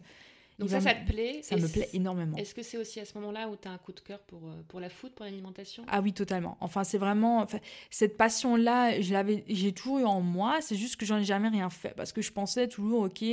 Donc 0.59 0.69
ça, 0.69 0.81
ça 0.81 0.93
te 0.93 1.05
plaît 1.05 1.39
Ça 1.41 1.55
me 1.55 1.67
plaît 1.67 1.89
énormément. 1.93 2.37
Est-ce 2.37 2.53
que 2.53 2.61
c'est 2.61 2.77
aussi 2.77 2.99
à 2.99 3.05
ce 3.05 3.17
moment-là 3.17 3.49
où 3.49 3.55
tu 3.55 3.67
as 3.67 3.71
un 3.71 3.77
coup 3.77 3.91
de 3.91 3.99
cœur 3.99 4.19
pour, 4.19 4.47
euh, 4.47 4.61
pour 4.67 4.79
la 4.79 4.89
food, 4.89 5.11
pour 5.11 5.25
l'alimentation? 5.25 5.83
Ah 5.87 6.01
oui, 6.01 6.13
totalement. 6.13 6.57
Enfin, 6.61 6.83
c'est 6.83 6.97
vraiment... 6.97 7.39
Enfin, 7.41 7.59
cette 7.89 8.17
passion-là, 8.17 8.99
j'ai 9.01 9.71
toujours 9.71 9.99
eu 9.99 10.05
en 10.05 10.21
moi, 10.21 10.59
c'est 10.61 10.75
juste 10.75 10.97
que 10.97 11.05
j'en 11.05 11.17
ai 11.17 11.23
jamais 11.23 11.49
rien 11.49 11.69
fait. 11.69 11.93
Parce 11.95 12.11
que 12.11 12.21
je 12.21 12.31
pensais 12.31 12.67
toujours, 12.67 13.03
ok, 13.03 13.23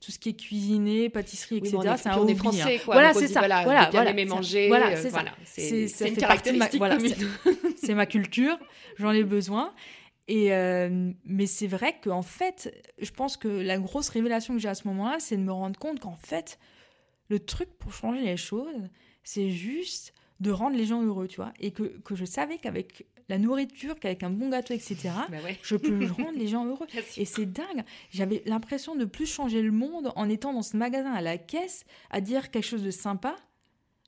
tout 0.00 0.12
ce 0.12 0.18
qui 0.18 0.30
est 0.30 0.36
cuisiné, 0.36 1.08
pâtisserie, 1.08 1.58
etc., 1.58 1.94
c'est 1.96 2.08
un 2.08 2.18
on 2.18 2.26
est 2.28 2.32
hein. 2.32 2.36
français, 2.36 2.80
quoi. 2.84 2.94
Voilà, 2.94 3.14
c'est 3.14 3.28
ça. 3.28 3.40
Voilà, 3.40 3.64
voilà, 3.64 3.90
voilà 3.90 4.10
aimer 4.10 4.24
manger. 4.24 4.68
Voilà, 4.68 4.90
euh, 4.90 4.96
c'est 4.96 5.10
ça. 5.10 5.24
C'est 5.88 6.08
une 6.08 6.16
caractéristique 6.16 6.80
ma, 6.80 6.98
C'est 7.76 7.94
ma 7.94 8.06
culture, 8.06 8.58
j'en 8.98 9.12
ai 9.12 9.24
besoin. 9.24 9.72
Et 10.28 10.52
euh, 10.52 11.12
mais 11.24 11.46
c'est 11.46 11.68
vrai 11.68 11.96
qu'en 12.02 12.22
fait, 12.22 12.84
je 12.98 13.10
pense 13.10 13.36
que 13.36 13.48
la 13.48 13.78
grosse 13.78 14.08
révélation 14.08 14.54
que 14.54 14.60
j'ai 14.60 14.68
à 14.68 14.74
ce 14.74 14.88
moment-là, 14.88 15.18
c'est 15.20 15.36
de 15.36 15.42
me 15.42 15.52
rendre 15.52 15.78
compte 15.78 16.00
qu'en 16.00 16.16
fait, 16.16 16.58
le 17.28 17.38
truc 17.38 17.68
pour 17.78 17.92
changer 17.92 18.22
les 18.22 18.36
choses, 18.36 18.88
c'est 19.22 19.50
juste 19.50 20.14
de 20.40 20.50
rendre 20.50 20.76
les 20.76 20.84
gens 20.84 21.02
heureux, 21.02 21.28
tu 21.28 21.36
vois. 21.36 21.52
Et 21.60 21.70
que, 21.70 21.82
que 21.82 22.14
je 22.14 22.24
savais 22.24 22.58
qu'avec 22.58 23.06
la 23.28 23.38
nourriture, 23.38 23.98
qu'avec 23.98 24.22
un 24.22 24.30
bon 24.30 24.48
gâteau, 24.50 24.74
etc., 24.74 25.10
bah 25.28 25.38
je 25.62 25.76
peux 25.76 26.06
rendre 26.18 26.36
les 26.38 26.46
gens 26.48 26.64
heureux. 26.64 26.86
Et 27.16 27.24
c'est 27.24 27.46
dingue. 27.46 27.84
J'avais 28.10 28.42
l'impression 28.46 28.94
de 28.94 29.04
plus 29.04 29.26
changer 29.26 29.62
le 29.62 29.72
monde 29.72 30.12
en 30.16 30.28
étant 30.28 30.52
dans 30.52 30.62
ce 30.62 30.76
magasin 30.76 31.12
à 31.12 31.20
la 31.20 31.38
caisse, 31.38 31.84
à 32.10 32.20
dire 32.20 32.50
quelque 32.50 32.64
chose 32.64 32.84
de 32.84 32.90
sympa, 32.90 33.36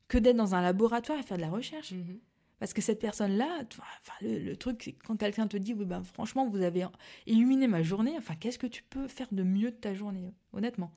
que 0.06 0.18
d'être 0.18 0.36
dans 0.36 0.54
un 0.54 0.62
laboratoire 0.62 1.18
et 1.18 1.22
faire 1.22 1.36
de 1.36 1.42
la 1.42 1.50
recherche. 1.50 1.92
Mhm. 1.92 2.20
Parce 2.58 2.72
que 2.72 2.82
cette 2.82 2.98
personne-là, 2.98 3.62
enfin, 3.72 4.14
le, 4.20 4.54
truc, 4.56 4.82
c'est 4.82 4.92
quand 4.92 5.16
quelqu'un 5.16 5.46
te 5.46 5.56
dit, 5.56 5.74
oui, 5.74 5.84
ben, 5.84 6.02
franchement, 6.02 6.48
vous 6.48 6.62
avez 6.62 6.86
illuminé 7.26 7.68
ma 7.68 7.82
journée, 7.82 8.14
enfin, 8.18 8.34
qu'est-ce 8.34 8.58
que 8.58 8.66
tu 8.66 8.82
peux 8.82 9.06
faire 9.06 9.28
de 9.30 9.42
mieux 9.42 9.70
de 9.70 9.76
ta 9.76 9.94
journée, 9.94 10.32
honnêtement? 10.52 10.92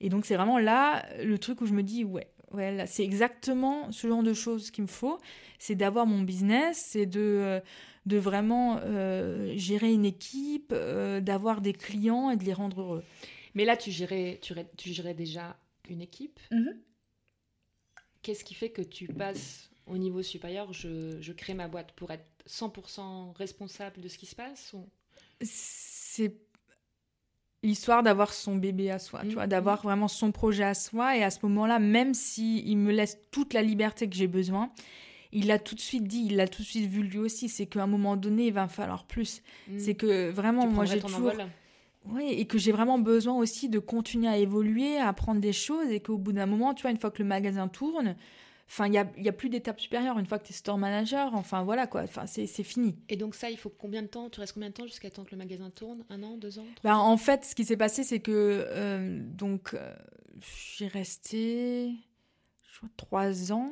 Et 0.00 0.08
donc, 0.08 0.24
c'est 0.24 0.36
vraiment 0.36 0.58
là 0.58 1.04
le 1.22 1.38
truc 1.38 1.60
où 1.60 1.66
je 1.66 1.72
me 1.72 1.82
dis, 1.82 2.04
ouais, 2.04 2.28
ouais 2.52 2.86
c'est 2.86 3.02
exactement 3.04 3.90
ce 3.90 4.06
genre 4.06 4.22
de 4.22 4.34
choses 4.34 4.70
qu'il 4.70 4.82
me 4.82 4.88
faut. 4.88 5.18
C'est 5.58 5.74
d'avoir 5.74 6.06
mon 6.06 6.22
business, 6.22 6.84
c'est 6.90 7.06
de, 7.06 7.20
euh, 7.20 7.60
de 8.06 8.16
vraiment 8.16 8.78
euh, 8.82 9.52
gérer 9.56 9.92
une 9.92 10.04
équipe, 10.04 10.72
euh, 10.72 11.20
d'avoir 11.20 11.60
des 11.60 11.72
clients 11.72 12.30
et 12.30 12.36
de 12.36 12.44
les 12.44 12.52
rendre 12.52 12.80
heureux. 12.80 13.04
Mais 13.54 13.64
là, 13.64 13.76
tu 13.76 13.90
gérais, 13.90 14.38
tu, 14.42 14.54
tu 14.76 14.92
gérais 14.92 15.14
déjà 15.14 15.56
une 15.88 16.02
équipe? 16.02 16.38
Mm-hmm. 16.50 16.76
Qu'est-ce 18.22 18.44
qui 18.44 18.54
fait 18.54 18.70
que 18.70 18.82
tu 18.82 19.06
passes 19.06 19.70
au 19.86 19.98
niveau 19.98 20.22
supérieur, 20.22 20.72
je, 20.72 21.32
crée 21.32 21.54
ma 21.54 21.68
boîte 21.68 21.92
pour 21.92 22.10
être 22.10 22.24
100% 22.48 23.36
responsable 23.36 24.00
de 24.00 24.08
ce 24.08 24.18
qui 24.18 24.26
se 24.26 24.34
passe 24.34 24.72
ou... 24.72 24.86
C'est 25.40 26.36
l'histoire 27.62 28.02
d'avoir 28.02 28.32
son 28.32 28.56
bébé 28.56 28.90
à 28.90 28.98
soi, 28.98 29.22
tu 29.22 29.34
vois, 29.34 29.46
d'avoir 29.46 29.78
mm. 29.78 29.82
vraiment 29.82 30.08
son 30.08 30.32
projet 30.32 30.64
à 30.64 30.74
soi. 30.74 31.16
Et 31.16 31.22
à 31.22 31.30
ce 31.30 31.38
moment-là, 31.42 31.78
même 31.78 32.14
s'il 32.14 32.66
il 32.68 32.76
me 32.76 32.92
laisse 32.92 33.18
toute 33.30 33.52
la 33.52 33.62
liberté 33.62 34.08
que 34.08 34.14
j'ai 34.14 34.26
besoin, 34.26 34.70
il 35.32 35.48
l'a 35.48 35.58
tout 35.58 35.74
de 35.74 35.80
suite 35.80 36.04
dit, 36.04 36.26
il 36.26 36.36
l'a 36.36 36.46
tout 36.46 36.62
de 36.62 36.66
suite 36.66 36.88
vu 36.88 37.02
lui 37.02 37.18
aussi, 37.18 37.48
c'est 37.48 37.66
qu'à 37.66 37.82
un 37.82 37.86
moment 37.86 38.16
donné, 38.16 38.46
il 38.46 38.52
va 38.52 38.64
me 38.64 38.68
falloir 38.68 39.04
plus. 39.04 39.42
Mm. 39.68 39.78
C'est 39.78 39.94
que 39.94 40.30
vraiment, 40.30 40.66
moi 40.66 40.84
j'ai 40.84 41.00
toujours... 41.00 41.32
Oui, 42.06 42.28
et 42.28 42.44
que 42.44 42.58
j'ai 42.58 42.70
vraiment 42.70 42.98
besoin 42.98 43.34
aussi 43.34 43.70
de 43.70 43.78
continuer 43.78 44.28
à 44.28 44.36
évoluer, 44.36 44.98
à 44.98 45.08
apprendre 45.08 45.40
des 45.40 45.54
choses, 45.54 45.88
et 45.88 46.00
qu'au 46.00 46.18
bout 46.18 46.32
d'un 46.32 46.44
moment, 46.44 46.74
tu 46.74 46.82
vois, 46.82 46.90
une 46.90 46.98
fois 46.98 47.10
que 47.10 47.22
le 47.22 47.26
magasin 47.26 47.66
tourne, 47.66 48.14
Enfin, 48.74 48.88
il 48.88 48.90
n'y 48.90 48.98
a, 48.98 49.06
y 49.18 49.28
a, 49.28 49.32
plus 49.32 49.50
d'étape 49.50 49.78
supérieure 49.78 50.18
une 50.18 50.26
fois 50.26 50.40
que 50.40 50.48
tu 50.48 50.52
es 50.52 50.56
store 50.56 50.78
manager. 50.78 51.32
Enfin, 51.36 51.62
voilà 51.62 51.86
quoi. 51.86 52.02
Enfin, 52.02 52.26
c'est 52.26 52.46
fini. 52.64 52.96
Et 53.08 53.14
donc, 53.14 53.36
ça, 53.36 53.48
il 53.48 53.56
faut 53.56 53.70
combien 53.70 54.02
de 54.02 54.08
temps 54.08 54.28
Tu 54.28 54.40
restes 54.40 54.52
combien 54.52 54.70
de 54.70 54.74
temps 54.74 54.84
jusqu'à 54.84 55.10
temps 55.10 55.22
que 55.22 55.30
le 55.30 55.36
magasin 55.36 55.70
tourne? 55.70 56.04
Un 56.10 56.24
an 56.24 56.36
Deux 56.36 56.58
ans 56.58 56.66
ben, 56.82 56.96
En 56.96 57.16
fait, 57.16 57.44
ce 57.44 57.54
qui 57.54 57.64
s'est 57.64 57.76
passé, 57.76 58.02
c'est 58.02 58.18
que. 58.18 58.32
Euh, 58.32 59.20
donc, 59.22 59.74
euh, 59.74 59.94
j'ai 60.76 60.88
resté. 60.88 61.92
Je 62.72 62.78
crois, 62.78 62.88
trois 62.96 63.52
ans. 63.52 63.70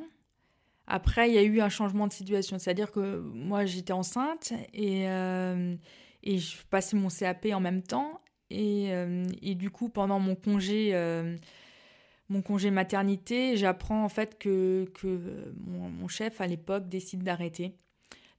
Après, 0.87 1.29
il 1.29 1.35
y 1.35 1.37
a 1.37 1.43
eu 1.43 1.59
un 1.59 1.67
changement 1.67 2.07
de 2.07 2.13
situation. 2.13 2.57
C'est-à-dire 2.57 2.89
que 2.89 3.19
moi, 3.19 3.65
j'étais 3.65 3.91
enceinte 3.91 4.53
et, 4.73 5.09
euh, 5.09 5.75
et 6.23 6.37
je 6.37 6.55
passais 6.69 6.95
mon 6.95 7.09
CAP 7.09 7.47
en 7.53 7.59
même 7.59 7.83
temps. 7.83 8.21
Et, 8.49 8.91
et 9.41 9.55
du 9.55 9.69
coup, 9.69 9.89
pendant 9.89 10.19
mon 10.19 10.35
congé 10.35 10.93
mon 12.29 12.41
congé 12.41 12.71
maternité, 12.71 13.57
j'apprends 13.57 14.03
en 14.03 14.09
fait 14.09 14.37
que, 14.37 14.89
que 14.93 15.53
mon, 15.65 16.07
chef 16.07 16.41
à 16.41 16.47
l'époque 16.47 16.87
décide 16.87 17.23
d'arrêter. 17.23 17.75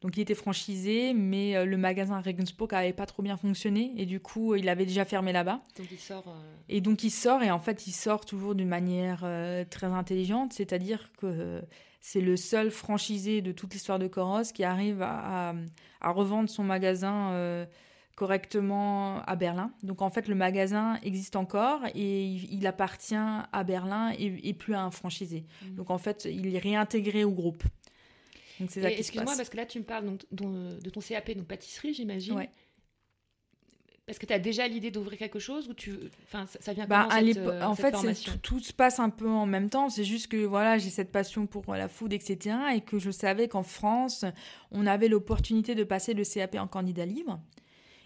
Donc 0.00 0.16
il 0.18 0.20
était 0.20 0.34
franchisé, 0.34 1.14
mais 1.14 1.56
euh, 1.56 1.64
le 1.64 1.78
magasin 1.78 2.20
Regensburg 2.20 2.72
n'avait 2.72 2.92
pas 2.92 3.06
trop 3.06 3.22
bien 3.22 3.38
fonctionné 3.38 3.92
et 3.96 4.04
du 4.04 4.20
coup 4.20 4.54
il 4.54 4.68
avait 4.68 4.84
déjà 4.84 5.06
fermé 5.06 5.32
là-bas. 5.32 5.62
Donc 5.78 5.86
il 5.90 5.98
sort. 5.98 6.24
Euh, 6.28 6.56
et 6.68 6.80
donc 6.82 7.04
il 7.04 7.10
sort 7.10 7.42
et 7.42 7.50
en 7.50 7.58
fait 7.58 7.86
il 7.86 7.92
sort 7.92 8.26
toujours 8.26 8.54
d'une 8.54 8.68
manière 8.68 9.22
euh, 9.24 9.64
très 9.68 9.86
intelligente, 9.86 10.52
c'est-à-dire 10.52 11.10
que 11.16 11.62
c'est 12.00 12.20
le 12.20 12.36
seul 12.36 12.70
franchisé 12.70 13.40
de 13.40 13.52
toute 13.52 13.72
l'histoire 13.72 13.98
de 13.98 14.06
Coros 14.06 14.52
qui 14.52 14.62
arrive 14.62 15.00
à, 15.00 15.54
à 16.02 16.10
revendre 16.10 16.50
son 16.50 16.64
magasin 16.64 17.66
correctement 18.14 19.22
à 19.24 19.36
Berlin. 19.36 19.72
Donc 19.82 20.02
en 20.02 20.10
fait, 20.10 20.28
le 20.28 20.34
magasin 20.34 20.98
existe 21.02 21.36
encore 21.36 21.80
et 21.94 22.26
il, 22.26 22.66
appartient 22.66 23.14
à 23.16 23.64
Berlin 23.64 24.12
et, 24.18 24.52
plus 24.54 24.74
à 24.74 24.82
un 24.82 24.90
franchisé. 24.90 25.44
Mhm. 25.62 25.74
Donc 25.74 25.90
en 25.90 25.98
fait, 25.98 26.26
il 26.30 26.54
est 26.54 26.58
réintégré 26.58 27.24
au 27.24 27.32
groupe. 27.32 27.64
Excuse-moi, 28.60 29.34
parce 29.36 29.48
que 29.48 29.56
là, 29.56 29.66
tu 29.66 29.80
me 29.80 29.84
parles 29.84 30.06
donc, 30.06 30.20
de 30.30 30.90
ton 30.90 31.00
CAP, 31.00 31.32
donc 31.32 31.46
pâtisserie, 31.46 31.92
j'imagine. 31.92 32.34
Ouais. 32.34 32.50
Parce 34.06 34.18
que 34.18 34.26
tu 34.26 34.34
as 34.34 34.38
déjà 34.38 34.68
l'idée 34.68 34.90
d'ouvrir 34.90 35.18
quelque 35.18 35.38
chose 35.38 35.66
ou 35.66 35.72
tu 35.72 35.94
enfin 36.24 36.44
ça, 36.60 36.74
vient 36.74 36.86
bah, 36.86 37.08
comment 37.08 37.22
cette, 37.26 37.38
euh, 37.38 37.62
en 37.62 37.74
fait 37.74 38.40
tout, 38.42 38.60
se 38.60 38.74
passe 38.74 39.00
un 39.00 39.08
peu 39.08 39.26
en 39.26 39.46
même 39.46 39.70
temps 39.70 39.88
c'est 39.88 40.04
juste 40.04 40.28
que 40.28 40.44
voilà 40.44 40.76
j'ai 40.76 40.90
cette 40.90 41.10
passion 41.10 41.46
pour 41.46 41.74
la 41.74 41.88
food 41.88 42.12
etc 42.12 42.54
et 42.74 42.82
que 42.82 42.98
je 42.98 43.10
savais 43.10 43.48
qu'en 43.48 43.62
France 43.62 44.26
on 44.70 44.86
avait 44.86 45.08
l'opportunité 45.08 45.74
de 45.74 45.84
passer 45.84 46.12
le 46.12 46.22
CAP 46.22 46.56
en 46.56 46.66
candidat 46.66 47.06
libre 47.06 47.40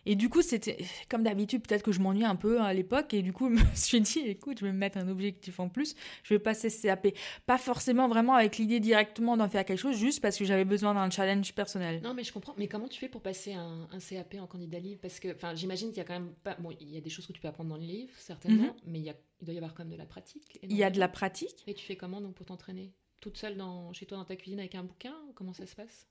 et 0.09 0.14
du 0.14 0.31
coup, 0.31 0.40
c'était 0.40 0.79
comme 1.11 1.23
d'habitude, 1.23 1.61
peut-être 1.61 1.83
que 1.83 1.92
je 1.92 2.01
m'ennuyais 2.01 2.25
un 2.25 2.35
peu 2.35 2.62
à 2.62 2.73
l'époque. 2.73 3.12
Et 3.12 3.21
du 3.21 3.35
coup, 3.35 3.55
je 3.55 3.62
me 3.62 3.75
suis 3.75 4.01
dit, 4.01 4.21
écoute, 4.21 4.59
je 4.59 4.64
vais 4.64 4.73
me 4.73 4.79
mettre 4.79 4.97
un 4.97 5.07
objectif 5.07 5.61
en 5.61 5.68
plus. 5.68 5.94
Je 6.23 6.33
vais 6.33 6.38
passer 6.38 6.71
ce 6.71 6.81
CAP. 6.81 7.09
Pas 7.44 7.59
forcément 7.59 8.09
vraiment 8.09 8.33
avec 8.33 8.57
l'idée 8.57 8.81
directement 8.81 9.37
d'en 9.37 9.51
faire 9.51 9.66
quelque 9.66 9.79
chose, 9.79 9.99
juste 9.99 10.23
parce 10.23 10.38
que 10.38 10.47
j'avais 10.47 10.64
besoin 10.64 10.94
d'un 10.94 11.11
challenge 11.11 11.53
personnel. 11.53 12.01
Non, 12.03 12.14
mais 12.14 12.25
je 12.25 12.33
comprends. 12.33 12.55
Mais 12.57 12.68
comment 12.68 12.88
tu 12.88 12.99
fais 12.99 13.11
pour 13.11 13.21
passer 13.21 13.53
un, 13.53 13.87
CAP 13.99 14.37
en 14.40 14.47
candidat 14.47 14.79
libre? 14.79 15.03
Parce 15.03 15.21
que, 15.21 15.35
enfin, 15.35 15.55
j'imagine 15.55 15.90
qu'il 15.90 15.99
y 15.99 16.01
a 16.01 16.05
quand 16.05 16.14
même 16.14 16.33
pas. 16.42 16.55
Bon, 16.55 16.71
il 16.81 16.88
y 16.88 16.97
a 16.97 17.03
des 17.03 17.11
choses 17.11 17.27
que 17.27 17.35
tu 17.35 17.40
peux 17.42 17.49
apprendre 17.49 17.68
dans 17.68 17.77
le 17.77 17.83
livre, 17.83 18.14
certainement, 18.16 18.62
mhm. 18.62 18.75
mais 18.87 19.01
il, 19.01 19.05
y 19.05 19.11
a... 19.11 19.14
il 19.42 19.44
doit 19.44 19.53
y 19.53 19.59
avoir 19.59 19.75
quand 19.75 19.85
même 19.85 19.92
de 19.92 19.99
la 19.99 20.07
pratique. 20.07 20.59
Il 20.62 20.75
y 20.75 20.85
a 20.85 20.90
de 20.90 20.99
la 20.99 21.09
pratique. 21.09 21.64
Et 21.66 21.75
tu 21.75 21.85
fais 21.85 21.97
comment 21.97 22.23
donc 22.23 22.35
pour 22.35 22.47
t'entraîner? 22.47 22.94
Toute 23.21 23.37
seule 23.37 23.59
dans... 23.59 23.92
chez 23.92 24.07
toi 24.07 24.16
dans 24.16 24.25
ta 24.25 24.37
cuisine 24.37 24.59
avec 24.59 24.75
un 24.75 24.85
bouquin? 24.85 25.14
Comment 25.35 25.53
ça 25.53 25.66
se 25.66 25.77
passe? 25.77 26.09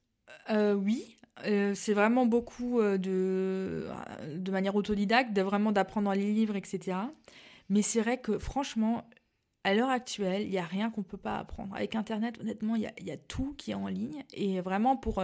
Euh, 0.49 0.73
oui, 0.73 1.17
euh, 1.45 1.73
c'est 1.75 1.93
vraiment 1.93 2.25
beaucoup 2.25 2.79
euh, 2.79 2.97
de, 2.97 3.87
de 4.35 4.51
manière 4.51 4.75
autodidacte, 4.75 5.33
de 5.33 5.41
vraiment 5.41 5.71
d'apprendre 5.71 6.13
les 6.13 6.33
livres, 6.33 6.55
etc. 6.55 6.97
Mais 7.69 7.81
c'est 7.81 8.01
vrai 8.01 8.19
que 8.19 8.37
franchement, 8.37 9.07
à 9.63 9.73
l'heure 9.73 9.89
actuelle, 9.89 10.43
il 10.43 10.49
n'y 10.49 10.57
a 10.57 10.65
rien 10.65 10.89
qu'on 10.89 11.01
ne 11.01 11.05
peut 11.05 11.17
pas 11.17 11.37
apprendre. 11.37 11.75
Avec 11.75 11.95
Internet, 11.95 12.39
honnêtement, 12.39 12.75
il 12.75 12.83
y 12.83 13.11
a, 13.11 13.17
tout 13.17 13.53
qui 13.57 13.71
est 13.71 13.75
en 13.75 13.87
ligne. 13.87 14.23
Et 14.33 14.61
vraiment, 14.61 14.95
pour 14.95 15.21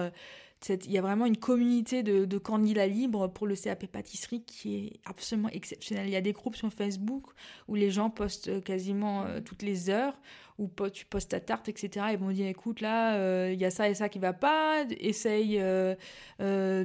il 0.69 0.91
y 0.91 0.97
a 0.97 1.01
vraiment 1.01 1.25
une 1.25 1.37
communauté 1.37 2.03
de, 2.03 2.25
de, 2.25 2.37
candidats 2.37 2.87
libres 2.87 3.27
pour 3.27 3.47
le 3.47 3.55
CAP 3.55 3.87
pâtisserie 3.87 4.43
qui 4.43 4.75
est 4.75 4.99
absolument 5.05 5.49
exceptionnelle. 5.49 6.07
Il 6.07 6.13
y 6.13 6.15
a 6.15 6.21
des 6.21 6.33
groupes 6.33 6.55
sur 6.55 6.71
Facebook 6.71 7.25
où 7.67 7.75
les 7.75 7.91
gens 7.91 8.09
postent 8.09 8.63
quasiment 8.63 9.25
toutes 9.43 9.61
les 9.61 9.89
heures 9.89 10.17
ou 10.59 10.69
tu 10.91 11.05
postes 11.05 11.31
ta 11.31 11.39
tarte, 11.39 11.67
etc. 11.69 12.07
Ils 12.11 12.17
vont 12.17 12.31
dire 12.31 12.47
écoute, 12.47 12.81
là, 12.81 13.15
euh, 13.15 13.51
il 13.51 13.59
y 13.59 13.65
a 13.65 13.71
ça 13.71 13.89
et 13.89 13.95
ça 13.95 14.09
qui 14.09 14.19
va 14.19 14.33
pas, 14.33 14.85
essaye 14.99 15.59
euh, 15.59 15.95
euh, 16.41 16.83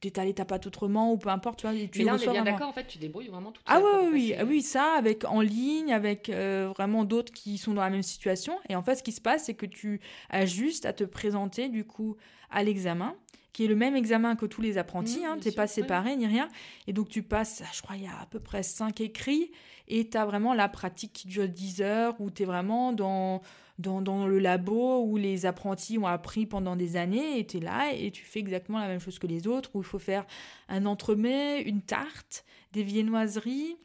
d'étaler 0.00 0.34
ta 0.34 0.44
pâte 0.44 0.66
autrement, 0.66 1.12
ou 1.12 1.16
peu 1.16 1.28
importe. 1.28 1.60
Tu 1.60 1.66
vois, 1.66 1.76
tu 1.76 1.98
Mais 1.98 2.04
là, 2.04 2.14
on 2.14 2.18
est 2.18 2.30
bien 2.30 2.44
d'accord, 2.44 2.68
en 2.68 2.72
fait, 2.72 2.86
tu 2.86 2.98
débrouilles 2.98 3.28
vraiment 3.28 3.52
tout 3.52 3.62
Ah 3.66 3.80
oui, 3.80 4.08
oui, 4.12 4.34
oui, 4.46 4.62
ça, 4.62 4.94
avec, 4.96 5.24
en 5.24 5.40
ligne, 5.40 5.92
avec 5.92 6.30
vraiment 6.30 7.04
d'autres 7.04 7.32
qui 7.32 7.58
sont 7.58 7.74
dans 7.74 7.82
la 7.82 7.90
même 7.90 8.02
situation. 8.02 8.58
Et 8.68 8.76
en 8.76 8.82
fait, 8.82 8.96
ce 8.96 9.02
qui 9.02 9.12
se 9.12 9.20
passe, 9.20 9.44
c'est 9.44 9.54
que 9.54 9.66
tu 9.66 10.00
as 10.30 10.46
juste 10.46 10.84
à 10.86 10.92
te 10.92 11.04
présenter, 11.04 11.68
du 11.68 11.84
coup, 11.84 12.16
à 12.50 12.62
l'examen 12.62 13.14
qui 13.58 13.64
est 13.64 13.68
le 13.68 13.74
même 13.74 13.96
examen 13.96 14.36
que 14.36 14.46
tous 14.46 14.60
les 14.60 14.78
apprentis, 14.78 15.18
mmh, 15.18 15.24
hein, 15.24 15.38
tu 15.40 15.48
n'es 15.48 15.54
pas 15.54 15.66
séparé 15.66 16.14
ni 16.14 16.28
rien. 16.28 16.48
Et 16.86 16.92
donc 16.92 17.08
tu 17.08 17.24
passes, 17.24 17.64
je 17.72 17.82
crois, 17.82 17.96
il 17.96 18.04
y 18.04 18.06
a 18.06 18.16
à 18.20 18.26
peu 18.26 18.38
près 18.38 18.62
5 18.62 19.00
écrits, 19.00 19.50
et 19.88 20.08
tu 20.08 20.16
as 20.16 20.24
vraiment 20.24 20.54
la 20.54 20.68
pratique 20.68 21.12
qui 21.12 21.26
dure 21.26 21.48
10 21.48 21.82
heures, 21.82 22.14
où 22.20 22.30
tu 22.30 22.44
es 22.44 22.46
vraiment 22.46 22.92
dans, 22.92 23.42
dans, 23.80 24.00
dans, 24.00 24.28
le 24.28 24.38
labo, 24.38 25.02
où 25.02 25.16
les 25.16 25.44
apprentis 25.44 25.98
ont 25.98 26.06
appris 26.06 26.46
pendant 26.46 26.76
des 26.76 26.94
années, 26.94 27.40
et 27.40 27.46
tu 27.48 27.56
es 27.56 27.60
là, 27.60 27.92
et 27.92 28.12
tu 28.12 28.24
fais 28.24 28.38
exactement 28.38 28.78
la 28.78 28.86
même 28.86 29.00
chose 29.00 29.18
que 29.18 29.26
les 29.26 29.48
autres, 29.48 29.70
où 29.74 29.80
il 29.80 29.84
faut 29.84 29.98
faire 29.98 30.24
un 30.68 30.86
entremets, 30.86 31.60
une 31.62 31.82
tarte, 31.82 32.44
des 32.72 32.84
viennoiseries, 32.84 33.76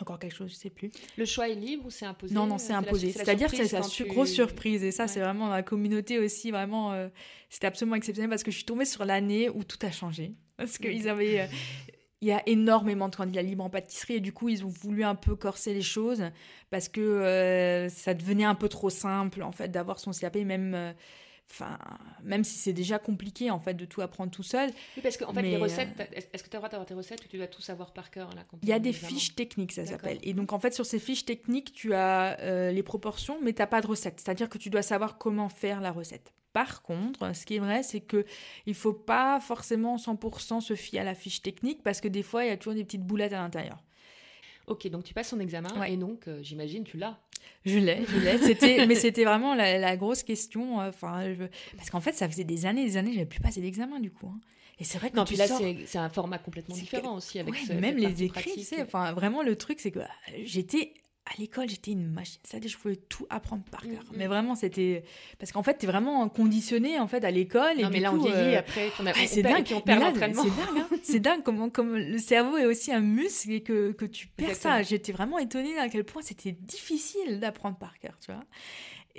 encore 0.00 0.18
quelque 0.18 0.34
chose, 0.34 0.50
je 0.50 0.54
sais 0.54 0.70
plus. 0.70 0.90
Le 1.16 1.24
choix 1.24 1.48
est 1.48 1.54
libre 1.54 1.86
ou 1.86 1.90
c'est 1.90 2.06
imposé? 2.06 2.34
Non, 2.34 2.46
non, 2.46 2.58
c'est 2.58 2.72
imposé. 2.72 3.12
C'est-à-dire 3.12 3.50
que 3.50 3.56
c'est 3.56 3.72
la 3.72 4.06
grosse 4.06 4.32
surprise. 4.32 4.84
Et 4.84 4.90
ça, 4.90 5.08
c'est 5.08 5.20
vraiment 5.20 5.48
la 5.48 5.62
communauté 5.62 6.18
aussi, 6.18 6.50
vraiment, 6.50 6.92
euh, 6.92 7.08
c'était 7.48 7.66
absolument 7.66 7.96
exceptionnel 7.96 8.30
parce 8.30 8.42
que 8.42 8.50
je 8.50 8.56
suis 8.56 8.64
tombée 8.64 8.84
sur 8.84 9.04
l'année 9.04 9.48
où 9.50 9.64
tout 9.64 9.78
a 9.82 9.90
changé. 9.90 10.34
Parce 10.56 10.78
qu'ils 10.78 11.08
avaient. 11.08 11.40
Euh, 11.40 11.46
il 12.22 12.28
y 12.28 12.32
a 12.32 12.42
énormément 12.46 13.08
de 13.08 13.16
candidats 13.16 13.42
libres 13.42 13.64
en 13.64 13.70
pâtisserie 13.70 14.14
et 14.14 14.20
du 14.20 14.32
coup 14.32 14.48
ils 14.48 14.64
ont 14.64 14.68
voulu 14.68 15.04
un 15.04 15.14
peu 15.14 15.36
corser 15.36 15.72
les 15.72 15.82
choses 15.82 16.22
parce 16.68 16.88
que 16.88 17.00
euh, 17.00 17.88
ça 17.88 18.14
devenait 18.14 18.44
un 18.44 18.54
peu 18.54 18.68
trop 18.68 18.90
simple 18.90 19.42
en 19.42 19.52
fait 19.52 19.68
d'avoir 19.68 19.98
son 19.98 20.10
CAP 20.10 20.36
même 20.36 20.74
euh, 20.74 20.92
enfin 21.50 21.78
même 22.22 22.44
si 22.44 22.58
c'est 22.58 22.72
déjà 22.72 22.98
compliqué 22.98 23.50
en 23.50 23.58
fait 23.60 23.74
de 23.74 23.84
tout 23.84 24.00
apprendre 24.00 24.30
tout 24.30 24.42
seul. 24.42 24.70
Oui 24.96 25.02
parce 25.02 25.16
qu'en 25.16 25.32
fait 25.32 25.42
les 25.42 25.56
recettes 25.56 25.88
est-ce 26.32 26.42
que 26.42 26.48
tu 26.48 26.56
as 26.56 26.58
le 26.58 26.60
droit 26.60 26.68
d'avoir 26.68 26.86
tes 26.86 26.94
recettes 26.94 27.24
ou 27.24 27.28
tu 27.28 27.36
dois 27.36 27.48
tout 27.48 27.62
savoir 27.62 27.92
par 27.92 28.10
cœur 28.10 28.30
là 28.34 28.44
il 28.62 28.68
y 28.68 28.72
a 28.72 28.78
des 28.78 28.92
fiches 28.92 29.34
techniques 29.34 29.72
ça 29.72 29.84
s'appelle. 29.84 30.18
Et 30.22 30.34
donc 30.34 30.52
en 30.52 30.60
fait 30.60 30.74
sur 30.74 30.86
ces 30.86 30.98
fiches 30.98 31.24
techniques 31.24 31.72
tu 31.72 31.94
as 31.94 32.70
les 32.70 32.82
proportions 32.82 33.38
mais 33.42 33.52
tu 33.52 33.60
n'as 33.60 33.66
pas 33.66 33.80
de 33.80 33.86
recette. 33.86 34.20
C'est 34.20 34.30
à 34.30 34.34
dire 34.34 34.48
que 34.48 34.58
tu 34.58 34.70
dois 34.70 34.82
savoir 34.82 35.18
comment 35.18 35.48
faire 35.48 35.80
la 35.80 35.92
recette. 35.92 36.32
Par 36.52 36.82
contre, 36.82 37.34
ce 37.34 37.46
qui 37.46 37.56
est 37.56 37.60
vrai, 37.60 37.82
c'est 37.82 38.00
que 38.00 38.24
il 38.66 38.74
faut 38.74 38.92
pas 38.92 39.40
forcément 39.40 39.96
100% 39.96 40.60
se 40.60 40.74
fier 40.74 41.00
à 41.00 41.04
la 41.04 41.14
fiche 41.14 41.42
technique 41.42 41.82
parce 41.82 42.00
que 42.00 42.08
des 42.08 42.24
fois, 42.24 42.44
il 42.44 42.48
y 42.48 42.50
a 42.50 42.56
toujours 42.56 42.74
des 42.74 42.84
petites 42.84 43.04
boulettes 43.04 43.32
à 43.32 43.38
l'intérieur. 43.38 43.82
Ok, 44.70 44.86
donc 44.88 45.02
tu 45.02 45.12
passes 45.12 45.30
ton 45.30 45.40
examen 45.40 45.82
et 45.84 45.96
donc 45.96 46.28
euh, 46.28 46.38
j'imagine 46.42 46.84
tu 46.84 46.96
l'as. 46.96 47.18
Je 47.66 47.78
l'ai, 47.78 48.04
je 48.06 48.18
l'ai. 48.18 48.38
C'était, 48.42 48.86
mais 48.86 48.94
c'était 48.94 49.24
vraiment 49.24 49.54
la, 49.54 49.96
grosse 49.96 50.22
question. 50.22 50.80
Euh, 50.80 50.90
enfin, 50.90 51.34
parce 51.76 51.90
qu'en 51.90 52.00
fait, 52.00 52.12
ça 52.12 52.28
faisait 52.28 52.44
des 52.44 52.66
années, 52.66 52.84
des 52.84 52.96
années, 52.96 53.12
j'avais 53.12 53.26
plus 53.26 53.40
passé 53.40 53.60
d'examen 53.60 53.98
du 53.98 54.12
coup. 54.12 54.28
Hein. 54.28 54.38
Et 54.78 54.84
c'est 54.84 54.98
vrai 54.98 55.10
que 55.10 55.16
non, 55.16 55.24
puis 55.24 55.36
là, 55.36 55.46
c'est 55.48 55.98
un 55.98 56.08
format 56.08 56.38
complètement 56.38 56.74
différent 56.74 57.16
aussi 57.16 57.40
avec 57.40 57.68
même 57.68 57.96
les 57.96 58.22
écrits. 58.22 58.66
Enfin, 58.80 59.12
vraiment, 59.12 59.42
le 59.42 59.56
truc, 59.56 59.80
c'est 59.80 59.90
que 59.90 59.98
euh, 59.98 60.04
j'étais 60.44 60.94
à 61.30 61.38
l'école, 61.38 61.68
j'étais 61.68 61.92
une 61.92 62.08
machine. 62.08 62.40
C'est-à-dire, 62.42 62.70
je 62.70 62.76
pouvais 62.76 62.96
tout 62.96 63.26
apprendre 63.30 63.62
par 63.70 63.82
cœur. 63.82 64.02
Mm, 64.04 64.14
mm. 64.14 64.16
Mais 64.16 64.26
vraiment, 64.26 64.54
c'était. 64.54 65.04
Parce 65.38 65.52
qu'en 65.52 65.62
fait, 65.62 65.78
tu 65.78 65.86
es 65.86 65.88
vraiment 65.88 66.28
conditionné 66.28 66.98
en 66.98 67.06
fait, 67.06 67.24
à 67.24 67.30
l'école. 67.30 67.78
Non, 67.80 67.90
mais 67.90 68.00
là, 68.00 68.12
on 68.12 68.18
vieillit 68.18 68.56
euh, 68.56 68.58
après. 68.58 68.90
c'est 69.26 69.42
dingue. 69.42 69.66
on 69.74 69.80
perd 69.80 70.02
l'entraînement. 70.02 70.42
C'est 70.42 70.48
dingue. 70.48 70.78
Hein. 70.78 70.96
c'est 71.02 71.20
dingue 71.20 71.42
comment, 71.44 71.70
comme 71.70 71.96
le 71.96 72.18
cerveau 72.18 72.56
est 72.56 72.66
aussi 72.66 72.92
un 72.92 73.00
muscle 73.00 73.52
et 73.52 73.62
que, 73.62 73.92
que 73.92 74.04
tu 74.04 74.26
perds 74.26 74.56
ça. 74.56 74.82
J'étais 74.82 75.12
vraiment 75.12 75.38
étonnée 75.38 75.78
à 75.78 75.88
quel 75.88 76.04
point 76.04 76.22
c'était 76.22 76.52
difficile 76.52 77.38
d'apprendre 77.38 77.76
par 77.76 77.98
cœur, 77.98 78.18
tu 78.20 78.32
vois. 78.32 78.44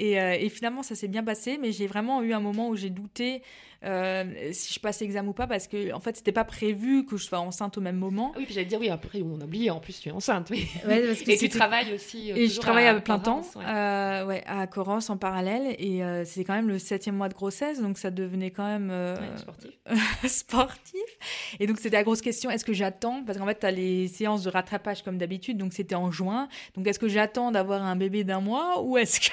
Et, 0.01 0.19
euh, 0.19 0.33
et, 0.33 0.49
finalement, 0.49 0.81
ça 0.81 0.95
s'est 0.95 1.07
bien 1.07 1.23
passé, 1.23 1.59
mais 1.61 1.71
j'ai 1.71 1.85
vraiment 1.85 2.23
eu 2.23 2.33
un 2.33 2.39
moment 2.39 2.69
où 2.69 2.75
j'ai 2.75 2.89
douté 2.89 3.43
euh, 3.83 4.49
si 4.51 4.73
je 4.73 4.79
passe 4.79 4.99
l'examen 4.99 5.29
ou 5.29 5.33
pas, 5.33 5.45
parce 5.45 5.67
que 5.67 5.93
en 5.93 5.99
fait, 5.99 6.17
c'était 6.17 6.31
pas 6.31 6.43
prévu 6.43 7.05
que 7.05 7.17
je 7.17 7.25
sois 7.25 7.37
enceinte 7.37 7.77
au 7.77 7.81
même 7.81 7.97
moment. 7.97 8.31
Ah 8.33 8.39
oui, 8.39 8.45
puis 8.45 8.53
j'allais 8.55 8.65
dire, 8.65 8.79
oui, 8.79 8.89
après, 8.89 9.21
on 9.21 9.39
a 9.39 9.43
oublié, 9.43 9.69
en 9.69 9.79
plus, 9.79 9.99
tu 9.99 10.09
es 10.09 10.11
enceinte. 10.11 10.49
Mais... 10.49 11.03
et 11.27 11.37
tu 11.37 11.49
travailles 11.49 11.93
aussi. 11.93 12.31
Euh, 12.31 12.35
et 12.35 12.47
je 12.47 12.59
travaille 12.59 12.87
à, 12.87 12.99
plein 12.99 13.19
temps, 13.19 13.41
ouais. 13.55 14.23
ouais. 14.25 14.43
à 14.47 14.65
Coros 14.65 15.11
en 15.11 15.17
parallèle, 15.17 15.75
et 15.77 16.01
c'est 16.25 16.43
quand 16.45 16.55
même 16.55 16.67
le 16.67 16.79
septième 16.79 17.15
mois 17.15 17.29
de 17.29 17.35
grossesse, 17.35 17.79
donc 17.79 17.99
ça 17.99 18.09
devenait 18.09 18.49
quand 18.49 18.65
même 18.65 18.91
sportif. 19.37 19.71
sportif. 20.25 21.57
Et 21.59 21.67
donc, 21.67 21.77
c'était 21.77 21.97
la 21.97 22.03
grosse 22.03 22.21
question 22.21 22.49
est-ce 22.49 22.65
que 22.65 22.73
j'attends? 22.73 23.23
Parce 23.23 23.37
qu'en 23.37 23.45
fait, 23.45 23.59
tu 23.59 23.67
as 23.67 23.71
les 23.71 24.07
séances 24.07 24.41
de 24.41 24.49
rattrapage 24.49 25.03
comme 25.03 25.19
d'habitude, 25.19 25.59
donc 25.59 25.73
c'était 25.73 25.93
en 25.93 26.09
juin. 26.09 26.47
Donc, 26.75 26.87
est-ce 26.87 26.97
que 26.97 27.07
j'attends 27.07 27.51
d'avoir 27.51 27.83
un 27.83 27.95
bébé 27.95 28.23
d'un 28.23 28.41
mois 28.41 28.81
ou 28.81 28.97
est-ce 28.97 29.19
que 29.19 29.31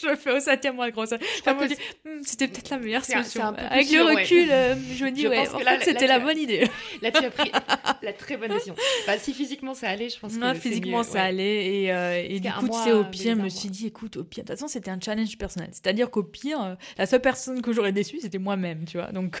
je 0.08 0.16
fais 0.16 0.32
au 0.32 0.40
septième 0.40 0.76
mois 0.76 0.86
de 0.86 0.92
grossesse. 0.92 1.20
Hmm, 1.46 2.20
c'était 2.22 2.48
peut-être 2.48 2.70
la 2.70 2.78
meilleure 2.78 3.04
solution. 3.04 3.42
Avec 3.42 3.90
le 3.90 4.02
recul, 4.02 4.48
euh, 4.50 4.74
je 4.96 5.04
me 5.04 5.10
dis, 5.10 5.28
ouais, 5.28 5.48
en 5.48 5.58
fait, 5.58 5.84
c'était 5.84 6.06
la 6.06 6.18
bonne 6.18 6.38
idée. 6.38 6.68
Là, 7.02 7.10
tu 7.10 7.24
as 7.24 7.30
pris 7.30 7.50
la 8.02 8.12
très 8.12 8.36
bonne 8.36 8.50
décision. 8.50 8.74
si 9.18 9.34
physiquement 9.34 9.74
ça 9.74 9.88
allait, 9.88 10.08
je 10.08 10.18
pense 10.18 10.34
non, 10.34 10.52
que 10.52 10.58
physiquement 10.58 11.02
ça 11.02 11.24
allait. 11.24 11.82
Et, 11.82 11.92
euh, 11.92 12.24
et 12.26 12.40
du 12.40 12.50
coup, 12.50 12.68
tu 12.68 12.78
sais, 12.84 12.92
au 12.92 13.04
pire, 13.04 13.36
je 13.36 13.42
me 13.42 13.48
suis 13.48 13.68
dit, 13.68 13.86
écoute, 13.86 14.16
au 14.16 14.24
pire, 14.24 14.44
de 14.44 14.48
toute 14.48 14.58
façon, 14.58 14.68
c'était 14.68 14.90
un 14.90 15.00
challenge 15.00 15.36
personnel. 15.36 15.68
C'est-à-dire 15.72 16.10
qu'au 16.10 16.22
pire, 16.22 16.62
euh, 16.62 16.74
la 16.98 17.06
seule 17.06 17.20
personne 17.20 17.60
que 17.62 17.72
j'aurais 17.72 17.92
déçue, 17.92 18.20
c'était 18.20 18.38
moi-même, 18.38 18.84
tu 18.84 18.98
vois. 18.98 19.12
Donc. 19.12 19.40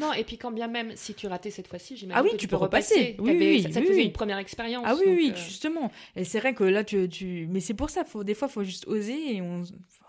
non, 0.00 0.12
et 0.12 0.24
puis 0.24 0.38
quand 0.38 0.52
bien 0.52 0.68
même, 0.68 0.92
si 0.94 1.14
tu 1.14 1.26
ratais 1.26 1.50
cette 1.50 1.68
fois-ci, 1.68 1.96
j'imagine. 1.96 2.18
Ah 2.18 2.22
oui, 2.22 2.36
tu, 2.38 2.48
peux 2.48 2.56
repasser. 2.56 3.16
Oui, 3.18 3.36
oui, 3.38 3.62
ça, 3.62 3.80
te 3.80 3.86
faisait 3.86 4.04
une 4.04 4.12
première 4.12 4.38
expérience. 4.38 4.84
Ah 4.86 4.94
oui, 4.94 5.04
oui, 5.06 5.32
justement. 5.36 5.90
Et 6.16 6.24
c'est 6.24 6.38
vrai 6.38 6.54
que 6.54 6.64
là, 6.64 6.84
tu, 6.84 7.48
mais 7.50 7.60
c'est 7.60 7.74
pour 7.74 7.90
ça, 7.90 8.04
des 8.22 8.34
fois, 8.34 8.48
il 8.48 8.52
faut 8.52 8.64
juste 8.64 8.86
oser 8.86 9.36
et 9.36 9.42
on 9.42 9.62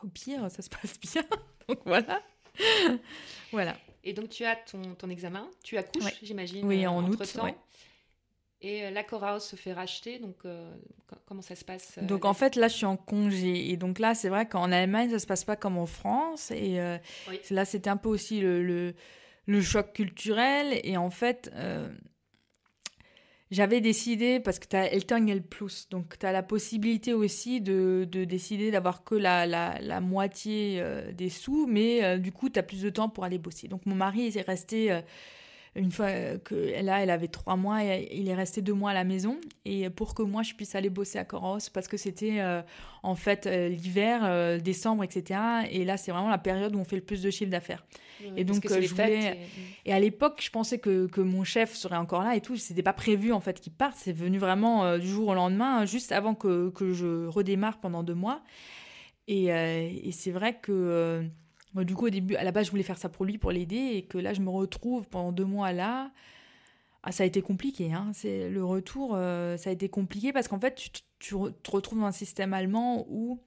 au 0.04 0.08
pire, 0.08 0.50
ça 0.52 0.62
se 0.62 0.70
passe 0.70 1.00
bien. 1.00 1.24
donc 1.68 1.80
voilà. 1.86 2.22
voilà. 3.52 3.76
Et 4.04 4.14
donc 4.14 4.30
tu 4.30 4.46
as 4.46 4.56
ton, 4.56 4.82
ton 4.96 5.10
examen, 5.10 5.50
tu 5.64 5.78
accouches, 5.78 6.20
j'imagine. 6.22 6.66
Oui, 6.66 6.86
en 6.86 7.04
août. 7.06 7.20
Temps. 7.34 7.56
Et 8.62 8.84
euh, 8.86 9.40
se 9.40 9.56
fait 9.56 9.74
racheter, 9.74 10.18
donc 10.18 10.38
euh, 10.46 10.74
comment 11.26 11.42
ça 11.42 11.56
se 11.56 11.64
passe 11.64 11.98
euh, 11.98 12.02
Donc 12.06 12.26
en 12.26 12.34
fait, 12.34 12.56
là, 12.56 12.68
je 12.68 12.76
suis 12.76 12.86
en 12.86 12.98
congé. 12.98 13.70
Et 13.70 13.78
donc 13.78 14.00
là, 14.00 14.16
c'est 14.16 14.30
vrai 14.30 14.48
qu'en 14.48 14.72
Allemagne, 14.72 15.12
ça 15.12 15.20
se 15.20 15.28
passe 15.28 15.44
pas 15.44 15.56
comme 15.56 15.78
en 15.78 15.86
France. 15.86 16.52
Et 16.52 16.80
là, 17.52 17.66
c'était 17.66 17.90
un 17.90 17.98
peu 17.98 18.10
aussi 18.10 18.40
le, 18.40 18.64
le, 18.64 18.96
le, 19.46 19.62
choc 19.62 19.94
culturel. 19.94 20.80
Et 20.84 20.98
en 20.98 21.10
fait, 21.12 21.52
j'avais 23.52 23.80
décidé, 23.80 24.40
parce 24.40 24.60
que 24.60 24.68
tu 24.68 24.76
as 24.76 24.90
le 24.90 25.40
plus, 25.42 25.88
donc 25.90 26.18
tu 26.18 26.26
as 26.26 26.32
la 26.32 26.44
possibilité 26.44 27.14
aussi 27.14 27.62
de, 27.62 28.08
de 28.12 28.24
décider 28.24 28.72
d'avoir 28.72 29.04
que 29.04 29.16
la, 29.16 29.46
la, 29.46 29.80
la 29.82 30.02
moitié 30.02 30.80
euh, 30.82 31.12
des 31.12 31.30
sous, 31.30 31.68
mais 31.68 32.04
euh, 32.04 32.18
du 32.18 32.32
coup, 32.32 32.50
tu 32.50 32.58
as 32.60 32.64
plus 32.64 32.82
de 32.82 32.90
temps 32.90 33.10
pour 33.10 33.24
aller 33.24 33.38
bosser. 33.38 33.68
Donc 33.68 33.86
mon 33.86 33.96
mari 33.96 34.28
est 34.28 34.42
resté, 34.42 34.92
euh, 34.92 35.02
une 35.76 35.92
fois 35.92 36.38
que 36.44 36.56
là, 36.82 37.04
elle 37.04 37.10
avait 37.10 37.28
trois 37.28 37.56
mois, 37.56 37.84
et 37.84 38.10
il 38.12 38.30
est 38.30 38.36
resté 38.36 38.62
deux 38.62 38.74
mois 38.74 38.92
à 38.92 38.94
la 38.94 39.04
maison, 39.04 39.38
et 39.66 39.90
pour 39.90 40.16
que 40.16 40.24
moi, 40.24 40.44
je 40.44 40.54
puisse 40.54 40.76
aller 40.76 40.90
bosser 40.90 41.20
à 41.20 41.26
Coros, 41.26 41.58
parce 41.74 41.88
que 41.88 41.98
c'était 41.98 42.42
en 43.04 43.16
fait 43.16 43.46
l'hiver, 43.46 44.62
décembre, 44.62 45.04
etc. 45.04 45.40
Et 45.70 45.86
là, 45.86 45.98
c'est 45.98 46.12
vraiment 46.12 46.30
la 46.30 46.38
période 46.38 46.76
où 46.76 46.80
on 46.80 46.86
fait 46.86 46.96
le 46.96 47.02
plus 47.02 47.22
de 47.22 47.30
chiffre 47.30 47.52
d'affaires 47.52 47.86
et 48.36 48.44
donc, 48.44 48.66
euh, 48.66 48.82
je 48.82 48.90
voulais. 48.90 49.38
Et... 49.86 49.94
à 49.94 50.00
l'époque, 50.00 50.40
je 50.42 50.50
pensais 50.50 50.80
que, 50.80 51.08
que, 51.08 51.22
mon 51.22 51.44
chef 51.44 51.74
serait 51.74 51.98
encore 51.98 52.24
là 52.24 52.36
et 52.36 52.42
tout. 52.42 52.56
C'était 52.56 52.84
pas 52.84 52.94
prévu 52.94 53.32
en 53.32 53.40
fait 53.40 53.60
qu'il 53.60 53.74
parte. 53.74 53.96
C'est 53.98 54.14
venu 54.14 54.38
vraiment 54.38 54.86
euh, 54.86 54.98
du 54.98 55.08
jour 55.08 55.30
au 55.30 55.34
lendemain, 55.34 55.86
juste 55.86 56.12
avant 56.12 56.36
que, 56.36 56.70
que 56.70 56.94
je 56.94 57.28
redémarre 57.28 57.80
pendant 57.80 58.04
deux 58.04 58.14
mois. 58.14 58.42
Et, 59.28 59.52
euh, 59.52 59.90
et 60.04 60.12
c'est 60.12 60.32
vrai 60.32 60.58
que 60.62 61.24
du 61.84 61.96
coup, 61.96 62.08
au 62.08 62.10
début, 62.10 62.36
à 62.36 62.44
la 62.44 62.52
base, 62.52 62.68
je 62.68 62.72
voulais 62.72 62.84
faire 62.84 62.98
ça 62.98 63.10
pour 63.10 63.26
lui, 63.26 63.38
pour 63.38 63.52
l'aider, 63.52 63.92
et 63.94 64.04
que 64.04 64.18
là, 64.18 64.34
je 64.34 64.42
me 64.42 64.50
retrouve 64.50 65.08
pendant 65.08 65.32
deux 65.32 65.46
mois 65.46 65.72
là. 65.72 66.12
Ah, 67.04 67.12
ça 67.12 67.24
a 67.24 67.26
été 67.28 67.42
compliqué. 67.42 67.94
Hein. 67.94 68.12
C'est 68.14 68.50
le 68.50 68.64
retour, 68.64 69.12
ça 69.12 69.70
a 69.70 69.72
été 69.72 69.90
compliqué 69.90 70.34
parce 70.34 70.48
qu'en 70.48 70.60
fait, 70.60 70.74
tu, 70.74 70.90
tu, 71.20 71.36
te 71.64 71.72
retrouves 71.72 72.00
dans 72.00 72.06
un 72.06 72.12
système 72.12 72.54
allemand 72.54 73.06
où 73.10 73.40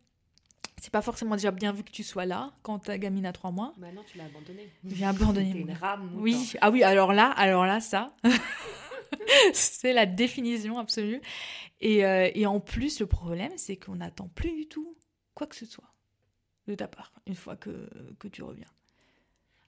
c'est 0.80 0.92
pas 0.92 1.02
forcément 1.02 1.34
déjà 1.34 1.50
bien 1.50 1.72
vu 1.72 1.82
que 1.82 1.90
tu 1.90 2.02
sois 2.02 2.26
là 2.26 2.52
quand 2.62 2.78
ta 2.78 2.98
gamine 2.98 3.26
a 3.26 3.32
trois 3.32 3.50
mois. 3.50 3.74
Bah 3.78 3.88
non, 3.92 4.02
tu 4.04 4.18
l'as 4.18 4.24
abandonné. 4.24 4.72
J'ai 4.86 5.04
abandonné. 5.04 5.50
une 5.56 5.72
rame. 5.72 6.10
Oui, 6.16 6.52
ah 6.60 6.70
oui, 6.70 6.82
alors 6.82 7.12
là, 7.12 7.30
alors 7.32 7.66
là, 7.66 7.80
ça, 7.80 8.14
c'est 9.52 9.92
la 9.92 10.06
définition 10.06 10.78
absolue. 10.78 11.20
Et, 11.80 12.04
euh, 12.04 12.30
et, 12.34 12.46
en 12.46 12.60
plus, 12.60 13.00
le 13.00 13.06
problème, 13.06 13.52
c'est 13.56 13.76
qu'on 13.76 13.96
n'attend 13.96 14.28
plus 14.28 14.52
du 14.52 14.66
tout 14.66 14.96
quoi 15.34 15.46
que 15.46 15.54
ce 15.54 15.66
soit 15.66 15.92
de 16.70 16.74
ta 16.74 16.88
part 16.88 17.12
une 17.26 17.34
fois 17.34 17.56
que, 17.56 17.88
que 18.18 18.28
tu 18.28 18.42
reviens. 18.42 18.68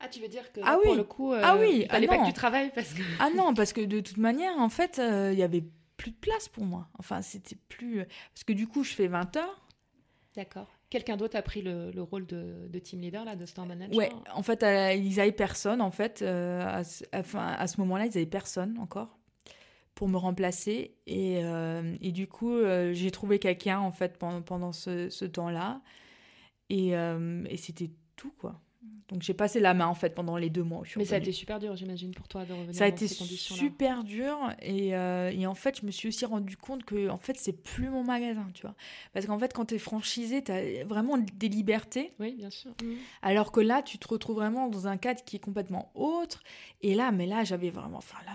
Ah, 0.00 0.08
tu 0.08 0.20
veux 0.20 0.28
dire 0.28 0.50
que 0.52 0.60
ah 0.64 0.78
pour 0.82 0.94
le 0.94 1.04
coup, 1.04 1.32
euh, 1.32 1.40
ah 1.42 1.56
oui, 1.58 1.82
il 1.82 1.90
fallait 1.90 2.06
ah 2.08 2.16
pas 2.16 2.22
que 2.22 2.26
tu 2.26 2.32
travailles 2.32 2.72
parce 2.74 2.94
que. 2.94 3.02
ah 3.18 3.28
non, 3.36 3.52
parce 3.56 3.72
que 3.72 3.82
de 3.82 4.00
toute 4.00 4.16
manière, 4.16 4.56
en 4.58 4.70
fait, 4.70 4.98
euh, 4.98 5.30
il 5.32 5.38
y 5.38 5.42
avait 5.42 5.64
plus 5.98 6.10
de 6.12 6.16
place 6.16 6.48
pour 6.48 6.64
moi. 6.64 6.88
Enfin, 6.98 7.20
c'était 7.20 7.56
plus. 7.68 8.06
Parce 8.32 8.44
que 8.44 8.54
du 8.54 8.66
coup, 8.66 8.82
je 8.82 8.94
fais 8.94 9.06
20 9.06 9.36
heures. 9.36 9.66
D'accord. 10.34 10.68
Quelqu'un 10.88 11.16
d'autre 11.16 11.36
a 11.36 11.42
pris 11.42 11.62
le, 11.62 11.92
rôle 12.02 12.26
de, 12.26 12.78
team 12.82 13.00
leader, 13.00 13.24
là, 13.24 13.36
de 13.36 13.46
store 13.46 13.66
manager 13.66 13.96
Ouais, 13.96 14.10
en 14.34 14.42
fait, 14.42 14.62
euh, 14.64 14.92
ils 14.92 15.16
n'avaient 15.16 15.30
personne, 15.30 15.80
en 15.80 15.92
fait. 15.92 16.22
Euh, 16.22 16.62
à, 16.62 16.82
enfin, 17.14 17.46
à 17.46 17.66
ce 17.68 17.80
moment-là, 17.80 18.06
ils 18.06 18.14
n'avaient 18.14 18.26
personne 18.26 18.76
encore 18.78 19.16
pour 19.94 20.08
me 20.08 20.16
remplacer. 20.16 20.96
Et, 21.06 21.44
euh, 21.44 21.94
et 22.00 22.10
du 22.10 22.26
coup, 22.26 22.58
j'ai 22.92 23.10
trouvé 23.12 23.38
quelqu'un, 23.38 23.78
en 23.78 23.92
fait, 23.92 24.18
pendant, 24.18 24.42
pendant 24.42 24.72
ce, 24.72 25.08
ce 25.10 25.24
temps-là. 25.24 25.80
Et, 26.70 26.92
et 26.92 27.56
c'était 27.56 27.90
tout, 28.16 28.32
quoi. 28.38 28.60
Donc 29.10 29.22
j'ai 29.22 29.34
passé 29.34 29.58
la 29.58 29.74
main 29.74 29.86
en 29.86 29.94
fait 29.94 30.14
pendant 30.14 30.36
les 30.36 30.50
deux 30.50 30.62
mois. 30.62 30.82
Mais 30.96 31.04
ça 31.04 31.16
a 31.16 31.18
été 31.18 31.32
super 31.32 31.58
dur, 31.58 31.74
j'imagine, 31.74 32.12
pour 32.12 32.28
toi 32.28 32.44
de 32.44 32.52
revenir 32.52 32.74
ça 32.74 32.84
a 32.84 32.86
été 32.86 33.08
super 33.08 34.04
dur 34.04 34.36
et, 34.62 34.94
euh, 34.94 35.30
et, 35.30 35.46
en 35.48 35.54
fait 35.54 35.80
je 35.80 35.86
me 35.86 35.90
suis 35.90 36.08
aussi 36.08 36.24
rendu 36.24 36.56
compte 36.56 36.84
que 36.84 37.08
en 37.08 37.18
fait 37.18 37.36
c'est 37.36 37.52
plus 37.52 37.90
mon 37.90 38.04
magasin, 38.04 38.46
tu 38.54 38.62
vois. 38.62 38.76
Parce 39.12 39.26
qu'en 39.26 39.38
fait 39.38 39.52
quand 39.52 39.66
tu 39.66 39.74
es 39.74 39.78
franchisé, 39.78 40.44
tu 40.44 40.52
as 40.52 40.84
vraiment 40.84 41.18
des 41.18 41.48
libertés. 41.48 42.12
Oui, 42.20 42.34
bien 42.34 42.50
sûr. 42.50 42.70
Mmh. 42.82 42.94
Alors 43.22 43.50
que 43.50 43.60
là 43.60 43.82
tu 43.82 43.98
te 43.98 44.06
retrouves 44.06 44.36
vraiment 44.36 44.68
dans 44.68 44.86
un 44.86 44.96
cadre 44.96 45.24
qui 45.24 45.36
est 45.36 45.40
complètement 45.40 45.90
autre. 45.96 46.44
Et 46.80 46.94
là, 46.94 47.10
mais 47.10 47.26
là 47.26 47.42
j'avais 47.42 47.70
vraiment, 47.70 47.98
enfin 47.98 48.18
là, 48.26 48.32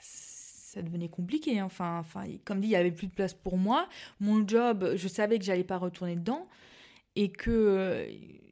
ça 0.00 0.80
devenait 0.80 1.08
compliqué. 1.08 1.58
Hein. 1.60 1.66
Enfin, 1.66 1.98
enfin, 1.98 2.24
comme 2.44 2.60
dit, 2.60 2.68
il 2.68 2.72
y 2.72 2.76
avait 2.76 2.90
plus 2.90 3.08
de 3.08 3.12
place 3.12 3.34
pour 3.34 3.58
moi. 3.58 3.88
Mon 4.20 4.48
job, 4.48 4.94
je 4.96 5.06
savais 5.06 5.38
que 5.38 5.44
j'allais 5.44 5.64
pas 5.64 5.76
retourner 5.76 6.16
dedans 6.16 6.48
et 7.16 7.30
que 7.30 8.06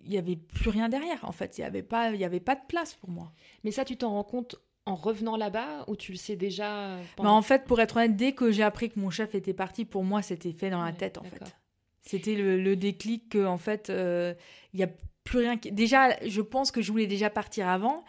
il 0.05 0.11
n'y 0.11 0.19
avait 0.19 0.37
plus 0.37 0.71
rien 0.71 0.89
derrière. 0.89 1.19
En 1.23 1.33
fait, 1.33 1.59
il 1.59 1.61
n'y 1.61 1.67
avait, 1.67 1.83
pas, 1.83 2.11
y 2.11 2.25
avait 2.25 2.41
pas 2.41 2.55
de 2.55 2.61
place 2.67 2.95
pour 2.95 3.11
moi. 3.11 3.33
Mais 3.65 3.71
ça, 3.71 3.85
tu 3.85 3.97
t'en 3.97 4.11
rends 4.11 4.25
compte 4.25 4.57
en 4.85 4.97
revenant 4.97 5.37
là-bas 5.37 5.85
ou 5.87 5.97
tu 5.97 6.13
le 6.13 6.19
sais 6.19 6.37
déjà 6.37 6.97
pendant... 7.17 7.37
En 7.37 7.43
fait, 7.43 7.65
pour 7.65 7.81
être 7.81 7.97
honnête, 7.97 8.17
dès 8.17 8.33
que 8.33 8.51
j'ai 8.51 8.65
appris 8.65 8.91
que 8.91 8.99
mon 8.99 9.11
chef 9.11 9.35
était 9.35 9.55
parti, 9.55 9.85
pour 9.85 10.05
moi, 10.05 10.23
c'était 10.23 10.53
fait 10.53 10.71
dans 10.71 10.83
la 10.83 10.93
tête, 10.93 11.19
en 11.19 11.23
fait. 11.23 11.57
C'était 12.01 12.35
le, 12.35 12.75
déclic 12.75 13.29
que, 13.29 13.47
en 13.47 13.59
fait, 13.59 13.91
euh, 13.91 14.35
il 14.75 14.81
y 14.81 14.83
a 14.83 14.89
plus 15.23 15.39
rien. 15.39 15.57
Qui... 15.57 15.71
Déjà, 15.71 16.19
je 16.27 16.41
pense 16.41 16.73
que 16.73 16.83
je 16.83 16.91
voulais 16.91 17.07
déjà 17.07 17.31
partir 17.31 17.69
avant, 17.69 18.03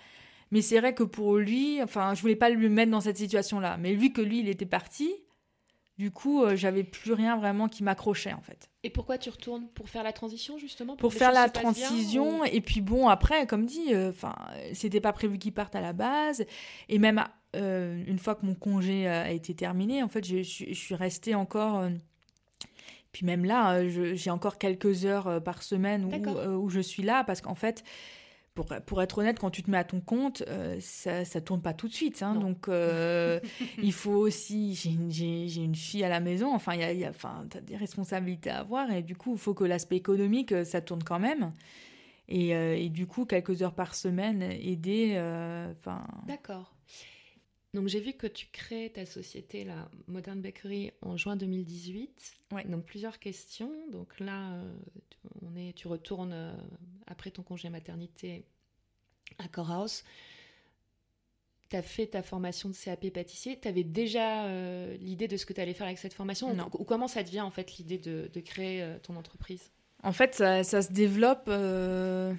Mais 0.49 0.62
c'est 0.62 0.80
vrai 0.80 0.95
que 0.95 1.04
pour 1.04 1.38
lui, 1.38 1.82
enfin, 1.84 2.16
je 2.16 2.22
voulais 2.22 2.36
pas 2.36 2.49
le 2.49 2.70
mettre 2.70 2.91
dans 2.91 3.01
cette 3.01 3.18
situation-là. 3.18 3.78
Mais 3.78 3.93
vu 3.93 4.12
que 4.12 4.22
lui, 4.22 4.39
il 4.39 4.49
était 4.49 4.66
parti, 4.66 5.14
du 5.97 6.09
coup, 6.09 6.43
euh, 6.43 6.55
j'avais 6.55 6.83
plus 6.83 7.13
rien 7.13 7.37
vraiment 7.37 7.67
qui 7.67 7.83
m'accrochait 7.83 8.33
en 8.33 8.41
fait. 8.41 8.69
Et 8.83 8.89
pourquoi 8.89 9.17
tu 9.17 9.29
retournes 9.29 9.67
pour 9.75 9.89
faire 9.89 10.03
la 10.03 10.11
transition 10.11 10.57
justement 10.57 10.95
Pour, 10.95 11.13
faire 11.13 11.31
la 11.31 11.49
transition 11.49 12.43
et 12.45 12.61
puis 12.61 12.81
bon 12.81 13.07
après, 13.09 13.45
comme 13.45 13.65
dit, 13.65 13.93
euh, 13.93 14.09
enfin, 14.09 14.35
c'était 14.73 15.01
pas 15.01 15.13
prévu 15.13 15.37
qu'il 15.37 15.53
parte 15.53 15.75
à 15.75 15.81
la 15.81 15.93
base 15.93 16.45
et 16.89 16.97
même 16.97 17.23
euh, 17.55 18.03
une 18.07 18.17
fois 18.17 18.33
que 18.33 18.45
mon 18.45 18.55
congé 18.55 19.07
a 19.07 19.31
été 19.31 19.53
terminé, 19.53 20.01
en 20.01 20.07
fait, 20.07 20.25
je, 20.25 20.41
suis 20.41 20.95
restée 20.95 21.35
encore. 21.35 21.87
puis 23.11 23.25
même 23.25 23.45
là, 23.45 23.87
j'ai 23.87 24.31
encore 24.31 24.57
quelques 24.57 25.05
heures 25.05 25.43
par 25.43 25.61
semaine 25.61 26.05
où, 26.05 26.29
où, 26.63 26.69
je 26.69 26.79
suis 26.79 27.03
là 27.03 27.23
parce 27.23 27.41
qu'en 27.41 27.55
fait, 27.55 27.83
pour, 28.54 28.68
pour, 28.86 29.01
être 29.01 29.18
honnête, 29.18 29.39
quand 29.39 29.49
tu 29.49 29.64
te 29.64 29.72
mets 29.72 29.78
à 29.78 29.84
ton 29.84 29.99
compte, 29.99 30.43
euh, 30.47 30.78
ça 30.80 31.22
ne 31.22 31.39
tourne 31.39 31.62
pas 31.62 31.74
tout 31.74 31.88
de 31.88 31.93
suite. 31.93 32.22
Hein, 32.22 32.36
donc, 32.36 32.68
euh, 32.68 33.39
il 33.82 33.93
faut 33.93 34.12
aussi. 34.12 34.76
J'ai 35.10 35.64
une 35.64 35.76
fille 35.76 36.04
à 36.04 36.10
la 36.10 36.20
maison, 36.20 36.54
enfin, 36.54 36.74
il 36.76 36.99
y 36.99 37.06
a, 37.06 37.10
enfin, 37.10 37.45
tu 37.49 37.58
as 37.58 37.62
des 37.62 37.76
responsabilités 37.76 38.49
à 38.49 38.60
avoir, 38.60 38.91
et 38.91 39.01
du 39.01 39.16
coup, 39.16 39.34
il 39.34 39.39
faut 39.39 39.54
que 39.54 39.64
l'aspect 39.64 39.97
économique, 39.97 40.51
euh, 40.51 40.64
ça 40.64 40.82
tourne 40.82 41.04
quand 41.04 41.20
même. 41.20 41.51
Et, 42.30 42.51
et, 42.51 42.89
du 42.89 43.06
coup, 43.06 43.26
quelques 43.26 43.62
heures 43.62 43.76
par 43.76 43.93
semaine, 43.95 44.41
aider. 44.43 45.22
D'accord. 46.26 46.72
Donc 47.74 47.88
j'ai 47.88 47.99
vu 47.99 48.13
que 48.13 48.28
tu 48.28 48.47
crées 48.51 48.91
ta 48.93 49.05
société, 49.05 49.63
la 49.63 49.89
Modern 50.07 50.39
Bakery, 50.41 50.91
en 51.01 51.17
juin 51.17 51.36
2018. 51.36 52.34
Ouais. 52.51 52.65
Donc 52.65 52.86
plusieurs 52.86 53.19
questions. 53.19 53.71
Donc 53.91 54.19
là, 54.19 54.61
on 55.41 55.55
est, 55.55 55.74
tu 55.74 55.88
retournes 55.88 56.55
après 57.07 57.32
ton 57.32 57.41
congé 57.41 57.69
maternité 57.69 58.45
à 59.39 59.47
Corehouse, 59.47 60.03
tu 61.69 61.76
as 61.76 61.82
fait 61.82 62.07
ta 62.07 62.21
formation 62.21 62.69
de 62.69 62.76
CAP 62.76 63.09
pâtissier. 63.09 63.59
Tu 63.59 63.67
avais 63.67 63.84
déjà 63.84 64.45
euh, 64.45 64.95
l'idée 64.97 65.28
de 65.28 65.38
ce 65.38 65.45
que 65.45 65.53
tu 65.53 65.61
allais 65.61 65.74
faire 65.74 65.88
avec 65.88 65.97
cette 65.97 66.13
formation 66.13 66.53
non. 66.53 66.69
Ou, 66.78 66.84
comment 66.84 67.07
ça 67.07 67.24
devient 67.24 67.41
en 67.41 67.51
fait 67.51 67.78
l'idée 67.78 67.97
de, 67.97 68.39
créer 68.41 68.84
euh, 68.84 68.97
ton 68.99 69.15
entreprise? 69.15 69.71
En 70.03 70.11
fait, 70.11 70.36
ça, 70.36 70.63
se 70.63 70.91
développe 70.91 71.45
euh, 71.47 72.34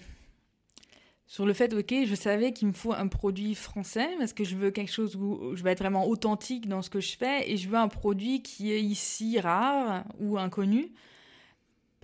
sur 1.27 1.47
le 1.47 1.55
fait, 1.55 1.73
ok, 1.73 1.95
je 2.07 2.15
savais 2.15 2.53
qu'il 2.53 2.69
me 2.69 2.73
faut 2.73 2.93
un 2.93 3.09
produit 3.09 3.55
français 3.55 4.09
parce 4.19 4.33
que 4.33 4.45
je 4.45 4.57
veux 4.57 4.71
quelque 4.71 4.93
chose 4.93 5.17
où 5.17 5.57
je 5.57 5.63
vais 5.63 5.73
être 5.73 5.79
vraiment 5.79 6.07
authentique 6.07 6.69
dans 6.69 6.83
ce 6.83 6.91
que 6.91 7.01
je 7.01 7.17
fais 7.17 7.51
et 7.51 7.57
je 7.57 7.69
veux 7.69 7.79
un 7.79 7.89
produit 7.89 8.43
qui 8.43 8.73
est 8.73 8.83
ici 8.83 9.41
rare 9.41 10.05
ou 10.21 10.39
inconnu 10.39 10.93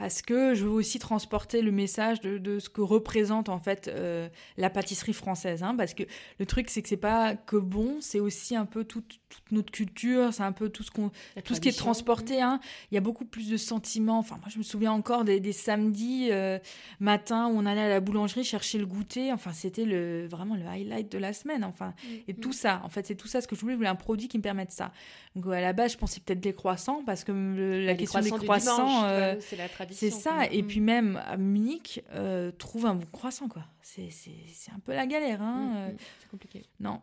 parce 0.00 0.22
que 0.22 0.54
je 0.54 0.64
veux 0.64 0.70
aussi 0.70 0.98
transporter 0.98 1.60
le 1.60 1.72
message 1.72 2.22
de, 2.22 2.58
ce 2.58 2.70
que 2.70 2.80
représente 2.80 3.50
en 3.50 3.58
fait 3.58 3.86
euh, 3.88 4.30
la 4.56 4.70
pâtisserie 4.70 5.12
française. 5.12 5.62
Hein, 5.62 5.74
parce 5.76 5.92
que 5.92 6.04
le 6.38 6.46
truc, 6.46 6.70
c'est 6.70 6.80
que 6.80 6.88
c'est 6.88 6.96
pas 6.96 7.36
que 7.36 7.56
bon, 7.56 7.98
c'est 8.00 8.18
aussi 8.18 8.56
un 8.56 8.64
peu 8.64 8.84
toute, 8.84 9.20
notre 9.50 9.70
culture, 9.70 10.32
c'est 10.32 10.42
un 10.42 10.52
peu 10.52 10.70
tout 10.70 10.82
ce 10.82 10.90
qu'on, 10.90 11.10
tout 11.44 11.54
ce 11.54 11.60
qui 11.60 11.68
est 11.68 11.76
transporté. 11.76 12.40
Hein. 12.40 12.60
Il 12.90 12.94
y 12.94 12.98
a 12.98 13.02
beaucoup 13.02 13.26
plus 13.26 13.50
de 13.50 13.58
sentiments. 13.58 14.18
Enfin, 14.18 14.36
moi, 14.36 14.46
je 14.48 14.56
me 14.56 14.62
souviens 14.62 14.90
encore 14.90 15.24
des, 15.24 15.52
samedis 15.52 16.28
euh, 16.30 16.58
matins 16.98 17.48
où 17.48 17.58
on 17.58 17.66
allait 17.66 17.82
à 17.82 17.88
la 17.90 18.00
boulangerie 18.00 18.42
chercher 18.42 18.78
le 18.78 18.86
goûter. 18.86 19.34
Enfin, 19.34 19.52
c'était 19.52 19.84
le 19.84 20.26
vraiment 20.28 20.56
le 20.56 20.64
highlight 20.64 21.12
de 21.12 21.18
la 21.18 21.34
semaine. 21.34 21.62
Enfin, 21.62 21.92
mm, 22.04 22.08
et 22.28 22.32
tout 22.32 22.50
mm. 22.50 22.54
ça. 22.54 22.80
En 22.84 22.88
fait, 22.88 23.06
c'est 23.06 23.16
tout 23.16 23.28
ça 23.28 23.42
ce 23.42 23.46
que 23.46 23.54
je 23.54 23.60
voulais. 23.60 23.74
Je 23.74 23.76
voulais 23.76 23.88
un 23.90 23.94
produit 23.96 24.28
qui 24.28 24.38
me 24.38 24.42
permette 24.42 24.72
ça. 24.72 24.92
Donc 25.36 25.46
à 25.52 25.60
la 25.60 25.74
base, 25.74 25.92
je 25.92 25.98
pensais 25.98 26.20
peut-être 26.20 26.40
des 26.40 26.54
croissants 26.54 27.02
parce 27.04 27.22
que 27.22 27.32
la 27.32 27.92
bah, 27.92 27.98
question 27.98 28.20
des 28.22 28.30
croissants, 28.30 29.04
euh, 29.04 29.36
c'est 29.40 29.56
la 29.56 29.68
tradition. 29.68 29.89
C'est 29.90 30.10
ça. 30.10 30.46
Et 30.50 30.62
puis 30.62 30.80
même 30.80 31.20
à 31.24 31.36
Munich, 31.36 32.02
euh, 32.12 32.50
trouve 32.52 32.86
un 32.86 32.94
bon 32.94 33.06
croissant, 33.12 33.48
quoi. 33.48 33.64
C'est 33.82 34.72
un 34.74 34.78
peu 34.78 34.92
la 34.92 35.06
galère. 35.06 35.42
Hein. 35.42 35.88
Mm, 35.88 35.92
mm. 35.92 35.96
c'est 36.20 36.28
compliqué. 36.28 36.62
Non, 36.78 37.00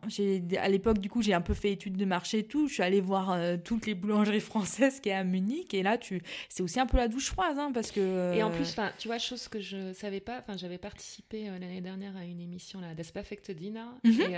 à 0.58 0.68
l'époque, 0.68 0.98
du 0.98 1.10
coup, 1.10 1.22
j'ai 1.22 1.34
un 1.34 1.40
peu 1.40 1.54
fait 1.54 1.72
études 1.72 1.96
de 1.96 2.04
marché 2.04 2.38
et 2.38 2.44
tout. 2.44 2.66
Je 2.66 2.74
suis 2.74 2.82
allée 2.82 3.00
voir 3.00 3.30
euh, 3.30 3.56
toutes 3.62 3.86
les 3.86 3.94
boulangeries 3.94 4.40
françaises 4.40 5.00
qui 5.00 5.10
est 5.10 5.14
à 5.14 5.24
Munich. 5.24 5.74
Et 5.74 5.82
là, 5.82 5.98
tu... 5.98 6.22
c'est 6.48 6.62
aussi 6.62 6.80
un 6.80 6.86
peu 6.86 6.96
la 6.96 7.08
douche 7.08 7.30
froide. 7.30 7.58
Hein, 7.58 7.72
parce 7.72 7.90
que, 7.90 8.34
Et 8.34 8.42
en 8.42 8.50
plus, 8.50 8.76
tu 8.98 9.08
vois, 9.08 9.18
chose 9.18 9.48
que 9.48 9.60
je 9.60 9.92
savais 9.92 10.20
pas, 10.20 10.42
j'avais 10.56 10.78
participé 10.78 11.48
euh, 11.48 11.58
l'année 11.58 11.80
dernière 11.80 12.16
à 12.16 12.24
une 12.24 12.40
émission, 12.40 12.80
là, 12.80 12.94
Das 12.94 13.12
Dinner. 13.54 13.84
Et 14.04 14.36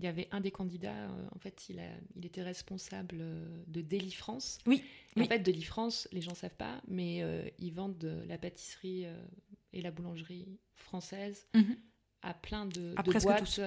il 0.00 0.04
y 0.04 0.08
avait 0.08 0.28
un 0.30 0.40
des 0.40 0.50
candidats, 0.50 0.94
euh, 0.94 1.28
en 1.34 1.38
fait, 1.38 1.68
il, 1.68 1.78
a, 1.78 1.90
il 2.16 2.24
était 2.24 2.42
responsable 2.42 3.18
euh, 3.20 3.62
de 3.66 3.82
Deli 3.82 4.12
France. 4.12 4.58
Oui. 4.66 4.82
En 5.18 5.24
fait, 5.26 5.40
Deli 5.40 5.62
France, 5.62 6.08
les 6.10 6.22
gens 6.22 6.30
ne 6.30 6.36
savent 6.36 6.56
pas, 6.56 6.80
mais 6.88 7.22
euh, 7.22 7.46
ils 7.58 7.74
vendent 7.74 8.24
la 8.26 8.38
pâtisserie 8.38 9.04
et 9.72 9.82
la 9.82 9.90
boulangerie 9.90 10.58
française 10.74 11.46
mhm. 11.54 11.76
à 12.22 12.32
plein 12.32 12.64
de, 12.64 12.94
à 12.96 13.02
boîtes. 13.02 13.60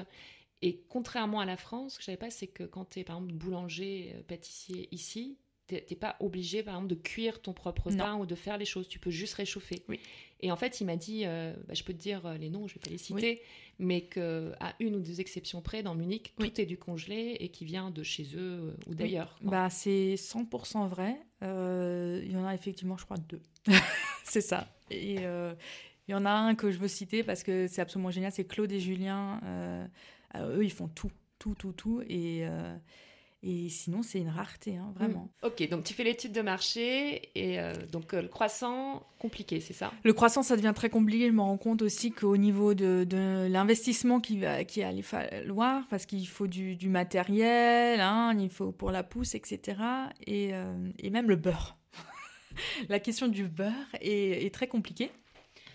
Et 0.63 0.81
contrairement 0.89 1.41
à 1.41 1.45
la 1.45 1.57
France, 1.57 1.93
ce 1.93 1.97
que 1.97 2.01
je 2.01 2.05
savais 2.05 2.17
pas, 2.17 2.31
c'est 2.31 2.47
que 2.47 2.63
quand 2.63 2.86
tu 2.86 2.99
es 2.99 3.03
par 3.03 3.17
exemple 3.17 3.34
boulanger, 3.34 4.15
pâtissier 4.27 4.88
ici, 4.91 5.38
t'es 5.68 5.95
pas 5.95 6.16
obligé 6.20 6.61
par 6.64 6.76
exemple 6.76 6.89
de 6.89 6.99
cuire 6.99 7.41
ton 7.41 7.53
propre 7.53 7.89
pain 7.91 8.16
ou 8.18 8.26
de 8.26 8.36
faire 8.36 8.57
les 8.57 8.66
choses, 8.66 8.88
tu 8.88 8.99
peux 8.99 9.11
juste 9.11 9.36
réchauffer. 9.36 9.84
Oui. 9.88 9.99
Et 10.43 10.51
en 10.51 10.57
fait, 10.57 10.82
il 10.82 10.86
m'a 10.86 10.97
dit, 10.97 11.22
euh, 11.24 11.53
bah, 11.70 11.74
je 11.74 11.86
peux 11.86 11.93
te 11.93 11.99
dire 11.99 12.26
euh, 12.26 12.38
les 12.38 12.49
noms, 12.49 12.68
je 12.68 12.74
vais 12.74 12.82
pas 12.82 12.89
les 12.89 12.97
citer, 12.97 13.41
mais 13.80 14.01
qu'à 14.01 14.76
une 14.82 14.97
ou 14.97 14.99
deux 14.99 15.22
exceptions 15.22 15.61
près, 15.61 15.84
dans 15.84 15.95
Munich, 15.95 16.34
tout 16.38 16.59
est 16.59 16.66
du 16.66 16.78
congelé 16.78 17.38
et 17.39 17.47
qui 17.47 17.64
vient 17.64 17.91
de 17.91 18.03
chez 18.03 18.24
eux 18.36 18.59
euh, 18.59 18.72
ou 18.88 18.93
d'ailleurs. 18.93 19.38
Bah, 19.41 19.70
c'est 19.70 20.16
100% 20.16 20.89
vrai. 20.89 21.16
il 21.41 22.30
y 22.30 22.36
en 22.36 22.45
a 22.45 22.53
effectivement, 22.53 22.97
je 22.97 23.05
crois, 23.05 23.16
deux. 23.16 23.41
c'est 24.26 24.41
ça. 24.41 24.68
Et 24.91 25.14
il 25.14 26.11
y 26.11 26.14
en 26.14 26.26
a 26.26 26.32
un 26.32 26.55
que 26.55 26.72
je 26.72 26.78
veux 26.78 26.89
citer 26.89 27.24
parce 27.24 27.41
que 27.41 27.68
c'est 27.68 27.82
absolument 27.82 28.11
génial, 28.11 28.34
c'est 28.34 28.45
Claude 28.45 28.72
et 28.74 28.82
Julien. 28.82 29.39
eux, 30.36 30.66
ils 30.66 30.74
font 30.74 30.89
tout, 30.89 31.11
tout, 31.39 31.55
tout, 31.55 31.72
tout. 31.72 32.03
Et 32.09 32.45
et 33.45 33.67
sinon, 33.67 34.03
c'est 34.03 34.19
une 34.19 34.29
rareté, 34.29 34.77
hein, 34.77 34.93
vraiment. 34.95 35.29
Mm. 35.43 35.47
Ok, 35.47 35.69
donc 35.69 35.83
tu 35.83 35.93
fais 35.93 36.05
l'étude 36.05 36.31
de 36.31 36.41
marché 36.41 37.29
et 37.35 37.59
euh, 37.59 37.73
donc 37.91 38.13
euh, 38.13 38.21
le 38.21 38.29
croissant, 38.29 39.05
compliqué, 39.19 39.59
c'est 39.59 39.73
ça? 39.73 39.91
Le 40.03 40.13
croissant, 40.13 40.43
ça 40.43 40.55
devient 40.55 40.71
très 40.73 40.89
compliqué. 40.89 41.27
Je 41.27 41.33
me 41.33 41.41
rends 41.41 41.57
compte 41.57 41.81
aussi 41.81 42.13
qu'au 42.13 42.37
niveau 42.37 42.73
de, 42.73 43.03
de 43.03 43.47
l'investissement 43.49 44.21
qui 44.21 44.39
va 44.39 44.63
qui 44.63 44.81
allait 44.81 45.01
falloir, 45.01 45.85
parce 45.89 46.05
qu'il 46.05 46.25
faut 46.25 46.47
du, 46.47 46.77
du 46.77 46.87
matériel, 46.87 47.99
hein, 47.99 48.33
il 48.39 48.49
faut 48.49 48.71
pour 48.71 48.91
la 48.91 49.03
pousse, 49.03 49.35
etc. 49.35 49.77
Et, 50.25 50.51
euh, 50.53 50.73
et 50.99 51.09
même 51.09 51.27
le 51.27 51.35
beurre. 51.35 51.77
la 52.89 53.01
question 53.01 53.27
du 53.27 53.43
beurre 53.43 53.73
est, 53.99 54.45
est 54.45 54.53
très 54.53 54.67
compliquée. 54.67 55.11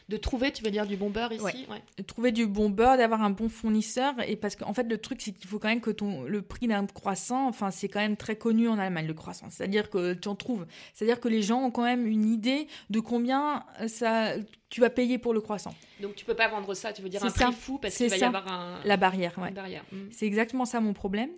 De 0.09 0.16
trouver, 0.16 0.52
tu 0.52 0.64
veux 0.64 0.70
dire, 0.70 0.86
du 0.86 0.96
bon 0.96 1.11
beurre 1.11 1.32
ici 1.32 1.42
ouais. 1.44 2.04
Trouver 2.06 2.32
du 2.32 2.46
bon 2.46 2.70
beurre, 2.70 2.96
d'avoir 2.96 3.22
un 3.22 3.30
bon 3.30 3.48
fournisseur. 3.48 4.14
Et 4.26 4.36
parce 4.36 4.56
qu'en 4.56 4.72
fait, 4.72 4.84
le 4.84 4.98
truc, 4.98 5.20
c'est 5.20 5.32
qu'il 5.32 5.48
faut 5.48 5.59
quand 5.59 5.68
même 5.68 5.82
que 5.82 5.90
ton, 5.90 6.22
le 6.22 6.40
prix 6.40 6.66
d'un 6.66 6.86
croissant, 6.86 7.46
enfin, 7.46 7.70
c'est 7.70 7.88
quand 7.88 8.00
même 8.00 8.16
très 8.16 8.36
connu 8.36 8.68
en 8.68 8.78
Allemagne, 8.78 9.06
le 9.06 9.14
croissant. 9.14 9.48
C'est-à-dire 9.50 9.90
que 9.90 10.14
tu 10.14 10.28
en 10.28 10.34
trouves. 10.34 10.66
C'est-à-dire 10.94 11.20
que 11.20 11.28
les 11.28 11.42
gens 11.42 11.62
ont 11.62 11.70
quand 11.70 11.84
même 11.84 12.06
une 12.06 12.26
idée 12.26 12.68
de 12.88 13.00
combien 13.00 13.64
ça, 13.86 14.32
tu 14.70 14.80
vas 14.80 14.90
payer 14.90 15.18
pour 15.18 15.34
le 15.34 15.40
croissant. 15.40 15.74
Donc 16.00 16.14
tu 16.14 16.24
peux 16.24 16.34
pas 16.34 16.48
vendre 16.48 16.72
ça, 16.74 16.92
tu 16.92 17.02
veux 17.02 17.09
dire 17.09 17.24
un 17.24 17.30
prix 17.30 17.52
fou 17.52 17.78
parce 17.78 17.96
qu'il 17.96 18.09
va 18.09 18.16
y 18.16 18.22
avoir 18.22 18.50
un... 18.50 18.80
la 18.84 18.96
barrière. 18.96 19.38
Ouais. 19.38 19.50
barrière. 19.50 19.84
Hmm. 19.92 20.09
C'est 20.11 20.26
exactement 20.26 20.64
ça 20.64 20.80
mon 20.80 20.92
problème. 20.92 21.30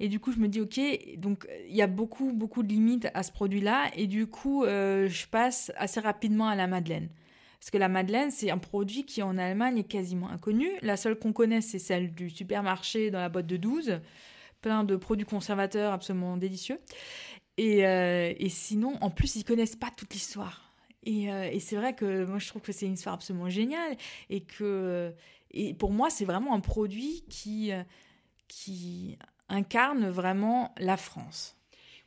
Et 0.00 0.08
du 0.08 0.20
coup, 0.20 0.32
je 0.32 0.38
me 0.38 0.48
dis, 0.48 0.60
ok, 0.60 0.80
donc 1.16 1.48
il 1.68 1.74
y 1.74 1.82
a 1.82 1.86
beaucoup, 1.86 2.32
beaucoup 2.32 2.62
de 2.62 2.68
limites 2.68 3.08
à 3.14 3.22
ce 3.22 3.32
produit-là. 3.32 3.90
Et 3.96 4.06
du 4.06 4.26
coup, 4.26 4.64
euh, 4.64 5.08
je 5.08 5.26
passe 5.26 5.72
assez 5.76 6.00
rapidement 6.00 6.48
à 6.48 6.54
la 6.54 6.66
Madeleine. 6.66 7.08
Parce 7.60 7.70
que 7.70 7.78
la 7.78 7.88
madeleine, 7.88 8.30
c'est 8.30 8.50
un 8.50 8.58
produit 8.58 9.04
qui 9.04 9.22
en 9.22 9.36
Allemagne 9.36 9.78
est 9.78 9.88
quasiment 9.88 10.28
inconnu. 10.30 10.68
La 10.80 10.96
seule 10.96 11.18
qu'on 11.18 11.32
connaît, 11.32 11.60
c'est 11.60 11.78
celle 11.78 12.14
du 12.14 12.30
supermarché 12.30 13.10
dans 13.10 13.18
la 13.18 13.28
boîte 13.28 13.46
de 13.46 13.56
12. 13.56 14.00
Plein 14.60 14.84
de 14.84 14.96
produits 14.96 15.26
conservateurs 15.26 15.92
absolument 15.92 16.36
délicieux. 16.36 16.80
Et, 17.56 17.84
euh, 17.86 18.32
et 18.38 18.48
sinon, 18.48 18.96
en 19.00 19.10
plus, 19.10 19.36
ils 19.36 19.44
connaissent 19.44 19.76
pas 19.76 19.90
toute 19.96 20.14
l'histoire. 20.14 20.72
Et, 21.04 21.32
euh, 21.32 21.50
et 21.50 21.58
c'est 21.58 21.76
vrai 21.76 21.94
que 21.94 22.24
moi, 22.24 22.38
je 22.38 22.46
trouve 22.46 22.62
que 22.62 22.72
c'est 22.72 22.86
une 22.86 22.94
histoire 22.94 23.16
absolument 23.16 23.48
géniale. 23.48 23.96
Et 24.30 24.42
que 24.42 25.12
et 25.50 25.74
pour 25.74 25.90
moi, 25.90 26.10
c'est 26.10 26.24
vraiment 26.24 26.54
un 26.54 26.60
produit 26.60 27.24
qui, 27.28 27.72
qui 28.46 29.16
incarne 29.48 30.08
vraiment 30.08 30.74
la 30.78 30.96
France. 30.96 31.56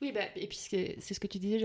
Oui, 0.02 0.12
bah, 0.12 0.22
et 0.36 0.48
puis 0.48 0.58
c'est 0.58 1.00
ce 1.00 1.20
que 1.20 1.28
tu 1.28 1.38
disais, 1.38 1.60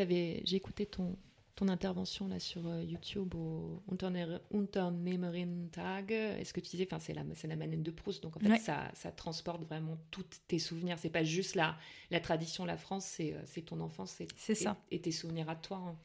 j'ai 0.44 0.56
écouté 0.56 0.86
ton, 0.86 1.16
ton 1.56 1.68
intervention 1.68 2.28
là 2.28 2.38
sur 2.38 2.66
euh, 2.68 2.84
YouTube 2.84 3.34
au 3.34 3.82
Unternehmerin 3.90 5.68
Tag, 5.72 6.12
est-ce 6.12 6.52
que 6.52 6.60
tu 6.60 6.70
disais, 6.72 6.86
enfin 6.88 7.00
c'est 7.00 7.14
la, 7.14 7.22
c'est 7.34 7.48
la 7.48 7.56
manette 7.56 7.82
de 7.82 7.90
Proust, 7.90 8.22
donc 8.22 8.36
en 8.36 8.40
fait 8.40 8.58
ça, 8.58 8.90
ça, 8.94 9.10
transporte 9.10 9.64
vraiment 9.64 9.96
tous 10.10 10.26
tes 10.46 10.58
souvenirs. 10.58 10.98
C'est 10.98 11.10
pas 11.10 11.24
juste 11.24 11.54
la, 11.54 11.76
la 12.10 12.20
tradition, 12.20 12.66
la 12.66 12.76
France, 12.76 13.06
c'est, 13.06 13.32
euh, 13.32 13.40
c'est 13.46 13.62
ton 13.62 13.80
enfance, 13.80 14.14
c'est, 14.18 14.28
c'est 14.36 14.54
ça. 14.54 14.76
Et, 14.90 15.00
tes 15.00 15.12
souvenirs 15.12 15.48
à 15.48 15.56
toi. 15.56 15.78
Hein. 15.78 15.96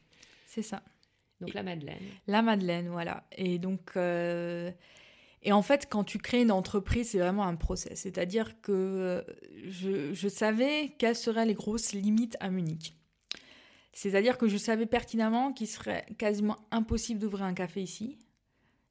C'est 0.46 0.62
ça. 0.62 0.82
Donc 1.40 1.52
la 1.52 1.62
Madeleine. 1.62 2.02
La 2.26 2.40
Madeleine, 2.40 2.88
voilà. 2.88 3.24
Et 3.32 3.58
donc, 3.58 3.92
euh, 3.96 4.70
et 5.42 5.52
en 5.52 5.62
fait, 5.62 5.86
quand 5.90 6.04
tu 6.04 6.16
crées 6.16 6.40
une 6.40 6.52
entreprise, 6.52 7.10
c'est 7.10 7.18
vraiment 7.18 7.44
un 7.44 7.56
process. 7.56 8.00
C'est-à-dire 8.00 8.58
que 8.62 9.22
je, 9.66 10.14
je 10.14 10.28
savais 10.28 10.94
quelles 10.98 11.16
seraient 11.16 11.46
les 11.46 11.54
grosses 11.54 11.92
limites 11.92 12.38
à 12.40 12.48
Munich. 12.48 12.94
C'est-à-dire 13.92 14.38
que 14.38 14.48
je 14.48 14.56
savais 14.56 14.86
pertinemment 14.86 15.52
qu'il 15.52 15.66
serait 15.66 16.06
quasiment 16.18 16.56
impossible 16.70 17.20
d'ouvrir 17.20 17.44
un 17.44 17.54
café 17.54 17.82
ici. 17.82 18.18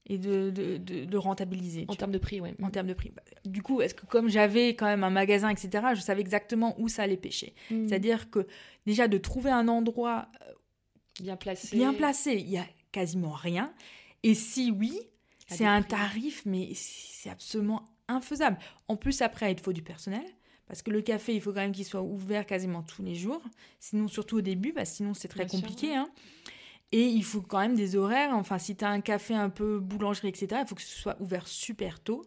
et 0.08 0.18
de, 0.18 0.50
de, 0.50 0.78
de, 0.78 1.18
rentabiliser. 1.18 1.86
En 1.88 1.96
termes 1.96 2.12
de 2.12 2.18
prix, 2.18 2.42
oui. 2.42 2.50
En 2.62 2.70
termes 2.70 2.88
de 2.88 2.94
prix. 2.94 3.12
Du 3.46 3.62
coup, 3.62 3.82
est-ce 3.82 3.94
que 3.94 4.06
comme 4.06 4.30
j'avais 4.30 4.70
quand 4.70 4.88
même 4.88 5.04
un 5.04 5.10
magasin, 5.10 5.50
etc., 5.50 5.88
je 5.96 6.02
savais 6.02 6.22
exactement 6.22 6.76
où 6.80 6.88
ça 6.88 7.04
allait 7.04 7.18
pêcher. 7.18 7.54
Hmm. 7.70 7.88
C'est-à-dire 7.88 8.30
que 8.30 8.48
déjà 8.86 9.08
de 9.08 9.18
trouver 9.18 9.52
un 9.52 9.68
endroit 9.68 10.28
euh, 10.42 10.54
bien 11.22 11.36
placé, 11.36 11.78
bien 11.78 11.94
placé, 11.94 12.34
il 12.34 12.50
y 12.50 12.58
a 12.58 12.66
quasiment 12.92 13.32
rien. 13.32 13.74
Et 14.24 14.36
si 14.36 14.72
oui, 14.72 15.00
c'est 15.48 15.66
un 15.66 15.82
tarif, 15.82 16.44
mais 16.46 16.72
c'est 16.76 17.30
absolument 17.30 17.86
infaisable. 18.08 18.58
En 18.88 18.98
plus, 18.98 19.22
après, 19.22 19.52
il 19.52 19.60
faut 19.60 19.74
du 19.74 19.82
personnel. 19.82 20.26
Parce 20.72 20.84
que 20.84 20.90
le 20.90 21.02
café, 21.02 21.36
il 21.36 21.42
faut 21.42 21.52
quand 21.52 21.60
même 21.60 21.74
qu'il 21.74 21.84
soit 21.84 22.02
ouvert 22.02 22.46
quasiment 22.46 22.82
tous 22.82 23.04
les 23.04 23.14
jours. 23.14 23.42
Sinon, 23.82 24.08
surtout 24.08 24.38
au 24.38 24.42
début, 24.42 24.72
bah, 24.72 24.86
sinon 24.86 25.14
c'est 25.14 25.28
très 25.28 25.46
compliqué. 25.46 25.94
Hein. 25.94 26.08
Et 26.94 27.04
il 27.04 27.26
faut 27.26 27.42
quand 27.42 27.60
même 27.60 27.76
des 27.76 27.98
horaires. 27.98 28.34
Enfin, 28.36 28.58
si 28.58 28.78
tu 28.78 28.86
as 28.86 28.90
un 28.90 29.02
café 29.02 29.36
un 29.36 29.50
peu 29.50 29.80
boulangerie, 29.80 30.30
etc., 30.30 30.62
il 30.64 30.66
faut 30.66 30.76
que 30.76 30.82
ce 30.82 30.98
soit 30.98 31.18
ouvert 31.20 31.46
super 31.46 32.00
tôt. 32.00 32.24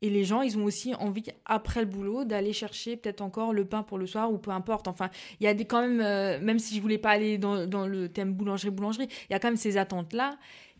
Et 0.00 0.08
les 0.08 0.24
gens, 0.24 0.40
ils 0.40 0.56
ont 0.56 0.64
aussi 0.64 0.94
envie, 0.94 1.24
après 1.44 1.80
le 1.80 1.86
boulot, 1.86 2.24
d'aller 2.24 2.54
chercher 2.54 2.96
peut-être 2.96 3.20
encore 3.20 3.52
le 3.52 3.66
pain 3.66 3.82
pour 3.82 3.98
le 3.98 4.06
soir 4.06 4.32
ou 4.32 4.38
peu 4.38 4.50
importe. 4.50 4.88
Enfin, 4.88 5.10
il 5.38 5.44
y 5.44 5.46
a 5.46 5.52
des, 5.52 5.66
quand 5.66 5.82
même, 5.82 6.00
euh, 6.00 6.40
même 6.40 6.58
si 6.58 6.74
je 6.74 6.80
voulais 6.80 6.96
pas 6.96 7.10
aller 7.10 7.36
dans, 7.36 7.66
dans 7.66 7.86
le 7.86 8.08
thème 8.08 8.32
boulangerie-boulangerie, 8.32 9.08
il 9.28 9.32
y 9.32 9.36
a 9.36 9.40
quand 9.40 9.48
même 9.48 9.56
ces 9.58 9.76
attentes-là 9.76 10.38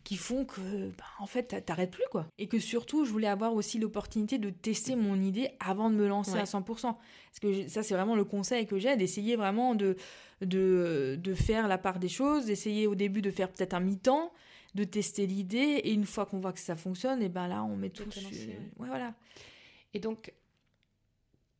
qui 0.09 0.17
font 0.17 0.47
que, 0.47 0.89
bah, 0.97 1.05
en 1.19 1.27
fait, 1.27 1.63
t'arrêtes 1.67 1.91
plus, 1.91 2.07
quoi. 2.11 2.27
Et 2.39 2.49
que 2.49 2.59
surtout, 2.59 3.05
je 3.05 3.11
voulais 3.11 3.27
avoir 3.27 3.53
aussi 3.53 3.79
l'opportunité 3.79 4.39
de 4.39 4.49
tester 4.49 4.97
mon 4.97 5.21
idée 5.21 5.51
avant 5.61 5.91
de 5.91 5.97
me 5.97 6.09
lancer 6.09 6.39
à 6.39 6.45
100%. 6.45 6.65
Parce 6.65 6.97
que 7.43 7.69
ça, 7.69 7.83
c'est 7.83 7.93
vraiment 7.93 8.17
le 8.17 8.25
conseil 8.25 8.67
que 8.67 8.79
j'ai, 8.79 8.97
d'essayer 8.97 9.37
vraiment 9.37 9.75
de, 9.75 9.97
de, 10.41 11.19
de 11.23 11.35
faire 11.35 11.69
la 11.69 11.77
part 11.77 11.99
des 11.99 12.09
choses, 12.09 12.47
d'essayer 12.47 12.87
au 12.87 12.95
début 12.95 13.21
de 13.21 13.31
faire 13.31 13.53
peut-être 13.53 13.75
un 13.75 13.81
mi-temps, 13.81 14.33
de 14.75 14.85
tester 14.85 15.27
l'idée, 15.27 15.83
et 15.85 15.93
une 15.93 16.07
fois 16.07 16.25
qu'on 16.25 16.39
voit 16.39 16.55
que 16.55 16.61
ça 16.61 16.75
fonctionne, 16.75 17.21
et 17.23 17.29
ben 17.29 17.47
là, 17.47 17.63
on 17.63 17.77
met 17.77 17.91
tout 17.91 18.11
sur... 18.11 18.31
ouais, 18.31 18.87
voilà. 18.87 19.15
Et 19.93 20.01
donc, 20.01 20.33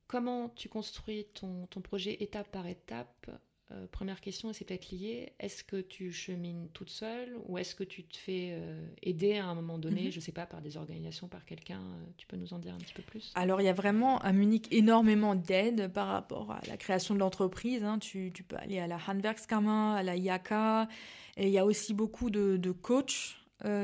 comment 0.07 0.49
tu 0.49 0.71
construis 0.71 1.27
ton, 1.35 1.67
ton 1.67 1.83
projet 1.83 2.17
étape 2.21 2.51
par 2.51 2.67
étape 2.67 3.31
euh, 3.71 3.87
première 3.91 4.23
question, 4.23 4.49
et 4.49 4.55
c'est 4.55 4.65
peut-être 4.65 4.91
lié, 4.91 5.33
est-ce 5.39 5.63
que 5.63 5.77
tu 5.79 6.11
chemines 6.11 6.69
toute 6.73 6.89
seule 6.89 7.37
ou 7.47 7.59
est-ce 7.59 7.75
que 7.75 7.85
tu 7.85 8.03
te 8.03 8.17
fais 8.17 8.49
euh, 8.53 8.87
aider 9.03 9.37
à 9.37 9.45
un 9.47 9.55
moment 9.55 9.77
donné, 9.77 10.05
mhm. 10.05 10.11
je 10.11 10.17
ne 10.17 10.23
sais 10.23 10.33
pas, 10.33 10.47
par 10.47 10.63
des 10.63 10.79
organisations, 10.79 11.29
par 11.29 11.45
quelqu'un 11.45 11.81
euh, 11.81 12.05
Tu 12.17 12.27
peux 12.27 12.39
nous 12.39 12.55
en 12.55 12.59
dire 12.59 12.75
un 12.75 12.79
petit 12.79 12.95
peu 12.95 13.03
plus? 13.03 13.31
Alors, 13.35 13.61
il 13.61 13.65
y 13.65 13.69
a 13.69 13.75
vraiment 13.75 14.21
à 14.21 14.33
Munich 14.33 14.69
énormément 14.71 15.35
d'aide 15.35 15.93
par 15.93 16.07
rapport 16.07 16.51
à 16.51 16.61
la 16.67 16.79
création 16.79 17.15
de 17.15 17.21
l'entreprise. 17.21 17.85
Hein. 17.85 17.99
Tu, 17.99 18.33
tu, 18.33 18.43
peux 18.43 18.57
aller 18.57 18.79
à 18.79 18.87
la 18.87 18.99
Handwerkskammer, 19.07 19.99
à 19.99 20.03
la 20.03 20.17
IAKA, 20.17 20.89
et 21.37 21.49
il 21.49 21.53
y 21.53 21.59
a 21.59 21.67
aussi 21.67 21.93
beaucoup 21.93 22.31
de, 22.31 22.57
de 22.57 22.71
coachs 22.71 23.35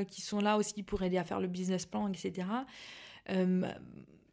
qui 0.09 0.21
sont 0.21 0.39
là 0.39 0.57
aussi 0.57 0.85
pour 0.85 1.03
aider 1.03 1.19
à 1.19 1.25
faire 1.25 1.41
le 1.41 1.49
business 1.49 1.85
plan, 1.85 2.09
etc 2.09 2.47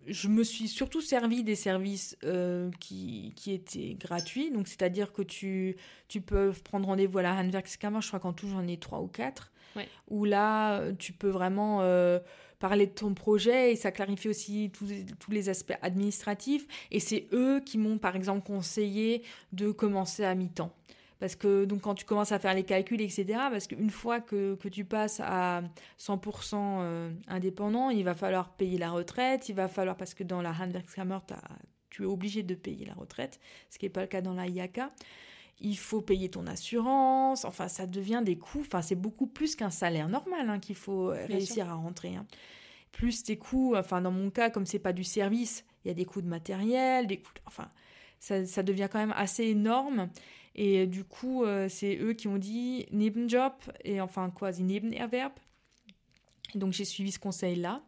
je 0.07 0.27
me 0.27 0.43
suis 0.43 0.67
surtout 0.67 1.01
servi 1.01 1.43
des 1.43 1.55
services 1.55 2.17
euh, 2.23 2.71
qui, 2.79 3.33
qui, 3.35 3.53
étaient 3.53 3.95
gratuits. 3.99 4.51
Donc, 4.51 4.67
c'est-à-dire 4.67 5.11
que 5.13 5.21
tu, 5.21 5.75
tu 6.07 6.21
peux 6.21 6.51
prendre 6.63 6.87
rendez-vous 6.87 7.19
à 7.19 7.21
la 7.21 7.33
Handwerkskammer, 7.33 8.01
je 8.01 8.07
crois 8.07 8.19
qu'en 8.19 8.33
tout, 8.33 8.47
j'en 8.47 8.67
ai 8.67 8.77
trois 8.77 9.01
ou 9.01 9.07
quatre. 9.07 9.51
Où 10.09 10.25
là, 10.25 10.91
tu 10.99 11.13
peux 11.13 11.29
vraiment 11.29 11.81
euh, 11.81 12.19
parler 12.59 12.87
de 12.87 12.91
ton 12.91 13.13
projet 13.13 13.71
et 13.71 13.75
ça 13.75 13.91
clarifie 13.91 14.29
aussi 14.29 14.69
tous, 14.73 14.89
tous 15.19 15.31
les 15.31 15.49
aspects 15.49 15.77
administratifs. 15.81 16.67
Et 16.91 16.99
c'est 16.99 17.27
eux 17.33 17.61
qui 17.65 17.77
m'ont, 17.77 17.97
par 17.97 18.15
exemple, 18.15 18.45
conseillé 18.45 19.23
de 19.51 19.71
commencer 19.71 20.23
à 20.23 20.35
mi-temps. 20.35 20.73
Parce 21.21 21.35
que 21.35 21.65
donc 21.65 21.81
quand 21.81 21.93
tu 21.93 22.03
commences 22.03 22.31
à 22.31 22.39
faire 22.39 22.55
les 22.55 22.63
calculs, 22.63 22.99
etc., 22.99 23.25
parce 23.51 23.67
qu'une 23.67 23.91
fois 23.91 24.21
que, 24.21 24.55
que, 24.55 24.67
tu 24.67 24.85
passes 24.85 25.19
à 25.19 25.61
100% 25.99 26.55
euh, 26.55 27.11
indépendant, 27.27 27.91
il 27.91 28.03
va 28.03 28.15
falloir 28.15 28.49
payer 28.49 28.79
la 28.79 28.89
retraite, 28.89 29.47
il 29.47 29.53
va 29.53 29.67
falloir, 29.67 29.95
parce 29.95 30.15
que 30.15 30.23
dans 30.23 30.41
la 30.41 30.51
Handwerkskammer, 30.51 31.19
tu 31.91 32.01
es 32.01 32.05
obligé 32.07 32.41
de 32.41 32.55
payer 32.55 32.87
la 32.87 32.95
retraite, 32.95 33.39
ce 33.69 33.77
qui 33.77 33.85
n'est 33.85 33.91
pas 33.91 34.01
le 34.01 34.07
cas 34.07 34.21
dans 34.21 34.33
la 34.33 34.47
IAK. 34.47 34.81
Il 35.59 35.77
faut 35.77 36.01
payer 36.01 36.27
ton 36.29 36.47
assurance, 36.47 37.45
enfin 37.45 37.67
ça 37.67 37.85
devient 37.85 38.23
des 38.25 38.39
coûts, 38.39 38.61
enfin 38.61 38.81
c'est 38.81 38.95
beaucoup 38.95 39.27
plus 39.27 39.55
qu'un 39.55 39.69
salaire 39.69 40.09
normal 40.09 40.49
hein, 40.49 40.57
qu'il 40.57 40.75
faut 40.75 41.13
réussir 41.27 41.69
à 41.69 41.75
rentrer. 41.75 42.15
Hein. 42.15 42.25
Plus 42.93 43.21
tes 43.21 43.37
coûts, 43.37 43.75
enfin 43.77 44.01
dans 44.01 44.09
mon 44.09 44.31
cas, 44.31 44.49
comme 44.49 44.65
c'est 44.65 44.79
pas 44.79 44.91
du 44.91 45.03
service, 45.03 45.65
il 45.85 45.89
y 45.89 45.91
a 45.91 45.93
des 45.93 46.05
coûts 46.05 46.23
de 46.23 46.27
matériel, 46.27 47.05
des 47.05 47.17
coûts, 47.17 47.31
enfin 47.45 47.69
ça, 48.21 48.45
ça 48.45 48.63
devient 48.63 48.87
quand 48.89 48.99
même 48.99 49.13
assez 49.17 49.43
énorme. 49.45 50.09
Et 50.55 50.81
euh, 50.81 50.85
du 50.85 51.03
coup, 51.03 51.43
euh, 51.43 51.67
c'est 51.67 51.97
eux 51.97 52.13
qui 52.13 52.27
ont 52.27 52.37
dit 52.37 52.85
Nebenjob, 52.91 53.53
et 53.83 53.99
enfin 53.99 54.29
quasi 54.29 54.63
Nebenerwerb. 54.63 55.33
Donc 56.55 56.71
j'ai 56.71 56.85
suivi 56.85 57.11
ce 57.11 57.19
conseil-là. 57.19 57.81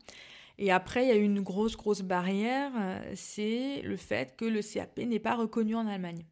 Et 0.57 0.71
après, 0.71 1.05
il 1.05 1.09
y 1.09 1.11
a 1.11 1.15
une 1.15 1.41
grosse, 1.41 1.77
grosse 1.77 2.01
barrière, 2.01 2.71
euh, 2.75 3.11
c'est 3.15 3.81
le 3.83 3.95
fait 3.95 4.35
que 4.35 4.45
le 4.45 4.61
CAP 4.61 4.97
n'est 4.99 5.19
pas 5.19 5.35
reconnu 5.35 5.75
en 5.75 5.87
Allemagne. 5.87 6.25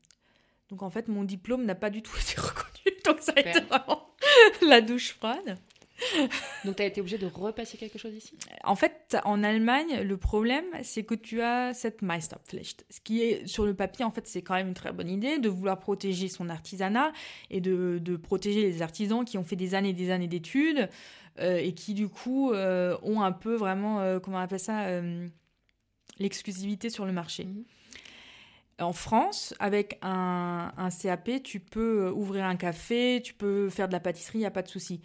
Donc 0.70 0.82
en 0.82 0.90
fait, 0.90 1.08
mon 1.08 1.24
diplôme 1.24 1.66
n'a 1.66 1.76
pas 1.76 1.90
du 1.92 2.02
tout 2.02 2.16
été 2.20 2.42
reconnu. 2.42 2.98
Donc 3.06 3.20
ça 3.20 3.34
a 3.36 3.40
été 3.40 3.60
vraiment 3.62 4.16
la 4.64 4.82
douche 4.82 5.14
froide. 5.14 5.58
Donc, 6.66 6.76
tu 6.76 6.84
as 6.84 6.86
été 6.86 7.02
obligé 7.02 7.18
de 7.18 7.28
repasser 7.28 7.78
quelque 7.78 7.98
chose 7.98 8.14
ici? 8.14 8.38
En 8.64 8.76
fait, 8.76 9.18
en 9.24 9.44
Allemagne, 9.44 10.02
le 10.02 10.18
problème, 10.18 10.66
c'est 10.84 11.04
que 11.04 11.16
tu 11.16 11.42
as 11.42 11.74
cette 11.74 12.02
Meisterpflicht. 12.02 12.86
Ce 12.90 13.00
qui 13.00 13.22
est, 13.22 13.48
sur 13.48 13.66
le 13.66 13.74
papier, 13.74 14.06
en 14.06 14.12
fait, 14.12 14.28
c'est 14.28 14.42
quand 14.42 14.56
même 14.56 14.70
une 14.70 14.74
très 14.74 14.92
bonne 14.92 15.10
idée 15.10 15.38
de 15.40 15.50
vouloir 15.50 15.80
protéger 15.80 16.28
son 16.28 16.50
artisanat 16.50 17.12
et 17.50 17.62
de, 17.62 18.00
de 18.02 18.16
protéger 18.16 18.62
les 18.62 18.82
artisans 18.82 19.26
qui 19.26 19.38
ont 19.38 19.44
fait 19.44 19.56
des 19.56 19.76
années 19.76 19.90
et 19.90 19.94
des 19.94 20.12
années 20.12 20.28
d'études 20.28 20.90
euh, 21.40 21.58
et 21.58 21.74
qui, 21.74 21.94
du 21.94 22.10
coup, 22.10 22.52
euh, 22.52 22.98
ont 23.04 23.22
un 23.22 23.32
peu 23.32 23.56
vraiment, 23.56 24.02
euh, 24.02 24.20
comment 24.20 24.38
on 24.38 24.42
appelle 24.42 24.60
ça, 24.60 24.88
l'exclusivité 26.20 26.90
sur 26.90 27.06
le 27.06 27.12
marché. 27.12 27.46
Mhm. 27.46 27.64
En 28.80 28.94
France, 28.94 29.54
avec 29.60 30.00
un, 30.02 30.72
un, 30.76 30.90
CAP, 30.90 31.44
tu 31.44 31.60
peux 31.60 32.10
ouvrir 32.10 32.46
un 32.46 32.56
café, 32.56 33.22
tu 33.24 33.36
peux 33.36 33.70
faire 33.70 33.88
de 33.88 33.94
la 33.94 34.00
pâtisserie, 34.00 34.40
il 34.40 34.42
n'y 34.42 34.48
a 34.48 34.52
pas 34.52 34.64
de 34.64 34.68
souci. 34.68 35.02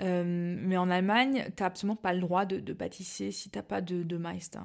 Euh, 0.00 0.24
mais 0.26 0.76
en 0.76 0.90
Allemagne, 0.90 1.44
tu 1.56 1.62
n'as 1.62 1.66
absolument 1.66 1.96
pas 1.96 2.12
le 2.12 2.20
droit 2.20 2.44
de, 2.44 2.72
pâtisser 2.72 3.30
si 3.30 3.50
tu 3.50 3.58
n'as 3.58 3.62
pas 3.62 3.80
de, 3.80 4.02
de 4.02 4.16
Meister. 4.16 4.60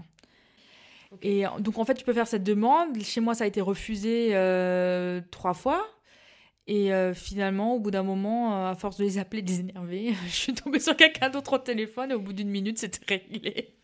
Et 1.21 1.43
donc, 1.59 1.77
en 1.77 1.85
fait, 1.85 1.93
tu 1.93 2.03
peux 2.03 2.13
faire 2.13 2.27
cette 2.27 2.43
demande. 2.43 3.01
Chez 3.01 3.21
moi, 3.21 3.35
ça 3.35 3.45
a 3.45 3.47
été 3.47 3.61
refusé 3.61 4.29
euh, 4.33 5.21
trois 5.31 5.53
fois. 5.53 5.85
Et 6.67 6.93
euh, 6.93 7.13
finalement, 7.13 7.75
au 7.75 7.79
bout 7.79 7.91
d'un 7.91 8.03
moment, 8.03 8.67
à 8.67 8.75
force 8.75 8.97
de 8.97 9.03
les 9.03 9.17
appeler, 9.17 9.41
de 9.41 9.49
les 9.49 9.59
énerver, 9.59 10.13
je 10.25 10.31
suis 10.31 10.53
tombée 10.53 10.79
sur 10.79 10.95
quelqu'un 10.95 11.29
d'autre 11.29 11.53
au 11.53 11.59
téléphone 11.59 12.11
et 12.11 12.15
au 12.15 12.19
bout 12.19 12.33
d'une 12.33 12.49
minute, 12.49 12.79
c'était 12.79 13.05
réglé. 13.07 13.75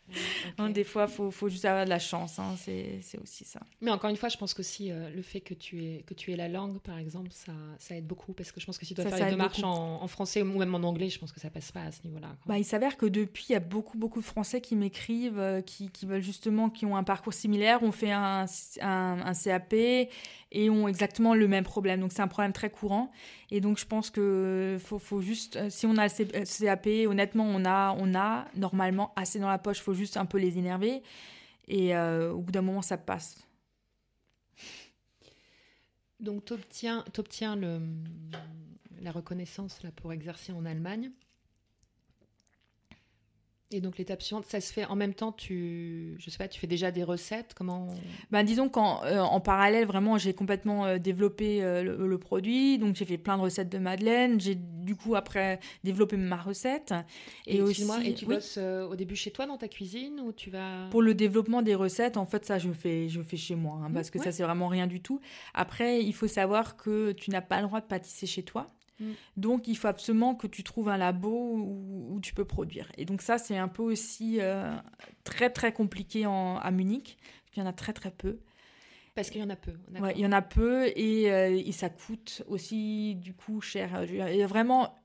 Hein, 0.57 0.69
des 0.69 0.83
fois, 0.83 1.05
il 1.09 1.13
faut, 1.13 1.31
faut, 1.31 1.49
juste 1.49 1.65
avoir 1.65 1.85
de 1.85 1.89
la 1.89 1.99
chance. 1.99 2.39
Hein, 2.39 2.55
c'est 2.57 3.01
aussi 3.21 3.45
ça. 3.45 3.59
Mais 3.81 3.91
encore 3.91 4.09
une 4.09 4.15
fois, 4.15 4.29
je 4.29 4.37
pense 4.37 4.53
qu'aussi 4.53 4.91
euh, 4.91 5.09
le 5.09 5.21
fait 5.21 5.41
que 5.41 5.53
tu, 5.53 5.83
aies, 5.83 6.03
que 6.05 6.13
tu 6.13 6.31
aies 6.31 6.35
la 6.35 6.47
langue, 6.47 6.79
par 6.79 6.97
exemple, 6.97 7.29
ça, 7.31 7.53
ça 7.79 7.95
aide 7.95 8.05
beaucoup. 8.05 8.33
Parce 8.33 8.51
que 8.51 8.59
je 8.59 8.65
pense 8.65 8.77
que 8.77 8.85
si 8.85 8.93
tu 8.93 9.01
dois 9.01 9.09
faire 9.09 9.25
les 9.25 9.31
démarches 9.31 9.63
en, 9.63 10.01
en, 10.01 10.07
français 10.07 10.41
ou 10.41 10.57
même 10.57 10.73
en 10.75 10.79
anglais, 10.79 11.09
je 11.09 11.19
pense 11.19 11.31
que 11.31 11.39
ça 11.39 11.49
passe 11.49 11.71
pas 11.71 11.83
à 11.83 11.91
ce 11.91 12.03
niveau-là. 12.03 12.35
Bah, 12.45 12.57
il 12.57 12.65
s'avère 12.65 12.97
que 12.97 13.05
depuis, 13.05 13.47
il 13.49 13.53
y 13.53 13.55
a 13.55 13.59
beaucoup, 13.59 13.97
beaucoup 13.97 14.19
de 14.19 14.25
Français 14.25 14.61
qui 14.61 14.75
m'écrivent, 14.75 15.39
euh, 15.39 15.61
qui, 15.61 15.89
qui, 15.89 16.05
veulent 16.05 16.23
justement, 16.23 16.69
qui 16.69 16.85
ont 16.85 16.95
un 16.95 17.03
parcours 17.03 17.33
similaire, 17.33 17.83
ont 17.83 17.91
fait 17.91 18.11
un, 18.11 18.45
un, 18.81 19.19
un 19.25 19.33
CAP 19.33 19.75
et 20.51 20.69
ont 20.69 20.87
exactement 20.87 21.33
le 21.33 21.47
même 21.47 21.63
problème. 21.63 22.01
Donc 22.01 22.11
c'est 22.11 22.21
un 22.21 22.27
problème 22.27 22.53
très 22.53 22.69
courant. 22.69 23.11
Et 23.49 23.61
donc 23.61 23.79
je 23.79 23.85
pense 23.85 24.09
que 24.09 24.77
faut, 24.79 25.21
juste, 25.21 25.55
euh, 25.55 25.69
si 25.69 25.85
on 25.85 25.97
a 25.97 26.07
le 26.07 26.45
CAP, 26.45 26.87
honnêtement, 27.07 27.45
on 27.45 27.65
a, 27.65 27.95
on 27.97 28.13
a 28.15 28.45
normalement 28.55 29.13
assez 29.15 29.39
dans 29.39 29.49
la 29.49 29.57
poche. 29.57 29.79
Il 29.79 29.83
faut 29.83 29.93
juste 29.93 30.17
un 30.17 30.25
peu 30.25 30.37
les 30.37 30.57
énerver. 30.57 31.03
Et 31.67 31.95
euh, 31.95 32.31
au 32.31 32.39
bout 32.39 32.51
d'un 32.51 32.61
moment, 32.61 32.81
ça 32.81 32.97
passe. 32.97 33.37
Donc 36.19 36.45
tu 36.45 36.53
obtiens, 36.53 37.03
obtiens 37.17 37.55
le, 37.55 37.81
la 39.01 39.11
reconnaissance 39.11 39.81
là, 39.83 39.91
pour 39.91 40.13
exercer 40.13 40.51
en 40.51 40.65
Allemagne. 40.65 41.11
Et 43.73 43.79
donc 43.79 43.97
l'étape 43.97 44.21
suivante, 44.21 44.45
ça 44.45 44.59
se 44.59 44.73
fait 44.73 44.85
en 44.85 44.95
même 44.95 45.13
temps, 45.13 45.31
tu, 45.31 46.15
je 46.19 46.29
sais 46.29 46.37
pas, 46.37 46.47
tu 46.47 46.59
fais 46.59 46.67
déjà 46.67 46.91
des 46.91 47.03
recettes, 47.03 47.53
comment 47.55 47.87
Ben 48.29 48.43
disons 48.43 48.67
qu'en 48.67 49.03
euh, 49.05 49.19
en 49.19 49.39
parallèle, 49.39 49.85
vraiment, 49.85 50.17
j'ai 50.17 50.33
complètement 50.33 50.85
euh, 50.85 50.97
développé 50.97 51.63
euh, 51.63 51.83
le, 51.83 52.17
produit, 52.17 52.77
donc 52.77 52.95
j'ai 52.95 53.05
fait 53.05 53.17
plein 53.17 53.37
de 53.37 53.41
recettes 53.41 53.69
de 53.69 53.77
madeleine. 53.77 54.39
J'ai 54.41 54.55
du 54.55 54.95
coup 54.95 55.15
après 55.15 55.59
développé 55.83 56.17
ma 56.17 56.35
recette. 56.35 56.93
Et, 57.47 57.61
aussi, 57.61 57.87
et 58.03 58.13
tu 58.13 58.25
bosses 58.25 58.57
au 58.57 58.95
début 58.95 59.15
chez 59.15 59.31
toi 59.31 59.45
dans 59.45 59.57
ta 59.57 59.67
cuisine 59.67 60.19
ou 60.19 60.33
tu 60.33 60.49
vas 60.49 60.87
Pour 60.91 61.01
le 61.01 61.13
développement 61.13 61.61
des 61.61 61.75
recettes, 61.75 62.17
en 62.17 62.25
fait, 62.25 62.45
ça 62.45 62.59
je 62.59 62.71
fais, 62.71 63.07
je 63.07 63.21
fais 63.21 63.37
chez 63.37 63.55
moi, 63.55 63.79
hein, 63.81 63.89
mmh, 63.89 63.93
parce 63.93 64.09
que 64.09 64.19
ça 64.19 64.31
c'est 64.31 64.43
vraiment 64.43 64.67
rien 64.67 64.87
du 64.87 65.01
tout. 65.01 65.21
Après, 65.53 66.03
il 66.03 66.13
faut 66.13 66.27
savoir 66.27 66.75
que 66.75 67.13
tu 67.13 67.31
n'as 67.31 67.41
pas 67.41 67.61
le 67.61 67.67
droit 67.67 67.79
de 67.79 67.85
pâtisser 67.85 68.27
chez 68.27 68.43
toi. 68.43 68.67
Mm. 68.99 69.11
Donc, 69.37 69.67
il 69.67 69.75
faut 69.77 69.87
absolument 69.87 70.35
que 70.35 70.47
tu 70.47 70.63
trouves 70.63 70.89
un 70.89 70.97
labo 70.97 71.55
où, 72.09 72.19
tu 72.21 72.33
peux 72.33 72.45
produire. 72.45 72.91
Et 72.97 73.05
donc, 73.05 73.21
ça, 73.21 73.37
c'est 73.37 73.57
un 73.57 73.67
peu 73.67 73.83
aussi 73.83 74.39
euh, 74.39 74.75
très, 75.23 75.49
très 75.49 75.73
compliqué 75.73 76.25
en, 76.25 76.57
à 76.57 76.71
Munich. 76.71 77.17
Il 77.55 77.59
y 77.59 77.61
en 77.63 77.65
a 77.65 77.73
très, 77.73 77.93
très 77.93 78.11
peu. 78.11 78.39
Parce 79.15 79.29
qu'il 79.29 79.41
y 79.41 79.43
en 79.43 79.49
a 79.49 79.55
peu. 79.55 79.73
Ouais, 79.99 80.13
il 80.15 80.21
y 80.21 80.25
en 80.25 80.31
a 80.31 80.41
peu 80.41 80.87
et, 80.95 81.31
euh, 81.31 81.49
et, 81.49 81.71
ça 81.73 81.89
coûte 81.89 82.43
aussi, 82.47 83.15
du 83.15 83.33
coup, 83.33 83.59
cher. 83.59 84.05
Il 84.05 84.15
y 84.15 84.43
a 84.43 84.47
vraiment 84.47 85.00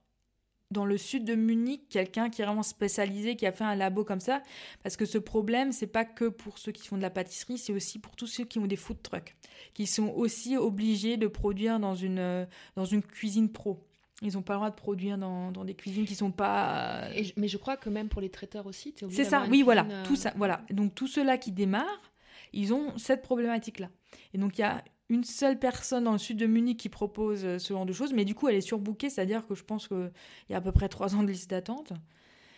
dans 0.71 0.85
le 0.85 0.99
sud 0.99 1.25
de 1.25 1.35
Munich 1.35 1.83
quelqu'un 1.89 2.29
qui 2.29 2.43
est 2.43 2.45
vraiment 2.45 2.63
spécialisé, 2.63 3.37
qui 3.37 3.47
a 3.47 3.53
fait 3.53 3.65
un 3.65 3.75
labo 3.75 4.05
comme 4.05 4.21
ça. 4.21 4.43
Parce 4.83 4.97
que 4.97 5.05
ce 5.05 5.19
problème, 5.19 5.73
c'est 5.73 5.87
pas 5.87 6.05
que 6.05 6.27
pour 6.27 6.59
ceux 6.59 6.73
qui 6.73 6.87
font 6.87 6.97
de 6.97 7.03
la 7.03 7.11
pâtisserie, 7.11 7.59
c'est 7.59 7.73
aussi 7.73 7.99
pour 7.99 8.17
tous 8.17 8.27
ceux 8.27 8.45
qui 8.45 8.59
ont 8.59 8.67
des 8.67 8.77
food 8.77 9.01
trucks, 9.03 9.37
qui 9.75 9.87
sont 9.87 10.09
aussi 10.09 10.57
obligés 10.57 11.17
de 11.17 11.27
produire 11.27 11.79
dans 11.79 11.95
une, 11.95 12.19
euh, 12.19 12.47
dans 12.75 12.85
une 12.85 13.03
cuisine 13.03 13.51
pro. 13.51 13.87
Ils 14.23 14.33
n'ont 14.33 14.43
pas 14.43 14.55
le 14.55 14.59
droit 14.59 14.71
de 14.71 14.77
produire 14.77 15.19
dans, 15.19 15.53
dans, 15.53 15.65
des 15.65 15.75
cuisines 15.75 16.07
qui 16.07 16.15
sont 16.15 16.31
pas. 16.31 17.05
Euh, 17.11 17.23
mais 17.37 17.49
je 17.49 17.59
crois 17.59 17.77
que 17.77 17.91
même 17.91 18.09
pour 18.09 18.23
les 18.23 18.31
traiteurs 18.31 18.67
aussi, 18.67 18.95
C'est 19.11 19.25
ça, 19.25 19.45
oui, 19.51 19.63
voilà. 19.63 19.87
Tout 20.05 20.17
ça, 20.17 20.33
voilà. 20.37 20.63
Donc 20.71 20.95
tous 20.95 21.07
ceux-là 21.07 21.37
qui 21.37 21.53
démarrent, 21.53 22.13
ils 22.55 22.73
ont 22.73 22.97
cette 22.97 23.21
problématique-là. 23.21 23.91
Et 24.33 24.39
donc 24.39 24.57
il 24.57 24.63
y 24.63 24.65
a 24.65 24.83
une 25.09 25.25
seule 25.25 25.59
personne 25.59 26.05
dans 26.05 26.13
le 26.13 26.19
sud 26.19 26.37
de 26.37 26.47
Munich 26.47 26.79
qui 26.79 26.89
propose 26.89 27.45
euh, 27.45 27.59
ce 27.59 27.73
genre 27.73 27.87
de 27.87 27.93
choses, 27.93 28.13
mais 28.13 28.25
du 28.25 28.35
coup, 28.35 28.49
elle 28.49 28.57
est 28.57 28.61
surbookée, 28.61 29.11
c'est-à-dire 29.11 29.47
que 29.47 29.55
je 29.55 29.65
pense 29.65 29.89
qu'il 29.89 30.11
y 30.51 30.55
a 30.55 30.57
à 30.57 30.61
peu 30.61 30.73
près 30.73 30.89
trois 30.89 31.15
ans 31.15 31.23
de 31.23 31.29
liste 31.29 31.51
d'attente. 31.51 31.93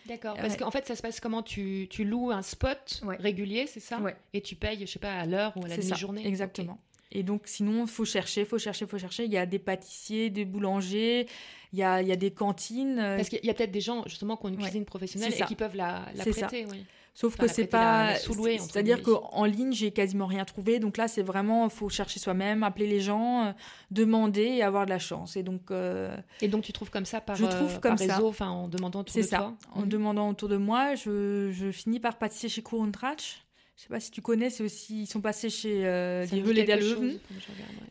D'accord, 0.07 0.35
parce 0.35 0.57
qu'en 0.57 0.71
fait, 0.71 0.87
ça 0.87 0.95
se 0.95 1.03
passe 1.03 1.19
comment? 1.19 1.43
Tu, 1.43 1.87
tu, 1.89 2.03
loues 2.03 2.31
un 2.31 2.41
spot 2.41 3.03
régulier, 3.19 3.67
c'est 3.67 3.79
ça? 3.79 3.99
Ouais. 3.99 4.15
Et 4.33 4.41
tu 4.41 4.55
payes, 4.55 4.79
je 4.81 4.91
sais 4.91 4.97
pas, 4.97 5.13
à 5.13 5.25
l'heure 5.27 5.53
ou 5.55 5.65
à 5.65 5.67
la 5.67 5.77
demi-journée? 5.77 6.25
Exactement. 6.25 6.79
Et 7.11 7.23
donc, 7.23 7.43
sinon, 7.45 7.83
il 7.83 7.87
faut 7.87 8.05
chercher, 8.05 8.45
faut 8.45 8.59
chercher, 8.59 8.85
faut 8.85 8.97
chercher. 8.97 9.25
Il 9.25 9.31
y 9.31 9.37
a 9.37 9.45
des 9.45 9.59
pâtissiers, 9.59 10.29
des 10.29 10.45
boulangers, 10.45 11.27
il 11.73 11.79
y 11.79 11.83
a, 11.83 12.01
il 12.01 12.07
y 12.07 12.11
a 12.11 12.15
des 12.15 12.31
cantines. 12.31 12.99
Euh, 12.99 13.17
parce 13.17 13.29
qu'il 13.29 13.43
y 13.43 13.49
a 13.49 13.53
peut-être 13.53 13.71
des 13.71 13.81
gens, 13.81 14.03
justement, 14.07 14.37
qui 14.37 14.45
ont 14.45 14.49
une 14.49 14.57
cuisine 14.57 14.85
professionnelle 14.85 15.33
et 15.37 15.45
qui 15.45 15.55
peuvent 15.55 15.75
la, 15.75 16.05
la 16.15 16.25
prêter. 16.25 16.65
Oui. 16.69 16.85
Sauf 17.13 17.35
que 17.35 17.47
c'est 17.47 17.67
pas. 17.67 18.15
C'est-à-dire 18.15 19.01
qu'en 19.01 19.45
ligne, 19.45 19.73
j'ai 19.73 19.91
quasiment 19.91 20.25
rien 20.25 20.45
trouvé. 20.45 20.79
Donc 20.79 20.97
là, 20.97 21.07
c'est 21.07 21.21
vraiment, 21.21 21.65
il 21.65 21.69
faut 21.69 21.89
chercher 21.89 22.19
soi-même, 22.19 22.63
appeler 22.63 22.87
les 22.87 23.01
gens, 23.01 23.45
euh, 23.45 23.51
demander 23.91 24.43
et 24.43 24.63
avoir 24.63 24.85
de 24.85 24.91
la 24.91 24.99
chance. 24.99 25.35
Et 25.35 25.43
donc. 25.43 25.71
Euh, 25.71 26.15
et 26.41 26.47
donc, 26.47 26.63
tu 26.63 26.73
trouves 26.73 26.89
comme 26.89 27.05
ça 27.05 27.21
par, 27.21 27.35
je 27.35 27.45
trouve 27.45 27.79
comme 27.79 27.95
réseau, 27.95 28.27
enfin, 28.27 28.49
en 28.49 28.67
demandant 28.67 29.01
autour 29.01 29.17
de 29.17 29.21
ça. 29.21 29.37
toi 29.37 29.57
En 29.73 29.81
mhm. 29.81 29.89
demandant 29.89 30.29
autour 30.29 30.49
de 30.49 30.57
moi, 30.57 30.95
je, 30.95 31.51
je 31.51 31.71
finis 31.71 31.99
par 31.99 32.17
pâtisser 32.17 32.49
chez 32.49 32.61
Courontrach. 32.61 33.45
Je 33.79 33.83
sais 33.83 33.89
pas 33.89 34.01
si 34.01 34.11
tu 34.11 34.21
connais, 34.21 34.49
c'est 34.49 34.61
aussi 34.61 35.03
ils 35.03 35.07
sont 35.07 35.21
passés 35.21 35.49
chez 35.49 35.87
euh, 35.87 36.27
des 36.27 36.41
Relais 36.41 36.65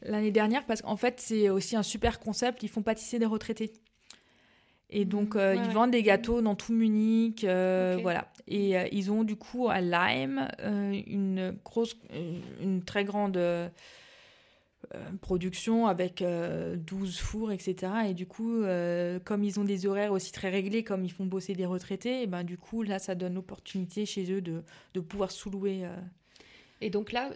l'année 0.02 0.30
dernière 0.30 0.66
parce 0.66 0.82
qu'en 0.82 0.98
fait 0.98 1.18
c'est 1.18 1.48
aussi 1.48 1.76
un 1.76 1.82
super 1.82 2.20
concept. 2.20 2.62
Ils 2.62 2.68
font 2.68 2.82
pâtisser 2.82 3.18
des 3.18 3.24
retraités. 3.24 3.72
Et 4.90 5.04
donc, 5.04 5.36
euh, 5.36 5.54
ils 5.54 5.70
vendent 5.70 5.90
des 5.90 6.02
gâteaux 6.02 6.40
dans 6.40 6.54
tout 6.54 6.72
Munich, 6.72 7.44
euh, 7.44 7.98
voilà. 8.00 8.32
Et 8.46 8.76
euh, 8.78 8.88
ils 8.90 9.10
ont 9.12 9.22
du 9.22 9.36
coup 9.36 9.68
à 9.68 9.80
Lime 9.80 10.48
une 10.62 11.54
grosse, 11.62 11.96
une 12.62 12.82
très 12.82 13.04
grande 13.04 13.38
production 15.20 15.86
avec 15.86 16.24
12 16.24 17.18
fours, 17.18 17.52
etc. 17.52 17.92
Et 18.08 18.14
du 18.14 18.26
coup, 18.26 18.62
comme 19.24 19.44
ils 19.44 19.60
ont 19.60 19.64
des 19.64 19.84
horaires 19.86 20.12
aussi 20.12 20.32
très 20.32 20.48
réglés, 20.48 20.84
comme 20.84 21.04
ils 21.04 21.12
font 21.12 21.26
bosser 21.26 21.52
des 21.52 21.66
retraités, 21.66 22.22
et 22.22 22.26
ben 22.26 22.42
du 22.42 22.56
coup, 22.56 22.82
là, 22.82 22.98
ça 22.98 23.14
donne 23.14 23.34
l'opportunité 23.34 24.06
chez 24.06 24.32
eux 24.32 24.40
de, 24.40 24.62
de 24.94 25.00
pouvoir 25.00 25.30
sous-louer. 25.30 25.86
Et 26.80 26.88
donc 26.88 27.12
là, 27.12 27.30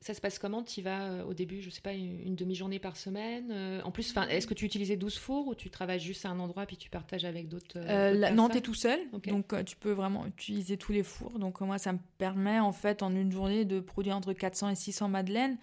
ça 0.00 0.14
se 0.14 0.20
passe 0.20 0.38
comment 0.38 0.62
Tu 0.62 0.80
vas 0.80 1.02
euh, 1.02 1.24
au 1.24 1.34
début, 1.34 1.60
je 1.60 1.68
sais 1.68 1.82
pas, 1.82 1.92
une, 1.92 2.34
demi-journée 2.34 2.78
par 2.78 2.96
semaine 2.96 3.50
euh, 3.50 3.82
En 3.82 3.90
plus, 3.90 4.14
est-ce 4.30 4.46
que 4.46 4.54
tu 4.54 4.64
utilisais 4.64 4.96
12 4.96 5.18
fours 5.18 5.46
ou 5.48 5.54
tu 5.54 5.68
travailles 5.68 6.00
juste 6.00 6.24
à 6.24 6.30
un 6.30 6.40
endroit 6.40 6.64
puis 6.64 6.78
tu 6.78 6.88
partages 6.88 7.26
avec 7.26 7.48
d'autres 7.48 7.76
euh, 7.76 8.30
Non, 8.30 8.48
tu 8.48 8.58
es 8.58 8.60
tout 8.62 8.74
seul. 8.74 8.98
Donc, 9.10 9.54
tu 9.66 9.76
peux 9.76 9.92
vraiment 9.92 10.26
utiliser 10.26 10.78
tous 10.78 10.92
les 10.92 11.02
fours. 11.02 11.38
Donc, 11.38 11.60
moi, 11.60 11.78
ça 11.78 11.92
me 11.92 11.98
permet, 12.16 12.58
en 12.58 12.72
fait, 12.72 13.02
en 13.02 13.14
une 13.14 13.30
journée, 13.30 13.64
de 13.64 13.80
produire 13.80 14.16
entre 14.16 14.32
400 14.32 14.70
et 14.70 14.74
600 14.74 15.08
madeleines. 15.08 15.58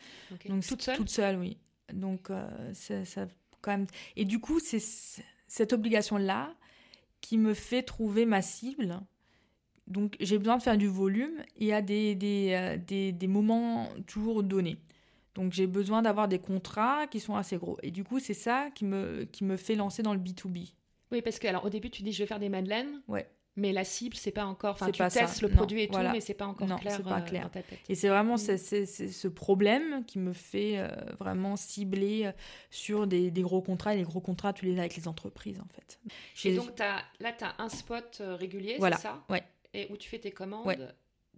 Donc, 0.47 0.65
toute 0.65 0.83
seule 0.83 0.97
Toute 0.97 1.09
seule, 1.09 1.37
oui. 1.37 1.57
Donc, 1.91 2.29
ça, 2.73 3.05
ça, 3.05 3.27
quand 3.61 3.71
même... 3.71 3.87
Et 4.15 4.25
du 4.25 4.39
coup, 4.39 4.59
c'est 4.59 4.81
cette 5.47 5.73
obligation-là 5.73 6.53
qui 7.21 7.37
me 7.37 7.55
fait 7.55 7.81
trouver 7.81 8.25
ma 8.27 8.43
cible 8.43 8.99
donc 9.87 10.15
j'ai 10.19 10.37
besoin 10.37 10.57
de 10.57 10.63
faire 10.63 10.77
du 10.77 10.87
volume 10.87 11.43
et 11.57 11.73
à 11.73 11.81
des, 11.81 12.13
des, 12.15 12.51
euh, 12.51 12.77
des, 12.77 13.11
des 13.11 13.27
moments 13.27 13.89
toujours 14.05 14.43
donnés. 14.43 14.77
Donc 15.33 15.53
j'ai 15.53 15.67
besoin 15.67 16.01
d'avoir 16.01 16.27
des 16.27 16.39
contrats 16.39 17.07
qui 17.07 17.19
sont 17.19 17.35
assez 17.35 17.57
gros. 17.57 17.77
Et 17.83 17.91
du 17.91 18.03
coup, 18.03 18.19
c'est 18.19 18.33
ça 18.33 18.69
qui 18.73 18.85
me, 18.85 19.23
qui 19.25 19.43
me 19.43 19.55
fait 19.55 19.75
lancer 19.75 20.03
dans 20.03 20.13
le 20.13 20.19
B2B. 20.19 20.73
Oui, 21.11 21.21
parce 21.21 21.39
que 21.39 21.47
alors 21.47 21.63
au 21.63 21.69
début, 21.69 21.89
tu 21.89 22.03
dis 22.03 22.11
je 22.11 22.23
vais 22.23 22.27
faire 22.27 22.39
des 22.39 22.49
madeleines. 22.49 23.01
Ouais. 23.07 23.27
Mais 23.55 23.73
la 23.73 23.83
cible, 23.83 24.15
c'est 24.15 24.31
pas 24.31 24.45
encore. 24.45 24.75
Enfin, 24.75 24.91
tu 24.91 25.01
testes 25.07 25.41
le 25.41 25.49
produit 25.49 25.81
et 25.81 25.87
tout, 25.87 25.97
mais 25.97 26.21
c'est 26.21 26.35
pas 26.35 26.45
encore 26.45 26.67
clair, 26.79 27.01
pas 27.01 27.21
clair. 27.21 27.43
dans 27.43 27.49
ta 27.49 27.63
tête. 27.63 27.79
Et 27.89 27.95
c'est 27.95 28.07
vraiment 28.07 28.35
mm. 28.35 28.37
ce 28.37 29.27
problème 29.27 30.05
qui 30.05 30.19
me 30.19 30.31
fait 30.31 30.77
euh, 30.77 30.89
vraiment 31.19 31.55
cibler 31.55 32.27
euh, 32.27 32.31
sur 32.69 33.07
des, 33.07 33.31
des, 33.31 33.41
gros 33.41 33.63
contrats. 33.63 33.95
Et 33.95 33.97
les 33.97 34.03
gros 34.03 34.21
contrats, 34.21 34.53
tu 34.53 34.65
les 34.65 34.77
as 34.77 34.81
avec 34.81 34.95
les 34.95 35.07
entreprises, 35.07 35.59
en 35.59 35.67
fait. 35.73 35.99
Et 36.47 36.55
donc, 36.55 36.79
as, 36.79 37.01
là, 37.19 37.33
tu 37.35 37.45
as 37.45 37.55
un 37.57 37.69
spot 37.69 38.21
régulier, 38.21 38.75
voilà. 38.77 38.97
c'est 38.97 39.03
ça? 39.03 39.23
Ouais 39.27 39.43
et 39.73 39.87
où 39.91 39.97
tu 39.97 40.09
fais 40.09 40.19
tes 40.19 40.31
commandes. 40.31 40.93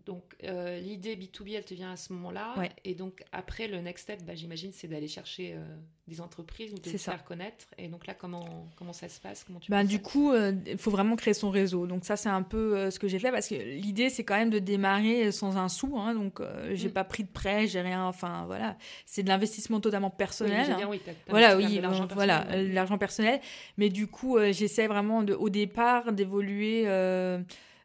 Donc, 0.10 0.24
euh, 0.44 0.80
l'idée 0.80 1.16
B2B, 1.16 1.56
elle 1.56 1.66
te 1.66 1.76
vient 1.76 1.92
à 1.92 1.96
ce 1.96 2.14
moment-là. 2.14 2.56
Et 2.84 2.96
donc, 2.96 3.24
après, 3.32 3.68
le 3.68 3.80
next 3.80 4.04
step, 4.04 4.24
bah, 4.26 4.34
j'imagine, 4.34 4.72
c'est 4.74 4.88
d'aller 4.88 5.08
chercher 5.08 5.54
euh, 5.54 5.64
des 6.08 6.20
entreprises 6.20 6.74
ou 6.74 6.80
de 6.80 6.90
les 6.90 6.98
faire 6.98 7.24
connaître. 7.24 7.66
Et 7.78 7.88
donc 7.90 8.08
là, 8.08 8.16
comment, 8.16 8.68
comment 8.76 8.92
ça 8.92 9.08
se 9.08 9.20
passe? 9.20 9.44
Comment 9.44 9.60
tu 9.60 9.70
ben, 9.70 9.84
Du 9.84 10.02
coup, 10.02 10.32
euh, 10.32 10.54
il 10.66 10.80
faut 10.80 10.90
vraiment 10.90 11.16
créer 11.16 11.36
son 11.36 11.52
réseau. 11.52 11.86
Donc, 11.86 12.06
ça, 12.06 12.16
c'est 12.16 12.30
un 12.30 12.42
peu 12.42 12.90
ce 12.90 12.98
que 12.98 13.08
j'ai 13.08 13.20
fait 13.20 13.32
parce 13.32 13.48
que 13.48 13.54
l'idée, 13.54 14.10
c'est 14.10 14.24
quand 14.24 14.36
même 14.36 14.50
de 14.50 14.58
démarrer 14.58 15.32
sans 15.32 15.58
un 15.58 15.70
sou. 15.70 15.96
Hein, 16.00 16.16
donc, 16.16 16.42
j'ai 16.72 16.90
mm. 16.90 16.94
pas 16.94 17.04
pris 17.04 17.24
de 17.24 17.30
prêt, 17.30 17.68
j'ai 17.68 17.82
rien. 17.82 18.06
Enfin, 18.06 18.46
voilà. 18.48 18.78
C'est 19.06 19.22
de 19.22 19.30
l'investissement 19.30 19.80
totalement 19.80 20.10
personnel. 20.10 20.76
Oui, 20.90 21.00
oui, 21.06 21.14
voilà, 21.28 21.56
oui, 21.56 21.82
voilà, 22.16 22.48
l'argent 22.56 22.98
personnel. 22.98 23.42
Mais 23.78 23.90
du 23.90 24.08
coup, 24.08 24.40
j'essaie 24.52 24.88
vraiment 24.88 25.22
de, 25.22 25.34
au 25.34 25.50
départ 25.50 26.14
d'évoluer 26.14 26.86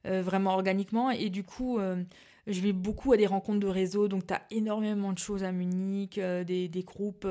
vraiment 0.05 0.55
organiquement. 0.55 1.11
Et 1.11 1.31
du 1.31 1.45
coup, 1.45 1.79
euh, 1.79 2.03
je 2.47 2.61
vais 2.61 2.73
beaucoup 2.73 3.13
à 3.13 3.17
des 3.17 3.27
rencontres 3.27 3.61
de 3.61 3.67
réseau. 3.67 4.09
Donc, 4.09 4.27
tu 4.27 4.35
as 4.35 4.43
énormément 4.51 5.13
de 5.13 5.19
choses 5.19 5.45
à 5.45 5.53
Munich, 5.53 6.19
euh, 6.19 6.45
des, 6.45 6.69
des, 6.69 6.83
groupes 6.83 7.27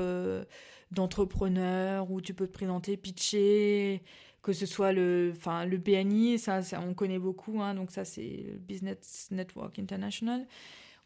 d'entrepreneurs 0.90 2.10
où 2.10 2.20
tu 2.20 2.34
peux 2.34 2.46
te 2.46 2.52
présenter, 2.52 2.96
pitcher 2.96 4.02
que 4.42 4.52
ce 4.52 4.66
soit 4.66 4.92
le, 4.92 5.32
enfin, 5.34 5.64
le 5.64 5.78
BNI, 5.78 6.38
ça, 6.38 6.60
on 6.86 6.92
connaît 6.92 7.18
beaucoup, 7.18 7.62
hein, 7.62 7.74
donc 7.74 7.90
ça 7.90 8.04
c'est 8.04 8.44
Business 8.68 9.28
Network 9.30 9.78
International, 9.78 10.46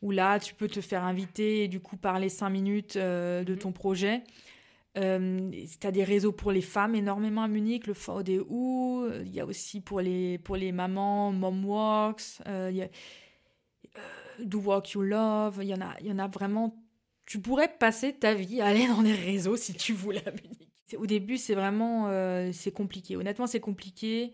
où 0.02 0.10
là 0.10 0.40
tu 0.40 0.54
peux 0.54 0.66
te 0.66 0.80
faire 0.80 1.04
inviter 1.04 1.62
et 1.62 1.68
du 1.68 1.78
coup 1.78 1.96
parler 1.96 2.30
cinq 2.30 2.50
minutes 2.50 2.98
de 2.98 3.44
mhm. 3.46 3.58
ton 3.58 3.70
projet. 3.70 4.24
Euh, 4.96 5.50
tu 5.80 5.86
as 5.86 5.90
des 5.90 6.04
réseaux 6.04 6.32
pour 6.32 6.50
les 6.50 6.62
femmes 6.62 6.94
énormément 6.94 7.42
à 7.42 7.48
Munich, 7.48 7.86
le 7.86 7.92
VDU. 7.92 9.22
Il 9.24 9.34
y 9.34 9.40
a 9.40 9.46
aussi 9.46 9.80
pour 9.80 10.00
les, 10.00 10.38
pour 10.38 10.56
les 10.56 10.72
mamans, 10.72 11.32
Momworks. 11.32 12.40
Euh, 12.46 12.68
il 12.70 12.78
y 12.78 12.82
a, 12.82 12.88
euh, 13.96 14.44
Do 14.44 14.60
Walk 14.60 14.92
You 14.92 15.02
Love. 15.02 15.58
Il 15.62 15.68
y, 15.68 15.74
en 15.74 15.80
a, 15.80 16.00
y 16.00 16.10
en 16.10 16.18
a 16.18 16.26
vraiment. 16.26 16.82
Tu 17.26 17.40
pourrais 17.40 17.68
passer 17.68 18.14
ta 18.14 18.34
vie 18.34 18.60
à 18.60 18.66
aller 18.66 18.88
dans 18.88 19.02
les 19.02 19.14
réseaux 19.14 19.56
si 19.56 19.74
tu 19.74 19.92
voulais 19.92 20.26
à 20.26 20.30
Munich. 20.30 20.68
Au 20.96 21.06
début, 21.06 21.36
c'est 21.36 21.54
vraiment 21.54 22.06
euh, 22.08 22.50
c'est 22.52 22.72
compliqué. 22.72 23.16
Honnêtement, 23.16 23.46
c'est 23.46 23.60
compliqué 23.60 24.32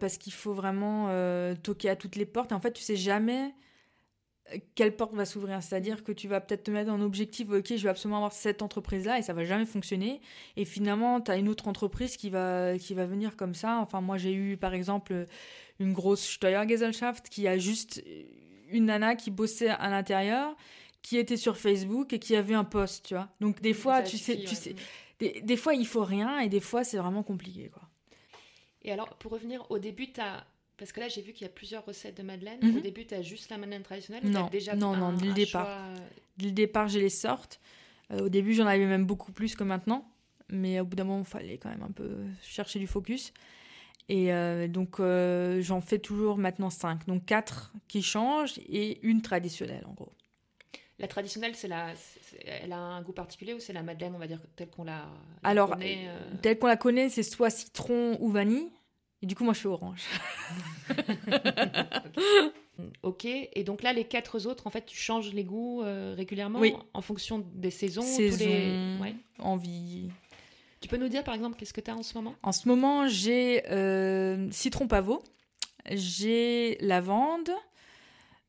parce 0.00 0.18
qu'il 0.18 0.32
faut 0.32 0.52
vraiment 0.52 1.14
toquer 1.62 1.90
à 1.90 1.94
toutes 1.94 2.16
les 2.16 2.26
portes. 2.26 2.50
en 2.50 2.58
fait, 2.58 2.72
tu 2.72 2.82
sais 2.82 2.96
jamais 2.96 3.54
quelle 4.74 4.96
porte 4.96 5.14
va 5.14 5.24
s'ouvrir 5.24 5.62
C'est-à-dire 5.62 6.04
que 6.04 6.12
tu 6.12 6.28
vas 6.28 6.40
peut-être 6.40 6.64
te 6.64 6.70
mettre 6.70 6.90
en 6.92 7.00
objectif, 7.00 7.50
ok, 7.50 7.76
je 7.76 7.82
vais 7.82 7.88
absolument 7.88 8.18
avoir 8.18 8.32
cette 8.32 8.62
entreprise-là 8.62 9.18
et 9.18 9.22
ça 9.22 9.32
va 9.32 9.44
jamais 9.44 9.66
fonctionner. 9.66 10.20
Et 10.56 10.64
finalement, 10.64 11.20
tu 11.20 11.30
as 11.30 11.36
une 11.36 11.48
autre 11.48 11.68
entreprise 11.68 12.16
qui 12.16 12.30
va, 12.30 12.78
qui 12.78 12.94
va 12.94 13.06
venir 13.06 13.36
comme 13.36 13.54
ça. 13.54 13.78
Enfin, 13.78 14.00
moi, 14.00 14.18
j'ai 14.18 14.34
eu 14.34 14.56
par 14.56 14.74
exemple 14.74 15.26
une 15.78 15.92
grosse 15.92 16.26
Steuergesellschaft 16.26 17.28
qui 17.28 17.48
a 17.48 17.58
juste 17.58 18.02
une 18.70 18.86
nana 18.86 19.16
qui 19.16 19.30
bossait 19.30 19.68
à 19.68 19.88
l'intérieur, 19.88 20.56
qui 21.02 21.16
était 21.16 21.36
sur 21.36 21.56
Facebook 21.56 22.12
et 22.12 22.18
qui 22.18 22.36
avait 22.36 22.54
un 22.54 22.64
poste, 22.64 23.06
tu 23.06 23.14
vois. 23.14 23.28
Donc 23.40 23.60
des 23.60 23.74
fois, 23.74 24.02
tu 24.02 24.18
sais, 24.18 24.36
tu 24.38 24.54
sais, 24.54 24.74
des, 25.18 25.40
des, 25.40 25.56
fois 25.56 25.74
il 25.74 25.86
faut 25.86 26.04
rien 26.04 26.38
et 26.38 26.48
des 26.48 26.60
fois 26.60 26.84
c'est 26.84 26.98
vraiment 26.98 27.22
compliqué, 27.22 27.68
quoi. 27.68 27.82
Et 28.82 28.92
alors, 28.92 29.16
pour 29.16 29.32
revenir 29.32 29.66
au 29.70 29.78
début, 29.78 30.10
tu 30.12 30.20
as 30.20 30.46
parce 30.80 30.92
que 30.92 31.00
là, 31.00 31.08
j'ai 31.08 31.20
vu 31.20 31.34
qu'il 31.34 31.42
y 31.42 31.50
a 31.50 31.52
plusieurs 31.52 31.84
recettes 31.84 32.16
de 32.16 32.22
madeleine. 32.22 32.58
Au 32.62 32.66
mhm. 32.66 32.80
début, 32.80 33.04
tu 33.04 33.14
as 33.14 33.20
juste 33.20 33.50
la 33.50 33.58
madeleine 33.58 33.82
traditionnelle 33.82 34.24
Non, 34.24 34.48
déjà 34.48 34.74
non, 34.74 34.96
non, 34.96 35.12
dès 35.12 35.26
le 35.26 35.34
départ. 35.34 35.68
Euh, 35.68 35.96
dès 36.38 36.46
le 36.46 36.52
départ, 36.52 36.88
j'ai 36.88 37.00
les 37.00 37.10
sortes. 37.10 37.60
Euh, 38.10 38.24
au 38.24 38.28
début, 38.30 38.54
j'en 38.54 38.66
avais 38.66 38.86
même 38.86 39.04
beaucoup 39.04 39.30
plus 39.30 39.54
que 39.54 39.62
maintenant. 39.62 40.10
Mais 40.48 40.80
au 40.80 40.86
bout 40.86 40.96
d'un 40.96 41.04
moment, 41.04 41.20
il 41.20 41.26
fallait 41.26 41.58
quand 41.58 41.68
même 41.68 41.82
un 41.82 41.92
peu 41.92 42.16
chercher 42.40 42.78
du 42.78 42.86
focus. 42.86 43.34
Et 44.08 44.32
euh, 44.32 44.68
donc, 44.68 45.02
j'en 45.62 45.82
fais 45.82 45.98
toujours 45.98 46.38
maintenant 46.38 46.70
cinq. 46.70 47.06
Donc, 47.06 47.26
quatre 47.26 47.74
qui 47.86 48.00
changent 48.00 48.58
et 48.66 49.06
une 49.06 49.20
traditionnelle, 49.20 49.84
en 49.86 49.92
gros. 49.92 50.14
La 50.98 51.08
traditionnelle, 51.08 51.54
c'est 51.56 51.68
la, 51.68 51.92
elle 52.46 52.72
a 52.72 52.78
un 52.78 53.02
goût 53.02 53.12
particulier 53.12 53.52
ou 53.52 53.60
c'est 53.60 53.74
la 53.74 53.82
madeleine, 53.82 54.14
on 54.14 54.18
va 54.18 54.26
dire, 54.26 54.40
telle 54.56 54.70
qu'on 54.70 54.84
la, 54.84 55.10
Alors, 55.42 55.72
connaît 55.72 56.08
telle 56.40 56.58
qu'on 56.58 56.68
la 56.68 56.78
connaît, 56.78 57.10
c'est 57.10 57.22
soit 57.22 57.50
citron 57.50 58.16
ou 58.20 58.30
vanille. 58.30 58.70
Et 59.22 59.26
du 59.26 59.34
coup, 59.34 59.44
moi, 59.44 59.52
je 59.52 59.60
fais 59.60 59.68
orange. 59.68 60.02
ok. 63.02 63.26
Et 63.26 63.64
donc 63.64 63.82
là, 63.82 63.92
les 63.92 64.04
quatre 64.04 64.46
autres, 64.46 64.66
en 64.66 64.70
fait, 64.70 64.86
tu 64.86 64.96
changes 64.96 65.32
les 65.32 65.44
goûts 65.44 65.82
euh, 65.82 66.14
régulièrement 66.16 66.58
oui. 66.58 66.74
en 66.94 67.02
fonction 67.02 67.44
des 67.54 67.70
saisons 67.70 68.02
Saison, 68.02 68.98
envie. 69.38 70.08
Tu 70.80 70.88
peux 70.88 70.96
nous 70.96 71.08
dire 71.08 71.22
par 71.22 71.34
exemple 71.34 71.58
qu'est-ce 71.58 71.74
que 71.74 71.82
tu 71.82 71.90
as 71.90 71.96
en 71.96 72.02
ce 72.02 72.14
moment? 72.14 72.34
En 72.42 72.52
ce 72.52 72.66
moment, 72.66 73.06
j'ai 73.06 73.66
euh, 73.70 74.50
citron 74.50 74.88
pavot, 74.88 75.22
j'ai 75.90 76.78
lavande, 76.80 77.50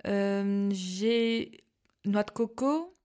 euh, 0.08 0.70
j'ai 0.72 1.66
noix 2.06 2.24
de 2.24 2.32
coco 2.32 2.96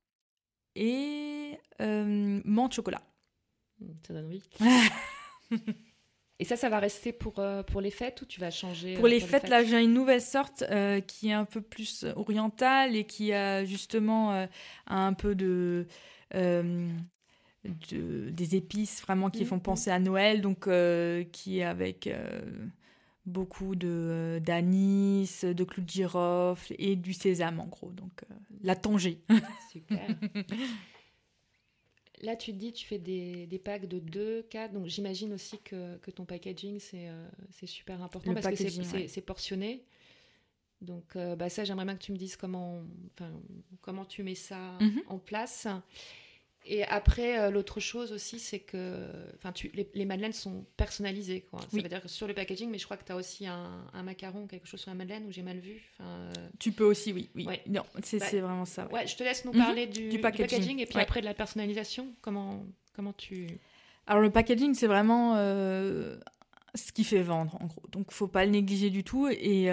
et 0.77 1.59
menthe 1.81 2.75
chocolat. 2.75 3.03
Ça 4.07 4.15
donne 4.15 4.27
envie. 4.27 4.43
et 6.39 6.45
ça, 6.45 6.57
ça 6.57 6.69
va 6.69 6.79
rester 6.79 7.13
pour, 7.13 7.43
pour 7.67 7.81
les 7.81 7.91
fêtes 7.91 8.21
ou 8.23 8.27
tu 8.27 8.41
vas 8.41 8.51
changer 8.51 8.95
Pour 8.95 9.09
les, 9.09 9.21
fêtes, 9.21 9.49
là, 9.49 9.65
j'ai 9.65 9.83
une 9.83 9.95
nouvelle 9.95 10.21
sorte 10.21 10.65
qui 11.07 11.29
est 11.29 11.33
un 11.33 11.47
peu 11.47 11.61
plus 11.61 12.05
orientale 12.15 12.95
et 12.95 13.05
qui 13.05 13.33
a 13.33 13.65
justement 13.65 14.47
un 14.87 15.13
peu 15.15 15.35
de 15.35 15.87
des 17.67 18.57
épices 18.57 19.03
vraiment 19.03 19.31
qui 19.31 19.45
font 19.45 19.57
mhm. 19.57 19.63
penser 19.63 19.91
à 19.91 19.99
Noël, 19.99 20.41
donc 20.41 20.67
euh, 20.67 21.25
qui 21.33 21.59
est 21.59 21.65
avec 21.65 22.07
euh, 22.07 22.41
beaucoup 23.25 23.75
de 23.75 23.89
euh, 23.89 24.41
d'anis, 24.41 25.41
de 25.43 25.65
clous 25.65 25.83
de 25.83 25.89
girofle 25.89 26.75
et 26.79 26.97
du 26.97 27.13
sésame 27.13 27.61
en 27.61 27.67
gros, 27.67 27.91
donc 27.91 28.25
la 28.63 28.77
tangée. 28.77 29.21
Super. 29.71 30.07
Là, 32.23 32.35
tu 32.35 32.53
te 32.53 32.57
dis, 32.57 32.73
tu 32.73 32.87
fais 32.87 32.99
des, 32.99 33.47
des 33.47 33.59
packs 33.59 33.87
de 33.87 33.99
2, 33.99 34.47
4, 34.49 34.73
donc 34.73 34.87
j'imagine 34.87 35.35
aussi 35.35 35.59
que, 35.59 35.99
que, 35.99 36.11
ton 36.11 36.25
packaging, 36.25 36.79
c'est 36.79 37.09
c'est 37.51 37.67
super 37.67 38.03
important 38.03 38.33
parce 38.35 38.49
que 38.49 39.07
c'est 39.09 39.21
portionné. 39.21 39.85
Donc, 40.81 41.17
bah, 41.37 41.49
ça, 41.51 41.65
j'aimerais 41.65 41.85
bien 41.85 41.95
que 41.95 42.03
tu 42.03 42.13
me 42.13 42.17
dises 42.17 42.37
comment, 42.37 42.83
comment 43.83 44.05
tu 44.07 44.23
mets 44.23 44.35
ça 44.35 44.79
mhm. 44.81 45.03
en 45.09 45.19
place. 45.19 45.67
Et 46.69 46.85
après, 46.85 47.39
euh, 47.39 47.51
l'autre 47.51 47.79
chose 47.79 48.13
aussi, 48.13 48.41
c'est 48.41 48.59
que 48.59 49.07
les, 49.73 49.89
les, 49.95 50.05
madeleines 50.05 50.33
sont 50.33 50.65
personnalisées. 50.77 51.43
Quoi. 51.43 51.61
Ça 51.61 51.81
veut 51.81 51.89
dire 51.89 52.03
que 52.03 52.09
sur 52.09 52.27
le 52.27 52.35
packaging, 52.35 52.69
mais 52.69 52.79
je 52.79 52.85
crois 52.85 52.97
que 52.97 53.05
tu 53.05 53.13
as 53.13 53.17
aussi 53.17 53.47
un, 53.47 53.85
un, 53.95 54.03
macaron, 54.03 54.49
quelque 54.49 54.67
chose 54.67 54.81
sur 54.81 54.91
la 54.91 54.97
madeleine 54.97 55.27
où 55.27 55.33
j'ai 55.33 55.43
mal 55.43 55.59
vu. 55.59 55.81
Euh, 56.01 56.33
tu 56.59 56.73
peux 56.73 56.85
aussi, 56.85 57.13
oui. 57.13 57.29
oui. 57.37 57.47
Non, 57.69 57.85
c'est 58.03 58.19
bah, 58.19 58.27
vraiment 58.31 58.65
ça. 58.65 58.89
Ouais. 58.93 59.07
je 59.07 59.17
te 59.17 59.23
laisse 59.23 59.45
nous 59.45 59.53
mhm. 59.53 59.59
parler 59.59 59.87
du, 59.87 60.19
packaging. 60.19 60.81
et 60.81 60.87
puis 60.87 60.99
après 60.99 61.21
de 61.21 61.27
la 61.27 61.35
personnalisation. 61.35 62.09
Comment, 62.21 62.65
comment 62.95 63.13
tu. 63.13 63.47
Alors, 64.09 64.21
le 64.21 64.31
packaging, 64.31 64.75
c'est 64.75 64.89
vraiment 64.89 65.35
euh, 65.37 66.17
ce 66.75 66.91
qui 66.91 67.05
fait 67.05 67.23
vendre, 67.23 67.57
en 67.61 67.67
gros. 67.67 67.83
Donc, 67.93 68.11
faut 68.11 68.29
pas 68.29 68.45
le 68.45 68.51
négliger 68.51 68.91
du 68.91 69.05
tout. 69.05 69.29
Et. 69.29 69.71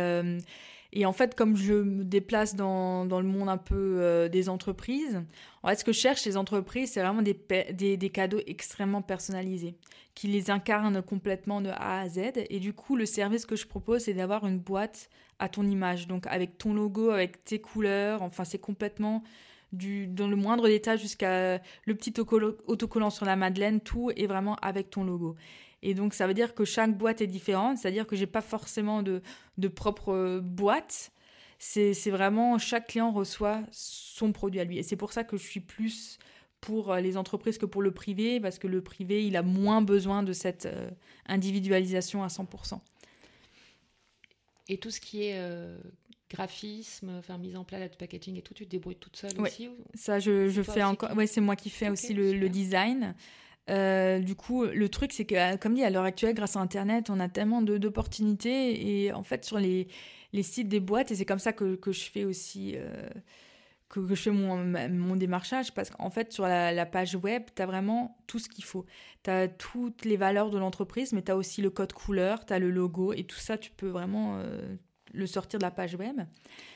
Et 0.95 1.07
en 1.07 1.11
fait, 1.11 1.33
comme 1.33 1.57
je 1.57 1.73
me 1.73 2.03
déplace 2.03 2.55
dans, 2.55 3.05
dans 3.05 3.19
le 3.19 3.27
monde 3.27 3.49
un 3.49 3.57
peu 3.57 3.97
euh, 3.99 4.29
des 4.29 4.47
entreprises, 4.47 5.23
en 5.63 5.69
fait, 5.69 5.77
ce 5.77 5.83
que 5.83 5.91
je 5.91 5.99
cherche 5.99 6.23
les 6.23 6.37
entreprises, 6.37 6.91
c'est 6.91 7.01
vraiment 7.01 7.23
des, 7.23 7.35
des, 7.73 7.97
des, 7.97 8.09
cadeaux 8.11 8.41
extrêmement 8.45 9.01
personnalisés, 9.01 9.73
qui 10.13 10.27
les 10.27 10.51
incarnent 10.51 11.01
complètement 11.01 11.61
de 11.61 11.69
A 11.69 12.01
à 12.01 12.09
Z. 12.09 12.33
Et 12.47 12.59
du 12.59 12.73
coup, 12.73 12.95
le 12.95 13.07
service 13.07 13.47
que 13.47 13.55
je 13.55 13.65
propose, 13.65 14.03
c'est 14.03 14.13
d'avoir 14.13 14.45
une 14.45 14.59
boîte 14.59 15.09
à 15.39 15.49
ton 15.49 15.63
image, 15.63 16.07
donc 16.07 16.27
avec 16.27 16.59
ton 16.59 16.75
logo, 16.75 17.09
avec 17.09 17.43
tes 17.43 17.59
couleurs. 17.59 18.21
Enfin, 18.21 18.43
c'est 18.43 18.59
complètement 18.59 19.23
du, 19.71 20.05
dans 20.05 20.27
le 20.27 20.35
moindre 20.35 20.67
détail 20.67 20.99
jusqu'à 20.99 21.59
le 21.85 21.95
petit 21.95 22.13
autocollant 22.19 23.09
sur 23.09 23.25
la 23.25 23.35
madeleine, 23.35 23.81
tout 23.81 24.11
est 24.15 24.27
vraiment 24.27 24.57
avec 24.57 24.91
ton 24.91 25.03
logo. 25.03 25.35
Et 25.83 25.93
donc, 25.93 26.13
ça 26.13 26.27
veut 26.27 26.33
dire 26.33 26.55
que 26.55 26.63
chaque 26.63 26.97
boîte 26.97 27.19
est 27.21 27.27
différente, 27.27 27.77
c'est-à-dire 27.77 28.07
que 28.07 28.15
j'ai 28.15 28.25
pas 28.25 28.41
forcément 28.41 29.03
de, 29.03 29.21
de 29.57 29.67
propre 29.67 30.13
euh, 30.13 30.39
boîte. 30.39 31.11
C'est 31.59 31.93
vraiment 32.09 32.57
chaque 32.57 32.87
client 32.87 33.11
reçoit 33.11 33.61
son 33.71 34.31
produit 34.31 34.59
à 34.59 34.63
lui. 34.63 34.77
Et 34.77 34.83
c'est 34.83 34.95
pour 34.95 35.13
ça 35.13 35.23
que 35.23 35.37
je 35.37 35.43
suis 35.43 35.59
plus 35.59 36.19
pour 36.61 36.91
euh, 36.91 36.99
les 37.01 37.17
entreprises 37.17 37.57
que 37.57 37.65
pour 37.65 37.81
le 37.81 37.91
privé, 37.91 38.39
parce 38.39 38.59
que 38.59 38.67
le 38.67 38.81
privé, 38.81 39.25
il 39.25 39.35
a 39.35 39.43
moins 39.43 39.81
besoin 39.81 40.23
de 40.23 40.31
cette 40.31 40.65
euh, 40.65 40.89
individualisation 41.25 42.23
à 42.23 42.27
100%. 42.27 42.79
Et 44.69 44.77
tout 44.77 44.89
ce 44.89 45.01
qui 45.01 45.23
est 45.23 45.37
graphisme, 46.29 47.09
enfin 47.19 47.37
mise 47.37 47.57
en 47.57 47.65
place 47.65 47.95
packaging 47.97 48.37
et 48.37 48.41
tout, 48.41 48.53
tu 48.53 48.65
te 48.65 48.69
débrouilles 48.69 48.95
toute 48.95 49.17
seule 49.17 49.39
aussi 49.39 49.69
Ça, 49.93 50.19
je, 50.19 50.47
je 50.47 50.61
fais 50.61 50.83
encore. 50.83 51.11
Ouais, 51.17 51.27
c'est 51.27 51.41
moi 51.41 51.57
qui 51.57 51.69
fais 51.69 51.89
aussi 51.89 52.13
le, 52.13 52.31
le, 52.31 52.47
design. 52.47 53.13
Euh, 53.69 54.19
du 54.19 54.35
coup, 54.35 54.65
le 54.65 54.89
truc, 54.89 55.13
c'est 55.13 55.25
que, 55.25 55.35
euh, 55.35 55.57
comme 55.57 55.73
dit, 55.73 55.83
à 55.83 55.89
l'heure 55.89 56.03
actuelle, 56.03 56.35
grâce 56.35 56.55
à 56.55 56.59
Internet, 56.59 57.09
on 57.09 57.19
a 57.19 57.29
tellement 57.29 57.61
d'opportunités. 57.61 59.05
Et 59.05 59.13
en 59.13 59.23
fait, 59.23 59.45
sur 59.45 59.59
les, 59.59 59.87
sites 60.41 60.67
des 60.67 60.79
boîtes, 60.79 61.11
et 61.11 61.15
c'est 61.15 61.25
comme 61.25 61.39
ça 61.39 61.53
que, 61.53 61.77
je 61.85 62.01
fais 62.01 62.25
aussi, 62.25 62.73
euh, 62.75 63.09
que, 63.89 64.05
je 64.09 64.15
fais 64.15 64.31
mon, 64.31 64.57
mon 64.89 65.15
démarchage, 65.15 65.73
parce 65.73 65.89
qu'en 65.89 66.09
fait, 66.09 66.33
sur 66.33 66.45
la, 66.45 66.71
la 66.73 66.85
page 66.85 67.15
web, 67.15 67.43
tu 67.55 67.61
as 67.61 67.65
vraiment 67.65 68.17
tout 68.27 68.39
ce 68.39 68.49
qu'il 68.49 68.65
faut. 68.65 68.85
Tu 69.23 69.29
as 69.29 69.47
toutes 69.47 70.05
les 70.05 70.17
valeurs 70.17 70.49
de 70.49 70.57
l'entreprise, 70.57 71.13
mais 71.13 71.21
tu 71.21 71.31
as 71.31 71.37
aussi 71.37 71.61
le 71.61 71.69
code 71.69 71.93
couleur, 71.93 72.45
tu 72.45 72.53
as 72.53 72.59
le 72.59 72.69
logo, 72.69 73.13
et 73.13 73.23
tout 73.23 73.37
ça, 73.37 73.57
tu 73.57 73.71
peux 73.71 73.89
vraiment 73.89 74.41
le 75.13 75.27
sortir 75.27 75.59
de 75.59 75.63
la 75.63 75.71
page 75.71 75.95
web. 75.95 76.21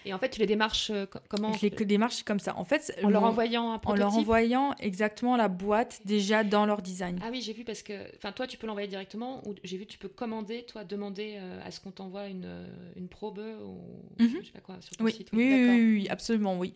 Et 0.06 0.14
en 0.14 0.20
fait, 0.20 0.30
tu 0.30 0.40
les 0.40 0.46
démarches 0.46 0.92
euh, 0.92 1.06
comment 1.28 1.52
Je 1.54 1.68
les 1.68 1.86
démarche 1.86 2.24
comme 2.24 2.40
ça. 2.40 2.56
En 2.56 2.66
fait, 2.66 2.98
en 3.04 3.10
leur 3.10 3.24
envoyant 3.24 3.72
un 3.72 3.80
prototype. 3.80 4.06
En 4.06 4.10
leur 4.10 4.18
envoyant 4.18 4.76
exactement 4.80 5.36
la 5.36 5.48
boîte 5.48 6.02
déjà 6.06 6.44
dans 6.44 6.66
leur 6.66 6.82
design. 6.82 7.20
Ah 7.24 7.30
oui, 7.32 7.42
j'ai 7.42 7.54
vu 7.54 7.64
parce 7.64 7.82
que, 7.82 7.94
enfin, 8.16 8.32
toi, 8.32 8.48
tu 8.48 8.58
peux 8.58 8.68
l'envoyer 8.68 8.88
directement 8.88 9.42
ou 9.48 9.56
j'ai 9.64 9.78
vu, 9.78 9.86
tu 9.88 9.98
peux 9.98 10.08
commander, 10.08 10.66
toi, 10.66 10.84
demander 10.84 11.36
euh, 11.38 11.60
à 11.66 11.72
ce 11.72 11.80
qu'on 11.80 11.92
t'envoie 11.92 12.28
une, 12.28 12.46
euh, 12.46 12.68
une 12.96 13.10
probe 13.10 13.40
ou 13.40 14.24
mhm. 14.24 14.38
je 14.40 14.46
sais 14.46 14.52
pas 14.52 14.62
quoi 14.62 14.76
sur 14.82 14.96
ton 14.96 15.04
oui. 15.04 15.14
site. 15.14 15.30
Oui, 15.34 15.50
oui, 15.52 15.94
oui, 15.94 16.08
absolument, 16.10 16.58
oui. 16.58 16.76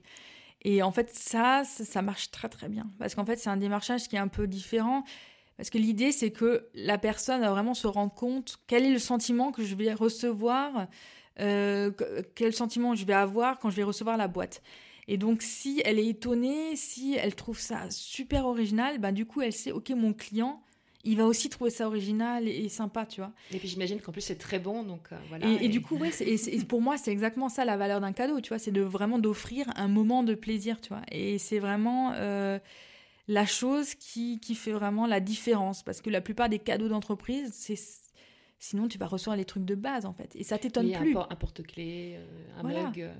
Et 0.63 0.83
en 0.83 0.91
fait, 0.91 1.09
ça, 1.11 1.63
ça, 1.63 2.01
marche 2.01 2.31
très 2.31 2.49
très 2.49 2.69
bien 2.69 2.87
parce 2.99 3.15
qu'en 3.15 3.25
fait, 3.25 3.37
c'est 3.37 3.49
un 3.49 3.57
démarchage 3.57 4.07
qui 4.07 4.15
est 4.15 4.19
un 4.19 4.27
peu 4.27 4.47
différent. 4.47 5.03
Parce 5.57 5.69
que 5.69 5.77
l'idée, 5.77 6.11
c'est 6.11 6.31
que 6.31 6.67
la 6.73 6.97
personne 6.97 7.41
va 7.41 7.51
vraiment 7.51 7.75
se 7.75 7.85
rendre 7.85 8.13
compte 8.13 8.57
quel 8.65 8.83
est 8.83 8.91
le 8.91 8.99
sentiment 8.99 9.51
que 9.51 9.63
je 9.63 9.75
vais 9.75 9.93
recevoir 9.93 10.87
euh, 11.39 11.91
quel 12.35 12.53
sentiment 12.53 12.95
je 12.95 13.05
vais 13.05 13.13
avoir 13.13 13.59
quand 13.59 13.69
je 13.69 13.75
vais 13.75 13.83
recevoir 13.83 14.17
la 14.17 14.27
boîte. 14.27 14.61
Et 15.07 15.17
donc, 15.17 15.41
si 15.41 15.81
elle 15.83 15.99
est 15.99 16.07
étonnée, 16.07 16.75
si 16.75 17.15
elle 17.15 17.35
trouve 17.35 17.59
ça 17.59 17.89
super 17.89 18.45
original, 18.45 18.99
ben, 18.99 19.11
du 19.11 19.25
coup, 19.25 19.41
elle 19.41 19.53
sait, 19.53 19.71
OK, 19.71 19.89
mon 19.89 20.13
client, 20.13 20.61
il 21.03 21.17
va 21.17 21.25
aussi 21.25 21.49
trouver 21.49 21.71
ça 21.71 21.87
original 21.87 22.47
et, 22.47 22.69
sympa, 22.69 23.05
tu 23.05 23.21
vois. 23.21 23.31
Et 23.51 23.57
puis 23.57 23.67
j'imagine 23.67 23.99
qu'en 23.99 24.11
plus 24.11 24.21
c'est 24.21 24.37
très 24.37 24.59
bon, 24.59 24.83
donc 24.83 25.07
euh, 25.11 25.17
voilà. 25.29 25.47
Et, 25.61 25.67
du 25.67 25.81
coup, 25.81 25.97
ouais, 25.97 26.11
pour 26.67 26.81
moi 26.81 26.97
c'est 26.97 27.11
exactement 27.11 27.49
ça 27.49 27.65
la 27.65 27.77
valeur 27.77 28.01
d'un 28.01 28.13
cadeau, 28.13 28.39
tu 28.39 28.49
vois, 28.49 28.59
c'est 28.59 28.71
de 28.71 28.81
vraiment 28.81 29.19
d'offrir 29.19 29.65
un 29.75 29.87
moment 29.87 30.23
de 30.23 30.35
plaisir, 30.35 30.79
tu 30.79 30.89
vois. 30.89 31.01
Et 31.11 31.37
c'est 31.39 31.59
vraiment 31.59 32.13
euh, 32.15 32.59
la 33.27 33.45
chose 33.45 33.95
qui, 33.95 34.39
qui 34.39 34.55
fait 34.55 34.73
vraiment 34.73 35.07
la 35.07 35.19
différence, 35.19 35.83
parce 35.83 36.01
que 36.01 36.09
la 36.09 36.21
plupart 36.21 36.49
des 36.49 36.59
cadeaux 36.59 36.87
d'entreprise, 36.87 37.51
c'est 37.53 37.79
Sinon, 38.63 38.87
tu 38.87 38.99
vas 38.99 39.07
recevoir 39.07 39.35
les 39.35 39.43
trucs 39.43 39.65
de 39.65 39.73
base, 39.73 40.05
en 40.05 40.13
fait. 40.13 40.35
Et 40.35 40.43
ça 40.43 40.59
t'étonne 40.59 40.91
plus. 40.91 41.17
Un, 41.17 41.35
porte-clés, 41.35 42.17
euh, 42.17 42.59
un 42.59 42.63
mug. 42.63 43.01
Euh, 43.01 43.13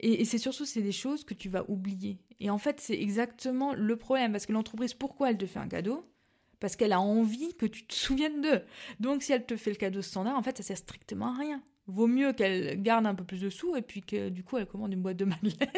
et, 0.00 0.24
c'est 0.24 0.38
surtout, 0.38 0.64
c'est 0.64 0.80
des 0.80 0.92
choses 0.92 1.24
que 1.24 1.34
tu 1.34 1.50
vas 1.50 1.68
oublier. 1.68 2.18
Et 2.40 2.48
en 2.48 2.56
fait, 2.56 2.80
c'est 2.80 2.98
exactement 2.98 3.74
le 3.74 3.96
problème. 3.96 4.32
Parce 4.32 4.46
que 4.46 4.54
l'entreprise, 4.54 4.94
pourquoi 4.94 5.28
elle 5.28 5.36
te 5.36 5.44
fait 5.44 5.58
un 5.58 5.68
cadeau? 5.68 6.10
Parce 6.58 6.74
qu'elle 6.74 6.94
a 6.94 7.00
envie 7.00 7.54
que 7.54 7.66
tu 7.66 7.86
te 7.86 7.92
souviennes 7.92 8.40
d'eux. 8.40 8.62
Donc, 8.98 9.22
si 9.22 9.34
elle 9.34 9.44
te 9.44 9.58
fait 9.58 9.68
le 9.68 9.76
cadeau 9.76 10.00
standard, 10.00 10.38
en 10.38 10.42
fait, 10.42 10.56
ça 10.56 10.62
sert 10.62 10.78
strictement 10.78 11.34
à 11.34 11.38
rien. 11.38 11.62
Vaut 11.86 12.06
mieux 12.06 12.32
qu'elle 12.32 12.80
garde 12.80 13.06
un 13.06 13.14
peu 13.14 13.24
plus 13.24 13.42
de 13.42 13.50
sous 13.50 13.76
et 13.76 13.82
puis 13.82 14.00
que 14.00 14.28
du 14.28 14.42
coup 14.42 14.58
elle 14.58 14.66
commande 14.66 14.92
une 14.92 15.02
boîte 15.02 15.18
de 15.18 15.24
madeleine 15.26 15.70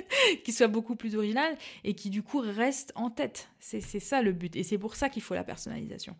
qui 0.42 0.52
soit 0.52 0.68
beaucoup 0.68 0.96
plus 0.96 1.16
originale 1.16 1.54
et 1.84 1.92
qui 1.92 2.08
du 2.08 2.22
coup 2.22 2.38
reste 2.38 2.92
en 2.94 3.10
tête. 3.10 3.50
C'est 3.58 3.82
ça 3.82 4.22
le 4.22 4.32
but 4.32 4.56
et 4.56 4.62
c'est 4.62 4.78
pour 4.78 4.96
ça 4.96 5.10
qu'il 5.10 5.20
faut 5.20 5.34
la 5.34 5.44
personnalisation 5.44 6.16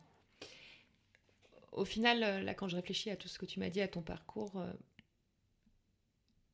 au 1.73 1.85
final, 1.85 2.23
euh, 2.23 2.43
là, 2.43 2.55
quand 2.55 2.69
je 2.69 2.77
réfléchis 2.77 3.11
à 3.11 3.17
tout 3.17 3.29
ce 3.29 3.39
que 3.39 3.47
tu 3.47 3.61
m'as 3.61 3.71
dit, 3.71 3.81
à 3.81 3.89
ton 3.89 4.03
parcours, 4.03 4.53
euh, 4.57 4.73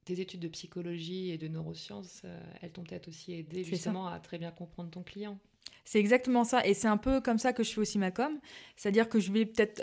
tes 0.05 0.21
études 0.21 0.41
de 0.41 0.49
psychologie 0.49 1.31
et 1.31 1.39
de 1.39 1.49
neurosciences, 1.49 2.23
euh, 2.25 2.41
elles 2.61 2.73
t'ont 2.73 2.83
peut-être 2.83 3.09
aussi 3.09 3.33
aidé 3.35 3.65
justement 3.65 4.07
à 4.09 4.19
très 4.19 4.39
bien 4.39 4.51
comprendre 4.51 4.91
ton 4.91 5.03
client. 5.03 5.39
C'est 5.85 5.99
exactement 5.99 6.45
ça. 6.45 6.67
Et 6.67 6.75
c'est 6.75 6.89
un 6.89 6.97
peu 6.97 7.21
comme 7.21 7.39
ça 7.39 7.53
que 7.53 7.63
je 7.63 7.73
fais 7.73 7.81
aussi 7.81 7.99
ma 7.99 8.11
com. 8.11 8.39
C'est-à-dire 8.77 9.09
que 9.09 9.21
je 9.21 9.33
vais 9.33 9.45
peut-être 9.45 9.83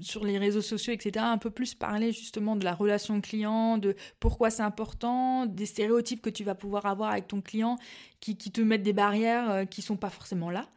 sur 0.00 0.24
les 0.24 0.38
réseaux 0.38 0.62
sociaux, 0.62 0.92
etc., 0.92 1.24
un 1.26 1.38
peu 1.38 1.50
plus 1.50 1.74
parler 1.74 2.12
justement 2.12 2.54
de 2.54 2.64
la 2.64 2.74
relation 2.74 3.20
client, 3.20 3.78
de 3.78 3.96
pourquoi 4.20 4.50
c'est 4.50 4.62
important, 4.62 5.46
des 5.46 5.66
stéréotypes 5.66 6.20
que 6.20 6.30
tu 6.30 6.44
vas 6.44 6.54
pouvoir 6.54 6.86
avoir 6.86 7.10
avec 7.10 7.28
ton 7.28 7.40
client 7.40 7.76
qui, 8.20 8.36
qui 8.36 8.52
te 8.52 8.60
mettent 8.60 8.82
des 8.82 8.92
barrières 8.92 9.66
qui 9.68 9.80
sont 9.82 9.96
pas 9.96 10.10
forcément 10.10 10.50
là 10.50 10.68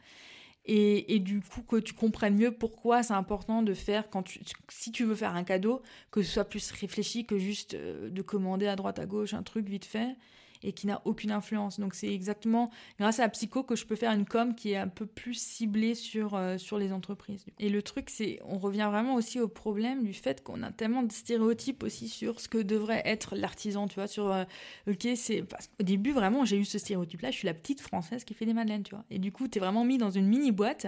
et, 0.71 1.19
du 1.19 1.41
coup 1.41 1.61
que 1.61 1.77
tu 1.77 1.93
comprennes 1.93 2.35
mieux 2.35 2.51
pourquoi 2.51 3.01
c'est 3.01 3.13
important 3.13 3.63
de 3.63 3.73
faire 3.73 4.09
quand 4.09 4.23
tu, 4.23 4.39
si 4.69 4.91
tu 4.91 5.03
veux 5.03 5.15
faire 5.15 5.35
un 5.35 5.43
cadeau 5.43 5.81
que 6.11 6.21
ce 6.21 6.31
soit 6.31 6.45
plus 6.45 6.71
réfléchi 6.71 7.25
que 7.25 7.39
juste 7.39 7.73
euh, 7.73 8.09
de 8.09 8.21
commander 8.21 8.67
à 8.67 8.75
droite 8.75 8.99
à 8.99 9.05
gauche 9.05 9.33
un 9.33 9.41
truc 9.41 9.67
vite 9.67 9.85
fait 9.85 10.15
et 10.63 10.73
qui 10.73 10.87
n'a 10.87 11.01
aucune 11.05 11.31
influence. 11.31 11.79
Donc 11.79 11.95
c'est 11.95 12.13
exactement 12.13 12.69
grâce 12.99 13.19
à 13.19 13.23
la 13.23 13.29
psycho 13.29 13.63
que 13.63 13.75
je 13.75 13.85
peux 13.85 13.95
faire 13.95 14.11
une 14.11 14.25
com 14.25 14.55
qui 14.55 14.71
est 14.71 14.77
un 14.77 14.87
peu 14.87 15.05
plus 15.05 15.35
ciblée 15.35 15.95
sur, 15.95 16.35
euh, 16.35 16.57
sur 16.57 16.77
les 16.77 16.91
entreprises. 16.91 17.45
Et 17.59 17.69
le 17.69 17.81
truc, 17.81 18.09
c'est, 18.09 18.39
on 18.45 18.57
revient 18.57 18.87
vraiment 18.89 19.15
aussi 19.15 19.39
au 19.39 19.47
problème 19.47 20.03
du 20.03 20.13
fait 20.13 20.43
qu'on 20.43 20.63
a 20.63 20.71
tellement 20.71 21.03
de 21.03 21.11
stéréotypes 21.11 21.83
aussi 21.83 22.07
sur 22.07 22.39
ce 22.39 22.47
que 22.47 22.57
devrait 22.57 23.01
être 23.05 23.35
l'artisan, 23.35 23.87
tu 23.87 23.95
vois, 23.95 24.07
sur, 24.07 24.31
euh, 24.31 24.43
ok, 24.87 25.07
c'est, 25.15 25.43
au 25.79 25.83
début, 25.83 26.11
vraiment, 26.11 26.45
j'ai 26.45 26.57
eu 26.57 26.65
ce 26.65 26.77
stéréotype-là, 26.77 27.31
je 27.31 27.37
suis 27.37 27.45
la 27.45 27.53
petite 27.53 27.81
française 27.81 28.23
qui 28.23 28.33
fait 28.33 28.45
des 28.45 28.53
madeleines, 28.53 28.83
tu 28.83 28.95
vois. 28.95 29.05
Et 29.09 29.19
du 29.19 29.31
coup, 29.31 29.47
t'es 29.47 29.59
vraiment 29.59 29.85
mis 29.85 29.97
dans 29.97 30.11
une 30.11 30.27
mini 30.27 30.51
boîte. 30.51 30.87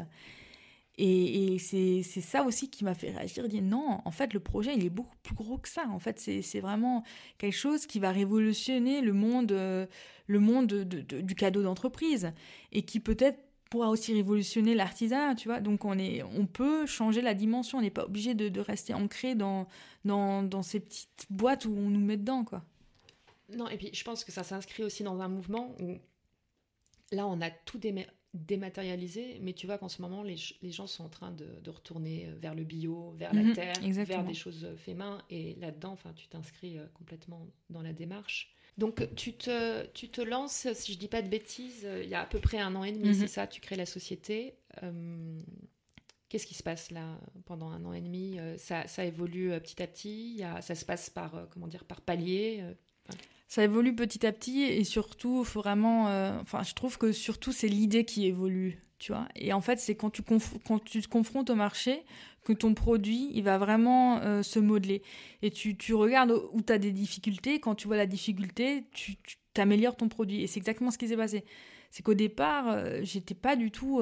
Et, 1.04 1.58
c'est 1.58 2.04
ça 2.04 2.44
aussi 2.44 2.70
qui 2.70 2.84
m'a 2.84 2.94
fait 2.94 3.10
réagir, 3.10 3.48
dire 3.48 3.64
non, 3.64 4.02
en 4.06 4.12
fait, 4.12 4.34
le 4.34 4.40
projet, 4.40 4.76
il 4.76 4.86
est 4.86 4.92
beaucoup 4.92 5.16
plus 5.24 5.34
gros 5.34 5.58
que 5.58 5.68
ça. 5.68 5.88
En 5.90 5.98
fait, 5.98 6.20
c'est 6.20 6.60
vraiment 6.60 7.04
quelque 7.40 7.56
chose 7.56 7.88
qui 7.88 8.00
va 8.00 8.12
révolutionner 8.12 9.02
le 9.02 9.14
monde, 9.14 9.52
euh, 9.52 9.88
le 10.28 10.40
monde 10.40 10.68
du 10.68 11.36
cadeau 11.36 11.64
d'entreprise 11.64 12.32
et 12.72 12.84
qui 12.84 13.00
peut-être 13.00 13.40
pourra 13.72 13.90
aussi 13.90 14.14
révolutionner 14.14 14.76
l'artisanat, 14.76 15.34
tu 15.34 15.48
vois. 15.48 15.60
Donc 15.60 15.86
on, 15.86 15.98
est, 15.98 16.22
on 16.22 16.46
peut 16.46 16.86
changer 16.86 17.22
la 17.22 17.34
dimension, 17.34 17.80
on 17.80 17.82
n'est 17.82 17.90
pas 17.90 18.06
obligé 18.06 18.36
de, 18.36 18.60
rester 18.60 18.94
ancré 18.94 19.34
dans, 19.34 19.68
dans, 20.06 20.44
dans, 20.44 20.62
ces 20.62 20.82
petites 20.82 21.26
boîtes 21.32 21.66
où 21.66 21.74
on 21.76 21.90
nous 21.90 22.00
met 22.00 22.18
dedans, 22.18 22.44
quoi. 22.44 22.64
Non, 23.56 23.68
et 23.70 23.78
puis 23.78 23.90
je 23.92 24.04
pense 24.04 24.24
que 24.24 24.32
ça 24.32 24.44
s'inscrit 24.44 24.84
aussi 24.84 25.04
dans 25.04 25.20
un 25.20 25.28
mouvement 25.28 25.76
où 25.82 25.98
là 27.12 27.28
on 27.28 27.42
a 27.42 27.50
tout 27.50 27.80
dématérialisé, 28.34 29.40
mais 29.42 29.54
tu 29.54 29.66
vois 29.66 29.78
qu'en 29.78 29.90
ce 29.90 30.02
moment 30.02 30.24
les, 30.24 30.38
les, 30.62 30.72
gens 30.72 30.88
sont 30.88 31.04
en 31.04 31.10
train 31.10 31.32
de, 31.32 31.48
de, 31.62 31.70
retourner 31.70 32.30
vers 32.40 32.56
le 32.56 32.64
bio, 32.64 33.12
vers 33.18 33.34
la 33.34 33.44
mhm, 33.44 33.54
terre, 33.54 33.76
vers 33.82 34.24
des 34.24 34.34
choses 34.34 34.68
fait 34.78 34.94
main, 34.94 35.22
et 35.30 35.56
là-dedans, 35.56 35.92
enfin, 35.92 36.14
tu 36.14 36.28
t'inscris 36.28 36.78
euh, 36.78 36.86
complètement 36.94 37.46
dans 37.70 37.82
la 37.82 37.92
démarche. 37.92 38.56
Donc 38.78 39.14
tu 39.16 39.34
te, 39.34 39.86
tu 39.88 40.10
te 40.10 40.22
lances, 40.22 40.72
si 40.74 40.94
je 40.94 40.98
dis 40.98 41.10
pas 41.10 41.22
de 41.22 41.28
bêtises, 41.28 41.84
euh, 41.84 42.04
il 42.04 42.10
y 42.10 42.16
a 42.16 42.22
à 42.22 42.26
peu 42.26 42.40
près 42.40 42.60
un 42.60 42.74
an 42.76 42.86
et 42.86 42.94
demi, 42.94 43.10
mhm. 43.10 43.14
c'est 43.14 43.28
ça, 43.28 43.48
tu 43.48 43.60
crées 43.60 43.76
la 43.76 43.86
société. 43.86 44.56
Euh, 44.82 45.42
qu'est-ce 46.30 46.48
qui 46.48 46.54
se 46.54 46.64
passe 46.64 46.90
là 46.92 47.20
pendant 47.44 47.70
un 47.70 47.84
an 47.84 47.92
et 47.92 48.02
demi? 48.02 48.40
Ça, 48.58 48.88
ça, 48.88 49.04
évolue 49.04 49.50
petit 49.60 49.84
à 49.84 49.88
petit, 49.88 50.36
y 50.36 50.44
a, 50.44 50.62
ça 50.62 50.76
se 50.76 50.86
passe 50.86 51.10
par, 51.10 51.50
comment 51.52 51.68
dire, 51.68 51.84
par 51.84 52.00
palier 52.00 52.64
ça 53.52 53.66
évolue 53.66 53.94
petit 53.94 54.26
à 54.26 54.32
petit 54.32 54.62
et 54.62 54.86
surtout, 54.86 55.44
faut 55.44 55.60
vraiment. 55.60 56.08
Euh, 56.08 56.40
enfin, 56.42 56.64
je 56.64 56.74
trouve 56.74 56.98
que 56.98 57.12
surtout, 57.12 57.52
c'est 57.52 57.68
l'idée 57.68 58.06
qui 58.06 58.26
évolue, 58.26 58.82
tu 58.98 59.12
vois. 59.12 59.28
Et 59.36 59.52
en 59.52 59.60
fait, 59.60 59.78
c'est 59.78 59.94
quand 59.94 60.10
tu, 60.10 60.24
te 60.24 61.08
confrontes 61.10 61.50
au 61.50 61.56
marché 61.56 62.06
que 62.46 62.54
ton 62.54 62.74
produit, 62.74 63.30
il 63.34 63.44
va 63.44 63.58
vraiment 63.58 64.20
euh, 64.20 64.42
se 64.42 64.58
modeler. 64.58 65.02
Et 65.42 65.52
tu, 65.52 65.76
tu 65.76 65.94
regardes 65.94 66.32
où 66.54 66.62
tu 66.62 66.72
as 66.72 66.78
des 66.78 66.94
difficultés. 66.94 67.60
Quand 67.60 67.76
tu 67.76 67.88
vois 67.88 67.98
la 67.98 68.06
difficulté, 68.06 68.86
tu, 68.94 69.18
t'améliores 69.54 69.98
ton 69.98 70.08
produit. 70.08 70.42
Et 70.42 70.48
c'est 70.48 70.60
exactement 70.60 70.90
ce 70.90 70.98
qui 70.98 71.10
s'est 71.10 71.18
passé. 71.18 71.44
C'est 71.90 72.04
qu'au 72.04 72.14
départ, 72.14 72.70
euh, 72.70 73.02
j'étais 73.04 73.36
pas 73.36 73.58
du 73.58 73.70
tout 73.70 74.00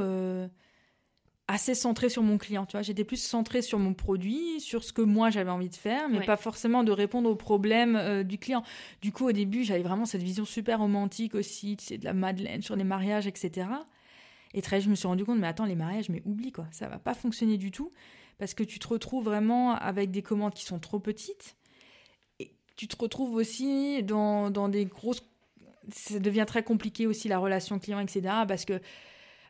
assez 1.50 1.74
centré 1.74 2.10
sur 2.10 2.22
mon 2.22 2.38
client, 2.38 2.68
tu 2.68 2.74
vois. 2.74 2.84
J'étais 2.84 3.04
plus 3.04 3.22
centré 3.22 3.64
sur 3.64 3.80
mon 3.80 3.95
produit, 3.95 4.62
sur 4.62 4.84
ce 4.84 4.93
que 4.93 5.02
moi 5.02 5.32
j'avais 5.32 5.50
envie 5.50 5.68
de 5.68 5.76
faire, 5.76 6.08
mais 6.08 6.24
pas 6.24 6.38
forcément 6.38 6.84
de 6.84 6.91
répondre 6.91 7.28
aux 7.28 7.36
problèmes 7.36 7.95
euh, 7.95 8.24
du 8.24 8.38
client. 8.38 8.64
Du 9.02 9.12
coup, 9.12 9.28
au 9.28 9.32
début, 9.32 9.64
j'avais 9.64 9.82
vraiment 9.82 10.06
cette 10.06 10.22
vision 10.22 10.45
super 10.45 10.78
romantique 10.78 11.34
aussi, 11.34 11.76
tu 11.76 11.86
sais, 11.86 11.97
de 11.97 12.06
la 12.06 12.14
Madeleine 12.14 12.62
sur 12.62 12.76
les 12.76 12.84
mariages, 12.84 13.26
etc. 13.26 13.68
Et 14.54 14.62
très, 14.62 14.80
je 14.80 14.91
me 14.91 14.95
suis 14.95 15.08
rendu 15.08 15.26
compte, 15.26 15.39
mais 15.39 15.47
attends, 15.47 15.66
les 15.66 15.76
mariages, 15.76 16.10
mais 16.10 16.22
oublie 16.24 16.52
quoi, 16.52 16.68
ça 16.70 16.88
va 16.88 17.00
pas 17.00 17.16
fonctionner 17.16 17.58
du 17.58 17.72
tout, 17.72 17.91
parce 18.38 18.54
que 18.54 18.64
tu 18.64 18.78
te 18.78 18.88
retrouves 18.88 19.24
vraiment 19.24 19.74
avec 19.74 20.12
des 20.12 20.22
commandes 20.22 20.54
qui 20.54 20.66
sont 20.66 20.78
trop 20.78 21.00
petites, 21.00 21.56
et 22.39 22.54
tu 22.76 22.88
te 22.88 22.95
retrouves 22.95 23.34
aussi 23.34 24.04
dans, 24.04 24.52
dans 24.52 24.70
des 24.70 24.86
grosses... 24.86 25.24
Ça 25.91 26.20
devient 26.20 26.45
très 26.45 26.62
compliqué 26.62 27.08
aussi 27.08 27.28
la 27.28 27.39
relation 27.39 27.80
client, 27.80 28.00
etc. 28.00 28.22
Parce 28.47 28.66
que 28.66 28.80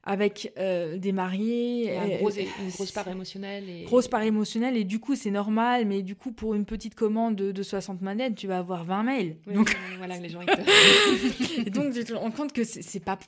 avec 0.03 0.53
euh, 0.57 0.97
des 0.97 1.11
mariés. 1.11 1.93
une 1.95 2.69
grosse 2.71 2.91
part 2.91 3.07
émotionnelle. 3.07 3.69
Et... 3.69 3.83
Grosse 3.83 4.07
part 4.07 4.21
émotionnelle, 4.21 4.77
et 4.77 4.83
du 4.83 4.99
coup, 4.99 5.15
c'est 5.15 5.31
normal, 5.31 5.85
mais 5.85 6.01
du 6.01 6.15
coup, 6.15 6.31
pour 6.31 6.55
une 6.55 6.65
petite 6.65 6.95
commande 6.95 7.35
de, 7.35 7.51
de 7.51 7.63
60 7.63 8.01
manettes, 8.01 8.35
tu 8.35 8.47
vas 8.47 8.59
avoir 8.59 8.85
20 8.85 9.03
mails. 9.03 9.37
donc, 9.47 9.75
voilà, 9.97 10.17
les 10.17 10.29
gens, 10.29 10.39
ils 10.41 11.63
et 11.67 11.69
donc, 11.69 11.93
tu 11.93 12.03
te 12.03 12.13
rends 12.13 12.31
compte 12.31 12.53
que 12.53 12.63
c'est 12.63 13.03
pas. 13.03 13.19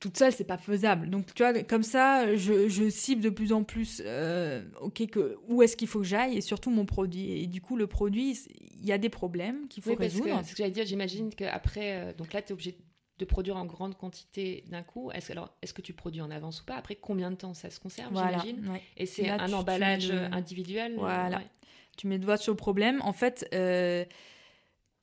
Toute 0.00 0.16
seule, 0.16 0.30
c'est 0.30 0.44
pas 0.44 0.58
faisable. 0.58 1.10
Donc, 1.10 1.34
tu 1.34 1.42
vois, 1.42 1.52
comme 1.64 1.82
ça, 1.82 2.36
je, 2.36 2.68
je 2.68 2.88
cible 2.88 3.20
de 3.20 3.30
plus 3.30 3.52
en 3.52 3.64
plus, 3.64 4.00
euh, 4.06 4.62
ok, 4.80 5.08
que, 5.08 5.36
où 5.48 5.60
est-ce 5.60 5.76
qu'il 5.76 5.88
faut 5.88 5.98
que 5.98 6.06
j'aille 6.06 6.36
et 6.36 6.40
surtout 6.40 6.70
mon 6.70 6.86
produit. 6.86 7.42
Et 7.42 7.48
du 7.48 7.60
coup, 7.60 7.74
le 7.74 7.88
produit, 7.88 8.38
il 8.80 8.86
y 8.86 8.92
a 8.92 8.98
des 8.98 9.08
problèmes 9.08 9.66
qu'il 9.66 9.82
faut 9.82 9.96
résoudre. 9.96 10.40
ce 10.44 10.52
que 10.52 10.58
j'allais 10.58 10.70
dire, 10.70 10.86
j'imagine 10.86 11.34
qu'après, 11.34 11.96
euh, 11.96 12.12
donc 12.16 12.32
là, 12.32 12.42
tu 12.42 12.50
es 12.50 12.52
obligé 12.52 12.76
de 13.18 13.24
produire 13.24 13.56
en 13.56 13.64
grande 13.64 13.96
quantité 13.96 14.64
d'un 14.68 14.82
coup. 14.82 15.10
Est-ce 15.10 15.32
alors 15.32 15.50
est-ce 15.62 15.74
que 15.74 15.82
tu 15.82 15.92
produis 15.92 16.20
en 16.20 16.30
avance 16.30 16.60
ou 16.60 16.64
pas? 16.64 16.76
Après 16.76 16.94
combien 16.94 17.30
de 17.30 17.36
temps 17.36 17.54
ça 17.54 17.70
se 17.70 17.80
conserve 17.80 18.14
j'imagine? 18.14 18.78
Et 18.96 19.06
c'est 19.06 19.28
un 19.28 19.52
emballage 19.52 20.10
individuel. 20.10 20.94
Voilà. 20.96 21.42
Tu 21.96 22.06
mets 22.06 22.18
le 22.18 22.24
doigt 22.24 22.36
sur 22.36 22.52
le 22.52 22.56
problème. 22.56 23.00
En 23.02 23.12
fait, 23.12 23.48
euh, 23.52 24.04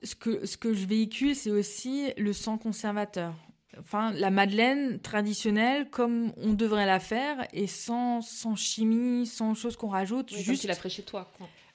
ce 0.01 0.15
que 0.15 0.45
ce 0.45 0.55
que 0.55 0.73
je 0.73 0.85
véhicule, 0.85 1.35
c'est 1.35 1.51
aussi 1.51 2.13
le 2.17 2.31
sang 2.31 2.57
conservateur. 2.57 3.33
Enfin, 3.77 4.11
la 4.13 4.29
madeleine 4.29 4.99
traditionnelle, 4.99 5.89
comme 5.89 6.31
on 6.37 6.53
devrait 6.53 6.85
la 6.85 7.01
faire, 7.01 7.45
et 7.51 7.67
sans, 7.67 8.21
sans 8.21 8.55
chimie, 8.55 9.25
sans 9.25 9.53
choses 9.53 9.75
qu'on 9.75 9.89
rajoute. 9.89 10.33
juste... 10.33 10.61
tu 10.61 10.67
la 10.67 10.75
ferais 10.75 10.89
chez 10.89 11.03
toi. 11.03 11.29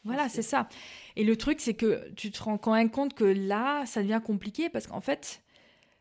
Voilà, 0.05 0.31
c'est 0.31 0.41
ça. 0.41 0.69
Et 1.17 1.25
le 1.25 1.37
truc, 1.37 1.61
c'est 1.61 1.75
que 1.75 2.11
tu 2.17 2.31
te 2.31 2.43
rends 2.43 2.57
quand 2.57 2.73
même 2.73 2.91
compte 2.91 3.13
que 3.13 3.25
là, 3.25 3.85
ça 3.85 4.01
devient 4.03 4.23
compliqué 4.25 4.71
parce 4.71 4.87
qu'en 4.87 5.03
fait, 5.03 5.43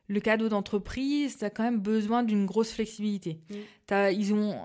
le 0.10 0.20
cadeau 0.20 0.50
d'entreprise, 0.50 1.38
tu 1.38 1.46
as 1.46 1.52
quand 1.52 1.64
même 1.64 1.80
besoin 1.80 2.24
d'une 2.24 2.48
grosse 2.48 2.72
flexibilité. 2.72 3.40
Mm. 3.50 3.94
ils 4.12 4.34
ont, 4.34 4.56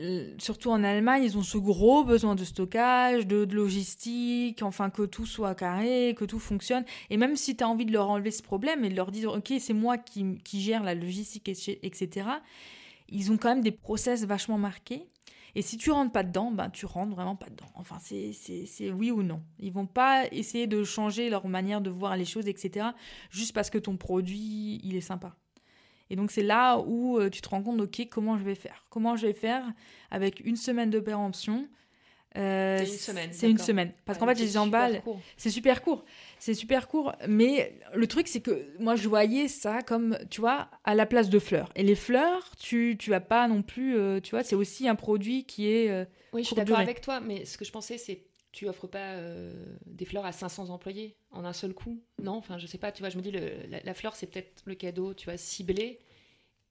euh, 0.00 0.34
surtout 0.38 0.70
en 0.70 0.82
Allemagne, 0.82 1.22
ils 1.22 1.38
ont 1.38 1.42
ce 1.42 1.56
gros 1.56 2.02
besoin 2.02 2.34
de 2.34 2.44
stockage, 2.44 3.26
de, 3.26 3.46
logistique, 3.50 4.60
enfin 4.62 4.90
que 4.90 5.02
tout 5.02 5.24
soit 5.24 5.54
carré, 5.54 6.16
que 6.18 6.24
tout 6.24 6.40
fonctionne. 6.40 6.84
Et 7.10 7.16
même 7.16 7.36
si 7.36 7.56
tu 7.56 7.62
as 7.62 7.68
envie 7.68 7.86
de 7.86 7.92
leur 7.92 8.10
enlever 8.10 8.32
ce 8.32 8.42
problème 8.42 8.84
et 8.84 8.88
de 8.88 8.96
leur 8.96 9.12
dire, 9.12 9.32
OK, 9.32 9.52
c'est 9.60 9.72
moi 9.72 9.98
qui, 9.98 10.36
qui 10.42 10.60
gère 10.60 10.82
la 10.82 10.96
logistique, 10.96 11.48
etc., 11.48 12.26
ils 13.10 13.32
ont 13.32 13.38
quand 13.38 13.48
même 13.48 13.62
des 13.62 13.70
process 13.70 14.24
vachement 14.24 14.58
marqués. 14.58 15.06
Et 15.54 15.62
si 15.62 15.76
tu 15.76 15.90
rentres 15.90 16.12
pas 16.12 16.22
dedans, 16.22 16.50
ben 16.50 16.70
tu 16.70 16.86
rentres 16.86 17.14
vraiment 17.14 17.36
pas 17.36 17.48
dedans. 17.48 17.70
Enfin, 17.74 17.98
c'est 18.00 18.90
oui 18.90 19.10
ou 19.10 19.22
non. 19.22 19.42
Ils 19.58 19.72
vont 19.72 19.86
pas 19.86 20.26
essayer 20.32 20.66
de 20.66 20.84
changer 20.84 21.30
leur 21.30 21.46
manière 21.48 21.80
de 21.80 21.90
voir 21.90 22.16
les 22.16 22.24
choses, 22.24 22.48
etc. 22.48 22.88
Juste 23.30 23.54
parce 23.54 23.70
que 23.70 23.78
ton 23.78 23.96
produit, 23.96 24.80
il 24.84 24.96
est 24.96 25.00
sympa. 25.00 25.36
Et 26.10 26.16
donc 26.16 26.30
c'est 26.30 26.42
là 26.42 26.78
où 26.78 27.18
euh, 27.18 27.28
tu 27.28 27.40
te 27.42 27.48
rends 27.48 27.62
compte, 27.62 27.80
ok, 27.80 28.08
comment 28.10 28.38
je 28.38 28.44
vais 28.44 28.54
faire? 28.54 28.86
Comment 28.88 29.16
je 29.16 29.26
vais 29.26 29.34
faire 29.34 29.64
avec 30.10 30.40
une 30.40 30.56
semaine 30.56 30.90
de 30.90 31.00
péremption? 31.00 31.68
Euh, 32.36 32.78
c'est 32.78 32.84
une 32.84 32.98
semaine. 32.98 33.28
C'est 33.32 33.50
une 33.50 33.58
semaine. 33.58 33.92
Parce 34.04 34.18
qu'en 34.18 34.26
fait, 34.26 34.34
les 34.34 34.56
emballe. 34.56 35.02
C'est 35.36 35.50
super 35.50 35.82
court. 35.82 36.04
C'est 36.38 36.54
super 36.54 36.88
court. 36.88 37.14
Mais 37.26 37.78
le 37.94 38.06
truc, 38.06 38.28
c'est 38.28 38.40
que 38.40 38.66
moi, 38.78 38.96
je 38.96 39.08
voyais 39.08 39.48
ça 39.48 39.82
comme, 39.82 40.18
tu 40.30 40.40
vois, 40.40 40.68
à 40.84 40.94
la 40.94 41.06
place 41.06 41.30
de 41.30 41.38
fleurs. 41.38 41.70
Et 41.74 41.82
les 41.82 41.94
fleurs, 41.94 42.54
tu, 42.56 42.96
tu 42.98 43.10
vas 43.10 43.20
pas 43.20 43.48
non 43.48 43.62
plus. 43.62 43.96
Euh, 43.96 44.20
tu 44.20 44.30
vois, 44.30 44.42
c'est 44.42 44.56
aussi 44.56 44.88
un 44.88 44.94
produit 44.94 45.44
qui 45.44 45.70
est. 45.70 45.90
Euh, 45.90 46.04
oui, 46.32 46.42
je 46.42 46.48
suis 46.48 46.56
d'accord 46.56 46.78
avec 46.78 47.00
toi. 47.00 47.20
Mais 47.20 47.44
ce 47.44 47.58
que 47.58 47.64
je 47.64 47.72
pensais, 47.72 47.98
c'est 47.98 48.24
tu 48.50 48.66
offres 48.66 48.86
pas 48.86 49.16
des 49.86 50.04
fleurs 50.04 50.24
à 50.24 50.32
500 50.32 50.70
employés 50.70 51.16
en 51.30 51.44
un 51.44 51.52
seul 51.52 51.74
coup? 51.74 52.02
Non, 52.20 52.32
enfin, 52.32 52.58
je 52.58 52.66
sais 52.66 52.78
pas. 52.78 52.92
Tu 52.92 53.02
vois, 53.02 53.10
je 53.10 53.16
me 53.16 53.22
dis, 53.22 53.30
le, 53.30 53.52
la, 53.68 53.94
fleur, 53.94 54.16
c'est 54.16 54.26
peut-être 54.26 54.62
le 54.64 54.74
cadeau, 54.74 55.14
tu 55.14 55.26
vois, 55.26 55.36
ciblé. 55.36 56.00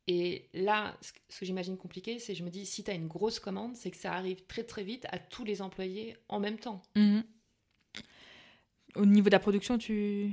Et 0.08 0.50
là, 0.54 0.98
ce 1.02 1.40
que 1.40 1.46
j'imagine 1.46 1.78
compliqué, 1.78 2.18
c'est 2.18 2.34
je 2.34 2.44
me 2.44 2.50
dis, 2.50 2.66
si 2.66 2.84
tu 2.84 2.92
as 2.92 2.94
une 2.94 3.08
grosse 3.08 3.40
commande, 3.40 3.76
c'est 3.76 3.92
que 3.92 3.98
ça 3.98 4.14
arrive 4.14 4.46
très 4.46 4.64
très 4.64 4.84
vite 4.84 5.06
à 5.10 5.20
tous 5.20 5.44
les 5.44 5.62
employés 5.62 6.16
en 6.30 6.40
même 6.40 6.58
temps. 6.58 6.82
Mhm. 6.96 7.24
Au 8.98 9.06
niveau 9.06 9.30
de 9.30 9.34
la 9.34 9.40
production, 9.40 9.78
tu... 9.78 10.32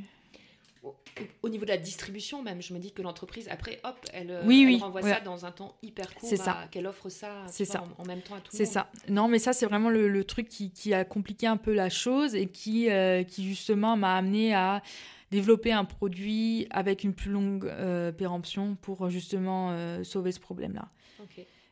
Au, 1.42 1.48
niveau 1.48 1.64
de 1.64 1.70
la 1.70 1.78
distribution 1.78 2.42
même, 2.42 2.60
je 2.60 2.74
me 2.74 2.80
dis 2.80 2.90
que 2.90 3.00
l'entreprise, 3.00 3.48
après, 3.48 3.78
hop, 3.84 3.96
elle, 4.12 4.40
oui, 4.46 4.78
renvoie 4.80 5.00
ça 5.02 5.20
dans 5.20 5.46
un 5.46 5.52
temps 5.52 5.76
hyper 5.80 6.12
court, 6.12 6.28
qu'elle 6.72 6.88
offre 6.88 7.08
ça, 7.08 7.46
ça. 7.46 7.84
En, 7.98 8.04
même 8.04 8.20
temps 8.20 8.34
à 8.34 8.40
tout 8.40 8.50
le 8.52 8.58
monde. 8.58 8.66
C'est 8.66 8.66
ça. 8.66 8.90
Non, 9.08 9.28
mais 9.28 9.38
ça, 9.38 9.52
c'est 9.52 9.64
vraiment 9.64 9.90
le, 9.90 10.24
truc 10.24 10.48
qui, 10.48 10.92
a 10.92 11.04
compliqué 11.04 11.46
un 11.46 11.56
peu 11.56 11.72
la 11.72 11.88
chose 11.88 12.34
et 12.34 12.48
qui, 12.48 12.90
euh, 12.90 13.22
qui 13.22 13.48
justement 13.48 13.96
m'a 13.96 14.16
amené 14.16 14.54
à 14.54 14.82
développer 15.34 15.72
un 15.72 15.84
produit 15.84 16.66
avec 16.70 17.02
une 17.02 17.12
plus 17.12 17.30
longue 17.30 17.66
euh, 17.66 18.12
péremption 18.12 18.76
pour 18.80 19.10
justement 19.10 19.70
euh, 19.72 20.04
sauver 20.04 20.30
ce 20.30 20.40
problème-là. 20.40 20.88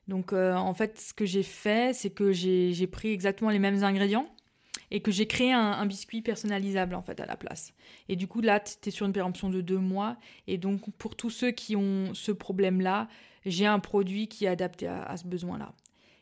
Donc 0.09 0.32
euh, 0.32 0.55
en 0.55 0.74
fait, 0.74 0.99
ce 0.99 1.14
que 1.14 1.24
j'ai 1.24 1.45
fait, 1.45 1.95
c'est 1.95 2.11
que 2.11 2.32
j'ai 2.32 2.86
pris 2.88 3.12
exactement 3.12 3.51
les 3.51 3.61
mêmes 3.61 3.84
ingrédients 3.84 4.28
et 4.93 5.01
que 5.01 5.11
j'ai 5.11 5.26
créé 5.26 5.53
un, 5.53 5.86
biscuit 5.86 6.20
personnalisable 6.20 6.95
en 6.95 7.01
fait 7.01 7.18
à 7.18 7.24
la 7.24 7.34
place. 7.34 7.72
Et 8.11 8.14
du 8.14 8.28
coup 8.28 8.43
là, 8.43 8.61
tu 8.61 8.88
es 8.88 8.93
sur 8.93 9.07
une 9.07 9.14
péremption 9.14 9.49
de 9.49 9.62
deux 9.62 9.78
mois. 9.78 10.18
Et 10.47 10.59
donc 10.59 10.82
pour 10.99 11.16
tous 11.16 11.30
ceux 11.30 11.51
qui 11.51 11.74
ont 11.76 12.12
ce 12.12 12.30
problème-là, 12.30 13.09
j'ai 13.47 13.64
un 13.64 13.78
produit 13.78 14.28
qui 14.28 14.45
est 14.45 14.49
adapté 14.49 14.86
à, 14.86 15.16
ce 15.16 15.26
besoin-là. 15.26 15.72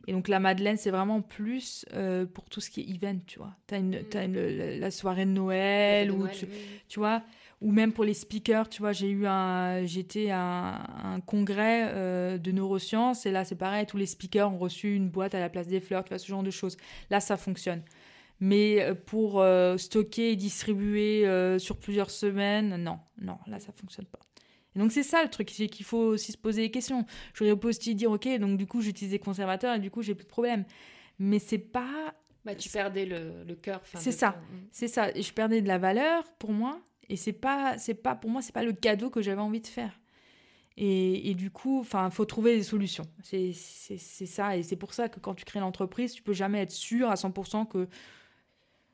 Et 0.06 0.12
donc 0.12 0.28
la 0.28 0.38
Madeleine, 0.38 0.76
c'est 0.76 0.92
vraiment 0.92 1.20
plus 1.20 1.84
pour 2.32 2.48
tout 2.48 2.60
ce 2.60 2.70
qui 2.70 2.80
est 2.80 2.94
event, 2.94 3.18
tu 3.26 3.40
vois. 3.40 3.56
Tu 3.66 3.74
as, 3.74 3.78
une, 3.78 4.02
mm. 4.02 4.78
la 4.78 4.90
soirée 4.92 5.26
de 5.26 5.32
Noël, 5.32 6.12
ou 6.12 6.28
tu, 6.88 7.00
vois, 7.00 7.24
ou 7.60 7.72
même 7.72 7.92
pour 7.92 8.04
les 8.04 8.14
speakers, 8.14 8.68
tu 8.68 8.82
vois, 8.82 8.92
j'ai 8.92 9.10
eu 9.10 9.26
un, 9.26 9.84
j'étais 9.84 10.30
à 10.30 10.80
un, 11.04 11.20
congrès 11.20 11.88
euh, 11.88 12.38
de 12.38 12.52
neurosciences 12.52 13.26
et 13.26 13.32
là 13.32 13.44
c'est 13.44 13.56
pareil, 13.56 13.84
tous 13.86 13.96
les 13.96 14.06
speakers 14.06 14.50
ont 14.52 14.58
reçu 14.58 14.94
une 14.94 15.10
boîte 15.10 15.34
à 15.34 15.40
la 15.40 15.48
place 15.48 15.66
des 15.66 15.80
fleurs, 15.80 16.04
tu 16.04 16.10
vois, 16.10 16.18
ce 16.18 16.28
genre 16.28 16.44
de 16.44 16.52
choses. 16.52 16.76
Là, 17.10 17.18
ça 17.18 17.36
fonctionne. 17.36 17.82
Mais 18.41 18.82
euh, 18.82 18.95
pour 18.95 19.41
euh, 19.41 19.76
stocker 19.76 20.32
et 20.32 20.36
distribuer 20.36 21.24
sur 21.59 21.78
plusieurs 21.78 22.11
semaines, 22.11 22.82
non, 22.82 22.99
non, 23.20 23.38
là 23.47 23.59
ça 23.61 23.72
fonctionne 23.72 24.07
pas. 24.07 24.20
donc 24.76 24.93
c'est 24.93 25.03
ça 25.03 25.22
le 25.22 25.30
truc, 25.30 25.51
c'est 25.51 25.68
qu'il 25.68 25.84
faut 25.84 25.99
aussi 25.99 26.32
se 26.32 26.38
poser 26.38 26.62
des 26.62 26.70
questions. 26.70 27.05
J'aurais 27.34 27.57
pu 27.57 27.68
aussi 27.68 27.95
dire, 27.95 28.11
ok, 28.11 28.28
donc 28.38 28.57
du 28.57 28.66
coup 28.66 28.80
j'utilise 28.80 29.12
des 29.12 29.18
conservateurs 29.18 29.74
et 29.74 29.78
du 29.78 29.91
coup 29.91 30.03
j'ai 30.03 30.14
plus 30.14 30.24
de 30.24 30.30
problème. 30.30 30.64
Mais 31.18 31.38
c'est 31.38 31.59
pas... 31.59 32.14
Bah, 32.47 32.55
tu 32.55 32.70
perdais 32.70 33.05
le, 33.05 33.45
le 33.47 33.55
cœur. 33.55 33.82
C'est 33.95 34.12
ça, 34.12 34.30
mm. 34.30 34.57
c'est 34.72 34.88
ça. 34.88 35.11
Et 35.14 35.20
je 35.20 35.32
perdais 35.34 35.61
de 35.61 35.68
la 35.68 35.76
valeur 35.76 36.24
pour 36.38 36.53
moi. 36.53 36.80
Et 37.11 37.16
c'est 37.16 37.32
pas, 37.34 37.76
c'est 37.76 37.95
pas, 37.95 38.14
pour 38.14 38.30
moi, 38.30 38.41
c'est 38.41 38.53
pas 38.53 38.62
le 38.62 38.72
cadeau 38.72 39.11
que 39.11 39.20
j'avais 39.20 39.41
envie 39.41 39.61
de 39.61 39.66
faire. 39.66 40.01
Et, 40.76 41.28
et, 41.28 41.34
du 41.34 41.51
coup, 41.51 41.80
enfin, 41.80 42.09
faut 42.09 42.24
trouver 42.24 42.57
des 42.57 42.62
solutions. 42.62 43.05
C'est 43.22 43.53
ça. 43.53 44.57
Et 44.57 44.62
c'est 44.62 44.76
pour 44.76 44.95
ça 44.95 45.09
que 45.09 45.18
quand 45.18 45.34
tu 45.34 45.45
crées 45.45 45.61
l'entreprise, 45.61 46.14
tu 46.14 46.22
peux 46.22 46.32
jamais 46.32 46.61
être 46.62 46.70
sûr 46.70 47.11
à 47.11 47.14
100% 47.14 47.66
que 47.66 47.88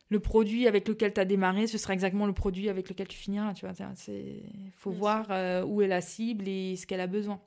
le 0.09 0.21
produit 0.21 0.67
avec 0.67 0.87
lequel 0.87 1.13
tu 1.13 1.21
as 1.21 1.25
démarré, 1.25 1.67
ce 1.67 1.79
sera 1.79 1.93
exactement 1.93 2.27
le 2.27 2.33
produit 2.33 2.69
avec 2.69 2.89
lequel 2.89 3.09
tu 3.09 3.19
finiras. 3.19 3.55
Tu 3.55 3.67
vois, 3.67 3.75
il 4.09 4.71
faut 4.77 4.91
voir 4.91 5.27
euh, 5.31 5.65
où 5.65 5.83
est 5.83 5.89
la 5.89 6.01
cible 6.01 6.47
et 6.49 6.77
ce 6.77 6.87
qu'elle 6.87 7.01
a 7.01 7.07
besoin. 7.07 7.41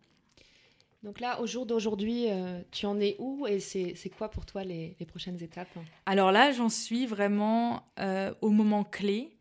Donc 1.02 1.22
là, 1.22 1.40
au 1.40 1.48
jour 1.48 1.66
d'aujourd'hui, 1.66 2.26
euh, 2.30 2.62
tu 2.72 2.86
en 2.86 3.00
es 3.00 3.16
où 3.20 3.48
et 3.48 3.62
c'est 3.62 4.10
quoi 4.18 4.30
pour 4.30 4.46
toi 4.46 4.66
les, 4.66 4.98
les 5.00 5.06
prochaines 5.06 5.42
étapes? 5.42 5.70
Alors 6.06 6.34
là, 6.34 6.52
j'en 6.52 6.68
suis 6.68 7.06
vraiment 7.06 7.84
euh, 8.00 8.34
au 8.42 8.50
moment 8.50 8.84
clé 8.84 9.38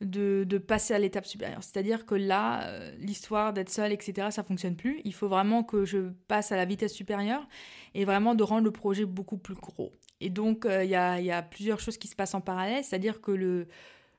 de, 0.00 0.44
de 0.48 0.58
passer 0.58 0.94
à 0.94 1.00
l'étape 1.00 1.26
supérieure. 1.26 1.64
C'est-à-dire 1.64 2.06
que 2.06 2.14
là, 2.14 2.92
l'histoire 2.98 3.52
d'être 3.52 3.70
seule, 3.70 3.92
etc., 3.92 4.28
ça 4.30 4.44
fonctionne 4.44 4.76
plus. 4.76 5.00
Il 5.04 5.12
faut 5.12 5.28
vraiment 5.28 5.64
que 5.64 5.84
je 5.84 6.10
passe 6.28 6.52
à 6.52 6.56
la 6.56 6.64
vitesse 6.64 6.94
supérieure 6.94 7.46
et 7.94 8.04
vraiment 8.04 8.36
de 8.36 8.44
rendre 8.44 8.64
le 8.64 8.70
projet 8.70 9.04
beaucoup 9.04 9.36
plus 9.36 9.56
gros. 9.56 9.90
Et 10.20 10.30
donc, 10.30 10.66
euh, 10.66 10.84
il 10.84 10.90
y, 10.90 10.94
a, 10.96 11.42
plusieurs 11.42 11.80
choses 11.80 11.96
qui 11.96 12.08
se 12.08 12.14
passent 12.14 12.34
en 12.34 12.40
parallèle, 12.40 12.84
c'est-à-dire 12.84 13.20
que 13.20 13.30
le, 13.30 13.66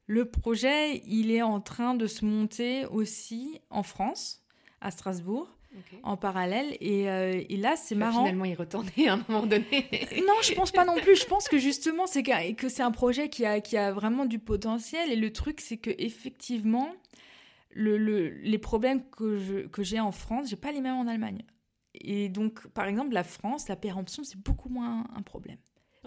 le 0.08 0.26
projet, 0.26 1.02
il 1.06 1.32
est 1.32 1.44
en 1.44 1.62
train 1.62 1.94
de 1.94 2.08
se 2.08 2.26
monter 2.26 2.86
aussi 2.88 3.62
en 3.70 3.84
France, 3.84 4.44
à 4.82 4.90
Strasbourg. 4.90 5.48
en 6.04 6.18
parallèle. 6.18 6.76
Et, 6.82 7.10
euh, 7.10 7.44
là, 7.52 7.76
c'est 7.76 7.96
marrant. 7.96 8.26
Finalement, 8.26 8.46
y 8.46 8.56
retourner 8.56 9.08
à 9.08 9.14
un 9.14 9.26
moment 9.28 9.46
donné. 9.46 9.88
non, 10.28 10.34
je 10.42 10.54
pense 10.54 10.72
pas 10.72 10.86
non 10.86 10.96
plus. 10.96 11.16
Je 11.16 11.26
pense 11.26 11.48
que 11.48 11.60
justement, 11.60 12.08
c'est 12.08 12.24
que, 12.24 12.54
que 12.54 12.68
c'est 12.68 12.84
un 12.84 12.92
projet 12.92 13.30
qui 13.30 13.46
a, 13.46 13.62
qui 13.62 13.78
a 13.78 13.92
vraiment 13.92 14.26
du 14.26 14.40
potentiel. 14.40 15.12
Et 15.12 15.16
le 15.16 15.32
truc, 15.32 15.62
c'est 15.62 15.78
que 15.78 15.92
effectivement, 15.98 16.90
le, 17.74 17.98
les 17.98 18.58
problèmes 18.58 19.04
que, 19.12 19.68
que 19.68 19.84
j'ai 19.84 20.00
en 20.00 20.12
France, 20.12 20.50
j'ai 20.50 20.56
pas 20.56 20.72
les 20.72 20.82
mêmes 20.82 20.96
en 20.96 21.08
Allemagne. 21.08 21.44
Et 21.94 22.30
donc, 22.30 22.68
par 22.70 22.88
exemple, 22.88 23.14
la 23.14 23.24
France, 23.24 23.68
la 23.68 23.76
péremption, 23.76 24.24
c'est 24.24 24.40
beaucoup 24.40 24.70
moins 24.70 25.06
un 25.16 25.22
problème. 25.22 25.58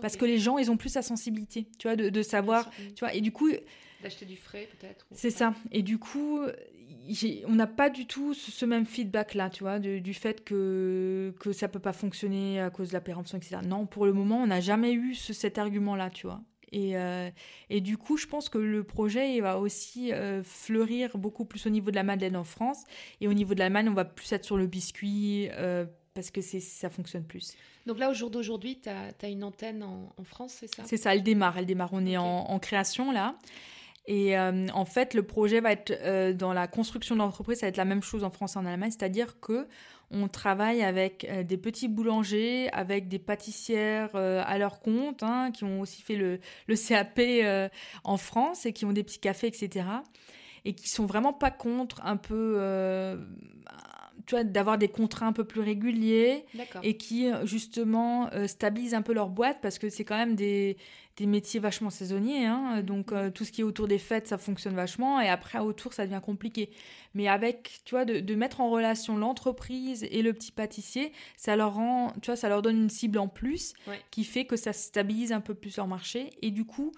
Parce 0.01 0.16
que 0.16 0.24
les 0.24 0.38
gens, 0.38 0.59
ils 0.59 0.70
ont 0.70 0.76
plus 0.76 0.88
sa 0.88 1.03
sensibilité, 1.03 1.68
tu 1.78 1.88
vois, 1.88 1.97
de, 1.97 2.22
savoir, 2.22 2.70
tu 2.95 3.01
vois, 3.01 3.14
et 3.14 3.20
du 3.20 3.32
coup... 3.32 3.51
D'acheter 4.03 4.26
du 4.26 4.36
frais, 4.36 4.68
peut-être. 4.78 5.07
C'est 5.12 5.30
ça. 5.30 5.55
Et 5.70 5.82
du 5.82 5.99
coup, 5.99 6.40
on 7.47 7.55
n'a 7.55 7.66
pas 7.66 7.90
du 7.90 8.07
tout 8.07 8.34
ce, 8.34 8.64
même 8.64 8.86
feedback-là, 8.86 9.51
tu 9.51 9.62
vois, 9.62 9.78
du, 9.78 10.14
fait 10.14 10.45
que, 10.45 11.34
que 11.40 11.53
ça 11.53 11.68
peut 11.68 11.78
pas 11.78 11.92
fonctionner 11.92 12.61
à 12.61 12.70
cause 12.70 12.88
de 12.88 12.95
la 12.95 13.01
péremption, 13.01 13.38
etc. 13.38 13.59
Non, 13.64 13.86
pour 13.86 14.07
le 14.07 14.12
moment, 14.12 14.42
on 14.42 14.47
n'a 14.47 14.61
jamais 14.61 14.92
eu 14.92 15.14
cet 15.14 15.59
argument-là, 15.59 16.11
tu 16.11 16.26
vois. 16.26 16.40
Et, 16.72 16.97
euh, 16.97 17.30
et, 17.70 17.80
du 17.80 17.97
coup, 17.97 18.16
je 18.16 18.26
pense 18.26 18.49
que 18.49 18.59
le 18.59 18.82
projet 18.82 19.36
il 19.36 19.42
va 19.42 19.61
aussi 19.61 20.12
euh, 20.12 20.42
fleurir 20.42 21.16
beaucoup 21.18 21.45
plus 21.45 21.66
au 21.66 21.70
niveau 21.70 21.90
de 21.90 21.97
la 21.97 22.03
Madeleine 22.03 22.36
en 22.36 22.42
France. 22.42 22.82
Et 23.20 23.28
au 23.28 23.32
niveau 23.32 23.55
de 23.55 23.61
l'Allemagne, 23.61 23.88
on 23.88 23.95
va 23.95 24.05
plus 24.05 24.32
être 24.32 24.45
sur 24.45 24.57
le 24.57 24.66
biscuit 24.66 25.49
euh, 25.53 25.86
parce 26.14 26.30
que 26.30 26.40
ça 26.40 26.90
fonctionne 26.90 27.24
plus. 27.24 27.56
Donc 27.86 27.98
là, 27.98 28.08
au 28.08 28.14
jour 28.14 28.30
d'aujourd'hui, 28.30 28.80
tu 28.80 28.88
as, 28.88 29.28
une 29.28 29.42
antenne 29.42 29.82
en, 29.82 30.24
France, 30.24 30.56
c'est 30.60 30.72
ça? 30.72 30.84
C'est 30.86 30.96
ça, 30.96 31.12
elle 31.14 31.24
démarre. 31.24 31.58
Elle 31.58 31.66
démarre. 31.66 31.90
On 31.92 32.06
est 32.06 32.16
en, 32.16 32.58
création 32.60 33.10
là. 33.10 33.36
Et 34.06 34.38
euh, 34.38 34.68
en 34.72 34.84
fait, 34.84 35.14
le 35.14 35.22
projet 35.22 35.60
va 35.60 35.72
être 35.72 35.90
euh, 35.90 36.32
dans 36.32 36.52
la 36.52 36.68
construction 36.68 37.14
de 37.14 37.20
l'entreprise, 37.20 37.60
ça 37.60 37.66
va 37.66 37.70
être 37.70 37.78
la 37.78 37.86
même 37.86 38.02
chose 38.02 38.22
en 38.22 38.30
France 38.30 38.54
et 38.54 38.58
en 38.58 38.66
Allemagne, 38.66 38.90
c'est-à-dire 38.90 39.40
que 39.40 39.66
on 40.10 40.28
travaille 40.28 40.82
avec 40.82 41.24
euh, 41.24 41.42
des 41.42 41.56
petits 41.56 41.88
boulangers, 41.88 42.68
avec 42.72 43.08
des 43.08 43.18
pâtissières 43.18 44.14
à 44.14 44.58
leur 44.58 44.80
compte, 44.80 45.22
hein, 45.22 45.50
qui 45.52 45.64
ont 45.64 45.80
aussi 45.80 46.02
fait 46.02 46.16
le, 46.16 46.38
le 46.66 46.76
CAP 46.76 47.18
en 48.04 48.16
France 48.18 48.66
et 48.66 48.74
qui 48.74 48.84
ont 48.84 48.92
des 48.92 49.02
petits 49.02 49.20
cafés, 49.20 49.46
etc. 49.46 49.86
Et 50.66 50.74
qui 50.74 50.90
sont 50.90 51.06
vraiment 51.06 51.32
pas 51.32 51.50
contre 51.50 52.04
un 52.04 52.18
peu 52.18 52.58
tu 54.26 54.34
vois, 54.34 54.44
d'avoir 54.44 54.78
des 54.78 54.88
contrats 54.88 55.26
un 55.26 55.32
peu 55.32 55.44
plus 55.44 55.60
réguliers 55.60 56.44
et 56.82 56.96
qui 56.96 57.28
justement 57.44 58.32
euh, 58.32 58.46
stabilisent 58.46 58.94
un 58.94 59.02
peu 59.02 59.12
leur 59.12 59.28
boîte 59.28 59.58
parce 59.60 59.78
que 59.78 59.88
c'est 59.88 60.04
quand 60.04 60.16
même 60.16 60.34
des, 60.34 60.76
des, 61.16 61.26
métiers 61.26 61.60
vachement 61.60 61.90
saisonniers. 61.90 62.46
Hein, 62.46 62.82
donc 62.82 63.12
euh, 63.12 63.30
tout 63.30 63.44
ce 63.44 63.52
qui 63.52 63.60
est 63.60 63.64
autour 63.64 63.88
des 63.88 63.98
fêtes, 63.98 64.26
ça 64.26 64.38
fonctionne 64.38 64.74
vachement 64.74 65.20
et 65.20 65.28
après 65.28 65.58
autour, 65.58 65.92
ça 65.92 66.06
devient 66.06 66.20
compliqué. 66.24 66.70
Mais 67.14 67.28
avec, 67.28 67.80
tu 67.84 67.94
vois, 67.94 68.04
de, 68.04 68.20
de 68.20 68.34
mettre 68.34 68.60
en 68.60 68.70
relation 68.70 69.16
l'entreprise 69.16 70.06
et 70.10 70.22
le 70.22 70.32
petit 70.32 70.52
pâtissier, 70.52 71.12
ça 71.36 71.56
leur 71.56 71.74
rend, 71.74 72.12
tu 72.22 72.26
vois, 72.26 72.36
ça 72.36 72.48
leur 72.48 72.62
donne 72.62 72.76
une 72.76 72.90
cible 72.90 73.18
en 73.18 73.28
plus 73.28 73.74
qui 74.10 74.24
fait 74.24 74.44
que 74.44 74.56
ça 74.56 74.72
stabilise 74.72 75.32
un 75.32 75.40
peu 75.40 75.54
plus 75.54 75.76
leur 75.76 75.86
marché 75.86 76.30
et 76.42 76.50
du 76.50 76.64
coup, 76.64 76.92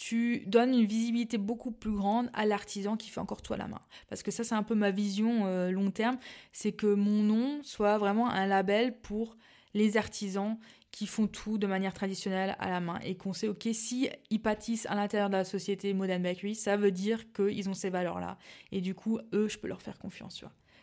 tu 0.00 0.44
donnes 0.46 0.72
une 0.72 0.86
visibilité 0.86 1.36
beaucoup 1.36 1.72
plus 1.72 1.94
grande 1.94 2.30
à 2.32 2.46
l'artisan 2.46 2.96
qui 2.96 3.10
fait 3.10 3.20
encore 3.20 3.42
tout 3.42 3.52
à 3.52 3.58
la 3.58 3.68
main. 3.68 3.82
Parce 4.08 4.22
que 4.22 4.30
ça, 4.30 4.44
c'est 4.44 4.54
un 4.54 4.62
peu 4.62 4.74
ma 4.74 4.90
vision 4.90 5.44
euh, 5.44 5.70
long 5.70 5.90
terme, 5.90 6.16
c'est 6.52 6.72
que 6.72 6.86
mon 6.86 7.22
nom 7.22 7.62
soit 7.62 7.98
vraiment 7.98 8.30
un 8.30 8.46
label 8.46 8.98
pour 8.98 9.36
les 9.74 9.98
artisans 9.98 10.56
qui 10.90 11.06
font 11.06 11.26
tout 11.26 11.58
de 11.58 11.66
manière 11.66 11.92
traditionnelle 11.92 12.56
à 12.58 12.70
la 12.70 12.80
main 12.80 12.98
et 13.04 13.14
qu'on 13.14 13.34
sait, 13.34 13.48
ok, 13.48 13.68
si 13.74 14.08
pâtissent 14.42 14.86
à 14.86 14.94
l'intérieur 14.94 15.28
de 15.28 15.36
la 15.36 15.44
société 15.44 15.92
Modern 15.92 16.22
Bakery, 16.22 16.54
ça 16.54 16.78
veut 16.78 16.92
dire 16.92 17.30
qu'ils 17.34 17.68
ont 17.68 17.74
ces 17.74 17.90
valeurs-là. 17.90 18.38
Et 18.72 18.80
du 18.80 18.94
coup, 18.94 19.18
eux, 19.34 19.48
je 19.48 19.58
peux 19.58 19.68
leur 19.68 19.82
faire 19.82 19.98
confiance, 19.98 20.42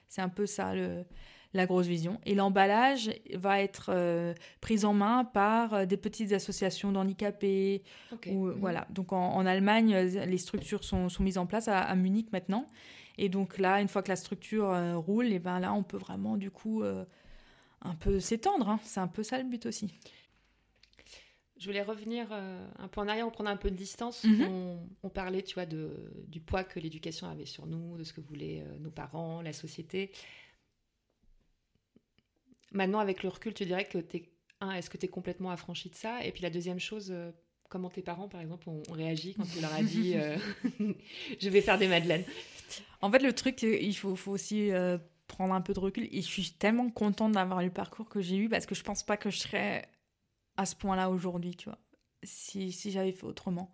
C'est 0.10 0.22
un 0.22 0.30
peu 0.30 0.46
ça 0.46 0.76
le, 0.76 1.06
la 1.54 1.66
grosse 1.66 1.88
vision. 1.88 2.20
Et 2.26 2.36
l'emballage 2.36 3.12
va 3.34 3.62
être 3.62 3.90
euh, 3.90 4.34
pris 4.62 4.86
en 4.86 4.94
main 4.94 5.26
par 5.26 5.74
euh, 5.74 5.86
des 5.86 5.98
petites 5.98 6.34
associations 6.34 6.92
d'handicapés. 6.92 7.84
Ou, 8.28 8.48
euh, 8.48 8.54
mhm. 8.54 8.60
Voilà. 8.60 8.88
Donc 8.90 9.14
en, 9.14 9.46
Allemagne, 9.46 9.96
les 9.96 10.38
structures 10.38 10.84
sont, 10.84 11.10
sont 11.10 11.24
mises 11.24 11.38
en 11.38 11.46
place 11.46 11.68
à, 11.68 11.94
Munich 11.96 12.32
maintenant. 12.32 12.68
Et 13.18 13.30
donc 13.30 13.58
là, 13.58 13.82
une 13.82 13.88
fois 13.88 14.04
que 14.04 14.10
la 14.10 14.16
structure 14.16 14.70
roule, 14.96 15.32
et 15.32 15.40
ben 15.40 15.60
là, 15.60 15.74
on 15.74 15.84
peut 15.84 15.98
vraiment 15.98 16.38
du 16.38 16.52
coup 16.52 16.84
un 16.84 17.96
peu 17.96 18.20
s'étendre. 18.20 18.70
Hein. 18.70 18.80
C'est 18.84 19.00
un 19.00 19.08
peu 19.08 19.24
ça 19.24 19.40
le 19.40 19.46
but 19.46 19.66
aussi. 19.66 19.92
Je 21.58 21.66
voulais 21.66 21.82
revenir 21.82 22.28
un 22.32 22.88
peu 22.88 23.02
en 23.02 23.08
arrière, 23.08 23.32
prendre 23.32 23.50
un 23.50 23.58
peu 23.58 23.72
de 23.72 23.76
distance. 23.76 24.24
Mhm. 24.24 24.78
on, 25.02 25.10
parlait, 25.10 25.42
tu 25.42 25.56
vois, 25.56 25.66
de, 25.66 26.12
du 26.28 26.42
poids 26.42 26.64
que 26.64 26.80
l'éducation 26.80 27.28
avait 27.28 27.46
sur 27.46 27.66
nous, 27.66 27.98
de 27.98 28.04
ce 28.04 28.14
que 28.14 28.22
voulaient 28.22 28.64
nos 28.80 28.92
parents, 28.92 29.42
la 29.42 29.54
société. 29.54 30.12
Maintenant, 32.72 33.00
avec 33.00 33.24
le 33.24 33.30
recul, 33.30 33.54
tu 33.54 33.66
dirais 33.66 33.86
que 33.86 33.98
t'es 33.98 34.30
un, 34.60 34.72
est-ce 34.72 34.90
que 34.90 34.98
tu 34.98 35.06
es 35.06 35.10
complètement 35.10 35.52
affranchi 35.52 35.90
de 35.90 35.96
ça? 35.96 36.24
Et 36.24 36.32
puis 36.32 36.42
la 36.42 36.50
deuxième 36.50 36.80
chose, 36.80 37.10
euh, 37.12 37.32
comment 37.70 37.90
tes 37.90 38.02
parents, 38.02 38.28
par 38.28 38.42
exemple, 38.42 38.70
ont, 38.70 38.82
réagi 38.92 39.36
quand 39.36 39.46
tu 39.46 39.62
leur 39.62 39.74
as 39.74 39.84
dit 39.84 40.14
euh, 40.16 40.38
je 41.40 41.50
vais 41.50 41.62
faire 41.62 41.78
des 41.78 41.88
madeleines? 41.88 42.24
En 43.02 43.12
fait, 43.12 43.20
le 43.20 43.34
truc, 43.34 43.62
il 43.62 43.96
faut, 43.96 44.16
aussi 44.32 44.72
euh, 44.72 44.98
prendre 45.28 45.54
un 45.54 45.62
peu 45.62 45.74
de 45.74 45.80
recul. 45.80 46.08
Et 46.12 46.22
je 46.22 46.28
suis 46.28 46.52
tellement 46.52 46.90
contente 46.90 47.34
d'avoir 47.34 47.62
le 47.62 47.70
parcours 47.70 48.10
que 48.10 48.22
j'ai 48.22 48.38
eu 48.38 48.50
parce 48.50 48.66
que 48.66 48.76
je 48.76 48.84
pense 48.84 49.04
pas 49.04 49.18
que 49.18 49.30
je 49.30 49.38
serais 49.38 49.88
à 50.58 50.66
ce 50.66 50.76
point-là 50.76 51.10
aujourd'hui, 51.10 51.56
tu 51.56 51.70
vois, 51.70 51.78
si 52.24 52.72
j'avais 52.92 53.12
fait 53.12 53.26
autrement 53.26 53.72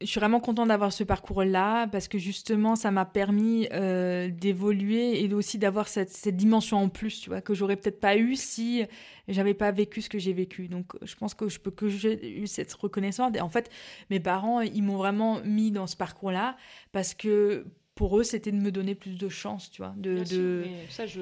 je 0.00 0.06
suis 0.06 0.18
vraiment 0.18 0.40
contente 0.40 0.68
d'avoir 0.68 0.92
ce 0.92 1.04
parcours-là 1.04 1.86
parce 1.86 2.08
que 2.08 2.18
justement, 2.18 2.74
ça 2.76 2.90
m'a 2.90 3.04
permis 3.04 3.68
euh, 3.72 4.28
d'évoluer 4.28 5.22
et 5.22 5.32
aussi 5.32 5.58
d'avoir 5.58 5.88
cette, 5.88 6.10
cette, 6.10 6.36
dimension 6.36 6.78
en 6.78 6.88
plus, 6.88 7.20
tu 7.20 7.30
vois, 7.30 7.40
que 7.40 7.54
j'aurais 7.54 7.76
peut-être 7.76 8.00
pas 8.00 8.16
eu 8.16 8.34
si 8.34 8.84
j'avais 9.28 9.54
pas 9.54 9.70
vécu 9.70 10.02
ce 10.02 10.08
que 10.08 10.18
j'ai 10.18 10.32
vécu. 10.32 10.68
Donc, 10.68 10.92
je 11.02 11.14
pense 11.14 11.34
que 11.34 11.48
je 11.48 11.60
peux 11.60 11.70
que 11.70 11.88
j'ai 11.88 12.38
eu 12.38 12.46
cette 12.46 12.72
reconnaissance. 12.74 13.32
Et 13.34 13.40
en 13.40 13.48
fait, 13.48 13.70
mes 14.10 14.20
parents, 14.20 14.60
ils 14.60 14.82
m'ont 14.82 14.96
vraiment 14.96 15.40
mis 15.44 15.70
dans 15.70 15.86
ce 15.86 15.96
parcours-là 15.96 16.56
parce 16.92 17.14
que 17.14 17.64
pour 17.94 18.18
eux, 18.18 18.24
c'était 18.24 18.52
de 18.52 18.56
me 18.56 18.72
donner 18.72 18.96
plus 18.96 19.16
de 19.16 19.28
chance, 19.28 19.70
tu 19.70 19.80
vois. 19.80 19.94
De, 19.96 20.24
de... 20.24 20.64
ça, 20.90 21.06
je 21.06 21.20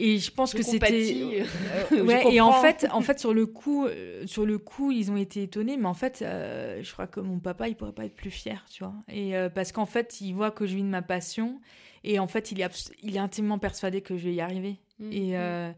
et 0.00 0.18
je 0.18 0.30
pense 0.30 0.54
que 0.54 0.62
c'était 0.62 1.44
euh, 1.92 2.04
ouais, 2.04 2.32
et 2.32 2.40
en 2.40 2.52
fait 2.52 2.86
en 2.92 3.00
fait 3.00 3.18
sur 3.18 3.34
le 3.34 3.46
coup 3.46 3.84
euh, 3.86 4.24
sur 4.26 4.46
le 4.46 4.58
coup 4.58 4.92
ils 4.92 5.10
ont 5.10 5.16
été 5.16 5.42
étonnés 5.42 5.76
mais 5.76 5.86
en 5.86 5.94
fait 5.94 6.22
euh, 6.22 6.80
je 6.82 6.92
crois 6.92 7.08
que 7.08 7.18
mon 7.18 7.40
papa 7.40 7.68
il 7.68 7.74
pourrait 7.74 7.92
pas 7.92 8.04
être 8.04 8.14
plus 8.14 8.30
fier 8.30 8.64
tu 8.70 8.84
vois. 8.84 8.94
Et 9.08 9.32
parce 9.54 9.72
qu'en 9.72 9.86
fait 9.86 10.20
il 10.20 10.34
voit 10.34 10.52
que 10.52 10.66
je 10.66 10.76
vis 10.76 10.82
de 10.82 10.88
ma 10.88 11.02
passion 11.02 11.60
et 12.04 12.20
en 12.20 12.28
fait 12.28 12.52
il 12.52 12.60
est 12.60 12.92
il 13.02 13.16
est 13.16 13.20
intimement 13.20 13.58
persuadé 13.58 14.00
que 14.00 14.16
je 14.16 14.24
vais 14.24 14.34
y 14.34 14.40
arriver. 14.40 14.76
Mmh, 15.00 15.12
et, 15.12 15.36
mmh. 15.36 15.74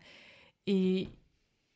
et 0.67 1.09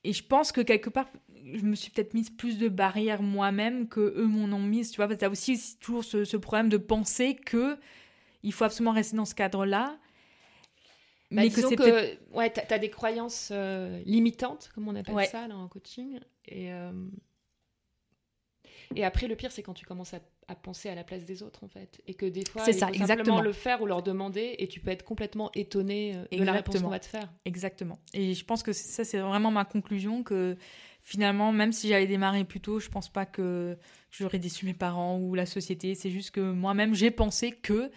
et 0.06 0.12
je 0.12 0.22
pense 0.22 0.52
que 0.52 0.60
quelque 0.60 0.90
part 0.90 1.08
je 1.54 1.64
me 1.64 1.74
suis 1.74 1.90
peut-être 1.90 2.12
mise 2.12 2.28
plus 2.28 2.58
de 2.58 2.68
barrières 2.68 3.22
moi-même 3.22 3.88
que 3.88 4.00
eux 4.00 4.26
m'en 4.26 4.54
ont 4.54 4.60
mise 4.60 4.90
tu 4.90 4.96
vois. 4.96 5.08
Parce 5.08 5.18
que 5.18 5.24
as 5.24 5.30
aussi 5.30 5.78
toujours 5.80 6.04
ce, 6.04 6.24
ce 6.24 6.36
problème 6.36 6.68
de 6.68 6.76
penser 6.76 7.36
que 7.36 7.78
il 8.42 8.52
faut 8.52 8.64
absolument 8.64 8.92
rester 8.92 9.16
dans 9.16 9.24
ce 9.24 9.34
cadre 9.34 9.64
là 9.64 9.96
bah, 11.30 11.42
mais 11.42 11.50
que 11.50 11.60
c'est 11.60 11.76
que 11.76 12.16
ouais, 12.32 12.52
tu 12.52 12.60
as, 12.60 12.78
des 12.78 12.90
croyances 12.90 13.48
euh, 13.52 14.00
limitantes, 14.04 14.70
comme 14.74 14.88
on 14.88 14.94
appelle 14.94 15.26
ça 15.26 15.48
là, 15.48 15.56
en 15.56 15.68
coaching. 15.68 16.18
Et, 16.46 16.72
euh, 16.72 16.92
Et 18.94 19.04
après, 19.04 19.26
le 19.26 19.36
pire, 19.36 19.50
c'est 19.50 19.62
quand 19.62 19.74
tu 19.74 19.86
commences 19.86 20.14
à, 20.14 20.54
penser 20.54 20.88
à 20.88 20.94
la 20.94 21.04
place 21.04 21.24
des 21.24 21.42
autres, 21.42 21.64
en 21.64 21.68
fait. 21.68 22.00
Et 22.06 22.14
que 22.14 22.26
des 22.26 22.44
fois, 22.44 22.62
il 22.66 22.74
ça, 22.74 22.86
faut 22.86 22.92
exactement. 22.92 23.24
simplement 23.24 23.40
le 23.40 23.52
faire 23.52 23.82
ou 23.82 23.86
leur 23.86 24.02
demander, 24.02 24.56
et 24.58 24.68
tu 24.68 24.80
peux 24.80 24.90
être 24.90 25.04
complètement 25.04 25.50
étonné 25.54 26.14
euh, 26.14 26.36
de 26.36 26.44
la 26.44 26.52
réponse 26.52 26.80
qu'on 26.80 26.88
va 26.88 27.00
te 27.00 27.06
faire. 27.06 27.32
Exactement. 27.44 27.98
Et 28.12 28.34
je 28.34 28.44
pense 28.44 28.62
que 28.62 28.72
ça, 28.72 29.04
c'est 29.04 29.18
vraiment 29.18 29.50
ma 29.50 29.64
conclusion, 29.64 30.22
que 30.22 30.56
finalement, 31.00 31.52
même 31.52 31.72
si 31.72 31.88
j'avais 31.88 32.06
démarré 32.06 32.44
plus 32.44 32.60
tôt, 32.60 32.78
je 32.78 32.88
pense 32.88 33.08
pas 33.08 33.26
que 33.26 33.76
j'aurais 34.10 34.38
déçu 34.38 34.66
mes 34.66 34.74
parents 34.74 35.18
ou 35.18 35.34
la 35.34 35.46
société. 35.46 35.94
C'est 35.94 36.10
juste 36.10 36.30
que 36.30 36.40
moi-même, 36.40 36.94
j'ai 36.94 37.10
pensé 37.10 37.52
que 37.52 37.90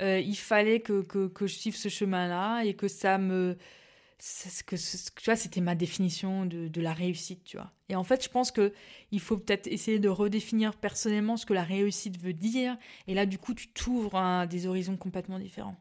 euh, 0.00 0.20
il 0.20 0.36
fallait 0.36 0.80
que, 0.80 1.02
que, 1.02 1.46
je 1.46 1.54
suive 1.54 1.76
ce 1.76 1.88
chemin-là 1.88 2.62
et 2.62 2.74
que 2.74 2.88
ça 2.88 3.18
me... 3.18 3.56
Que, 4.66 4.74
tu 4.74 5.24
vois, 5.24 5.36
c'était 5.36 5.60
ma 5.60 5.76
définition 5.76 6.44
de, 6.44 6.66
de, 6.66 6.80
la 6.80 6.92
réussite, 6.92 7.44
tu 7.44 7.56
vois. 7.56 7.70
Et 7.88 7.94
en 7.94 8.02
fait, 8.02 8.24
je 8.24 8.28
pense 8.28 8.50
que 8.50 8.72
il 9.12 9.20
faut 9.20 9.36
peut-être 9.36 9.68
essayer 9.68 10.00
de 10.00 10.08
redéfinir 10.08 10.74
personnellement 10.74 11.36
ce 11.36 11.46
que 11.46 11.54
la 11.54 11.62
réussite 11.62 12.20
veut 12.20 12.32
dire. 12.32 12.76
Et 13.06 13.14
là, 13.14 13.26
du 13.26 13.38
coup, 13.38 13.54
tu 13.54 13.68
t'ouvres 13.68 14.16
à 14.16 14.48
des 14.48 14.66
horizons 14.66 14.96
complètement 14.96 15.38
différents. 15.38 15.76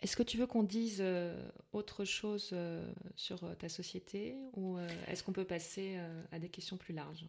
Est-ce 0.00 0.16
que 0.16 0.22
tu 0.22 0.38
veux 0.38 0.46
qu'on 0.46 0.62
dise 0.62 0.98
euh, 1.00 1.38
autre 1.72 2.06
chose 2.06 2.50
euh, 2.54 2.90
sur 3.16 3.54
ta 3.58 3.68
société 3.68 4.34
ou 4.54 4.78
est-ce 5.06 5.22
qu'on 5.22 5.32
peut 5.32 5.44
passer 5.44 5.98
à 6.32 6.38
des 6.38 6.48
questions 6.48 6.78
plus 6.78 6.94
larges? 6.94 7.26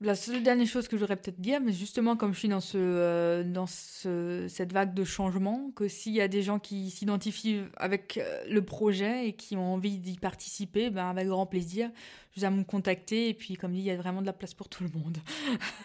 La 0.00 0.14
seule 0.14 0.42
dernière 0.42 0.66
chose 0.66 0.88
que 0.88 0.98
j'aurais 0.98 1.16
peut-être 1.16 1.40
dire, 1.40 1.60
mais 1.60 1.72
justement 1.72 2.16
comme 2.16 2.34
je 2.34 2.40
suis 2.40 2.48
dans, 2.48 2.60
ce, 2.60 2.76
euh, 2.76 3.44
dans 3.44 3.66
ce, 3.66 4.46
cette 4.48 4.72
vague 4.72 4.92
de 4.92 5.04
changement, 5.04 5.70
que 5.74 5.88
s'il 5.88 6.12
y 6.12 6.20
a 6.20 6.28
des 6.28 6.42
gens 6.42 6.58
qui 6.58 6.90
s'identifient 6.90 7.62
avec 7.78 8.18
euh, 8.18 8.44
le 8.48 8.62
projet 8.62 9.28
et 9.28 9.32
qui 9.32 9.56
ont 9.56 9.72
envie 9.74 9.98
d'y 9.98 10.18
participer, 10.18 10.90
ben 10.90 11.08
avec 11.08 11.28
grand 11.28 11.46
plaisir, 11.46 11.90
je 12.34 12.40
vous 12.40 12.46
à 12.46 12.50
me 12.50 12.62
contacter. 12.62 13.30
Et 13.30 13.34
puis 13.34 13.54
comme 13.56 13.72
dit, 13.72 13.80
il 13.80 13.84
y 13.86 13.90
a 13.90 13.96
vraiment 13.96 14.20
de 14.20 14.26
la 14.26 14.34
place 14.34 14.52
pour 14.52 14.68
tout 14.68 14.84
le 14.84 14.90
monde. 14.90 15.18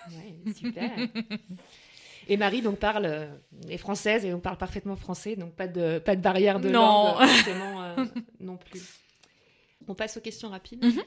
Ouais, 0.09 0.53
super. 0.53 0.91
Et 2.27 2.37
Marie 2.37 2.61
donc 2.61 2.79
parle 2.79 3.05
euh, 3.05 3.27
est 3.69 3.77
française 3.77 4.25
et 4.25 4.33
on 4.33 4.39
parle 4.39 4.57
parfaitement 4.57 4.95
français, 4.95 5.35
donc 5.35 5.53
pas 5.53 5.67
de 5.67 5.99
pas 5.99 6.15
de 6.15 6.21
barrière 6.21 6.59
de 6.59 6.69
non. 6.69 7.15
langue 7.17 8.09
non 8.39 8.57
plus. 8.57 8.81
On 9.87 9.95
passe 9.95 10.17
aux 10.17 10.21
questions 10.21 10.49
rapides. 10.49 10.83
Mhm. 10.83 11.01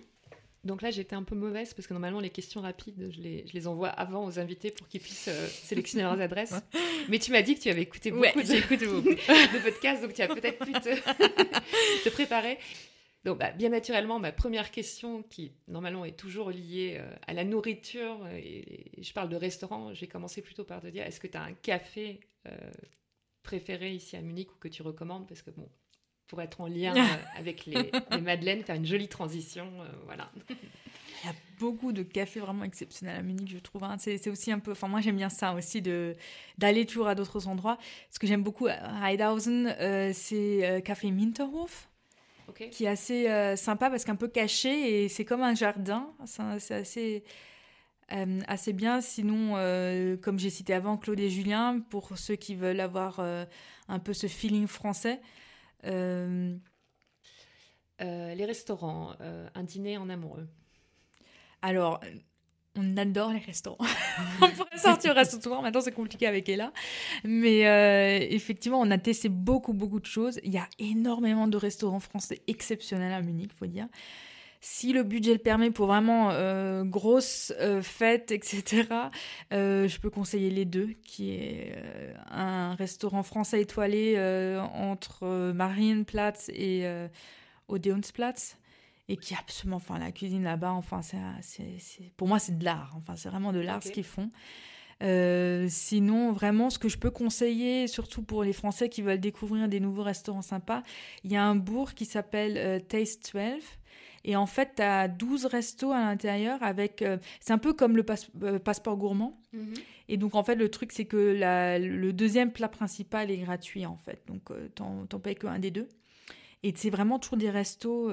Donc 0.64 0.80
là, 0.80 0.90
j'étais 0.90 1.14
un 1.14 1.22
peu 1.22 1.34
mauvaise 1.34 1.74
parce 1.74 1.86
que 1.86 1.92
normalement, 1.92 2.20
les 2.20 2.30
questions 2.30 2.62
rapides, 2.62 3.10
je 3.10 3.20
les, 3.20 3.46
je 3.46 3.52
les 3.52 3.66
envoie 3.66 3.88
avant 3.88 4.24
aux 4.24 4.38
invités 4.38 4.70
pour 4.70 4.88
qu'ils 4.88 5.00
puissent 5.00 5.28
euh, 5.28 5.46
sélectionner 5.46 6.04
leurs 6.04 6.20
adresses. 6.20 6.54
Mais 7.08 7.18
tu 7.18 7.32
m'as 7.32 7.42
dit 7.42 7.54
que 7.54 7.60
tu 7.60 7.68
avais 7.68 7.82
écouté 7.82 8.10
beaucoup, 8.10 8.24
de, 8.24 8.76
de, 8.76 9.62
podcasts, 9.62 10.02
donc 10.02 10.14
tu 10.14 10.22
as 10.22 10.28
peut-être 10.28 10.64
pu 10.64 10.72
te, 12.04 12.08
préparer. 12.08 12.58
Donc, 13.24 13.38
bah, 13.38 13.52
bien 13.52 13.68
naturellement, 13.68 14.18
ma 14.18 14.32
première 14.32 14.70
question, 14.70 15.22
qui 15.22 15.52
normalement 15.68 16.04
est 16.06 16.16
toujours 16.16 16.50
liée 16.50 16.96
euh, 16.98 17.14
à 17.26 17.34
la 17.34 17.44
nourriture, 17.44 18.24
euh, 18.24 18.36
et, 18.36 19.02
je 19.02 19.12
parle 19.12 19.28
de 19.28 19.36
restaurant, 19.36 19.92
j'ai 19.92 20.06
commencé 20.06 20.40
plutôt 20.40 20.64
par 20.64 20.80
te 20.80 20.86
dire 20.86 21.04
est-ce 21.04 21.20
que 21.20 21.26
tu 21.26 21.36
as 21.36 21.42
un 21.42 21.52
café 21.52 22.20
préféré 23.42 23.94
ici 23.94 24.16
à 24.16 24.22
Munich 24.22 24.50
ou 24.52 24.58
que 24.58 24.68
tu 24.68 24.82
recommandes? 24.82 25.26
Parce 25.26 25.42
que 25.42 25.50
bon, 25.50 25.68
pour 26.28 26.40
être 26.42 26.60
en 26.60 26.66
lien 26.66 26.94
euh, 26.96 27.38
avec 27.38 27.66
les, 27.66 27.90
Madeleines, 28.20 28.62
faire 28.62 28.76
une 28.76 28.86
jolie 28.86 29.08
transition. 29.08 29.70
Euh, 29.80 29.88
voilà. 30.06 30.30
Il 30.50 31.26
y 31.26 31.30
a 31.30 31.34
beaucoup 31.58 31.92
de 31.92 32.02
cafés 32.02 32.40
vraiment 32.40 32.64
exceptionnels 32.64 33.16
à 33.16 33.22
Munich, 33.22 33.48
je 33.50 33.58
trouve. 33.58 33.84
Hein. 33.84 33.96
C'est 33.98 34.28
aussi 34.28 34.52
un 34.52 34.58
peu. 34.58 34.72
Enfin, 34.72 34.88
moi, 34.88 35.00
j'aime 35.00 35.16
bien 35.16 35.30
ça 35.30 35.54
aussi, 35.54 35.80
d'aller 35.80 36.86
toujours 36.86 37.08
à 37.08 37.14
d'autres 37.14 37.48
endroits. 37.48 37.78
Ce 38.10 38.18
que 38.18 38.26
j'aime 38.26 38.42
beaucoup 38.42 38.66
à 38.66 39.10
Heidhausen, 39.10 39.74
euh, 39.80 40.10
c'est 40.12 40.82
Café 40.84 41.10
Minterhof. 41.10 41.88
qui 42.70 42.84
est 42.84 42.88
assez 42.88 43.56
sympa 43.56 43.88
parce 43.88 44.04
qu'un 44.04 44.16
peu 44.16 44.28
caché 44.28 45.04
et 45.04 45.08
c'est 45.08 45.24
comme 45.24 45.42
un 45.42 45.54
jardin. 45.54 46.10
C'est 46.26 46.74
assez, 46.74 47.24
assez 48.10 48.72
bien. 48.74 49.00
Sinon, 49.00 49.54
comme 50.20 50.38
j'ai 50.38 50.50
cité 50.50 50.74
avant, 50.74 50.98
Claude 50.98 51.20
et 51.20 51.30
Julien, 51.30 51.80
pour 51.88 52.18
ceux 52.18 52.36
qui 52.36 52.54
veulent 52.54 52.80
avoir 52.80 53.20
un 53.20 53.98
peu 53.98 54.12
ce 54.12 54.26
feeling 54.26 54.66
français, 54.66 55.20
euh, 55.20 55.20
euh, 55.20 55.42
les 58.00 58.44
restaurants, 58.44 59.12
euh, 59.20 59.48
un 59.54 59.62
dîner 59.62 59.96
en 59.98 60.08
amoureux. 60.08 60.48
Alors, 61.62 62.00
on 62.76 62.96
adore 62.96 63.32
les 63.32 63.38
restaurants. 63.38 63.78
on 64.42 64.50
pourrait 64.50 64.78
sortir 64.78 65.12
au 65.12 65.14
restaurant. 65.14 65.62
Maintenant, 65.62 65.80
c'est 65.80 65.92
compliqué 65.92 66.26
avec 66.26 66.48
Ella. 66.48 66.72
Mais 67.24 67.60
effectivement, 68.32 68.80
on 68.80 68.90
a 68.90 68.98
testé 68.98 69.28
beaucoup, 69.28 69.72
beaucoup 69.72 70.00
de 70.00 70.06
choses. 70.06 70.40
Il 70.42 70.52
y 70.52 70.58
a 70.58 70.68
énormément 70.78 71.46
de 71.46 71.56
restaurants 71.56 72.00
français 72.00 72.42
exceptionnels 72.46 73.12
à 73.12 73.22
Munich, 73.22 73.52
faut 73.52 73.66
dire. 73.66 73.86
Si 74.66 74.94
le 74.94 75.02
budget 75.02 75.34
le 75.34 75.38
permet 75.38 75.70
pour 75.70 75.88
vraiment 75.88 76.30
euh, 76.30 76.84
grosse 76.84 77.52
euh, 77.60 77.82
fête, 77.82 78.30
etc., 78.30 78.88
euh, 79.52 79.88
je 79.88 80.00
peux 80.00 80.08
conseiller 80.08 80.48
les 80.48 80.64
deux, 80.64 80.94
qui 81.04 81.32
est 81.32 81.76
un 82.30 82.74
restaurant 82.74 83.22
français 83.22 83.60
étoilé 83.60 84.18
entre 84.72 85.52
Marienplatz 85.52 86.48
et 86.48 86.88
Odeonsplatz 87.68 88.56
et 89.10 89.18
qui 89.18 89.34
est 89.34 89.36
absolument, 89.36 89.76
enfin 89.76 89.98
la 89.98 90.12
cuisine 90.12 90.44
là-bas, 90.44 90.72
enfin 90.72 91.02
c'est, 91.02 91.18
pour 92.16 92.26
moi 92.26 92.38
c'est 92.38 92.56
de 92.56 92.64
l'art, 92.64 92.94
enfin 92.96 93.16
c'est 93.16 93.28
vraiment 93.28 93.52
de 93.52 93.60
l'art 93.60 93.82
ce 93.82 93.90
qu'ils 93.90 94.02
font. 94.02 94.30
sinon, 95.68 96.32
vraiment, 96.32 96.70
ce 96.70 96.78
que 96.78 96.88
je 96.88 96.96
peux 96.96 97.10
conseiller, 97.10 97.86
surtout 97.86 98.22
pour 98.22 98.42
les 98.42 98.54
Français 98.54 98.88
qui 98.88 99.02
veulent 99.02 99.20
découvrir 99.20 99.68
des 99.68 99.78
nouveaux 99.78 100.04
restaurants 100.04 100.40
sympas, 100.40 100.82
il 101.22 101.32
y 101.32 101.36
a 101.36 101.44
un 101.44 101.54
bourg 101.54 101.92
qui 101.92 102.06
s'appelle 102.06 102.82
Taste 102.88 103.30
12 103.34 103.62
et 104.24 104.36
en 104.36 104.46
fait, 104.46 104.76
tu 104.76 104.82
as 104.82 105.06
12 105.06 105.46
restos 105.46 105.92
à 105.92 106.00
l'intérieur 106.00 106.62
avec. 106.62 107.02
Euh, 107.02 107.18
c'est 107.40 107.52
un 107.52 107.58
peu 107.58 107.74
comme 107.74 107.96
le 107.96 108.04
euh, 108.42 108.58
passeport 108.58 108.96
gourmand. 108.96 109.38
Mhm. 109.52 109.74
Et 110.08 110.16
donc, 110.16 110.34
en 110.34 110.42
fait, 110.42 110.54
le 110.54 110.70
truc, 110.70 110.92
c'est 110.92 111.04
que 111.04 111.36
le 111.78 112.12
deuxième 112.12 112.50
plat 112.50 112.68
principal 112.68 113.30
est 113.30 113.38
gratuit, 113.38 113.84
en 113.86 113.96
fait. 113.96 114.22
Donc, 114.26 114.50
euh, 114.50 114.68
t'en 114.74 115.18
payes 115.18 115.34
que 115.34 115.46
un 115.46 115.58
des 115.58 115.70
deux. 115.70 115.88
Et 116.62 116.72
c'est 116.74 116.88
vraiment 116.88 117.18
toujours 117.18 117.36
des 117.36 117.50
restos 117.50 118.08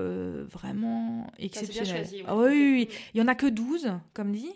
vraiment 0.46 1.28
exceptionnels. 1.40 2.06
ah, 2.28 2.36
oui, 2.36 2.50
oui, 2.50 2.72
oui. 2.74 2.90
Il 3.14 3.20
y 3.20 3.24
en 3.24 3.30
a 3.30 3.36
que 3.36 3.48
12, 3.48 3.94
comme 4.14 4.34
dit. 4.34 4.52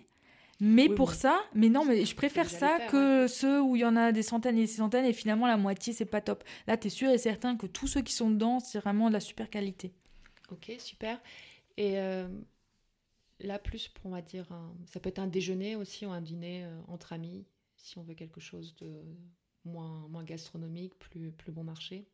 Mais 0.59 0.89
pour 0.89 1.13
ça, 1.13 1.39
mais 1.53 1.69
non, 1.69 1.85
mais 1.85 2.05
je 2.05 2.15
préfère 2.15 2.49
ça 2.49 2.79
que 2.89 3.27
ceux 3.27 3.61
où 3.61 3.75
il 3.75 3.81
y 3.81 3.85
en 3.85 3.95
a 3.95 4.11
des 4.11 4.21
centaines 4.21 4.57
et 4.57 4.61
des 4.61 4.67
centaines 4.67 5.05
et 5.05 5.13
finalement 5.13 5.47
la 5.47 5.57
moitié, 5.57 5.93
c'est 5.93 6.05
pas 6.05 6.21
top. 6.21 6.43
Là, 6.67 6.75
tu 6.77 6.87
es 6.87 6.89
sûr 6.89 7.09
et 7.09 7.17
certain 7.17 7.55
que 7.55 7.67
tous 7.67 7.87
ceux 7.87 8.01
qui 8.01 8.13
sont 8.13 8.29
dedans, 8.29 8.59
c'est 8.59 8.79
vraiment 8.79 9.07
de 9.07 9.13
la 9.13 9.19
super 9.21 9.49
qualité. 9.49 9.93
Ok, 10.51 10.71
super. 10.79 11.19
Et 11.77 11.97
euh, 11.99 12.27
là, 13.39 13.59
plus 13.59 13.87
pour, 13.87 14.07
on 14.07 14.09
va 14.11 14.21
dire, 14.21 14.47
ça 14.85 14.99
peut 14.99 15.09
être 15.09 15.19
un 15.19 15.27
déjeuner 15.27 15.75
aussi 15.75 16.05
ou 16.05 16.11
un 16.11 16.21
dîner 16.21 16.63
euh, 16.63 16.81
entre 16.87 17.13
amis, 17.13 17.45
si 17.75 17.97
on 17.97 18.03
veut 18.03 18.13
quelque 18.13 18.39
chose 18.39 18.75
de 18.75 19.03
moins, 19.65 20.07
moins 20.09 20.23
gastronomique, 20.23 20.97
plus, 20.99 21.31
plus 21.31 21.51
bon 21.51 21.63
marché. 21.63 22.07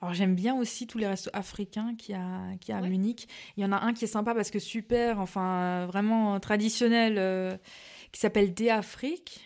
Alors 0.00 0.14
j'aime 0.14 0.34
bien 0.34 0.56
aussi 0.56 0.86
tous 0.86 0.98
les 0.98 1.06
restos 1.06 1.30
africains 1.32 1.94
qu'il 1.94 2.14
y 2.14 2.18
a, 2.18 2.76
à 2.76 2.80
Munich. 2.80 3.28
Il 3.56 3.62
y 3.62 3.66
en 3.66 3.72
a 3.72 3.80
un 3.80 3.92
qui 3.92 4.04
est 4.04 4.08
sympa 4.08 4.34
parce 4.34 4.50
que 4.50 4.58
super, 4.58 5.20
enfin 5.20 5.86
vraiment 5.86 6.40
traditionnel, 6.40 7.16
euh, 7.18 7.56
qui 8.10 8.20
s'appelle 8.20 8.54
D 8.54 8.70
Afrique. 8.70 9.44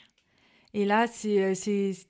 Et 0.77 0.85
là, 0.85 1.07
c'est, 1.07 1.53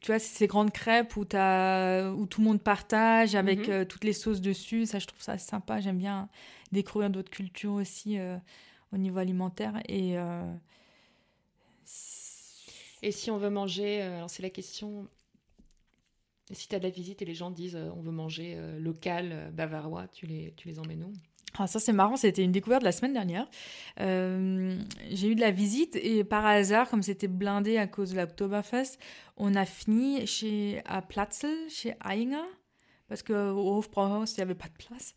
tu 0.01 0.07
vois, 0.07 0.19
ces 0.19 0.47
grandes 0.47 0.73
crêpes 0.73 1.16
où, 1.16 1.27
as, 1.35 2.11
où 2.16 2.24
tout 2.24 2.41
le 2.41 2.47
monde 2.47 2.62
partage 2.62 3.35
avec 3.35 3.69
mhm. 3.69 3.85
toutes 3.85 4.05
les 4.05 4.15
sauces 4.15 4.41
dessus. 4.41 4.86
Ça, 4.86 4.99
je 4.99 5.07
trouve 5.07 5.20
ça 5.20 5.36
sympa. 5.36 5.81
J'aime 5.81 5.99
bien 5.99 6.31
découvrir 6.73 7.11
d'autres 7.11 7.31
cultures 7.31 7.74
aussi 7.74 8.19
euh, 8.19 8.36
au 8.93 8.97
niveau 8.97 9.19
alimentaire. 9.19 9.81
Et, 9.86 10.19
euh, 10.19 10.53
et 13.03 13.12
si 13.12 13.31
on 13.31 13.36
veut 13.36 13.51
manger, 13.51 14.03
euh, 14.03 14.16
alors 14.16 14.31
c'est 14.31 14.43
la 14.43 14.51
question, 14.51 15.09
si 16.51 16.66
tu 16.66 16.74
as 16.74 16.78
de 16.78 16.85
la 16.85 16.91
visite 16.91 17.20
et 17.20 17.24
les 17.27 17.35
gens 17.35 17.51
disent 17.51 17.77
on 17.77 18.01
veut 18.01 18.12
manger 18.12 18.59
local, 18.78 19.51
bavarois, 19.53 20.09
tu 20.09 20.27
les, 20.27 20.53
tu 20.57 20.69
les 20.69 20.78
emmènes 20.78 21.05
où? 21.05 21.12
Ah, 21.59 21.66
ça 21.66 21.78
c'est 21.81 21.93
marrant, 21.93 22.16
c'était 22.16 22.43
une 22.43 22.52
découverte 22.52 22.82
la 22.82 22.93
semaine 22.93 23.12
dernière. 23.12 23.48
j'ai 23.98 25.28
eu 25.28 25.35
de 25.35 25.40
la 25.40 25.51
visite 25.51 25.97
et 25.97 26.24
par 26.24 26.44
hasard, 26.44 26.89
comme 26.89 27.02
c'était 27.02 27.28
blindé 27.28 27.76
à 27.76 27.86
cause 27.86 28.10
de 28.10 28.16
l'Oktoberfest, 28.16 28.98
on 29.36 29.55
a 29.55 29.64
fini 29.64 30.26
chez, 30.26 30.82
à 30.85 31.02
Platzel, 31.02 31.56
chez 31.68 31.94
Ainger, 32.05 32.48
parce 33.09 33.22
qu'au 33.22 33.76
Hofbrauhaus, 33.76 34.32
il 34.32 34.36
n'y 34.39 34.43
avait 34.43 34.55
pas 34.55 34.68
de 34.68 34.85
place. 34.85 35.14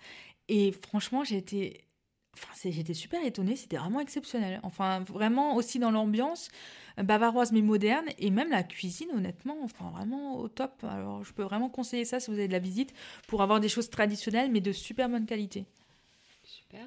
Et 0.47 0.71
franchement, 0.71 1.23
j'étais 1.23 1.87
enfin, 2.37 2.69
j'étais 2.69 2.93
super 2.93 3.23
étonnée, 3.25 3.55
c'était 3.55 3.77
vraiment 3.77 3.99
exceptionnel. 3.99 4.59
Enfin, 4.63 5.01
vraiment 5.01 5.55
aussi 5.55 5.79
dans 5.79 5.91
l'ambiance 5.91 6.49
euh, 6.99 7.03
bavaroise 7.03 7.51
mais 7.51 7.61
moderne 7.61 8.05
et 8.17 8.29
même 8.29 8.49
la 8.49 8.63
cuisine, 8.63 9.07
honnêtement, 9.15 9.57
enfin 9.63 9.89
vraiment 9.91 10.37
au 10.37 10.47
top. 10.47 10.83
Alors, 10.83 11.23
je 11.23 11.33
peux 11.33 11.43
vraiment 11.43 11.69
conseiller 11.69 12.05
ça 12.05 12.19
si 12.19 12.31
vous 12.31 12.37
avez 12.37 12.47
de 12.47 12.53
la 12.53 12.59
visite 12.59 12.93
pour 13.27 13.41
avoir 13.41 13.59
des 13.59 13.69
choses 13.69 13.89
traditionnelles 13.89 14.51
mais 14.51 14.61
de 14.61 14.71
super 14.71 15.09
bonne 15.09 15.25
qualité. 15.25 15.65
Super. 16.69 16.85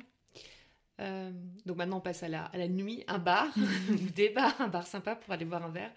Euh, 1.01 1.31
donc 1.65 1.79
maintenant, 1.79 1.99
on 1.99 2.01
passe 2.01 2.23
à 2.23 2.29
la, 2.29 2.45
à 2.45 2.59
la 2.59 2.69
nuit, 2.69 3.05
un 3.09 3.19
bar, 3.19 3.49
ou 3.91 4.11
des 4.15 4.29
bars, 4.29 4.55
un 4.61 4.69
bar 4.69 4.87
sympa 4.87 5.15
pour 5.15 5.33
aller 5.33 5.47
boire 5.47 5.65
un 5.65 5.71
verre. 5.71 5.91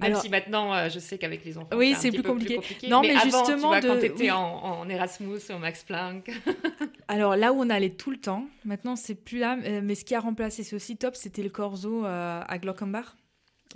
Même 0.00 0.14
si 0.16 0.28
maintenant, 0.28 0.74
euh, 0.74 0.88
je 0.88 0.98
sais 0.98 1.18
qu'avec 1.18 1.44
les 1.44 1.58
enfants, 1.58 1.76
oui, 1.76 1.94
c'est 1.98 2.10
plus, 2.10 2.22
compliqué. 2.22 2.60
Non, 2.88 3.00
mais, 3.00 3.14
justement, 3.14 3.44
tu 3.44 3.54
vois, 3.54 3.80
quand 3.80 3.98
tu 3.98 4.06
étais 4.06 4.30
en, 4.30 4.88
Erasmus, 4.88 5.40
au 5.50 5.58
Max 5.58 5.82
Planck. 5.82 6.30
Alors 7.08 7.36
là 7.36 7.52
où 7.52 7.60
on 7.60 7.70
allait 7.70 7.90
tout 7.90 8.10
le 8.10 8.18
temps, 8.18 8.46
maintenant 8.64 8.94
c'est 8.94 9.14
plus 9.14 9.38
là, 9.38 9.58
euh, 9.64 9.80
mais 9.82 9.94
ce 9.94 10.04
qui 10.04 10.14
a 10.14 10.20
remplacé, 10.20 10.62
c'est 10.62 10.76
aussi 10.76 10.96
top, 10.96 11.16
c'était 11.16 11.42
le 11.42 11.48
Corso 11.48 12.04
euh, 12.04 12.42
à 12.46 12.58
Glockenbach, 12.58 13.16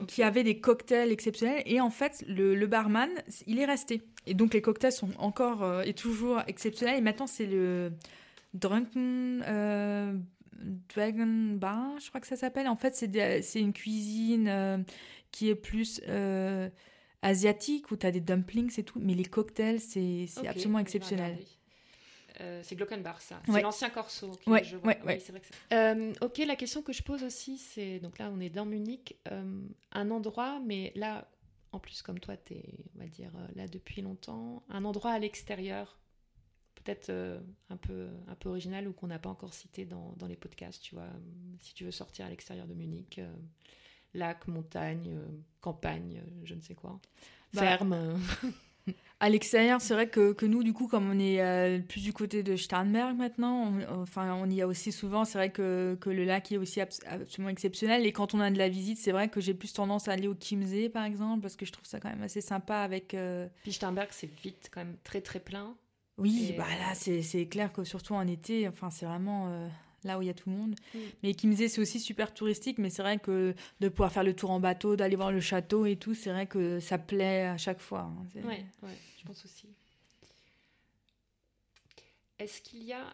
qui 0.06 0.22
avait 0.22 0.44
des 0.44 0.60
cocktails 0.60 1.10
exceptionnels. 1.10 1.62
Et 1.66 1.80
en 1.80 1.90
fait, 1.90 2.24
le, 2.28 2.66
barman, 2.66 3.10
il 3.46 3.58
est 3.58 3.64
resté. 3.64 4.02
Et 4.26 4.34
donc 4.34 4.54
les 4.54 4.62
cocktails 4.62 4.92
sont 4.92 5.10
encore 5.18 5.82
et 5.84 5.94
toujours 5.94 6.40
exceptionnels. 6.46 6.98
Et 6.98 7.02
maintenant, 7.02 7.26
c'est 7.26 7.46
le 7.46 7.92
Drunken 8.54 9.42
Dragon 10.94 11.56
Bar, 11.56 11.98
je 12.00 12.08
crois 12.08 12.20
que 12.20 12.26
ça 12.26 12.36
s'appelle. 12.36 12.68
En 12.68 12.76
fait, 12.76 12.94
c'est 12.94 13.60
une 13.60 13.72
cuisine 13.72 14.84
qui 15.32 15.48
est 15.48 15.56
plus 15.56 16.00
euh, 16.06 16.68
asiatique, 17.22 17.90
où 17.90 17.96
tu 17.96 18.06
as 18.06 18.12
des 18.12 18.20
dumplings 18.20 18.78
et 18.78 18.84
tout, 18.84 19.00
mais 19.00 19.14
les 19.14 19.24
cocktails, 19.24 19.80
c'est 19.80 20.28
absolument 20.46 20.78
exceptionnel. 20.78 21.38
Euh, 22.40 22.60
c'est 22.62 22.76
Glockenbach, 22.76 23.20
ça. 23.20 23.42
C'est 23.46 23.60
l'ancien 23.60 23.90
Corso. 23.90 24.32
Ouais, 24.46 24.64
je 24.64 24.76
vois. 24.76 24.94
Ouais, 25.04 25.18
vrai 25.18 25.40
que 25.40 25.74
euh, 25.74 26.12
ok, 26.22 26.38
la 26.38 26.56
question 26.56 26.82
que 26.82 26.92
je 26.92 27.02
pose 27.02 27.22
aussi, 27.24 27.58
c'est 27.58 27.98
donc 27.98 28.18
là, 28.18 28.30
on 28.32 28.40
est 28.40 28.48
dans 28.48 28.64
Munich, 28.64 29.16
un 29.92 30.10
endroit, 30.10 30.60
mais 30.64 30.92
là, 30.94 31.28
en 31.72 31.78
plus, 31.78 32.02
comme 32.02 32.18
toi, 32.18 32.36
tu 32.36 32.54
es, 32.54 32.64
on 32.94 33.00
va 33.00 33.06
dire, 33.06 33.32
là 33.54 33.66
depuis 33.66 34.02
longtemps, 34.02 34.62
un 34.68 34.84
endroit 34.84 35.12
à 35.12 35.18
l'extérieur, 35.18 35.98
peut-être 36.84 37.10
un, 37.70 37.76
peu, 37.76 38.08
un 38.28 38.34
peu 38.34 38.48
original 38.48 38.88
ou 38.88 38.92
qu'on 38.92 39.06
n'a 39.06 39.18
pas 39.18 39.30
encore 39.30 39.54
cité 39.54 39.84
dans, 39.84 40.14
dans, 40.18 40.26
les 40.26 40.36
podcasts, 40.36 40.82
tu 40.82 40.94
vois, 40.94 41.08
si 41.60 41.74
tu 41.74 41.84
veux 41.84 41.90
sortir 41.90 42.26
à 42.26 42.28
l'extérieur 42.28 42.66
de 42.66 42.74
Munich 42.74 43.20
lac, 44.14 44.46
montagne, 44.48 45.08
euh, 45.08 45.26
campagne, 45.60 46.22
euh, 46.24 46.40
je 46.44 46.54
ne 46.54 46.60
sais 46.60 46.74
quoi, 46.74 47.00
bah, 47.54 47.62
ferme. 47.62 48.18
à 49.20 49.28
l'extérieur, 49.28 49.80
c'est 49.80 49.94
vrai 49.94 50.08
que, 50.08 50.32
que, 50.32 50.44
nous, 50.46 50.62
du 50.62 50.72
coup, 50.72 50.86
comme 50.86 51.10
on 51.10 51.18
est 51.18 51.40
euh, 51.40 51.78
plus 51.78 52.02
du 52.02 52.12
côté 52.12 52.42
de 52.42 52.56
Starnberg 52.56 53.16
maintenant, 53.16 53.72
on, 53.72 54.02
enfin, 54.02 54.34
on 54.34 54.50
y 54.50 54.60
a 54.60 54.66
aussi 54.66 54.92
souvent, 54.92 55.24
c'est 55.24 55.38
vrai 55.38 55.50
que, 55.50 55.96
que, 56.00 56.10
le 56.10 56.24
lac 56.24 56.52
est 56.52 56.58
aussi 56.58 56.80
absolument 56.80 57.50
exceptionnel. 57.50 58.06
Et 58.06 58.12
quand 58.12 58.34
on 58.34 58.40
a 58.40 58.50
de 58.50 58.58
la 58.58 58.68
visite, 58.68 58.98
c'est 58.98 59.12
vrai 59.12 59.28
que 59.28 59.40
j'ai 59.40 59.54
plus 59.54 59.72
tendance 59.72 60.08
à 60.08 60.12
aller 60.12 60.28
au 60.28 60.34
Chiemsee, 60.38 60.90
par 60.90 61.04
exemple, 61.04 61.42
parce 61.42 61.56
que 61.56 61.64
je 61.64 61.72
trouve 61.72 61.86
ça 61.86 62.00
quand 62.00 62.10
même 62.10 62.22
assez 62.22 62.40
sympa 62.40 62.78
avec... 62.78 63.16
Puis 63.62 63.72
Starnberg, 63.72 64.08
c'est 64.10 64.30
vite 64.42 64.70
quand 64.72 64.84
même 64.84 64.96
très, 65.04 65.20
très 65.20 65.40
plein. 65.40 65.74
Oui, 66.18 66.54
bah 66.56 66.66
là, 66.78 66.94
c'est 66.94 67.46
clair 67.46 67.72
que 67.72 67.84
surtout 67.84 68.14
en 68.14 68.26
été, 68.26 68.68
enfin, 68.68 68.90
c'est 68.90 69.06
vraiment 69.06 69.68
là 70.04 70.18
où 70.18 70.22
il 70.22 70.26
y 70.26 70.30
a 70.30 70.34
tout 70.34 70.50
le 70.50 70.56
monde. 70.56 70.74
Mm. 70.94 70.98
Mais 71.22 71.34
qui 71.34 71.46
me 71.46 71.52
disait 71.52 71.68
c'est 71.68 71.80
aussi 71.80 72.00
super 72.00 72.34
touristique, 72.34 72.78
mais 72.78 72.90
c'est 72.90 73.02
vrai 73.02 73.18
que 73.18 73.54
de 73.80 73.88
pouvoir 73.88 74.12
faire 74.12 74.24
le 74.24 74.34
tour 74.34 74.50
en 74.50 74.60
bateau, 74.60 74.96
d'aller 74.96 75.16
voir 75.16 75.32
le 75.32 75.40
château 75.40 75.86
et 75.86 75.96
tout, 75.96 76.14
c'est 76.14 76.30
vrai 76.30 76.46
que 76.46 76.80
ça 76.80 76.98
plaît 76.98 77.46
à 77.46 77.56
chaque 77.56 77.80
fois. 77.80 78.00
Hein. 78.00 78.26
Oui, 78.36 78.42
ouais, 78.82 78.98
je 79.18 79.24
pense 79.24 79.44
aussi. 79.44 79.68
Est-ce 82.38 82.60
qu'il 82.60 82.82
y 82.82 82.92
a 82.92 83.12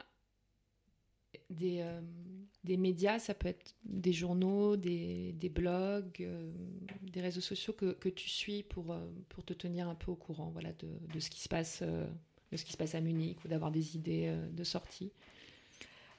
des, 1.51 1.81
euh, 1.81 2.01
des 2.65 2.79
médias, 2.79 3.19
ça 3.19 3.35
peut 3.35 3.49
être 3.49 3.75
des 3.85 4.13
journaux, 4.13 4.77
des, 4.77 5.33
des 5.33 5.51
blogs, 5.51 6.17
euh, 6.21 6.51
des 7.03 7.21
réseaux 7.21 7.43
sociaux 7.43 7.75
que, 7.75 7.93
que 7.93 8.09
tu 8.09 8.29
suis 8.29 8.63
pour, 8.63 8.93
euh, 8.93 9.07
pour 9.29 9.45
te 9.45 9.53
tenir 9.53 9.89
un 9.89 9.95
peu 9.95 10.11
au 10.11 10.17
courant 10.17 10.51
voilà, 10.51 10.73
de, 10.73 10.89
de 11.13 11.21
ce 11.21 11.29
qui 11.29 11.41
se 11.41 11.49
passe 11.49 11.83
de 12.53 12.57
ce 12.57 12.65
qui 12.65 12.73
se 12.73 12.77
passe 12.77 12.95
à 12.95 13.01
Munich 13.01 13.39
ou 13.45 13.49
d'avoir 13.49 13.71
des 13.71 13.97
idées 13.97 14.35
de 14.53 14.65
sortie 14.65 15.11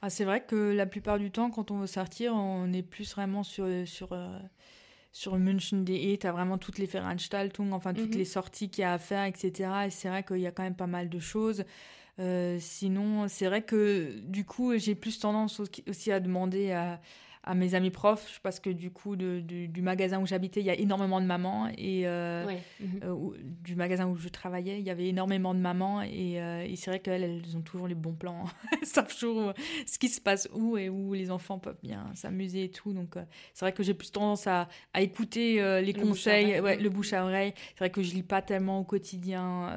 ah, 0.01 0.09
c'est 0.09 0.23
vrai 0.23 0.41
que 0.41 0.55
la 0.55 0.85
plupart 0.85 1.19
du 1.19 1.29
temps, 1.29 1.49
quand 1.49 1.71
on 1.71 1.79
veut 1.79 1.87
sortir, 1.87 2.33
on 2.33 2.71
est 2.71 2.83
plus 2.83 3.11
vraiment 3.13 3.43
sur, 3.43 3.67
sur, 3.85 4.13
euh, 4.13 4.39
sur 5.11 5.37
München.de. 5.37 6.15
Tu 6.15 6.27
as 6.27 6.31
vraiment 6.31 6.57
toutes 6.57 6.77
les 6.77 6.85
Veranstaltungen, 6.85 7.73
enfin 7.73 7.93
toutes 7.93 8.13
mhm. 8.13 8.19
les 8.19 8.25
sorties 8.25 8.69
qu'il 8.69 8.83
y 8.83 8.85
a 8.85 8.93
à 8.93 8.97
faire, 8.97 9.25
etc. 9.25 9.71
Et 9.87 9.89
c'est 9.89 10.07
vrai 10.07 10.23
qu'il 10.23 10.39
y 10.39 10.47
a 10.47 10.51
quand 10.51 10.63
même 10.63 10.75
pas 10.75 10.87
mal 10.87 11.09
de 11.09 11.19
choses. 11.19 11.65
Euh, 12.19 12.57
sinon, 12.61 13.27
c'est 13.27 13.45
vrai 13.47 13.61
que 13.61 14.19
du 14.21 14.45
coup, 14.45 14.77
j'ai 14.77 14.95
plus 14.95 15.19
tendance 15.19 15.61
aussi 15.87 16.11
à 16.13 16.21
demander 16.21 16.71
à, 16.71 17.01
à 17.43 17.55
mes 17.55 17.73
amis 17.73 17.89
profs 17.89 18.39
parce 18.43 18.59
que 18.59 18.69
du 18.69 18.91
coup 18.91 19.15
du 19.15 19.81
magasin 19.81 20.19
où 20.19 20.25
j'habitais 20.25 20.59
il 20.59 20.65
y 20.65 20.69
a 20.69 20.77
énormément 20.77 21.21
de 21.21 21.25
mamans 21.25 21.67
et, 21.77 22.05
euh, 22.05 22.45
mhm. 22.79 22.99
euh, 23.03 23.15
du 23.63 23.75
magasin 23.75 24.07
où 24.07 24.17
je 24.17 24.27
travaillais 24.27 24.79
il 24.79 24.85
y 24.85 24.89
avait 24.89 25.07
énormément 25.07 25.53
de 25.53 25.59
mamans 25.59 26.01
et, 26.01 26.41
euh, 26.41 26.67
c'est 26.75 26.91
vrai 26.91 26.99
qu'elles 26.99 27.23
elles 27.23 27.57
ont 27.57 27.61
toujours 27.61 27.87
les 27.87 27.95
bons 27.95 28.13
plans 28.13 28.45
elles 28.81 28.87
savent 28.87 29.15
toujours 29.15 29.53
ce 29.85 29.97
qui 29.97 30.09
se 30.09 30.19
passe 30.19 30.49
où 30.53 30.77
et 30.77 30.89
où 30.89 31.13
les 31.13 31.31
enfants 31.31 31.59
peuvent 31.59 31.79
bien 31.81 32.11
s'amuser 32.13 32.65
et 32.65 32.71
tout. 32.71 32.93
Donc 32.93 33.15
c'est 33.53 33.65
vrai 33.65 33.73
que 33.73 33.83
j'ai 33.83 33.93
plus 33.93 34.11
tendance 34.11 34.47
à, 34.47 34.67
à 34.93 35.01
écouter 35.01 35.81
les 35.81 35.93
conseils 35.93 36.59
ouais, 36.59 36.77
le 36.77 36.89
bouche 36.89 37.13
à 37.13 37.23
oreille. 37.23 37.53
C'est 37.69 37.79
vrai 37.79 37.89
que 37.89 38.01
je 38.01 38.13
lis 38.13 38.23
pas 38.23 38.41
tellement 38.41 38.79
au 38.79 38.83
quotidien 38.83 39.69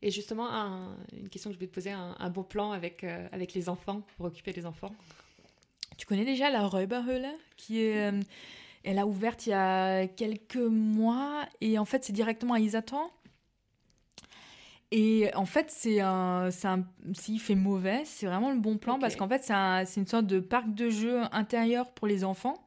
et 0.00 0.10
justement, 0.10 0.48
une 1.12 1.28
question 1.28 1.50
que 1.50 1.56
je 1.56 1.60
vais 1.60 1.66
te 1.66 1.74
poser, 1.74 1.90
un, 1.90 2.16
un 2.18 2.30
bon 2.30 2.44
plan 2.44 2.72
avec, 2.72 3.04
avec 3.04 3.54
les 3.54 3.68
enfants, 3.68 4.02
pour 4.16 4.26
occuper 4.26 4.52
les 4.52 4.66
enfants? 4.66 4.94
Tu 5.96 6.06
connais 6.06 6.24
déjà 6.24 6.50
la 6.50 6.66
Räuberhöhle 6.66 7.28
qui 7.56 7.82
est, 7.82 8.10
euh, 8.10 8.20
Elle 8.82 8.98
a 8.98 9.06
ouverte 9.06 9.46
il 9.46 9.50
y 9.50 9.52
a 9.52 10.06
quelques 10.06 10.56
mois 10.56 11.46
et 11.60 11.78
en 11.78 11.84
fait 11.84 12.04
c'est 12.04 12.12
directement 12.12 12.54
à 12.54 12.60
Isatan. 12.60 13.10
Et 14.96 15.34
en 15.34 15.44
fait, 15.44 15.72
c'est 15.72 16.00
un, 16.00 16.50
un 16.62 16.84
s'il 17.14 17.40
fait 17.40 17.56
mauvais, 17.56 18.02
c'est 18.04 18.26
vraiment 18.26 18.52
le 18.52 18.60
bon 18.60 18.78
plan 18.78 19.00
parce 19.00 19.16
qu'en 19.16 19.28
fait, 19.28 19.42
c'est 19.42 20.00
une 20.00 20.06
sorte 20.06 20.26
de 20.26 20.38
parc 20.38 20.72
de 20.72 20.88
jeux 20.88 21.22
intérieur 21.32 21.90
pour 21.94 22.06
les 22.06 22.22
enfants. 22.22 22.64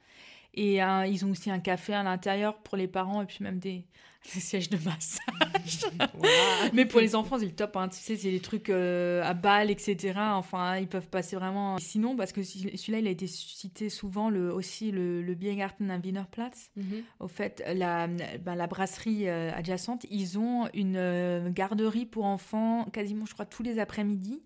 Et 0.53 0.83
euh, 0.83 1.05
ils 1.05 1.25
ont 1.25 1.31
aussi 1.31 1.51
un 1.51 1.59
café 1.59 1.93
à 1.93 2.03
l'intérieur 2.03 2.57
pour 2.57 2.75
les 2.75 2.87
parents 2.87 3.21
et 3.21 3.25
puis 3.25 3.37
même 3.41 3.59
des, 3.59 3.85
des 4.33 4.39
sièges 4.39 4.69
de 4.69 4.77
massage. 4.77 5.85
Mais 6.73 6.85
pour 6.85 6.99
les 6.99 7.15
enfants, 7.15 7.39
c'est 7.39 7.45
le 7.45 7.51
top. 7.51 7.75
Hein. 7.75 7.89
Tu 7.89 7.99
sais, 7.99 8.15
c'est 8.15 8.31
des 8.31 8.39
trucs 8.39 8.69
euh, 8.69 9.23
à 9.23 9.33
balles, 9.33 9.71
etc. 9.71 10.13
Enfin, 10.17 10.77
ils 10.77 10.87
peuvent 10.87 11.07
passer 11.07 11.35
vraiment. 11.35 11.77
Sinon, 11.79 12.15
parce 12.15 12.31
que 12.31 12.43
celui-là, 12.43 12.99
il 12.99 13.07
a 13.07 13.11
été 13.11 13.27
cité 13.27 13.89
souvent 13.89 14.29
le, 14.29 14.53
aussi 14.53 14.91
le, 14.91 15.21
le 15.21 15.35
Biergarten 15.35 15.89
à 15.91 15.97
Wienerplatz. 15.97 16.71
Mhm. 16.75 17.03
Au 17.19 17.27
fait, 17.27 17.63
la, 17.73 18.07
ben, 18.07 18.55
la 18.55 18.67
brasserie 18.67 19.27
euh, 19.27 19.51
adjacente, 19.53 20.05
ils 20.09 20.37
ont 20.39 20.67
une 20.73 21.51
garderie 21.53 22.05
pour 22.05 22.25
enfants 22.25 22.85
quasiment, 22.91 23.25
je 23.25 23.33
crois, 23.33 23.45
tous 23.45 23.63
les 23.63 23.79
après-midi. 23.79 24.41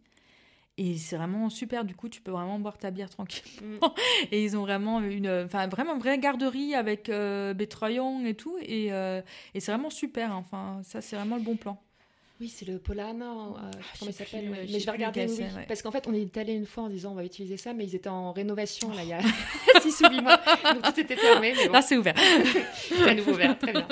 Et 0.84 0.98
c'est 0.98 1.16
vraiment 1.16 1.48
super, 1.52 1.86
du 1.86 1.94
coup, 1.94 2.10
tu 2.10 2.22
peux 2.22 2.32
vraiment 2.32 2.58
boire 2.58 2.76
ta 2.76 2.90
bière 2.90 3.08
tranquillement. 3.08 3.90
Mm. 3.90 3.92
et 4.32 4.44
ils 4.44 4.58
ont 4.58 4.62
vraiment 4.62 5.00
une, 5.00 5.30
enfin, 5.46 5.68
vraiment 5.68 5.94
une 5.94 6.00
vraie 6.00 6.18
garderie 6.18 6.74
avec 6.74 7.08
euh, 7.10 7.54
et 7.54 8.34
tout. 8.34 8.58
Et, 8.64 8.92
euh, 8.92 9.22
et 9.54 9.60
c'est 9.60 9.72
vraiment 9.72 9.92
super. 9.92 10.32
Hein. 10.32 10.38
Enfin, 10.44 10.82
ça, 10.84 11.00
c'est 11.02 11.16
vraiment 11.16 11.36
le 11.36 11.44
bon 11.44 11.56
plan. 11.56 11.80
Oui, 12.40 12.50
c'est 12.50 12.68
le 12.68 12.80
Polana, 12.80 13.26
euh, 13.26 13.54
ah, 13.56 13.70
comment 14.00 14.10
il 14.10 14.14
s'appelle 14.16 14.50
Mais 14.50 14.80
je 14.80 14.84
vais 14.84 14.92
regarder. 14.92 15.28
Oui, 15.28 15.46
Parce 15.68 15.84
qu'en 15.84 15.92
fait, 15.92 16.08
on 16.08 16.14
est 16.16 16.36
allé 16.38 16.54
une 16.54 16.66
fois 16.66 16.86
en 16.86 16.90
disant 16.90 17.12
on 17.12 17.16
va 17.16 17.26
utiliser 17.26 17.58
ça, 17.58 17.74
mais 17.74 17.86
ils 17.86 17.94
étaient 17.94 18.10
en 18.10 18.32
rénovation 18.32 18.92
là, 18.92 19.04
il 19.04 19.10
y 19.10 19.14
a 19.14 19.22
6 19.82 20.02
ou 20.02 20.10
8 20.10 20.22
mois. 20.22 20.42
Donc 20.74 20.82
tout 20.82 21.00
était 21.00 21.16
fermé. 21.16 21.54
Mais 21.56 21.68
Là, 21.68 21.84
c'est 21.84 21.98
ouvert. 21.98 22.16
c'est 22.74 23.08
à 23.08 23.14
nouveau 23.14 23.34
ouvert, 23.34 23.56
très 23.60 23.74
bien. 23.74 23.88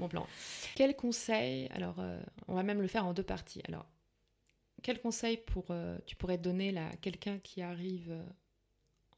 Bon 0.00 0.08
plan. 0.08 0.26
Quel 0.74 0.96
conseil 0.96 1.68
Alors, 1.72 2.00
euh, 2.00 2.18
on 2.48 2.54
va 2.54 2.64
même 2.64 2.82
le 2.82 2.88
faire 2.88 3.06
en 3.06 3.12
deux 3.12 3.22
parties. 3.22 3.62
Alors, 3.68 3.86
quel 4.86 5.00
conseil 5.00 5.36
pour, 5.36 5.64
euh, 5.70 5.98
tu 6.06 6.14
pourrais 6.14 6.38
donner 6.38 6.78
à 6.78 6.94
quelqu'un 7.00 7.40
qui 7.40 7.60
arrive 7.60 8.08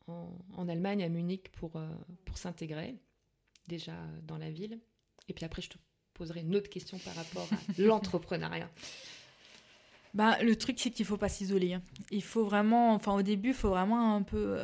euh, 0.08 0.24
en, 0.56 0.66
Allemagne, 0.66 1.04
à 1.04 1.10
Munich, 1.10 1.52
pour, 1.52 1.76
euh, 1.76 1.86
pour 2.24 2.38
s'intégrer 2.38 2.96
déjà 3.66 3.92
dans 4.22 4.38
la 4.38 4.50
ville? 4.50 4.80
Et 5.28 5.34
puis 5.34 5.44
après, 5.44 5.60
je 5.60 5.68
te 5.68 5.76
poserai 6.14 6.40
une 6.40 6.56
autre 6.56 6.70
question 6.70 6.96
par 6.96 7.14
rapport 7.14 7.46
à 7.52 7.56
l'entrepreneuriat. 7.82 8.70
Bah, 10.14 10.42
le 10.42 10.56
truc, 10.56 10.80
c'est 10.80 10.90
qu'il 10.90 11.04
ne 11.04 11.08
faut 11.08 11.18
pas 11.18 11.28
s'isoler. 11.28 11.74
Hein. 11.74 11.82
Il 12.10 12.22
faut 12.22 12.46
vraiment, 12.46 12.94
enfin 12.94 13.12
au 13.12 13.20
début, 13.20 13.48
il 13.48 13.54
faut 13.54 13.68
vraiment 13.68 14.14
un 14.14 14.22
peu 14.22 14.56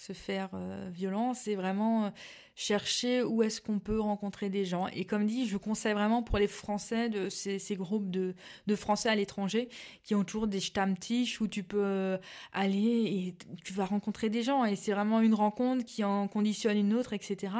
se 0.00 0.14
faire 0.14 0.48
euh, 0.54 0.88
violence 0.90 1.46
et 1.46 1.56
vraiment 1.56 2.06
euh, 2.06 2.10
chercher 2.54 3.22
où 3.22 3.42
est-ce 3.42 3.60
qu'on 3.60 3.78
peut 3.78 4.00
rencontrer 4.00 4.48
des 4.48 4.64
gens. 4.64 4.86
Et 4.88 5.04
comme 5.04 5.26
dit, 5.26 5.46
je 5.46 5.58
conseille 5.58 5.92
vraiment 5.92 6.22
pour 6.22 6.38
les 6.38 6.46
Français, 6.46 7.10
de 7.10 7.28
ces, 7.28 7.58
groupes 7.76 8.10
de, 8.10 8.34
Français 8.76 9.10
à 9.10 9.14
l'étranger 9.14 9.68
qui 10.02 10.14
ont 10.14 10.24
toujours 10.24 10.46
des 10.46 10.60
Stammtisch 10.60 11.42
où 11.42 11.48
tu 11.48 11.62
peux 11.62 11.84
euh, 11.84 12.16
aller 12.54 12.78
et 12.78 13.34
tu 13.62 13.74
vas 13.74 13.84
rencontrer 13.84 14.30
des 14.30 14.42
gens. 14.42 14.64
Et 14.64 14.74
c'est 14.74 14.92
vraiment 14.92 15.20
une 15.20 15.34
rencontre 15.34 15.84
qui 15.84 16.02
en 16.02 16.28
conditionne 16.28 16.78
une 16.78 16.94
autre, 16.94 17.12
etc. 17.12 17.52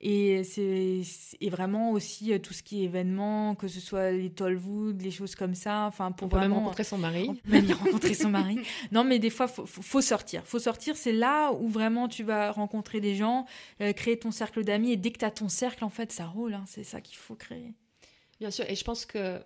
Et 0.00 0.44
c'est 0.44 1.02
vraiment 1.48 1.92
aussi 1.92 2.32
euh, 2.32 2.38
tout 2.38 2.52
ce 2.52 2.62
qui 2.62 2.82
est 2.82 2.84
événement, 2.84 3.54
que 3.54 3.66
ce 3.66 3.80
soit 3.80 4.10
les 4.10 4.30
Tollwood, 4.30 5.00
les 5.00 5.10
choses 5.10 5.34
comme 5.34 5.54
ça. 5.54 5.86
Enfin, 5.86 6.12
pour 6.12 6.26
On 6.26 6.28
vraiment 6.28 6.56
rencontrer 6.56 6.84
son 6.84 6.98
mari. 6.98 7.30
Même 7.46 7.70
rencontrer 7.72 8.14
son 8.14 8.28
mari. 8.28 8.58
Non, 8.92 9.04
mais 9.04 9.18
des 9.18 9.30
fois, 9.30 9.48
faut, 9.48 9.64
faut 9.64 10.00
sortir. 10.02 10.46
Faut 10.46 10.58
sortir. 10.58 10.96
C'est 10.96 11.12
là 11.12 11.52
où 11.52 11.68
vraiment 11.68 12.08
tu 12.08 12.24
vas 12.24 12.52
rencontrer 12.52 13.00
des 13.00 13.14
gens, 13.14 13.46
euh, 13.80 13.92
créer 13.92 14.18
ton 14.18 14.30
cercle 14.30 14.64
d'amis. 14.64 14.92
Et 14.92 14.96
dès 14.96 15.10
que 15.12 15.18
tu 15.18 15.24
as 15.24 15.30
ton 15.30 15.48
cercle, 15.48 15.82
en 15.82 15.90
fait, 15.90 16.12
ça 16.12 16.26
roule. 16.26 16.54
Hein. 16.54 16.64
C'est 16.66 16.84
ça 16.84 17.00
qu'il 17.00 17.16
faut 17.16 17.34
créer. 17.34 17.72
Bien 18.38 18.50
sûr. 18.50 18.66
Et 18.68 18.74
je 18.74 18.84
pense 18.84 19.06
que 19.06 19.42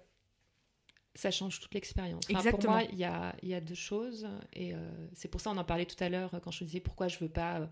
ça 1.15 1.31
change 1.31 1.61
toute 1.61 1.75
l'expérience. 1.75 2.25
Exactement. 2.29 2.59
Pour 2.59 2.71
moi, 2.71 2.83
il 2.91 2.99
y 2.99 3.05
a, 3.05 3.35
y 3.43 3.55
a, 3.55 3.61
deux 3.61 3.75
choses. 3.75 4.29
Et 4.53 4.75
euh, 4.75 4.79
c'est 5.15 5.29
pour 5.29 5.41
ça 5.41 5.51
on 5.51 5.57
en 5.57 5.65
parlait 5.65 5.87
tout 5.87 6.03
à 6.03 6.09
l'heure 6.09 6.41
quand 6.43 6.51
je 6.51 6.65
disais 6.65 6.81
pourquoi 6.81 7.07
je 7.07 7.19
veux 7.19 7.29
pas 7.29 7.69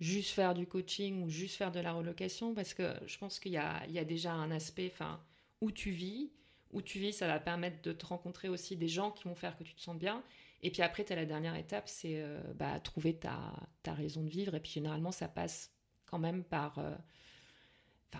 juste 0.00 0.30
faire 0.30 0.54
du 0.54 0.66
coaching 0.66 1.22
ou 1.22 1.30
juste 1.30 1.56
faire 1.56 1.72
de 1.72 1.80
la 1.80 1.92
relocation 1.92 2.54
parce 2.54 2.74
que 2.74 2.94
je 3.06 3.18
pense 3.18 3.40
qu'il 3.40 3.52
y 3.52 3.56
a, 3.56 4.04
déjà 4.04 4.32
un 4.32 4.50
aspect 4.50 4.90
enfin, 4.92 5.20
où 5.60 5.70
tu 5.70 5.90
vis. 5.90 6.30
Où 6.72 6.82
tu 6.82 6.98
vis, 6.98 7.14
ça 7.14 7.26
va 7.26 7.40
permettre 7.40 7.80
de 7.82 7.92
te 7.92 8.04
rencontrer 8.04 8.50
aussi 8.50 8.76
des 8.76 8.88
gens 8.88 9.10
qui 9.10 9.24
vont 9.24 9.34
faire 9.34 9.56
que 9.56 9.64
tu 9.64 9.74
te 9.74 9.80
sens 9.80 9.96
bien. 9.96 10.22
Et 10.62 10.70
puis 10.70 10.82
après, 10.82 11.02
tu 11.02 11.12
as 11.14 11.16
la 11.16 11.24
dernière 11.24 11.56
étape, 11.56 11.88
c'est 11.88 12.20
euh, 12.20 12.40
bah, 12.56 12.78
trouver 12.80 13.14
ta, 13.14 13.54
raison 13.86 14.22
de 14.22 14.28
vivre. 14.28 14.54
Et 14.54 14.60
puis 14.60 14.72
généralement, 14.72 15.12
ça 15.12 15.28
passe 15.28 15.72
quand 16.04 16.18
même 16.18 16.44
par 16.44 16.78
euh, 16.78 16.94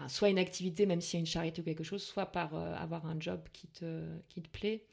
soit 0.09 0.31
une 0.31 0.39
activité, 0.39 0.87
même 0.87 1.03
s'il 1.03 1.15
y 1.15 1.17
a 1.19 1.21
une 1.21 1.27
charité 1.27 1.61
ou 1.61 1.65
quelque 1.65 1.85
chose, 1.85 2.03
soit 2.03 2.27
par 2.27 2.55
euh, 2.55 2.75
avoir 2.77 3.05
un 3.05 3.21
job 3.21 3.47
qui 3.53 3.69
te 3.69 4.49
plaît. 4.51 4.87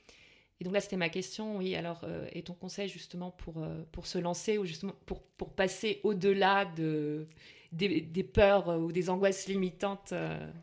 Et 0.60 0.64
donc 0.64 0.74
là, 0.74 0.80
c'était 0.80 0.98
ma 0.98 1.10
question, 1.10 1.58
oui, 1.58 1.76
alors, 1.76 2.06
et 2.32 2.42
ton 2.42 2.54
conseil 2.54 2.88
justement 2.88 3.32
pour, 3.32 3.66
pour 3.92 4.08
se 4.08 4.18
lancer 4.18 4.58
ou 4.58 4.66
justement 4.66 4.94
pour, 5.06 5.22
passer 5.50 6.00
au-delà 6.04 6.64
de, 6.64 7.28
des, 7.74 8.00
des, 8.00 8.24
peurs 8.24 8.70
ou 8.80 8.92
des 8.94 9.10
angoisses 9.10 9.48
limitantes 9.48 10.14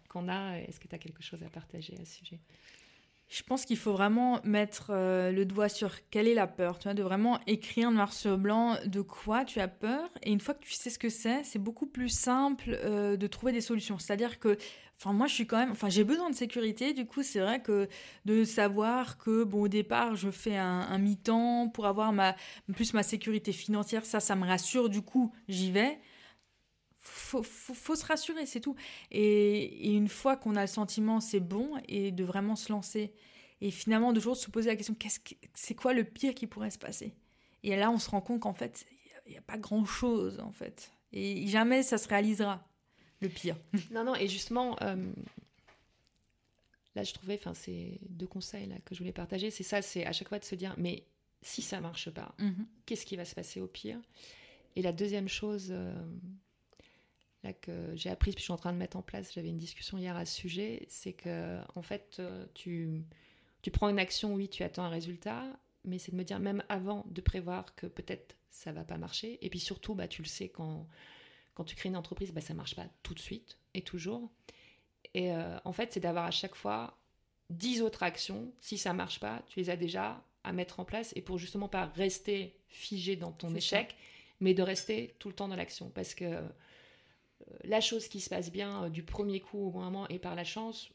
qu'on 0.08 0.28
a, 0.28 0.60
est-ce 0.60 0.80
que 0.80 0.88
tu 0.88 0.94
as 0.94 0.98
quelque 0.98 1.22
chose 1.22 1.42
à 1.42 1.50
partager 1.50 1.94
à 2.00 2.04
ce 2.06 2.16
sujet? 2.16 2.38
Je 3.32 3.42
pense 3.42 3.64
qu'il 3.64 3.78
faut 3.78 3.92
vraiment 3.92 4.40
mettre 4.44 4.88
euh, 4.90 5.32
le 5.32 5.46
doigt 5.46 5.70
sur 5.70 5.90
quelle 6.10 6.28
est 6.28 6.34
la 6.34 6.46
peur, 6.46 6.78
tu 6.78 6.84
vois, 6.84 6.92
de 6.92 7.02
vraiment 7.02 7.40
écrire 7.46 7.90
noir 7.90 8.12
sur 8.12 8.36
blanc 8.36 8.76
de 8.84 9.00
quoi 9.00 9.46
tu 9.46 9.58
as 9.58 9.68
peur. 9.68 10.10
Et 10.22 10.32
une 10.32 10.40
fois 10.40 10.52
que 10.52 10.62
tu 10.62 10.72
sais 10.72 10.90
ce 10.90 10.98
que 10.98 11.08
c'est, 11.08 11.42
c'est 11.42 11.58
beaucoup 11.58 11.86
plus 11.86 12.10
simple 12.10 12.78
euh, 12.84 13.16
de 13.16 13.26
trouver 13.26 13.52
des 13.52 13.62
solutions. 13.62 13.98
C'est-à-dire 13.98 14.38
que, 14.38 14.58
enfin, 14.98 15.14
moi, 15.14 15.28
je 15.28 15.32
suis 15.32 15.46
quand 15.46 15.56
même, 15.56 15.70
enfin, 15.70 15.88
j'ai 15.88 16.04
besoin 16.04 16.28
de 16.28 16.34
sécurité. 16.34 16.92
Du 16.92 17.06
coup, 17.06 17.22
c'est 17.22 17.40
vrai 17.40 17.62
que 17.62 17.88
de 18.26 18.44
savoir 18.44 19.16
que, 19.16 19.44
bon, 19.44 19.62
au 19.62 19.68
départ, 19.68 20.14
je 20.14 20.30
fais 20.30 20.58
un, 20.58 20.98
mi-temps 20.98 21.68
pour 21.68 21.86
avoir 21.86 22.12
ma, 22.12 22.36
plus 22.74 22.92
ma 22.92 23.02
sécurité 23.02 23.52
financière, 23.52 24.04
ça, 24.04 24.20
ça 24.20 24.36
me 24.36 24.44
rassure. 24.46 24.90
Du 24.90 25.00
coup, 25.00 25.32
j'y 25.48 25.72
vais 25.72 25.98
faut, 27.02 27.42
faut, 27.42 27.96
se 27.96 28.06
rassurer, 28.06 28.46
c'est 28.46 28.60
tout. 28.60 28.76
Et, 29.10 29.92
une 29.92 30.08
fois 30.08 30.36
qu'on 30.36 30.56
a 30.56 30.62
le 30.62 30.68
sentiment 30.68 31.20
c'est 31.20 31.40
bon, 31.40 31.72
et 31.88 32.12
de 32.12 32.24
vraiment 32.24 32.56
se 32.56 32.72
lancer. 32.72 33.12
Et 33.60 33.70
finalement, 33.70 34.12
de 34.12 34.18
toujours 34.18 34.36
se 34.36 34.50
poser 34.50 34.70
la 34.70 34.76
question 34.76 34.94
qu'est-ce 34.94 35.20
c'est 35.54 35.74
quoi 35.74 35.92
le 35.92 36.04
pire 36.04 36.34
qui 36.34 36.46
pourrait 36.46 36.70
se 36.70 36.78
passer? 36.78 37.14
Et 37.62 37.76
là, 37.76 37.90
on 37.90 37.98
se 37.98 38.10
rend 38.10 38.20
compte 38.20 38.40
qu'en 38.40 38.54
fait, 38.54 38.86
il 39.26 39.32
n'y 39.32 39.38
a, 39.38 39.42
pas 39.42 39.58
grand-chose, 39.58 40.40
en 40.40 40.50
fait. 40.50 40.92
Et 41.12 41.46
jamais 41.46 41.82
ça 41.82 41.98
se 41.98 42.08
réalisera, 42.08 42.66
le 43.20 43.28
pire. 43.28 43.56
Non, 43.92 44.04
non, 44.04 44.16
et 44.16 44.26
justement, 44.26 44.76
euh, 44.82 45.12
là, 46.96 47.04
je 47.04 47.12
trouvais, 47.12 47.38
enfin, 47.38 47.54
c'est 47.54 48.00
deux 48.08 48.26
conseils 48.26 48.66
là, 48.66 48.76
que 48.84 48.94
je 48.94 49.00
voulais 49.00 49.12
partager. 49.12 49.50
C'est 49.50 49.62
ça, 49.62 49.82
c'est 49.82 50.06
à 50.06 50.12
chaque 50.12 50.28
fois 50.28 50.38
de 50.38 50.44
se 50.44 50.54
dire 50.54 50.74
mais 50.76 51.04
si 51.40 51.62
ça 51.62 51.80
marche 51.80 52.10
pas, 52.10 52.34
mhm. 52.38 52.66
qu'est-ce 52.86 53.06
qui 53.06 53.16
va 53.16 53.24
se 53.24 53.34
passer 53.34 53.60
au 53.60 53.68
pire? 53.68 54.00
Et 54.74 54.82
la 54.82 54.92
deuxième 54.92 55.28
chose. 55.28 55.68
Euh, 55.70 55.92
là, 57.44 57.52
que 57.52 57.92
j'ai 57.94 58.10
appris, 58.10 58.32
puis 58.32 58.40
je 58.40 58.44
suis 58.44 58.52
en 58.52 58.56
train 58.56 58.72
de 58.72 58.78
mettre 58.78 58.96
en 58.96 59.02
place, 59.02 59.32
j'avais 59.34 59.48
une 59.48 59.58
discussion 59.58 59.98
hier 59.98 60.16
à 60.16 60.24
ce 60.24 60.34
sujet, 60.34 60.86
c'est 60.88 61.12
que 61.12 61.58
en 61.74 61.82
fait, 61.82 62.16
euh, 62.18 62.46
tu, 62.54 63.02
tu 63.62 63.70
prends 63.70 63.88
une 63.88 63.98
action, 63.98 64.34
oui, 64.34 64.48
tu 64.48 64.62
attends 64.62 64.84
un 64.84 64.88
résultat, 64.88 65.44
mais 65.84 65.98
c'est 65.98 66.12
de 66.12 66.16
me 66.16 66.24
dire, 66.24 66.38
même 66.38 66.62
avant 66.68 67.04
de 67.10 67.20
prévoir 67.20 67.74
que 67.74 67.86
peut-être 67.86 68.36
ça 68.50 68.72
va 68.72 68.84
pas 68.84 68.98
marcher, 68.98 69.38
et 69.44 69.50
puis 69.50 69.58
surtout, 69.58 69.94
bah, 69.94 70.08
tu 70.08 70.22
le 70.22 70.28
sais, 70.28 70.48
quand, 70.48 70.86
quand 71.54 71.64
tu 71.64 71.74
crées 71.74 71.88
une 71.88 71.96
entreprise, 71.96 72.32
bah, 72.32 72.40
ça 72.40 72.54
marche 72.54 72.76
pas 72.76 72.86
tout 73.02 73.14
de 73.14 73.20
suite 73.20 73.58
et 73.74 73.82
toujours. 73.82 74.30
Et 75.14 75.32
euh, 75.32 75.58
en 75.64 75.72
fait, 75.72 75.92
c'est 75.92 76.00
d'avoir 76.00 76.26
à 76.26 76.30
chaque 76.30 76.54
fois 76.54 76.98
10 77.50 77.82
autres 77.82 78.02
actions. 78.02 78.52
Si 78.60 78.78
ça 78.78 78.92
marche 78.92 79.20
pas, 79.20 79.42
tu 79.48 79.58
les 79.58 79.70
as 79.70 79.76
déjà 79.76 80.24
à 80.44 80.52
mettre 80.52 80.80
en 80.80 80.84
place, 80.84 81.12
et 81.16 81.22
pour 81.22 81.38
justement 81.38 81.68
pas 81.68 81.86
rester 81.86 82.56
figé 82.68 83.16
dans 83.16 83.32
ton 83.32 83.54
échec, 83.54 83.96
mais 84.40 84.54
de 84.54 84.62
rester 84.62 85.14
tout 85.18 85.28
le 85.28 85.34
temps 85.34 85.48
dans 85.48 85.56
l'action. 85.56 85.90
Parce 85.90 86.14
que 86.14 86.42
la 87.64 87.80
chose 87.80 88.08
qui 88.08 88.20
se 88.20 88.28
passe 88.28 88.50
bien 88.50 88.84
euh, 88.84 88.88
du 88.88 89.02
premier 89.02 89.40
coup 89.40 89.68
au 89.68 89.70
moment 89.70 90.08
et 90.08 90.18
par 90.18 90.34
la 90.34 90.44
chance, 90.44 90.90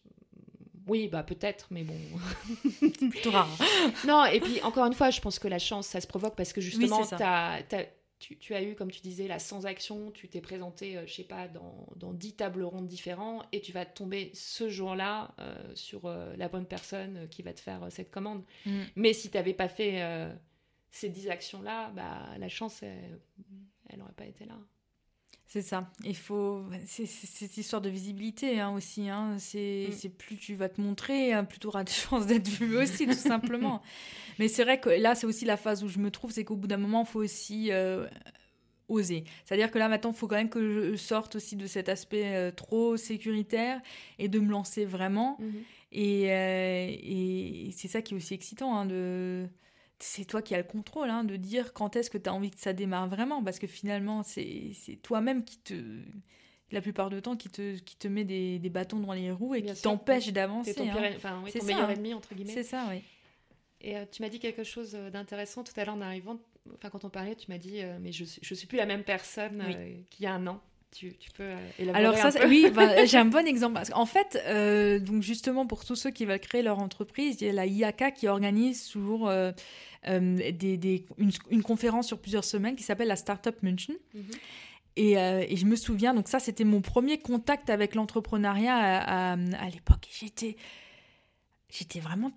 oui, 0.87 1.09
bah 1.09 1.23
peut-être, 1.23 1.67
mais 1.69 1.83
bon. 1.83 1.99
Plutôt 3.09 3.31
rare. 3.31 3.49
non, 4.05 4.23
et 4.25 4.39
puis 4.39 4.61
encore 4.61 4.85
une 4.85 4.93
fois, 4.93 5.09
je 5.09 5.19
pense 5.19 5.37
que 5.37 5.49
la 5.49 5.59
chance, 5.59 5.87
ça 5.87 5.99
se 5.99 6.07
provoque 6.07 6.35
parce 6.37 6.53
que 6.53 6.61
justement, 6.61 7.05
tu, 8.39 8.53
as 8.53 8.63
eu, 8.63 8.73
comme 8.73 8.89
tu 8.89 9.01
disais, 9.01 9.27
la 9.27 9.37
sans-action, 9.37 10.11
tu 10.11 10.29
t'es 10.29 10.39
présenté, 10.39 10.93
je 10.93 10.97
euh, 10.97 11.05
je 11.05 11.13
sais 11.13 11.23
pas, 11.25 11.49
dans, 11.49 11.87
dans 11.97 12.13
10 12.13 12.37
tables 12.37 12.63
rondes 12.63 12.87
différents 12.87 13.43
et 13.51 13.59
tu 13.59 13.73
vas 13.73 13.85
tomber 13.85 14.31
ce 14.33 14.69
jour-là 14.69 15.35
euh, 15.39 15.75
sur 15.75 16.09
la 16.37 16.47
bonne 16.47 16.65
personne 16.65 17.27
qui 17.29 17.41
va 17.41 17.51
te 17.51 17.59
faire 17.59 17.87
cette 17.89 18.09
commande. 18.09 18.43
Mm. 18.65 18.83
Mais 18.95 19.11
si 19.11 19.29
tu 19.29 19.35
n'avais 19.35 19.53
pas 19.53 19.67
fait 19.67 20.01
ces 20.91 21.09
10 21.09 21.29
actions-là, 21.29 21.91
bah, 21.97 22.29
la 22.39 22.47
chance, 22.47 22.81
elle 22.81 23.99
n'aurait 23.99 24.13
pas 24.13 24.25
été 24.25 24.45
là. 24.45 24.57
C'est 25.47 25.61
ça. 25.61 25.89
Il 26.03 26.15
faut. 26.15 26.65
C'est 26.85 27.05
cette 27.05 27.55
histoire 27.55 27.81
de 27.81 27.89
visibilité 27.89 28.59
hein, 28.59 28.71
aussi. 28.71 29.09
Hein. 29.09 29.35
Mm. 29.35 29.39
C'est 29.39 30.09
plus 30.17 30.35
tu 30.35 30.55
vas 30.55 30.67
te 30.67 30.81
montrer, 30.81 31.31
hein, 31.31 31.45
plus 31.45 31.59
tu 31.59 31.67
auras 31.67 31.85
de 31.85 31.89
chances 31.89 32.27
d'être 32.27 32.49
vu 32.49 32.77
aussi, 32.81 33.07
tout 33.07 33.13
simplement. 33.13 33.81
Mais 34.39 34.49
c'est 34.49 34.63
vrai 34.63 34.79
que 34.79 34.89
là, 34.89 35.15
c'est 35.15 35.25
aussi 35.25 35.45
la 35.45 35.57
phase 35.57 35.83
où 35.83 35.87
je 35.87 35.99
me 35.99 36.11
trouve, 36.11 36.31
c'est 36.31 36.43
qu'au 36.43 36.57
bout 36.57 36.67
d'un 36.67 36.77
moment, 36.77 37.03
il 37.07 37.07
faut 37.09 37.23
aussi 37.23 37.71
euh, 37.71 38.05
oser. 38.89 39.23
C'est-à-dire 39.45 39.71
que 39.71 39.79
là, 39.79 39.87
maintenant, 39.87 40.11
il 40.11 40.17
faut 40.17 40.27
quand 40.27 40.35
même 40.35 40.49
que 40.49 40.91
je 40.91 40.95
sorte 40.97 41.37
aussi 41.37 41.55
de 41.55 41.65
cet 41.65 41.87
aspect 41.87 42.35
euh, 42.35 42.51
trop 42.51 42.97
sécuritaire 42.97 43.81
et 44.19 44.27
de 44.27 44.39
me 44.39 44.51
lancer 44.51 44.83
vraiment. 44.83 45.37
Mm-hmm. 45.39 45.63
Et, 45.93 46.31
euh, 46.33 46.87
et 46.89 47.69
c'est 47.73 47.87
ça 47.87 48.01
qui 48.01 48.13
est 48.13 48.17
aussi 48.17 48.33
excitant, 48.33 48.85
de 48.85 49.47
c'est 49.99 50.25
toi 50.25 50.41
qui 50.41 50.53
as 50.53 50.59
le 50.59 50.63
contrôle 50.63 51.09
hein, 51.09 51.23
de 51.23 51.35
dire 51.35 51.73
quand 51.73 51.95
est-ce 51.95 52.09
que 52.09 52.17
tu 52.17 52.29
as 52.29 52.33
envie 52.33 52.51
que 52.51 52.59
ça 52.59 52.73
démarre 52.73 53.07
vraiment, 53.07 53.43
parce 53.43 53.59
que 53.59 53.67
finalement, 53.67 54.23
c'est 54.23 54.73
toi-même 55.01 55.43
qui 55.43 55.57
te, 55.59 55.73
la 56.71 56.81
plupart 56.81 57.09
du 57.09 57.21
temps, 57.21 57.35
qui 57.35 57.49
te, 57.49 57.77
qui 57.79 57.95
te 57.97 58.07
met 58.07 58.23
des, 58.23 58.59
des 58.59 58.69
bâtons 58.69 58.99
dans 58.99 59.13
les 59.13 59.31
roues 59.31 59.55
et 59.55 59.63
qui 59.63 59.81
t'empêche 59.81 60.31
d'avancer. 60.31 60.73
C'est 60.73 60.79
ton, 60.79 60.89
hein. 60.89 61.11
enfin, 61.15 61.41
oui, 61.43 61.51
ton 61.51 61.65
meilleur 61.65 61.89
ennemi, 61.89 62.13
entre 62.13 62.35
guillemets. 62.35 62.53
C'est 62.53 62.63
ça, 62.63 62.85
oui. 62.89 63.01
Et 63.81 63.95
euh, 63.97 64.05
tu 64.11 64.21
m'as 64.21 64.29
dit 64.29 64.39
quelque 64.39 64.63
chose 64.63 64.95
euh, 64.95 65.09
d'intéressant 65.09 65.63
tout 65.63 65.73
à 65.77 65.85
l'heure 65.85 65.95
en 65.95 66.01
arrivant, 66.01 66.39
enfin 66.73 66.89
quand 66.89 67.05
on 67.05 67.09
parlait, 67.09 67.35
tu 67.35 67.49
m'as 67.51 67.59
dit, 67.59 67.81
euh, 67.81 67.97
mais 68.01 68.11
je 68.11 68.23
ne 68.23 68.55
suis 68.55 68.67
plus 68.67 68.77
la 68.77 68.85
même 68.85 69.03
personne 69.03 69.63
qu'il 70.09 70.23
y 70.23 70.27
a 70.27 70.33
un 70.33 70.47
an. 70.47 70.61
Tu, 70.91 71.13
tu, 71.17 71.29
peux 71.31 71.51
élaborer 71.77 72.05
Alors 72.05 72.17
ça, 72.17 72.29
un 72.29 72.31
peu. 72.31 72.47
oui, 72.47 72.71
bah, 72.73 73.05
j'ai 73.05 73.17
un 73.17 73.25
bon 73.25 73.45
exemple. 73.45 73.75
Parce 73.75 73.91
en 73.93 74.05
fait, 74.05 74.41
donc 75.03 75.21
justement 75.21 75.65
pour 75.67 75.85
tous 75.85 75.95
ceux 75.95 76.11
qui 76.11 76.25
veulent 76.25 76.39
créer 76.39 76.61
leur 76.63 76.79
entreprise, 76.79 77.37
il 77.41 77.47
y 77.47 77.49
a 77.49 77.53
la 77.53 77.65
IAK 77.65 78.13
qui 78.15 78.27
organise 78.27 78.87
toujours 78.87 79.29
euh, 80.09 80.51
des, 80.51 81.05
une, 81.17 81.63
conférence 81.63 82.07
sur 82.07 82.19
plusieurs 82.19 82.45
semaines 82.45 82.75
qui 82.75 82.83
s'appelle 82.83 83.09
la 83.09 83.15
Startup 83.15 83.55
München. 83.61 83.95
Mhm. 84.13 84.23
Et, 84.95 85.17
euh, 85.17 85.45
et, 85.47 85.57
je 85.57 85.65
me 85.65 85.75
souviens, 85.75 86.13
donc 86.13 86.27
ça, 86.27 86.39
c'était 86.39 86.63
mon 86.63 86.81
premier 86.81 87.19
contact 87.19 87.69
avec 87.69 87.93
l'entrepreneuriat 87.93 88.75
à, 88.75 89.31
à, 89.31 89.33
à 89.33 89.69
l'époque. 89.69 90.07
J'étais, 90.09 90.55
j'étais 91.69 91.99
vraiment 91.99 92.31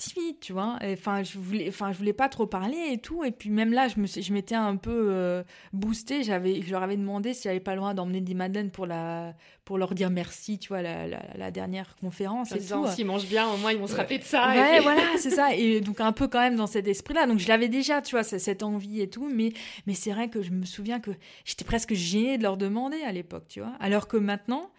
timide, 0.00 0.40
tu 0.40 0.52
vois. 0.52 0.78
Enfin, 0.82 1.22
je 1.22 1.38
voulais, 1.38 1.68
enfin, 1.68 1.92
je 1.92 1.98
voulais 1.98 2.12
pas 2.12 2.28
trop 2.28 2.46
parler 2.46 2.78
et 2.92 2.98
tout. 2.98 3.22
Et 3.24 3.30
puis 3.30 3.50
même 3.50 3.72
là, 3.72 3.88
je 3.88 4.00
me, 4.00 4.06
je 4.06 4.32
m'étais 4.32 4.54
un 4.54 4.76
peu 4.76 5.08
euh, 5.10 5.42
boostée. 5.72 6.22
J'avais, 6.22 6.62
je 6.62 6.70
leur 6.70 6.82
avais 6.82 6.96
demandé 6.96 7.34
si 7.34 7.44
j'avais 7.44 7.60
pas 7.60 7.76
droit 7.76 7.94
d'emmener 7.94 8.20
des 8.20 8.34
madeleines 8.34 8.70
pour 8.70 8.86
la, 8.86 9.34
pour 9.64 9.78
leur 9.78 9.94
dire 9.94 10.10
merci, 10.10 10.58
tu 10.58 10.68
vois, 10.68 10.82
la, 10.82 11.06
la, 11.06 11.50
dernière 11.50 11.96
conférence. 11.96 12.52
En 12.52 12.56
et 12.56 12.58
disant, 12.58 12.86
s'ils 12.86 13.06
mangent 13.06 13.28
bien, 13.28 13.48
au 13.48 13.56
moins 13.58 13.72
ils 13.72 13.78
vont 13.78 13.86
se 13.86 13.96
rappeler 13.96 14.18
de 14.18 14.24
ça. 14.24 14.48
Ouais, 14.48 14.80
voilà, 14.80 15.02
c'est 15.18 15.30
ça. 15.30 15.54
Et 15.54 15.80
donc 15.80 16.00
un 16.00 16.12
peu 16.12 16.28
quand 16.28 16.40
même 16.40 16.56
dans 16.56 16.66
cet 16.66 16.88
esprit-là. 16.88 17.26
Donc 17.26 17.38
je 17.38 17.48
l'avais 17.48 17.68
déjà, 17.68 18.02
tu 18.02 18.14
vois, 18.14 18.24
cette 18.24 18.62
envie 18.62 19.00
et 19.00 19.10
tout. 19.10 19.30
Mais, 19.32 19.52
mais 19.86 19.94
c'est 19.94 20.12
vrai 20.12 20.28
que 20.28 20.42
je 20.42 20.50
me 20.50 20.64
souviens 20.64 21.00
que 21.00 21.10
j'étais 21.44 21.64
presque 21.64 21.94
gênée 21.94 22.38
de 22.38 22.42
leur 22.42 22.56
demander 22.56 23.02
à 23.02 23.12
l'époque, 23.12 23.44
tu 23.48 23.60
vois. 23.60 23.72
Alors 23.80 24.08
que 24.08 24.16
maintenant 24.16 24.70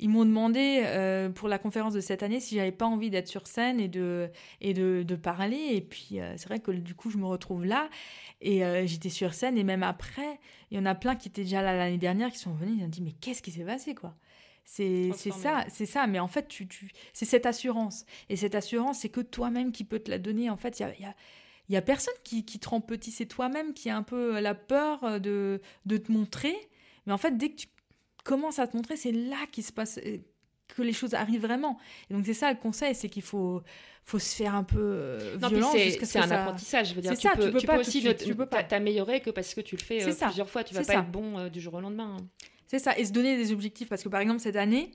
ils 0.00 0.08
m'ont 0.08 0.24
demandé 0.24 0.82
euh, 0.84 1.28
pour 1.28 1.46
la 1.46 1.58
conférence 1.58 1.92
de 1.92 2.00
cette 2.00 2.22
année 2.22 2.40
si 2.40 2.56
j'avais 2.56 2.72
pas 2.72 2.86
envie 2.86 3.10
d'être 3.10 3.28
sur 3.28 3.46
scène 3.46 3.78
et 3.78 3.88
de, 3.88 4.30
et 4.62 4.72
de, 4.72 5.04
de 5.06 5.14
parler. 5.14 5.58
Et 5.72 5.82
puis, 5.82 6.20
euh, 6.20 6.34
c'est 6.38 6.48
vrai 6.48 6.58
que 6.58 6.70
du 6.70 6.94
coup, 6.94 7.10
je 7.10 7.18
me 7.18 7.26
retrouve 7.26 7.66
là. 7.66 7.90
Et 8.40 8.64
euh, 8.64 8.86
j'étais 8.86 9.10
sur 9.10 9.34
scène. 9.34 9.58
Et 9.58 9.64
même 9.64 9.82
après, 9.82 10.40
il 10.70 10.78
y 10.78 10.80
en 10.80 10.86
a 10.86 10.94
plein 10.94 11.16
qui 11.16 11.28
étaient 11.28 11.42
déjà 11.42 11.60
là 11.60 11.76
l'année 11.76 11.98
dernière 11.98 12.30
qui 12.32 12.38
sont 12.38 12.54
venus. 12.54 12.76
Ils 12.78 12.84
ont 12.84 12.88
dit 12.88 13.02
Mais 13.02 13.12
qu'est-ce 13.12 13.42
qui 13.42 13.50
s'est 13.50 13.64
passé, 13.64 13.94
quoi? 13.94 14.16
C'est 14.64 15.12
ça, 15.12 15.64
c'est 15.68 15.86
ça. 15.86 16.06
Mais 16.06 16.18
en 16.18 16.28
fait, 16.28 16.48
tu, 16.48 16.66
tu 16.66 16.90
c'est 17.12 17.26
cette 17.26 17.44
assurance. 17.44 18.06
Et 18.30 18.36
cette 18.36 18.54
assurance, 18.54 19.00
c'est 19.00 19.08
que 19.10 19.20
toi-même 19.20 19.70
qui 19.70 19.84
peux 19.84 19.98
te 19.98 20.10
la 20.10 20.18
donner. 20.18 20.48
En 20.48 20.56
fait, 20.56 20.78
il 20.78 20.82
y 20.82 20.86
a, 20.86 20.98
y 20.98 21.04
a 21.04 21.14
il 21.68 21.74
y 21.74 21.76
a 21.76 21.82
personne 21.82 22.14
qui, 22.24 22.44
qui 22.44 22.58
te 22.58 22.68
rend 22.68 22.80
petit, 22.80 23.12
c'est 23.12 23.26
toi-même 23.26 23.74
qui 23.74 23.90
a 23.90 23.96
un 23.96 24.02
peu 24.02 24.40
la 24.40 24.56
peur 24.56 25.20
de, 25.20 25.60
de 25.86 25.96
te 25.98 26.10
montrer. 26.10 26.56
Mais 27.06 27.12
en 27.12 27.18
fait, 27.18 27.36
dès 27.36 27.50
que 27.50 27.54
tu 27.54 27.68
commence 28.24 28.58
à 28.58 28.66
te 28.66 28.76
montrer, 28.76 28.96
c'est 28.96 29.12
là 29.12 29.46
qu'il 29.50 29.64
se 29.64 29.72
passe 29.72 29.98
euh, 30.04 30.18
que 30.68 30.82
les 30.82 30.92
choses 30.92 31.14
arrivent 31.14 31.42
vraiment. 31.42 31.78
Et 32.08 32.14
donc 32.14 32.26
c'est 32.26 32.34
ça 32.34 32.52
le 32.52 32.58
conseil, 32.58 32.94
c'est 32.94 33.08
qu'il 33.08 33.22
faut 33.22 33.62
faut 34.04 34.18
se 34.18 34.34
faire 34.34 34.54
un 34.54 34.64
peu 34.64 34.78
euh, 34.80 35.36
violence 35.36 35.76
c'est 36.02 36.18
un 36.18 36.30
apprentissage 36.30 36.88
je 36.88 36.94
veux 36.94 37.02
dire 37.02 37.12
tu, 37.12 37.20
ça, 37.20 37.36
peux, 37.36 37.44
tu, 37.44 37.52
peux, 37.52 37.58
tu 37.58 37.66
peux 37.66 37.76
aussi 37.76 38.02
tu 38.16 38.34
peux 38.34 38.46
pas 38.46 38.64
t'améliorer 38.64 39.20
que 39.20 39.30
parce 39.30 39.54
que 39.54 39.60
tu 39.60 39.76
le 39.76 39.82
fais 39.82 40.02
euh, 40.02 40.12
plusieurs 40.12 40.48
fois 40.48 40.64
tu 40.64 40.74
vas 40.74 40.82
pas 40.82 40.94
être 40.94 41.10
bon 41.10 41.48
du 41.48 41.60
jour 41.60 41.74
au 41.74 41.80
lendemain 41.80 42.16
hein. 42.18 42.26
c'est 42.66 42.78
ça 42.78 42.98
et 42.98 43.04
se 43.04 43.12
donner 43.12 43.36
des 43.36 43.52
objectifs 43.52 43.90
parce 43.90 44.02
que 44.02 44.08
par 44.08 44.20
exemple 44.20 44.40
cette 44.40 44.56
année 44.56 44.90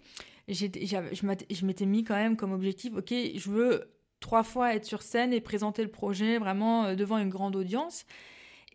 je 0.50 1.66
m'étais 1.66 1.86
mis 1.86 2.04
quand 2.04 2.16
même 2.16 2.36
comme 2.36 2.52
objectif 2.52 2.94
ok 2.96 3.14
je 3.36 3.50
veux 3.50 3.88
trois 4.20 4.44
fois 4.44 4.74
être 4.74 4.86
sur 4.86 5.04
scène 5.04 5.32
et 5.32 5.40
présenter 5.40 5.84
le 5.84 5.92
projet 5.92 6.40
vraiment 6.40 6.96
devant 6.96 7.20
une 7.20 7.30
grande 7.30 7.56
audience 7.56 8.06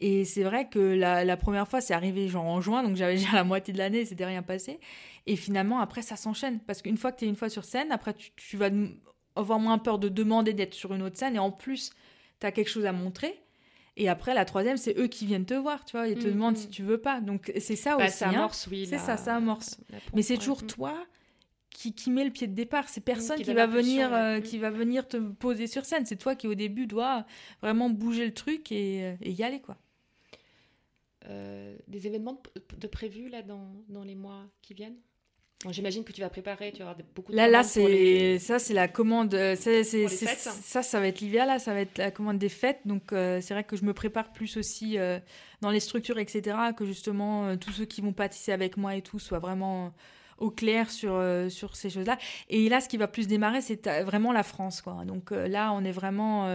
Et 0.00 0.24
c'est 0.24 0.42
vrai 0.42 0.68
que 0.68 0.78
la, 0.78 1.36
première 1.36 1.68
fois, 1.68 1.80
c'est 1.80 1.92
arrivé 1.92 2.28
genre 2.28 2.46
en 2.46 2.60
juin, 2.60 2.82
donc 2.82 2.96
j'avais 2.96 3.14
déjà 3.16 3.32
la 3.34 3.44
moitié 3.44 3.72
de 3.72 3.78
l'année, 3.78 4.04
c'était 4.04 4.24
rien 4.24 4.42
passé. 4.42 4.80
Et 5.26 5.36
finalement, 5.36 5.80
après, 5.80 6.02
ça 6.02 6.16
s'enchaîne. 6.16 6.60
Parce 6.60 6.82
qu'une 6.82 6.96
fois 6.96 7.12
que 7.12 7.18
tu 7.18 7.26
es 7.26 7.28
une 7.28 7.36
fois 7.36 7.50
sur 7.50 7.64
scène, 7.64 7.92
après, 7.92 8.14
tu, 8.14 8.56
vas 8.56 8.70
avoir 9.36 9.58
moins 9.58 9.78
peur 9.78 9.98
de 9.98 10.08
demander 10.08 10.54
d'être 10.54 10.74
sur 10.74 10.94
une 10.94 11.02
autre 11.02 11.18
scène. 11.18 11.36
Et 11.36 11.38
en 11.38 11.50
plus, 11.50 11.90
tu 12.40 12.46
as 12.46 12.52
quelque 12.52 12.70
chose 12.70 12.86
à 12.86 12.92
montrer. 12.92 13.42
Et 13.96 14.08
après, 14.08 14.32
la 14.32 14.46
troisième, 14.46 14.78
c'est 14.78 14.98
eux 14.98 15.08
qui 15.08 15.26
viennent 15.26 15.44
te 15.44 15.52
voir, 15.52 15.84
tu 15.84 15.96
vois, 15.96 16.08
ils 16.08 16.16
te 16.16 16.26
mm, 16.26 16.32
demandent 16.32 16.54
mm. 16.54 16.60
si 16.60 16.68
tu 16.70 16.82
veux 16.82 16.98
pas. 16.98 17.20
Donc, 17.20 17.52
c'est 17.58 17.76
ça 17.76 17.98
bah, 17.98 18.06
aussi. 18.06 18.16
Ça 18.16 18.28
hein. 18.28 18.34
amorce, 18.34 18.66
oui. 18.70 18.86
C'est 18.86 18.98
ça, 18.98 19.18
ça 19.18 19.36
amorce. 19.36 19.78
Mais 20.14 20.22
c'est 20.22 20.38
toujours 20.38 20.66
toi 20.66 20.94
qui, 21.68 21.92
qui 21.92 22.10
met 22.10 22.24
le 22.24 22.30
pied 22.30 22.46
de 22.46 22.54
départ. 22.54 22.88
C'est 22.88 23.02
personne 23.02 23.42
qui, 23.42 23.52
va 23.52 23.66
venir, 23.66 24.14
euh, 24.14 24.40
qui 24.40 24.56
va 24.56 24.70
venir 24.70 25.06
te 25.06 25.18
poser 25.18 25.66
sur 25.66 25.84
scène. 25.84 26.06
C'est 26.06 26.16
toi 26.16 26.34
qui, 26.34 26.46
au 26.46 26.54
début, 26.54 26.86
dois 26.86 27.26
vraiment 27.60 27.90
bouger 27.90 28.24
le 28.24 28.32
truc 28.32 28.72
et, 28.72 29.04
euh, 29.04 29.16
et 29.20 29.32
y 29.32 29.42
aller, 29.42 29.60
quoi. 29.60 29.76
Euh, 31.28 31.76
des 31.86 32.06
événements 32.06 32.42
de, 32.78 32.86
prévus 32.86 33.28
là 33.28 33.42
dans, 33.42 33.74
dans, 33.88 34.04
les 34.04 34.14
mois 34.14 34.46
qui 34.62 34.74
viennent? 34.74 34.96
J'imagine 35.68 36.04
que 36.04 36.12
tu 36.12 36.22
vas 36.22 36.30
préparer, 36.30 36.72
tu 36.72 36.78
vas 36.78 36.88
avoir 36.90 37.06
beaucoup 37.14 37.32
de 37.32 37.36
Là, 37.36 37.46
là, 37.46 37.62
c'est 37.62 38.38
ça, 38.38 38.58
c'est 38.58 38.72
la 38.72 38.88
commande. 38.88 39.32
C'est, 39.56 39.84
ça, 39.84 40.82
ça 40.82 41.00
va 41.00 41.06
être 41.06 41.20
l'hiver 41.20 41.44
là, 41.44 41.58
ça 41.58 41.74
va 41.74 41.82
être 41.82 41.98
la 41.98 42.10
commande 42.10 42.38
des 42.38 42.48
fêtes. 42.48 42.80
Donc, 42.86 43.08
c'est 43.10 43.50
vrai 43.50 43.64
que 43.64 43.76
je 43.76 43.84
me 43.84 43.92
prépare 43.92 44.32
plus 44.32 44.56
aussi 44.56 44.96
dans 45.60 45.70
les 45.70 45.80
structures, 45.80 46.18
etc. 46.18 46.56
Que 46.74 46.86
justement 46.86 47.54
tous 47.58 47.72
ceux 47.72 47.84
qui 47.84 48.00
vont 48.00 48.14
pâtisser 48.14 48.52
avec 48.52 48.78
moi 48.78 48.96
et 48.96 49.02
tout 49.02 49.18
soient 49.18 49.38
vraiment 49.38 49.92
au 50.40 50.50
clair 50.50 50.90
sur, 50.90 51.14
euh, 51.14 51.48
sur 51.48 51.76
ces 51.76 51.90
choses-là. 51.90 52.18
Et 52.48 52.68
là, 52.68 52.80
ce 52.80 52.88
qui 52.88 52.96
va 52.96 53.06
plus 53.06 53.28
démarrer, 53.28 53.60
c'est 53.60 53.86
euh, 53.86 54.04
vraiment 54.04 54.32
la 54.32 54.42
France. 54.42 54.80
Quoi. 54.80 55.04
Donc 55.04 55.32
euh, 55.32 55.46
là, 55.46 55.72
on 55.72 55.84
est 55.84 55.92
vraiment... 55.92 56.46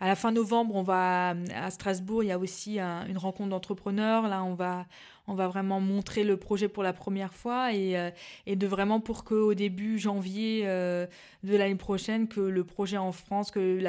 à 0.00 0.08
la 0.08 0.14
fin 0.14 0.32
novembre, 0.32 0.74
on 0.74 0.82
va 0.82 1.34
à 1.54 1.70
Strasbourg, 1.70 2.22
il 2.22 2.28
y 2.28 2.32
a 2.32 2.38
aussi 2.38 2.78
une 2.78 3.18
rencontre 3.18 3.50
d'entrepreneurs. 3.50 4.28
Là, 4.28 4.44
on 4.44 4.54
va, 4.54 4.86
on 5.26 5.34
va 5.34 5.48
vraiment 5.48 5.80
montrer 5.80 6.24
le 6.24 6.36
projet 6.36 6.68
pour 6.68 6.82
la 6.82 6.92
première 6.92 7.34
fois 7.34 7.72
et, 7.72 8.12
de 8.46 8.66
vraiment 8.66 9.00
pour 9.00 9.24
qu'au 9.24 9.54
début 9.54 9.98
janvier 9.98 10.64
de 10.64 11.56
l'année 11.56 11.74
prochaine, 11.74 12.28
que 12.28 12.40
le 12.40 12.64
projet 12.64 12.98
en 12.98 13.12
France, 13.12 13.50
que 13.50 13.80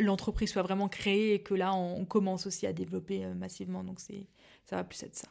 l'entreprise 0.00 0.50
soit 0.50 0.62
vraiment 0.62 0.88
créée 0.88 1.34
et 1.34 1.38
que 1.42 1.54
là, 1.54 1.74
on, 1.74 2.00
on 2.00 2.04
commence 2.04 2.46
aussi 2.46 2.66
à 2.66 2.72
développer 2.72 3.24
massivement. 3.34 3.82
Donc 3.84 4.00
ça 4.00 4.76
va 4.76 4.84
plus 4.84 5.02
être 5.02 5.16
ça. 5.16 5.28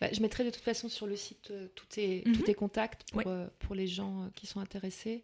Bah, 0.00 0.08
je 0.12 0.20
mettrai 0.20 0.44
de 0.44 0.50
toute 0.50 0.62
façon 0.62 0.88
sur 0.88 1.06
le 1.06 1.16
site 1.16 1.50
euh, 1.50 1.68
tous, 1.74 1.86
tes, 1.86 2.22
mhm. 2.26 2.42
tes, 2.42 2.54
contacts 2.54 3.10
pour, 3.10 3.22
euh, 3.26 3.46
pour 3.60 3.74
les 3.74 3.86
gens 3.86 4.22
euh, 4.22 4.28
qui 4.34 4.46
sont 4.46 4.60
intéressés. 4.60 5.22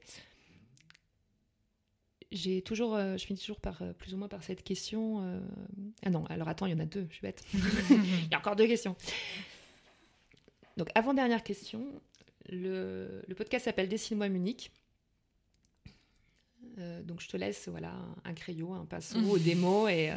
J'ai 2.31 2.62
toujours, 2.62 2.97
je 2.97 3.23
finis 3.23 3.39
toujours 3.39 3.61
par 3.61 3.82
plus 3.99 4.15
ou 4.15 4.16
moins 4.16 4.27
par 4.27 4.43
cette 4.43 4.62
question. 4.65 5.39
Ah 6.03 6.09
non, 6.09 6.24
alors 6.31 6.49
attends, 6.49 6.65
il 6.65 6.73
y 6.73 6.74
en 6.74 6.78
a 6.78 6.86
deux, 6.86 7.07
je 7.11 7.16
suis 7.16 7.20
bête. 7.20 7.44
il 7.53 8.28
y 8.31 8.35
a 8.35 8.39
encore 8.39 8.57
deux 8.57 8.66
questions. 8.66 8.97
Donc, 10.78 10.89
avant-dernière 10.94 11.43
question. 11.43 11.85
Le, 12.49 13.23
le 13.28 13.35
podcast 13.35 13.66
s'appelle 13.66 13.86
Dessine-moi 13.86 14.31
Munich. 14.31 14.73
donc, 17.05 17.20
je 17.20 17.28
te 17.28 17.36
laisse 17.36 17.69
voilà, 17.69 17.94
un 18.24 18.32
crayon, 18.32 18.73
un 18.73 18.86
pinceau, 18.86 19.36
des 19.39 19.55
mots 19.55 19.86
et 19.89 20.11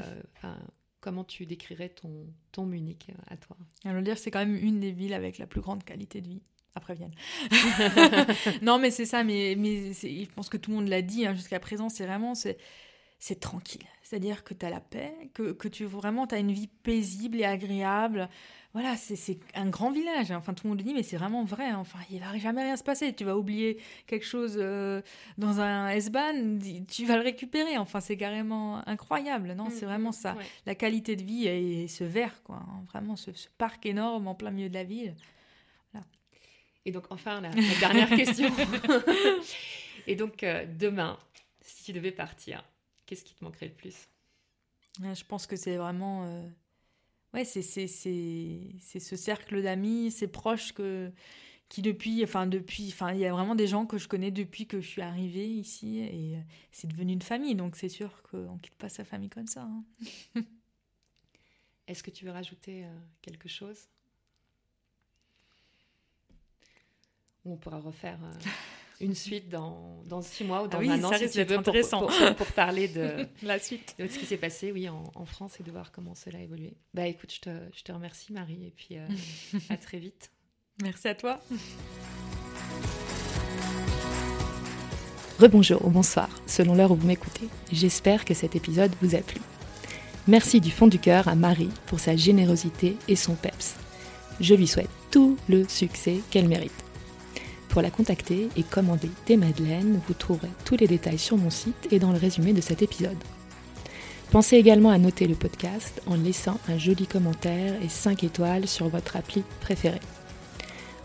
Comment 1.06 1.24
tu 1.24 1.46
décrirais 1.46 1.90
ton, 1.90 2.26
ton 2.52 2.66
Munich 2.66 3.12
à 3.28 3.38
toi? 3.38 3.56
Alors 3.84 4.02
dire, 4.02 4.18
c'est 4.18 4.32
quand 4.32 4.40
même 4.40 4.56
une 4.56 4.80
des 4.80 4.92
villes 4.92 5.14
avec 5.14 5.38
la 5.38 5.46
plus 5.46 5.62
grande 5.62 5.84
qualité 5.84 6.20
de 6.20 6.28
vie 6.28 6.42
après 6.74 6.96
Vienne. 6.96 7.14
non, 8.64 8.80
mais 8.80 8.90
c'est 8.90 9.06
ça, 9.06 9.24
mais, 9.24 9.54
mais 9.56 9.94
je 9.94 10.34
pense 10.34 10.50
que 10.50 10.58
tout 10.58 10.72
le 10.72 10.78
monde 10.78 10.88
l'a 10.88 11.04
dit 11.04 11.28
hein, 11.28 11.36
jusqu'à 11.36 11.60
présent, 11.60 11.90
c'est 11.90 12.08
vraiment, 12.08 12.34
c'est 12.34 13.40
tranquille. 13.40 13.86
C'est-à-dire 14.06 14.44
que 14.44 14.54
tu 14.54 14.66
as 14.66 14.70
la 14.70 14.80
paix, 14.80 15.14
que, 15.34 15.52
que 15.52 15.68
tu 15.68 15.84
vraiment, 15.84 16.26
as 16.26 16.38
une 16.38 16.52
vie 16.52 16.68
paisible 16.68 17.42
et 17.42 17.46
agréable 17.46 18.30
voilà, 18.76 18.98
c'est 18.98 19.40
un 19.54 19.70
grand 19.70 19.90
village. 19.90 20.32
Hein. 20.32 20.36
Enfin, 20.36 20.54
tout 20.54 20.66
le 20.66 20.72
monde 20.72 20.80
le 20.80 20.84
dit, 20.84 20.94
mais 20.94 21.02
c'est 21.02 21.16
vraiment 21.16 21.46
vrai. 21.46 21.70
Hein. 21.70 21.78
Enfin, 21.78 22.00
il 22.12 22.20
va 22.20 22.38
jamais 22.38 22.62
rien 22.62 22.76
se 22.76 22.84
passer. 22.84 23.14
Tu 23.14 23.24
vas 23.24 23.38
oublier 23.38 23.82
quelque 24.06 24.26
chose 24.26 24.58
euh, 24.60 25.02
dans 25.38 25.62
un 25.62 25.88
S-Bahn, 25.92 26.60
tu 26.86 27.06
vas 27.06 27.16
le 27.16 27.22
récupérer. 27.22 27.78
Enfin, 27.78 28.02
c'est 28.02 28.18
carrément 28.18 28.86
incroyable. 28.86 29.54
Non, 29.54 29.70
c'est 29.70 29.86
vraiment 29.86 30.10
mm, 30.10 30.12
ça. 30.12 30.36
La 30.66 30.76
qualité 30.76 31.16
de 31.16 31.24
vie 31.24 31.48
et 31.48 31.88
ce 31.88 32.04
vert, 32.04 32.44
quoi. 32.44 32.58
Hein. 32.58 32.84
Vraiment, 32.92 33.16
ce, 33.16 33.32
parc 33.58 33.86
énorme 33.86 34.28
en 34.28 34.36
plein 34.36 34.52
milieu 34.52 34.68
de 34.68 34.74
la 34.74 34.84
ville. 34.84 35.16
Et 36.84 36.92
donc, 36.92 37.06
enfin, 37.12 37.40
la, 37.40 37.52
dernière 37.80 38.10
question. 38.10 38.52
et 40.06 40.18
donc, 40.18 40.44
euh, 40.44 40.66
demain, 40.78 41.18
si 41.62 41.86
tu 41.86 41.94
devais 41.94 42.12
partir, 42.12 42.62
qu'est-ce 43.06 43.24
qui 43.24 43.36
te 43.36 43.44
manquerait 43.44 43.68
le 43.68 43.74
plus? 43.74 44.08
Je 45.00 45.24
pense 45.26 45.48
que 45.48 45.56
c'est 45.56 45.78
vraiment. 45.78 46.26
Euh, 46.26 46.48
ouais, 47.34 47.46
c'est 47.46 47.62
ce 47.62 49.16
cercle 49.16 49.62
d'amis, 49.62 50.12
ces 50.12 50.28
proches 50.28 50.74
que, 50.74 51.12
qui 51.70 51.82
depuis, 51.82 52.24
enfin 52.24 52.48
depuis, 52.48 52.90
enfin 52.90 53.12
il 53.14 53.20
y 53.20 53.26
a 53.26 53.32
vraiment 53.32 53.56
des 53.56 53.68
gens 53.68 53.86
que 53.86 53.98
je 53.98 54.08
connais 54.08 54.32
depuis 54.32 54.68
que 54.68 54.80
je 54.82 54.88
suis 54.88 55.02
arrivée 55.02 55.48
ici 55.48 56.00
et 56.00 56.38
euh, 56.38 56.42
c'est 56.72 56.88
devenu 56.88 57.14
une 57.14 57.22
famille, 57.22 57.56
donc 57.56 57.76
c'est 57.76 57.90
sûr 57.90 58.22
qu'on 58.24 58.58
quitte 58.60 58.76
pas 58.76 58.90
sa 58.90 59.04
famille 59.04 59.30
comme 59.30 59.48
ça. 59.48 59.64
Hein. 59.64 59.84
Est-ce 61.88 62.02
que 62.02 62.12
tu 62.12 62.26
veux 62.26 62.32
rajouter 62.32 62.86
euh, 62.86 63.00
quelque 63.22 63.50
chose? 63.50 63.90
On 67.44 67.58
pourra 67.58 67.80
refaire 67.80 68.20
une 69.02 69.16
suite 69.16 69.50
dans, 69.50 70.02
dans 70.06 70.22
six 70.22 70.44
mois 70.44 70.64
ou 70.64 70.68
dans 70.68 70.80
ah 70.80 70.94
un 70.94 71.04
an, 71.04 71.12
si 71.14 71.30
tu 71.30 71.44
veux, 71.44 71.62
pour, 71.62 72.36
pour, 72.38 72.48
parler 72.48 72.88
de 72.88 73.28
la 73.44 73.60
suite. 73.60 73.96
De 74.00 74.08
ce 74.08 74.18
qui 74.18 74.26
s'est 74.26 74.38
passé, 74.38 74.72
oui, 74.72 74.88
en, 74.90 75.12
en, 75.16 75.26
France 75.26 75.60
et 75.60 75.64
de 75.64 75.72
voir 75.72 75.92
comment 75.92 76.16
cela 76.16 76.40
a 76.40 76.42
évolué. 76.42 76.78
Bah 76.94 77.08
écoute, 77.08 77.34
je 77.34 77.42
te, 77.42 77.50
je 77.74 77.84
te 77.84 77.92
remercie 77.92 78.32
Marie 78.32 78.66
et 78.68 78.72
puis 78.72 78.98
euh, 78.98 79.08
à 79.70 79.78
très 79.78 79.98
vite. 79.98 80.32
Merci 80.82 81.08
à 81.08 81.16
toi. 81.16 81.40
Rebonjour 85.40 85.86
ou 85.86 85.90
bonsoir, 85.90 86.30
selon 86.48 86.76
l'heure 86.76 86.92
où 86.92 86.96
vous 86.96 87.08
m'écoutez. 87.08 87.48
J'espère 87.72 88.24
que 88.24 88.34
cet 88.34 88.56
épisode 88.56 88.92
vous 89.02 89.16
a 89.16 89.20
plu. 89.20 89.42
Merci 90.28 90.62
du 90.62 90.72
fond 90.72 90.88
du 90.88 91.00
cœur 91.00 91.28
à 91.28 91.36
Marie 91.36 91.70
pour 91.86 92.00
sa 92.00 92.16
générosité 92.16 92.96
et 93.08 93.16
son 93.16 93.36
peps. 93.36 93.76
Je 94.40 94.56
lui 94.56 94.68
souhaite 94.68 94.90
tout 95.12 95.38
le 95.48 95.68
succès 95.68 96.20
qu'elle 96.32 96.48
mérite. 96.48 96.85
Pour 97.76 97.82
la 97.82 97.92
contacter 97.92 98.48
et 98.56 98.64
commander 98.64 99.10
des 99.28 99.36
madeleines, 99.36 100.00
vous 100.08 100.14
trouverez 100.14 100.48
tous 100.64 100.78
les 100.78 100.88
détails 100.88 101.20
sur 101.20 101.36
mon 101.36 101.50
site 101.50 101.90
et 101.92 102.00
dans 102.00 102.14
le 102.14 102.18
résumé 102.18 102.54
de 102.54 102.62
cet 102.62 102.82
épisode. 102.82 103.18
Pensez 104.32 104.56
également 104.56 104.92
à 104.92 104.98
noter 104.98 105.28
le 105.28 105.36
podcast 105.36 106.02
en 106.08 106.16
laissant 106.16 106.58
un 106.70 106.78
joli 106.78 107.06
commentaire 107.06 107.74
et 107.84 107.90
5 107.90 108.24
étoiles 108.24 108.70
sur 108.70 108.88
votre 108.88 109.18
appli 109.18 109.44
préférée. 109.60 110.00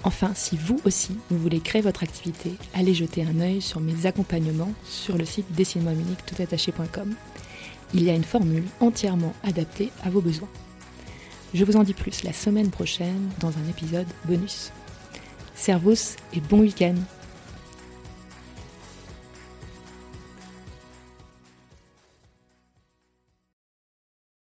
Enfin, 0.04 0.30
si 0.36 0.56
vous 0.56 0.78
aussi, 0.84 1.16
vous 1.28 1.38
voulez 1.38 1.58
créer 1.58 1.82
votre 1.82 2.04
activité, 2.04 2.52
allez 2.72 2.94
jeter 2.94 3.24
un 3.24 3.40
œil 3.40 3.60
sur 3.60 3.80
mes 3.80 4.06
accompagnements 4.06 4.72
sur 4.84 5.18
le 5.18 5.24
site 5.24 5.50
dessine-moi 5.50 5.94
toutattaché.com. 6.24 7.14
Il 7.94 8.04
y 8.04 8.10
a 8.10 8.14
une 8.14 8.22
formule 8.22 8.66
entièrement 8.78 9.34
adaptée 9.42 9.90
à 10.04 10.10
vos 10.10 10.20
besoins. 10.20 10.48
Je 11.52 11.64
vous 11.64 11.76
en 11.76 11.82
dis 11.82 11.94
plus 11.94 12.22
la 12.22 12.32
semaine 12.32 12.70
prochaine 12.70 13.28
dans 13.40 13.48
un 13.48 13.68
épisode 13.68 14.06
bonus. 14.26 14.70
Servus 15.60 16.16
et 16.32 16.40
bon 16.40 16.60
week-end 16.60 16.94